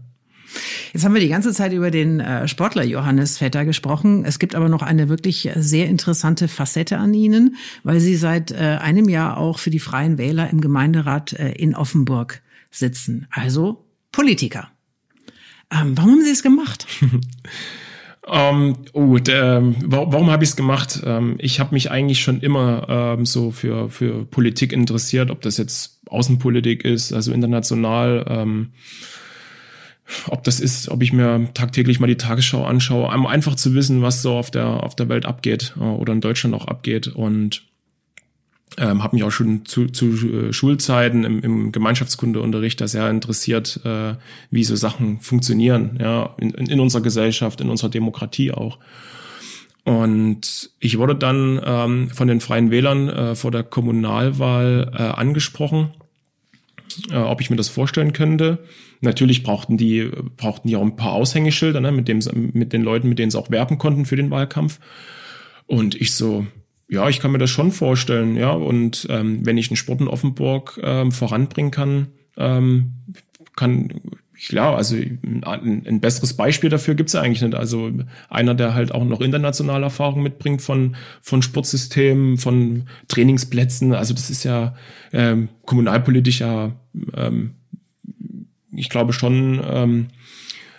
Jetzt 0.91 1.05
haben 1.05 1.13
wir 1.13 1.21
die 1.21 1.29
ganze 1.29 1.53
Zeit 1.53 1.71
über 1.71 1.91
den 1.91 2.21
Sportler 2.45 2.83
Johannes 2.83 3.37
Vetter 3.37 3.63
gesprochen. 3.63 4.25
Es 4.25 4.37
gibt 4.37 4.53
aber 4.53 4.67
noch 4.67 4.81
eine 4.81 5.07
wirklich 5.07 5.49
sehr 5.55 5.87
interessante 5.87 6.49
Facette 6.49 6.97
an 6.97 7.13
Ihnen, 7.13 7.55
weil 7.83 8.01
Sie 8.01 8.17
seit 8.17 8.51
einem 8.51 9.07
Jahr 9.07 9.37
auch 9.37 9.59
für 9.59 9.69
die 9.69 9.79
Freien 9.79 10.17
Wähler 10.17 10.49
im 10.49 10.59
Gemeinderat 10.59 11.31
in 11.31 11.73
Offenburg 11.73 12.41
sitzen. 12.69 13.27
Also 13.31 13.85
Politiker. 14.11 14.70
Ähm, 15.71 15.97
warum 15.97 16.11
haben 16.11 16.23
Sie 16.23 16.31
es 16.31 16.43
gemacht? 16.43 16.85
Ähm, 18.27 18.77
oh, 18.93 19.17
der, 19.17 19.63
warum 19.83 20.29
habe 20.29 20.43
ich 20.43 20.51
es 20.51 20.55
gemacht? 20.55 21.01
Ähm, 21.03 21.37
ich 21.39 21.59
habe 21.59 21.73
mich 21.73 21.89
eigentlich 21.89 22.21
schon 22.21 22.39
immer 22.39 22.85
ähm, 22.87 23.25
so 23.25 23.49
für, 23.49 23.89
für 23.89 24.25
Politik 24.25 24.73
interessiert, 24.73 25.31
ob 25.31 25.41
das 25.41 25.57
jetzt 25.57 25.99
Außenpolitik 26.07 26.85
ist, 26.85 27.13
also 27.13 27.33
international. 27.33 28.25
Ähm, 28.29 28.73
ob 30.27 30.43
das 30.43 30.59
ist, 30.59 30.89
ob 30.89 31.01
ich 31.01 31.13
mir 31.13 31.49
tagtäglich 31.53 31.99
mal 31.99 32.07
die 32.07 32.17
Tagesschau 32.17 32.63
anschaue, 32.63 33.13
um 33.13 33.25
einfach 33.25 33.55
zu 33.55 33.73
wissen, 33.73 34.01
was 34.01 34.21
so 34.21 34.35
auf 34.35 34.51
der 34.51 34.83
auf 34.83 34.95
der 34.95 35.09
Welt 35.09 35.25
abgeht 35.25 35.73
äh, 35.77 35.83
oder 35.83 36.13
in 36.13 36.21
Deutschland 36.21 36.53
auch 36.53 36.67
abgeht 36.67 37.07
und 37.07 37.63
ähm, 38.77 39.03
habe 39.03 39.15
mich 39.15 39.23
auch 39.23 39.31
schon 39.31 39.65
zu, 39.65 39.87
zu 39.87 40.07
äh, 40.07 40.53
Schulzeiten 40.53 41.23
im, 41.23 41.39
im 41.41 41.71
Gemeinschaftskundeunterricht 41.71 42.79
da 42.79 42.87
sehr 42.87 43.09
interessiert, 43.09 43.81
äh, 43.83 44.15
wie 44.49 44.63
so 44.63 44.75
Sachen 44.75 45.19
funktionieren, 45.19 45.97
ja, 45.99 46.35
in, 46.37 46.51
in 46.51 46.79
unserer 46.79 47.01
Gesellschaft, 47.01 47.59
in 47.61 47.69
unserer 47.69 47.89
Demokratie 47.89 48.51
auch. 48.51 48.79
Und 49.83 50.69
ich 50.79 50.97
wurde 50.99 51.15
dann 51.15 51.59
ähm, 51.63 52.09
von 52.11 52.27
den 52.27 52.39
Freien 52.39 52.71
Wählern 52.71 53.09
äh, 53.09 53.35
vor 53.35 53.51
der 53.51 53.63
Kommunalwahl 53.63 54.91
äh, 54.93 55.01
angesprochen, 55.01 55.93
äh, 57.09 57.17
ob 57.17 57.41
ich 57.41 57.49
mir 57.49 57.55
das 57.55 57.69
vorstellen 57.69 58.13
könnte. 58.13 58.59
Natürlich 59.01 59.41
brauchten 59.41 59.77
die, 59.77 60.11
brauchten 60.37 60.67
die 60.67 60.75
auch 60.75 60.83
ein 60.83 60.95
paar 60.95 61.13
Aushängeschilder, 61.13 61.81
ne, 61.81 61.91
mit, 61.91 62.07
dem, 62.07 62.19
mit 62.53 62.73
den 62.73 62.83
Leuten, 62.83 63.09
mit 63.09 63.17
denen 63.17 63.31
sie 63.31 63.39
auch 63.39 63.49
werben 63.49 63.79
konnten 63.79 64.05
für 64.05 64.15
den 64.15 64.29
Wahlkampf. 64.29 64.79
Und 65.65 65.95
ich 65.95 66.13
so, 66.13 66.45
ja, 66.91 67.07
ich 67.07 67.21
kann 67.21 67.31
mir 67.31 67.37
das 67.37 67.49
schon 67.49 67.71
vorstellen, 67.71 68.35
ja. 68.35 68.51
Und 68.51 69.07
ähm, 69.09 69.45
wenn 69.45 69.57
ich 69.57 69.69
einen 69.69 69.77
Sport 69.77 70.01
in 70.01 70.09
Offenburg 70.09 70.77
ähm, 70.83 71.13
voranbringen 71.13 71.71
kann, 71.71 72.07
ähm, 72.35 72.91
kann, 73.55 74.01
klar, 74.45 74.75
also 74.75 74.97
ein, 74.97 75.85
ein 75.87 76.01
besseres 76.01 76.35
Beispiel 76.35 76.69
dafür 76.69 76.95
gibt's 76.95 77.13
ja 77.13 77.21
eigentlich 77.21 77.41
nicht. 77.41 77.55
Also 77.55 77.91
einer, 78.29 78.55
der 78.55 78.73
halt 78.73 78.93
auch 78.93 79.05
noch 79.05 79.21
internationale 79.21 79.85
Erfahrung 79.85 80.21
mitbringt 80.21 80.61
von, 80.61 80.97
von 81.21 81.41
Sportsystemen, 81.41 82.37
von 82.37 82.89
Trainingsplätzen. 83.07 83.93
Also 83.93 84.13
das 84.13 84.29
ist 84.29 84.43
ja 84.43 84.75
ähm, 85.13 85.47
kommunalpolitisch 85.65 86.41
ja, 86.41 86.73
ähm, 87.15 87.51
ich 88.73 88.89
glaube 88.89 89.13
schon, 89.13 89.61
ähm, 89.65 90.07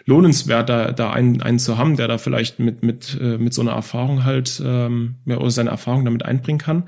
lohnenswert, 0.04 0.68
da, 0.68 0.92
da 0.92 1.12
einen, 1.12 1.42
einen 1.42 1.58
zu 1.58 1.78
haben, 1.78 1.96
der 1.96 2.08
da 2.08 2.18
vielleicht 2.18 2.58
mit, 2.58 2.82
mit, 2.82 3.18
äh, 3.20 3.38
mit 3.38 3.54
so 3.54 3.62
einer 3.62 3.72
Erfahrung 3.72 4.24
halt 4.24 4.62
ähm, 4.64 5.16
oder 5.26 5.50
seine 5.50 5.70
Erfahrung 5.70 6.04
damit 6.04 6.24
einbringen 6.24 6.58
kann. 6.58 6.84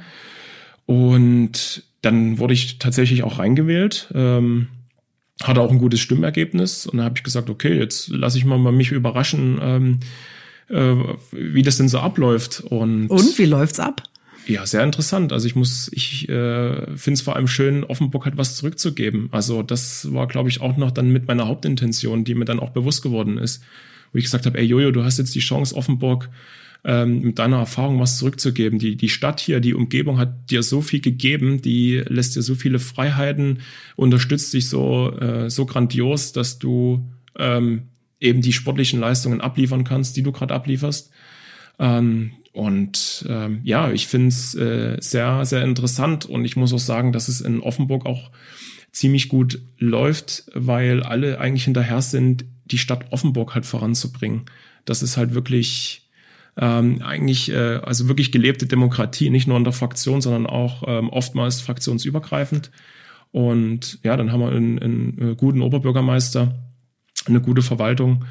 Und 0.86 1.84
dann 2.02 2.38
wurde 2.38 2.54
ich 2.54 2.78
tatsächlich 2.78 3.22
auch 3.22 3.38
reingewählt. 3.38 4.08
Ähm, 4.14 4.68
hatte 5.42 5.60
auch 5.60 5.70
ein 5.70 5.78
gutes 5.78 6.00
Stimmergebnis 6.00 6.86
und 6.86 6.98
dann 6.98 7.06
habe 7.06 7.16
ich 7.16 7.24
gesagt, 7.24 7.50
okay, 7.50 7.76
jetzt 7.76 8.08
lasse 8.08 8.38
ich 8.38 8.44
mal, 8.44 8.58
mal 8.58 8.72
mich 8.72 8.92
überraschen, 8.92 9.58
ähm, 9.60 10.00
äh, 10.68 10.94
wie 11.32 11.62
das 11.62 11.76
denn 11.76 11.88
so 11.88 11.98
abläuft. 11.98 12.60
Und, 12.60 13.08
und 13.08 13.38
wie 13.38 13.46
läuft's 13.46 13.80
ab? 13.80 14.02
Ja, 14.46 14.66
sehr 14.66 14.84
interessant. 14.84 15.32
Also 15.32 15.46
ich 15.46 15.54
muss, 15.54 15.90
ich 15.92 16.28
äh, 16.28 16.96
finde 16.96 17.14
es 17.14 17.22
vor 17.22 17.36
allem 17.36 17.48
schön, 17.48 17.82
Offenburg 17.82 18.26
halt 18.26 18.36
was 18.36 18.56
zurückzugeben. 18.56 19.28
Also 19.32 19.62
das 19.62 20.12
war, 20.12 20.26
glaube 20.26 20.50
ich, 20.50 20.60
auch 20.60 20.76
noch 20.76 20.90
dann 20.90 21.10
mit 21.10 21.26
meiner 21.26 21.48
Hauptintention, 21.48 22.24
die 22.24 22.34
mir 22.34 22.44
dann 22.44 22.60
auch 22.60 22.70
bewusst 22.70 23.02
geworden 23.02 23.38
ist, 23.38 23.62
wo 24.12 24.18
ich 24.18 24.24
gesagt 24.24 24.44
habe, 24.44 24.58
ey 24.58 24.64
Jojo, 24.64 24.90
du 24.90 25.02
hast 25.02 25.18
jetzt 25.18 25.34
die 25.34 25.40
Chance, 25.40 25.74
Offenburg 25.74 26.28
ähm, 26.84 27.22
mit 27.22 27.38
deiner 27.38 27.58
Erfahrung 27.58 27.98
was 28.00 28.18
zurückzugeben. 28.18 28.78
Die, 28.78 28.96
die 28.96 29.08
Stadt 29.08 29.40
hier, 29.40 29.60
die 29.60 29.72
Umgebung 29.72 30.18
hat 30.18 30.50
dir 30.50 30.62
so 30.62 30.82
viel 30.82 31.00
gegeben, 31.00 31.62
die 31.62 32.02
lässt 32.06 32.36
dir 32.36 32.42
so 32.42 32.54
viele 32.54 32.78
Freiheiten, 32.78 33.60
unterstützt 33.96 34.52
dich 34.52 34.68
so, 34.68 35.10
äh, 35.18 35.48
so 35.48 35.64
grandios, 35.64 36.32
dass 36.32 36.58
du 36.58 37.08
ähm, 37.38 37.84
eben 38.20 38.42
die 38.42 38.52
sportlichen 38.52 39.00
Leistungen 39.00 39.40
abliefern 39.40 39.84
kannst, 39.84 40.18
die 40.18 40.22
du 40.22 40.32
gerade 40.32 40.52
ablieferst. 40.52 41.10
Ähm, 41.78 42.32
und 42.54 43.26
ähm, 43.28 43.60
ja, 43.64 43.90
ich 43.90 44.06
finde 44.06 44.28
es 44.28 44.54
äh, 44.54 44.96
sehr, 45.00 45.44
sehr 45.44 45.64
interessant 45.64 46.24
und 46.24 46.44
ich 46.44 46.54
muss 46.54 46.72
auch 46.72 46.78
sagen, 46.78 47.10
dass 47.12 47.26
es 47.26 47.40
in 47.40 47.58
Offenburg 47.58 48.06
auch 48.06 48.30
ziemlich 48.92 49.28
gut 49.28 49.60
läuft, 49.76 50.44
weil 50.54 51.02
alle 51.02 51.40
eigentlich 51.40 51.64
hinterher 51.64 52.00
sind, 52.00 52.44
die 52.64 52.78
Stadt 52.78 53.10
Offenburg 53.10 53.56
halt 53.56 53.66
voranzubringen. 53.66 54.42
Das 54.84 55.02
ist 55.02 55.16
halt 55.16 55.34
wirklich 55.34 56.08
ähm, 56.56 57.02
eigentlich, 57.02 57.50
äh, 57.50 57.80
also 57.82 58.06
wirklich 58.06 58.30
gelebte 58.30 58.66
Demokratie, 58.66 59.30
nicht 59.30 59.48
nur 59.48 59.56
in 59.56 59.64
der 59.64 59.72
Fraktion, 59.72 60.20
sondern 60.20 60.46
auch 60.46 60.84
ähm, 60.86 61.10
oftmals 61.10 61.60
fraktionsübergreifend. 61.60 62.70
Und 63.32 63.98
ja, 64.04 64.16
dann 64.16 64.30
haben 64.30 64.40
wir 64.40 64.52
einen, 64.52 64.78
einen 64.78 65.32
äh, 65.32 65.34
guten 65.34 65.60
Oberbürgermeister, 65.60 66.54
eine 67.26 67.40
gute 67.40 67.62
Verwaltung 67.62 68.24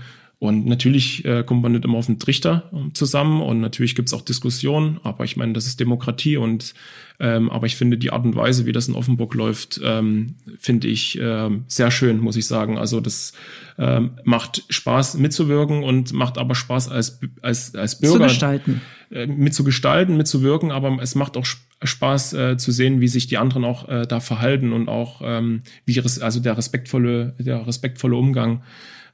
und 0.43 0.65
natürlich 0.65 1.23
äh, 1.23 1.45
kommt 1.45 1.63
man 1.63 1.71
nicht 1.71 1.85
immer 1.85 1.97
auf 1.97 2.07
den 2.07 2.19
Trichter 2.19 2.69
ähm, 2.73 2.93
zusammen. 2.93 3.41
Und 3.41 3.61
natürlich 3.61 3.95
gibt's 3.95 4.13
auch 4.13 4.19
Diskussionen, 4.19 4.99
aber 5.01 5.23
ich 5.23 5.37
meine, 5.37 5.53
das 5.53 5.67
ist 5.67 5.79
Demokratie. 5.79 6.35
Und 6.35 6.73
ähm, 7.21 7.49
aber 7.49 7.65
ich 7.65 7.77
finde 7.77 7.97
die 7.97 8.11
Art 8.11 8.25
und 8.25 8.35
Weise, 8.35 8.65
wie 8.65 8.73
das 8.73 8.89
in 8.89 8.93
Offenburg 8.93 9.35
läuft, 9.35 9.79
ähm, 9.81 10.35
finde 10.59 10.89
ich 10.89 11.17
ähm, 11.17 11.63
sehr 11.67 11.91
schön, 11.91 12.19
muss 12.19 12.35
ich 12.35 12.45
sagen. 12.45 12.77
Also 12.77 12.99
das 12.99 13.31
ähm, 13.77 14.17
macht 14.25 14.65
Spaß 14.67 15.15
mitzuwirken 15.15 15.81
und 15.81 16.11
macht 16.11 16.37
aber 16.37 16.55
Spaß 16.55 16.89
als 16.89 17.21
als 17.41 17.73
als 17.75 18.01
Bürger 18.01 18.17
zu 18.17 18.23
gestalten, 18.23 18.81
äh, 19.11 19.25
mitzugestalten, 19.25 20.17
mitzuwirken, 20.17 20.71
aber 20.71 20.97
es 21.01 21.15
macht 21.15 21.37
auch 21.37 21.45
Spaß 21.81 22.33
äh, 22.33 22.57
zu 22.57 22.73
sehen, 22.73 22.99
wie 22.99 23.07
sich 23.07 23.27
die 23.27 23.37
anderen 23.37 23.63
auch 23.63 23.87
äh, 23.87 24.05
da 24.05 24.19
verhalten 24.19 24.73
und 24.73 24.89
auch 24.89 25.21
ähm, 25.23 25.61
wie 25.85 25.97
also 26.01 26.41
der 26.41 26.57
respektvolle 26.57 27.33
der 27.39 27.65
respektvolle 27.65 28.17
Umgang 28.17 28.61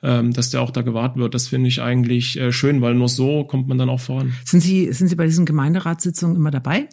ähm, 0.01 0.33
dass 0.33 0.49
der 0.49 0.61
auch 0.61 0.71
da 0.71 0.81
gewahrt 0.81 1.17
wird. 1.17 1.33
Das 1.33 1.47
finde 1.47 1.67
ich 1.67 1.81
eigentlich 1.81 2.39
äh, 2.39 2.51
schön, 2.51 2.81
weil 2.81 2.95
nur 2.95 3.09
so 3.09 3.43
kommt 3.43 3.67
man 3.67 3.77
dann 3.77 3.89
auch 3.89 3.99
voran. 3.99 4.33
Sind 4.45 4.61
Sie, 4.61 4.91
sind 4.93 5.07
Sie 5.07 5.15
bei 5.15 5.25
diesen 5.25 5.45
Gemeinderatssitzungen 5.45 6.35
immer 6.35 6.51
dabei? 6.51 6.87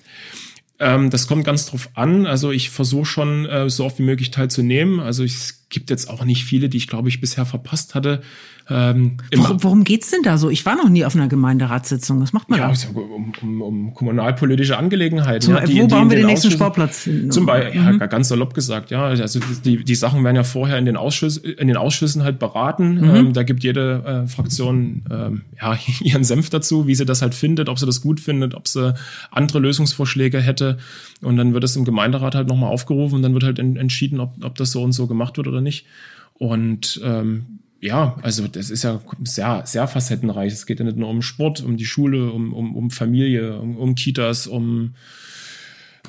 Ähm, 0.78 1.11
das 1.11 1.26
kommt 1.26 1.44
ganz 1.44 1.66
drauf 1.66 1.90
an. 1.94 2.26
Also 2.26 2.50
ich 2.50 2.70
versuche 2.70 3.07
schon 3.07 3.46
äh, 3.46 3.70
so 3.70 3.84
oft 3.84 3.98
wie 3.98 4.02
möglich 4.02 4.30
teilzunehmen. 4.30 5.00
Also 5.00 5.24
es 5.24 5.66
gibt 5.68 5.90
jetzt 5.90 6.11
auch 6.11 6.24
nicht 6.24 6.44
viele, 6.44 6.68
die 6.68 6.76
ich 6.76 6.88
glaube 6.88 7.09
ich 7.09 7.20
bisher 7.20 7.46
verpasst 7.46 7.94
hatte. 7.94 8.22
Ähm, 8.68 9.18
worum, 9.34 9.62
worum 9.62 9.84
geht's 9.84 10.10
denn 10.10 10.22
da 10.22 10.38
so? 10.38 10.50
Ich 10.50 10.66
war 10.66 10.74
noch 10.74 10.88
nie 10.88 11.04
auf 11.04 11.14
einer 11.14 11.28
Gemeinderatssitzung. 11.28 12.20
Was 12.20 12.32
macht 12.32 12.50
man 12.50 12.58
ja, 12.58 12.72
da? 12.72 13.00
Um, 13.00 13.32
um, 13.40 13.62
um 13.62 13.94
kommunalpolitische 13.94 14.76
Angelegenheiten. 14.76 15.42
Zum, 15.42 15.54
ja, 15.54 15.64
die, 15.64 15.80
wo 15.80 15.86
bauen 15.86 16.10
wir 16.10 16.16
den, 16.16 16.24
den 16.24 16.26
nächsten 16.26 16.50
Sportplatz? 16.50 17.08
Zum 17.30 17.46
Beispiel, 17.46 17.80
mhm. 17.80 18.00
ja, 18.00 18.06
ganz 18.06 18.28
salopp 18.28 18.54
gesagt, 18.54 18.90
ja. 18.90 19.04
Also 19.04 19.38
die, 19.64 19.84
die 19.84 19.94
Sachen 19.94 20.24
werden 20.24 20.34
ja 20.34 20.42
vorher 20.42 20.78
in 20.78 20.84
den, 20.84 20.96
Ausschuss, 20.96 21.36
in 21.36 21.68
den 21.68 21.76
Ausschüssen 21.76 22.24
halt 22.24 22.40
beraten. 22.40 22.96
Mhm. 22.96 23.14
Ähm, 23.14 23.32
da 23.34 23.44
gibt 23.44 23.62
jede 23.62 24.24
äh, 24.24 24.28
Fraktion 24.28 25.04
ähm, 25.10 25.42
ja, 25.60 25.78
ihren 26.00 26.24
Senf 26.24 26.50
dazu, 26.50 26.88
wie 26.88 26.96
sie 26.96 27.06
das 27.06 27.22
halt 27.22 27.36
findet, 27.36 27.68
ob 27.68 27.78
sie 27.78 27.86
das 27.86 28.00
gut 28.00 28.18
findet, 28.18 28.54
ob 28.54 28.66
sie 28.66 28.94
andere 29.30 29.60
Lösungsvorschläge 29.60 30.40
hätte. 30.40 30.78
Und 31.22 31.36
dann 31.36 31.54
wird 31.54 31.62
es 31.62 31.76
im 31.76 31.84
Gemeinderat 31.84 32.34
halt 32.34 32.48
nochmal 32.48 32.72
aufgerufen 32.72 33.16
und 33.16 33.22
dann 33.22 33.32
wird 33.32 33.44
halt 33.44 33.60
en 33.60 33.76
entschieden, 33.76 34.18
ob, 34.18 34.44
ob 34.44 34.56
das 34.56 34.72
so 34.72 34.82
und 34.82 34.90
so 34.90 35.06
gemacht 35.06 35.36
wird 35.36 35.46
oder 35.46 35.60
nicht. 35.60 35.86
Und 36.34 37.00
ähm, 37.02 37.55
ja, 37.81 38.16
also 38.22 38.49
das 38.49 38.70
ist 38.70 38.85
ja 38.85 39.01
sehr, 39.22 39.62
sehr 39.64 39.87
facettenreich. 39.87 40.53
Es 40.53 40.66
geht 40.66 40.79
ja 40.79 40.85
nicht 40.85 40.97
nur 40.97 41.09
um 41.09 41.22
Sport, 41.22 41.62
um 41.62 41.77
die 41.77 41.85
Schule, 41.85 42.31
um, 42.31 42.53
um, 42.53 42.74
um 42.74 42.91
Familie, 42.91 43.59
um, 43.59 43.77
um 43.77 43.95
Kitas, 43.95 44.47
um 44.47 44.95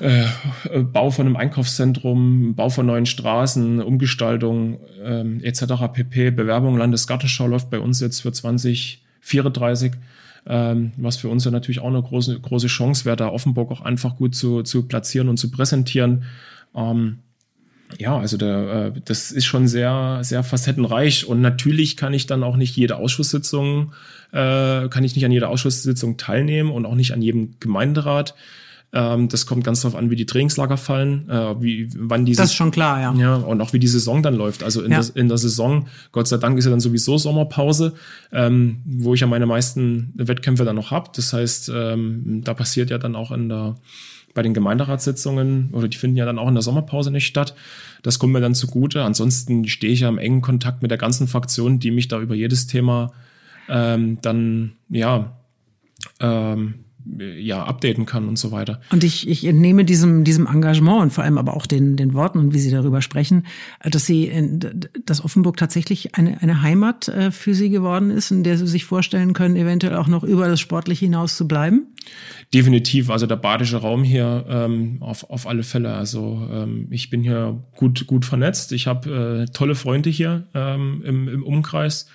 äh, 0.00 0.26
Bau 0.82 1.10
von 1.10 1.26
einem 1.26 1.36
Einkaufszentrum, 1.36 2.54
Bau 2.54 2.70
von 2.70 2.86
neuen 2.86 3.06
Straßen, 3.06 3.82
Umgestaltung 3.82 4.80
ähm, 5.02 5.42
etc. 5.42 5.64
pp. 5.92 6.30
Bewerbung 6.30 6.76
Landesgartenschau 6.78 7.46
läuft 7.46 7.70
bei 7.70 7.80
uns 7.80 8.00
jetzt 8.00 8.20
für 8.20 8.32
2034, 8.32 9.92
ähm, 10.46 10.92
was 10.96 11.16
für 11.16 11.28
uns 11.28 11.44
ja 11.44 11.50
natürlich 11.50 11.80
auch 11.80 11.88
eine 11.88 12.02
große, 12.02 12.40
große 12.40 12.68
Chance 12.68 13.04
wäre, 13.04 13.16
da 13.16 13.28
Offenburg 13.28 13.70
auch 13.70 13.80
einfach 13.82 14.16
gut 14.16 14.34
zu, 14.34 14.62
zu 14.62 14.86
platzieren 14.86 15.28
und 15.28 15.36
zu 15.36 15.50
präsentieren. 15.50 16.24
Ähm, 16.74 17.18
ja, 17.96 18.18
also 18.18 18.36
der, 18.36 18.92
äh, 18.94 19.00
das 19.04 19.30
ist 19.30 19.46
schon 19.46 19.66
sehr, 19.66 20.20
sehr 20.22 20.42
facettenreich 20.44 21.26
und 21.26 21.40
natürlich 21.40 21.96
kann 21.96 22.12
ich 22.12 22.26
dann 22.26 22.42
auch 22.42 22.56
nicht 22.56 22.76
jede 22.76 22.96
Ausschusssitzung, 22.96 23.92
äh, 24.32 24.88
kann 24.88 25.04
ich 25.04 25.14
nicht 25.14 25.24
an 25.24 25.32
jeder 25.32 25.48
Ausschusssitzung 25.48 26.16
teilnehmen 26.16 26.70
und 26.70 26.84
auch 26.84 26.94
nicht 26.94 27.12
an 27.12 27.22
jedem 27.22 27.54
Gemeinderat. 27.60 28.34
Ähm, 28.90 29.28
das 29.28 29.44
kommt 29.44 29.64
ganz 29.64 29.82
darauf 29.82 29.98
an, 29.98 30.10
wie 30.10 30.16
die 30.16 30.24
Trainingslager 30.24 30.78
fallen, 30.78 31.28
äh, 31.28 31.60
wie 31.60 31.90
wann 31.94 32.24
diese. 32.24 32.40
Das 32.40 32.50
ist 32.50 32.56
schon 32.56 32.70
klar, 32.70 33.00
ja. 33.00 33.14
Ja, 33.14 33.34
und 33.36 33.60
auch 33.60 33.74
wie 33.74 33.78
die 33.78 33.88
Saison 33.88 34.22
dann 34.22 34.34
läuft. 34.34 34.62
Also 34.62 34.82
in, 34.82 34.92
ja. 34.92 35.02
der, 35.02 35.16
in 35.16 35.28
der 35.28 35.36
Saison, 35.36 35.88
Gott 36.10 36.26
sei 36.26 36.38
Dank 36.38 36.58
ist 36.58 36.64
ja 36.64 36.70
dann 36.70 36.80
sowieso 36.80 37.18
Sommerpause, 37.18 37.94
ähm, 38.32 38.80
wo 38.86 39.12
ich 39.12 39.20
ja 39.20 39.26
meine 39.26 39.44
meisten 39.44 40.12
Wettkämpfe 40.16 40.64
dann 40.64 40.76
noch 40.76 40.90
hab. 40.90 41.12
Das 41.12 41.34
heißt, 41.34 41.70
ähm, 41.74 42.40
da 42.44 42.54
passiert 42.54 42.88
ja 42.88 42.96
dann 42.96 43.14
auch 43.14 43.30
in 43.30 43.50
der 43.50 43.76
bei 44.34 44.42
den 44.42 44.54
Gemeinderatssitzungen 44.54 45.70
oder 45.72 45.88
die 45.88 45.96
finden 45.96 46.16
ja 46.16 46.24
dann 46.24 46.38
auch 46.38 46.48
in 46.48 46.54
der 46.54 46.62
Sommerpause 46.62 47.10
nicht 47.10 47.26
statt. 47.26 47.54
Das 48.02 48.18
kommt 48.18 48.32
mir 48.32 48.40
dann 48.40 48.54
zugute. 48.54 49.02
Ansonsten 49.02 49.66
stehe 49.66 49.92
ich 49.92 50.00
ja 50.00 50.08
im 50.08 50.18
engen 50.18 50.42
Kontakt 50.42 50.82
mit 50.82 50.90
der 50.90 50.98
ganzen 50.98 51.28
Fraktion, 51.28 51.78
die 51.78 51.90
mich 51.90 52.08
da 52.08 52.20
über 52.20 52.34
jedes 52.34 52.66
Thema 52.66 53.12
ähm, 53.68 54.18
dann 54.22 54.72
ja 54.88 55.36
ähm, 56.20 56.84
ja, 57.18 57.64
updaten 57.64 58.06
kann 58.06 58.28
und 58.28 58.38
so 58.38 58.50
weiter. 58.52 58.80
Und 58.90 59.04
ich, 59.04 59.28
ich 59.28 59.44
entnehme 59.44 59.84
diesem, 59.84 60.24
diesem 60.24 60.46
Engagement 60.46 61.02
und 61.02 61.12
vor 61.12 61.24
allem 61.24 61.38
aber 61.38 61.56
auch 61.56 61.66
den, 61.66 61.96
den 61.96 62.14
Worten 62.14 62.38
und 62.38 62.54
wie 62.54 62.58
Sie 62.58 62.70
darüber 62.70 63.02
sprechen, 63.02 63.46
dass 63.82 64.06
Sie, 64.06 64.30
dass 65.04 65.24
Offenburg 65.24 65.56
tatsächlich 65.56 66.14
eine, 66.16 66.40
eine 66.42 66.62
Heimat 66.62 67.08
äh, 67.08 67.30
für 67.30 67.54
Sie 67.54 67.70
geworden 67.70 68.10
ist, 68.10 68.30
in 68.30 68.44
der 68.44 68.58
Sie 68.58 68.66
sich 68.66 68.84
vorstellen 68.84 69.32
können, 69.32 69.56
eventuell 69.56 69.96
auch 69.96 70.08
noch 70.08 70.24
über 70.24 70.48
das 70.48 70.60
Sportliche 70.60 71.06
hinaus 71.06 71.36
zu 71.36 71.48
bleiben? 71.48 71.86
Definitiv, 72.52 73.10
also 73.10 73.26
der 73.26 73.36
badische 73.36 73.78
Raum 73.78 74.02
hier 74.02 74.44
ähm, 74.48 74.98
auf, 75.00 75.28
auf 75.30 75.46
alle 75.46 75.62
Fälle. 75.62 75.94
Also 75.94 76.48
ähm, 76.50 76.88
ich 76.90 77.10
bin 77.10 77.22
hier 77.22 77.62
gut, 77.76 78.06
gut 78.06 78.24
vernetzt. 78.24 78.72
Ich 78.72 78.86
habe 78.86 79.46
äh, 79.46 79.52
tolle 79.52 79.74
Freunde 79.74 80.10
hier 80.10 80.46
ähm, 80.54 81.02
im, 81.04 81.28
im 81.28 81.42
Umkreis. 81.42 82.08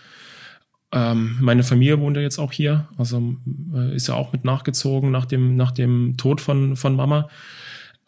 Ähm, 0.94 1.38
meine 1.42 1.64
Familie 1.64 2.00
wohnt 2.00 2.18
ja 2.18 2.22
jetzt 2.22 2.38
auch 2.38 2.52
hier, 2.52 2.88
also 2.98 3.36
äh, 3.74 3.96
ist 3.96 4.08
ja 4.08 4.14
auch 4.14 4.32
mit 4.32 4.46
nachgezogen 4.46 5.10
nach 5.10 5.26
dem, 5.26 5.56
nach 5.56 5.72
dem 5.72 6.18
Tod 6.18 6.40
von, 6.40 6.76
von 6.76 6.96
Mama. 6.96 7.30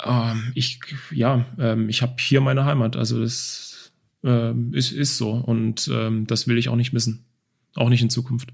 Ähm, 0.06 0.52
ich, 0.54 0.80
ja, 1.10 1.46
ähm, 1.58 1.90
ich 1.90 2.04
habe 2.04 2.14
hier 2.20 2.42
meine 2.42 2.64
Heimat, 2.64 2.96
also 2.96 3.20
das 3.20 3.92
äh, 4.24 4.52
ist, 4.72 4.92
ist 4.92 5.18
so 5.18 5.32
und 5.32 5.90
ähm, 5.92 6.28
das 6.28 6.48
will 6.48 6.60
ich 6.60 6.70
auch 6.70 6.76
nicht 6.76 6.94
missen, 6.94 7.26
auch 7.74 7.90
nicht 7.90 8.04
in 8.04 8.12
Zukunft. 8.12 8.50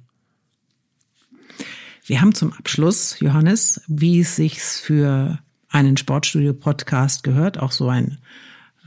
Wir 2.06 2.22
haben 2.22 2.34
zum 2.34 2.54
Abschluss, 2.54 3.20
Johannes, 3.20 3.82
wie 3.88 4.22
es 4.22 4.38
sich 4.38 4.62
für 4.62 5.40
einen 5.68 5.98
Sportstudio-Podcast 5.98 7.24
gehört, 7.24 7.60
auch 7.60 7.74
so 7.74 7.90
ein 7.90 8.18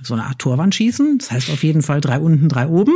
so 0.02 0.14
eine 0.14 0.24
Art 0.24 0.38
Torwandschießen. 0.38 1.18
Das 1.18 1.30
heißt 1.30 1.50
auf 1.50 1.62
jeden 1.62 1.82
Fall 1.82 2.00
drei 2.00 2.18
unten, 2.18 2.48
drei 2.48 2.66
oben. 2.66 2.94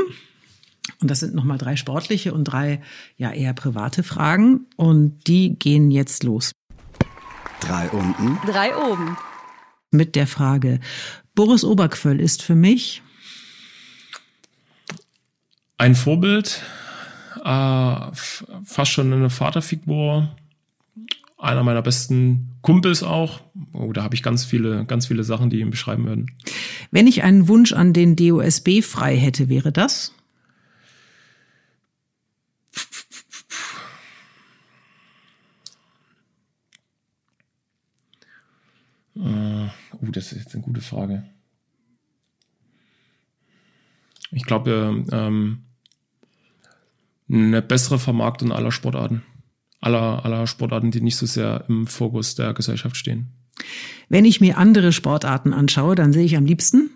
Und 1.00 1.10
das 1.10 1.20
sind 1.20 1.34
nochmal 1.34 1.58
drei 1.58 1.76
sportliche 1.76 2.34
und 2.34 2.44
drei 2.44 2.82
ja 3.16 3.30
eher 3.32 3.52
private 3.52 4.02
Fragen. 4.02 4.66
Und 4.76 5.26
die 5.26 5.58
gehen 5.58 5.90
jetzt 5.90 6.24
los. 6.24 6.52
Drei 7.60 7.88
unten. 7.90 8.38
Drei 8.46 8.76
oben. 8.76 9.16
Mit 9.90 10.16
der 10.16 10.26
Frage, 10.26 10.80
Boris 11.34 11.64
Oberquöll 11.64 12.20
ist 12.20 12.42
für 12.42 12.54
mich 12.54 13.02
ein 15.78 15.94
Vorbild, 15.94 16.62
äh, 17.44 17.94
fast 18.64 18.90
schon 18.90 19.12
eine 19.12 19.30
Vaterfigur, 19.30 20.28
einer 21.38 21.62
meiner 21.62 21.82
besten 21.82 22.50
Kumpels 22.62 23.04
auch. 23.04 23.40
Oh, 23.72 23.92
da 23.92 24.02
habe 24.02 24.16
ich 24.16 24.24
ganz 24.24 24.44
viele, 24.44 24.84
ganz 24.84 25.06
viele 25.06 25.22
Sachen, 25.22 25.50
die 25.50 25.60
ihn 25.60 25.70
beschreiben 25.70 26.04
würden. 26.04 26.32
Wenn 26.90 27.06
ich 27.06 27.22
einen 27.22 27.46
Wunsch 27.48 27.72
an 27.72 27.92
den 27.92 28.16
DOSB 28.16 28.82
frei 28.82 29.16
hätte, 29.16 29.48
wäre 29.48 29.70
das? 29.70 30.12
Uh, 39.18 39.68
das 40.00 40.30
ist 40.32 40.38
jetzt 40.38 40.54
eine 40.54 40.62
gute 40.62 40.80
Frage. 40.80 41.24
Ich 44.30 44.44
glaube, 44.44 45.04
ähm, 45.10 45.64
eine 47.28 47.62
bessere 47.62 47.98
Vermarktung 47.98 48.52
aller 48.52 48.70
Sportarten. 48.70 49.24
Aller, 49.80 50.24
aller 50.24 50.46
Sportarten, 50.46 50.90
die 50.90 51.00
nicht 51.00 51.16
so 51.16 51.26
sehr 51.26 51.64
im 51.68 51.86
Fokus 51.86 52.34
der 52.36 52.54
Gesellschaft 52.54 52.96
stehen. 52.96 53.32
Wenn 54.08 54.24
ich 54.24 54.40
mir 54.40 54.56
andere 54.56 54.92
Sportarten 54.92 55.52
anschaue, 55.52 55.94
dann 55.94 56.12
sehe 56.12 56.24
ich 56.24 56.36
am 56.36 56.46
liebsten 56.46 56.90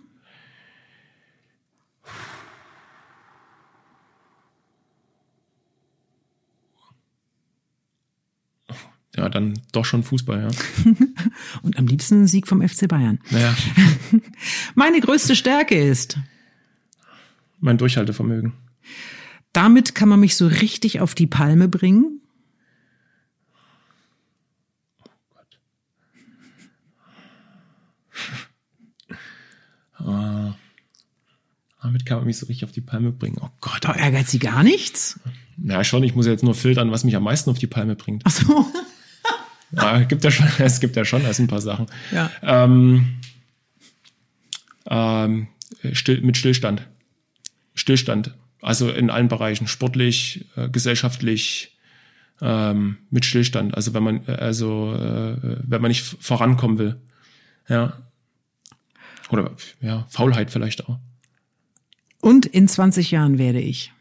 Ja, 9.14 9.21
dann 9.34 9.54
doch 9.72 9.84
schon 9.84 10.02
Fußball, 10.02 10.42
ja. 10.42 10.48
Und 11.62 11.78
am 11.78 11.86
liebsten 11.86 12.22
ein 12.22 12.26
Sieg 12.26 12.46
vom 12.46 12.66
FC 12.66 12.88
Bayern. 12.88 13.18
Naja. 13.30 13.54
Meine 14.74 15.00
größte 15.00 15.36
Stärke 15.36 15.74
ist. 15.76 16.18
Mein 17.60 17.78
Durchhaltevermögen. 17.78 18.52
Damit 19.52 19.94
kann 19.94 20.08
man 20.08 20.20
mich 20.20 20.36
so 20.36 20.46
richtig 20.46 21.00
auf 21.00 21.14
die 21.14 21.26
Palme 21.26 21.68
bringen. 21.68 22.20
Oh 30.00 30.08
uh, 30.10 30.52
damit 31.82 32.06
kann 32.06 32.18
man 32.18 32.26
mich 32.26 32.38
so 32.38 32.46
richtig 32.46 32.64
auf 32.64 32.72
die 32.72 32.80
Palme 32.80 33.12
bringen. 33.12 33.38
Oh 33.40 33.50
Gott. 33.60 33.86
Oh, 33.86 33.92
ärgert 33.92 34.28
Sie 34.28 34.38
gar 34.38 34.62
nichts? 34.62 35.20
Ja, 35.58 35.84
schon. 35.84 36.02
Ich 36.04 36.14
muss 36.14 36.26
jetzt 36.26 36.42
nur 36.42 36.54
filtern, 36.54 36.90
was 36.90 37.04
mich 37.04 37.16
am 37.16 37.24
meisten 37.24 37.50
auf 37.50 37.58
die 37.58 37.66
Palme 37.66 37.96
bringt. 37.96 38.22
Ach 38.24 38.30
so. 38.30 38.66
Ja, 39.72 40.00
gibt 40.08 40.24
ja 40.24 40.30
schon, 40.30 40.46
es 40.58 40.80
gibt 40.80 40.96
ja 40.96 41.04
schon 41.04 41.22
erst 41.22 41.40
ein 41.40 41.48
paar 41.48 41.60
Sachen. 41.60 41.86
Ja. 42.12 42.30
Ähm, 42.42 43.16
ähm, 44.86 45.48
still, 45.92 46.20
mit 46.20 46.36
Stillstand. 46.36 46.86
Stillstand. 47.74 48.34
Also 48.60 48.90
in 48.90 49.10
allen 49.10 49.28
Bereichen, 49.28 49.66
sportlich, 49.66 50.46
äh, 50.56 50.68
gesellschaftlich, 50.68 51.76
ähm, 52.40 52.98
mit 53.10 53.24
Stillstand. 53.24 53.74
Also 53.74 53.94
wenn 53.94 54.02
man, 54.02 54.26
also 54.26 54.94
äh, 54.94 55.58
wenn 55.62 55.80
man 55.80 55.88
nicht 55.88 56.02
vorankommen 56.02 56.78
will. 56.78 57.00
Ja. 57.68 57.98
Oder 59.30 59.50
ja, 59.80 60.06
Faulheit 60.10 60.50
vielleicht 60.50 60.86
auch. 60.86 60.98
Und 62.20 62.46
in 62.46 62.68
20 62.68 63.10
Jahren 63.10 63.38
werde 63.38 63.60
ich. 63.60 63.92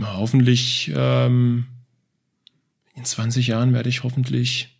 Hoffentlich 0.00 0.90
ähm, 0.94 1.66
in 2.94 3.04
20 3.04 3.46
Jahren 3.46 3.72
werde 3.72 3.88
ich 3.88 4.02
hoffentlich 4.02 4.76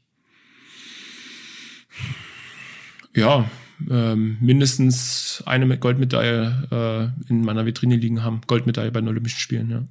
ja 3.14 3.48
ähm, 3.90 4.38
mindestens 4.40 5.42
eine 5.46 5.78
Goldmedaille 5.78 7.12
äh, 7.26 7.30
in 7.30 7.42
meiner 7.42 7.66
Vitrine 7.66 7.96
liegen 7.96 8.22
haben. 8.22 8.40
Goldmedaille 8.46 8.92
bei 8.92 9.00
den 9.00 9.08
Olympischen 9.08 9.38
Spielen, 9.38 9.70
ja. 9.70 9.82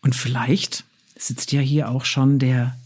Und 0.00 0.14
vielleicht 0.14 0.84
sitzt 1.16 1.52
ja 1.52 1.60
hier 1.60 1.90
auch 1.90 2.04
schon 2.04 2.38
der 2.38 2.76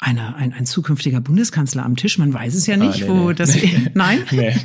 einer, 0.00 0.34
ein, 0.36 0.52
ein 0.52 0.66
zukünftiger 0.66 1.20
Bundeskanzler 1.20 1.84
am 1.84 1.96
Tisch. 1.96 2.18
Man 2.18 2.32
weiß 2.32 2.54
es 2.54 2.66
ja 2.66 2.76
nicht, 2.76 3.04
ah, 3.04 3.06
nee, 3.06 3.20
wo 3.20 3.28
nee. 3.28 3.34
das, 3.34 3.56
nein, 3.94 4.24
nee. 4.30 4.56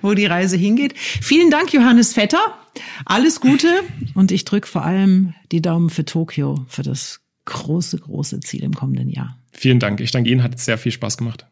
wo 0.00 0.14
die 0.14 0.26
Reise 0.26 0.56
hingeht. 0.56 0.94
Vielen 0.96 1.50
Dank, 1.50 1.72
Johannes 1.72 2.12
Vetter. 2.12 2.54
Alles 3.04 3.40
Gute 3.40 3.68
und 4.14 4.32
ich 4.32 4.44
drücke 4.44 4.66
vor 4.66 4.84
allem 4.84 5.34
die 5.52 5.62
Daumen 5.62 5.90
für 5.90 6.04
Tokio, 6.04 6.64
für 6.68 6.82
das 6.82 7.20
große, 7.44 7.98
große 7.98 8.40
Ziel 8.40 8.62
im 8.62 8.74
kommenden 8.74 9.10
Jahr. 9.10 9.38
Vielen 9.52 9.78
Dank. 9.78 10.00
Ich 10.00 10.10
danke 10.10 10.30
Ihnen, 10.30 10.42
hat 10.42 10.58
sehr 10.58 10.78
viel 10.78 10.92
Spaß 10.92 11.16
gemacht. 11.16 11.46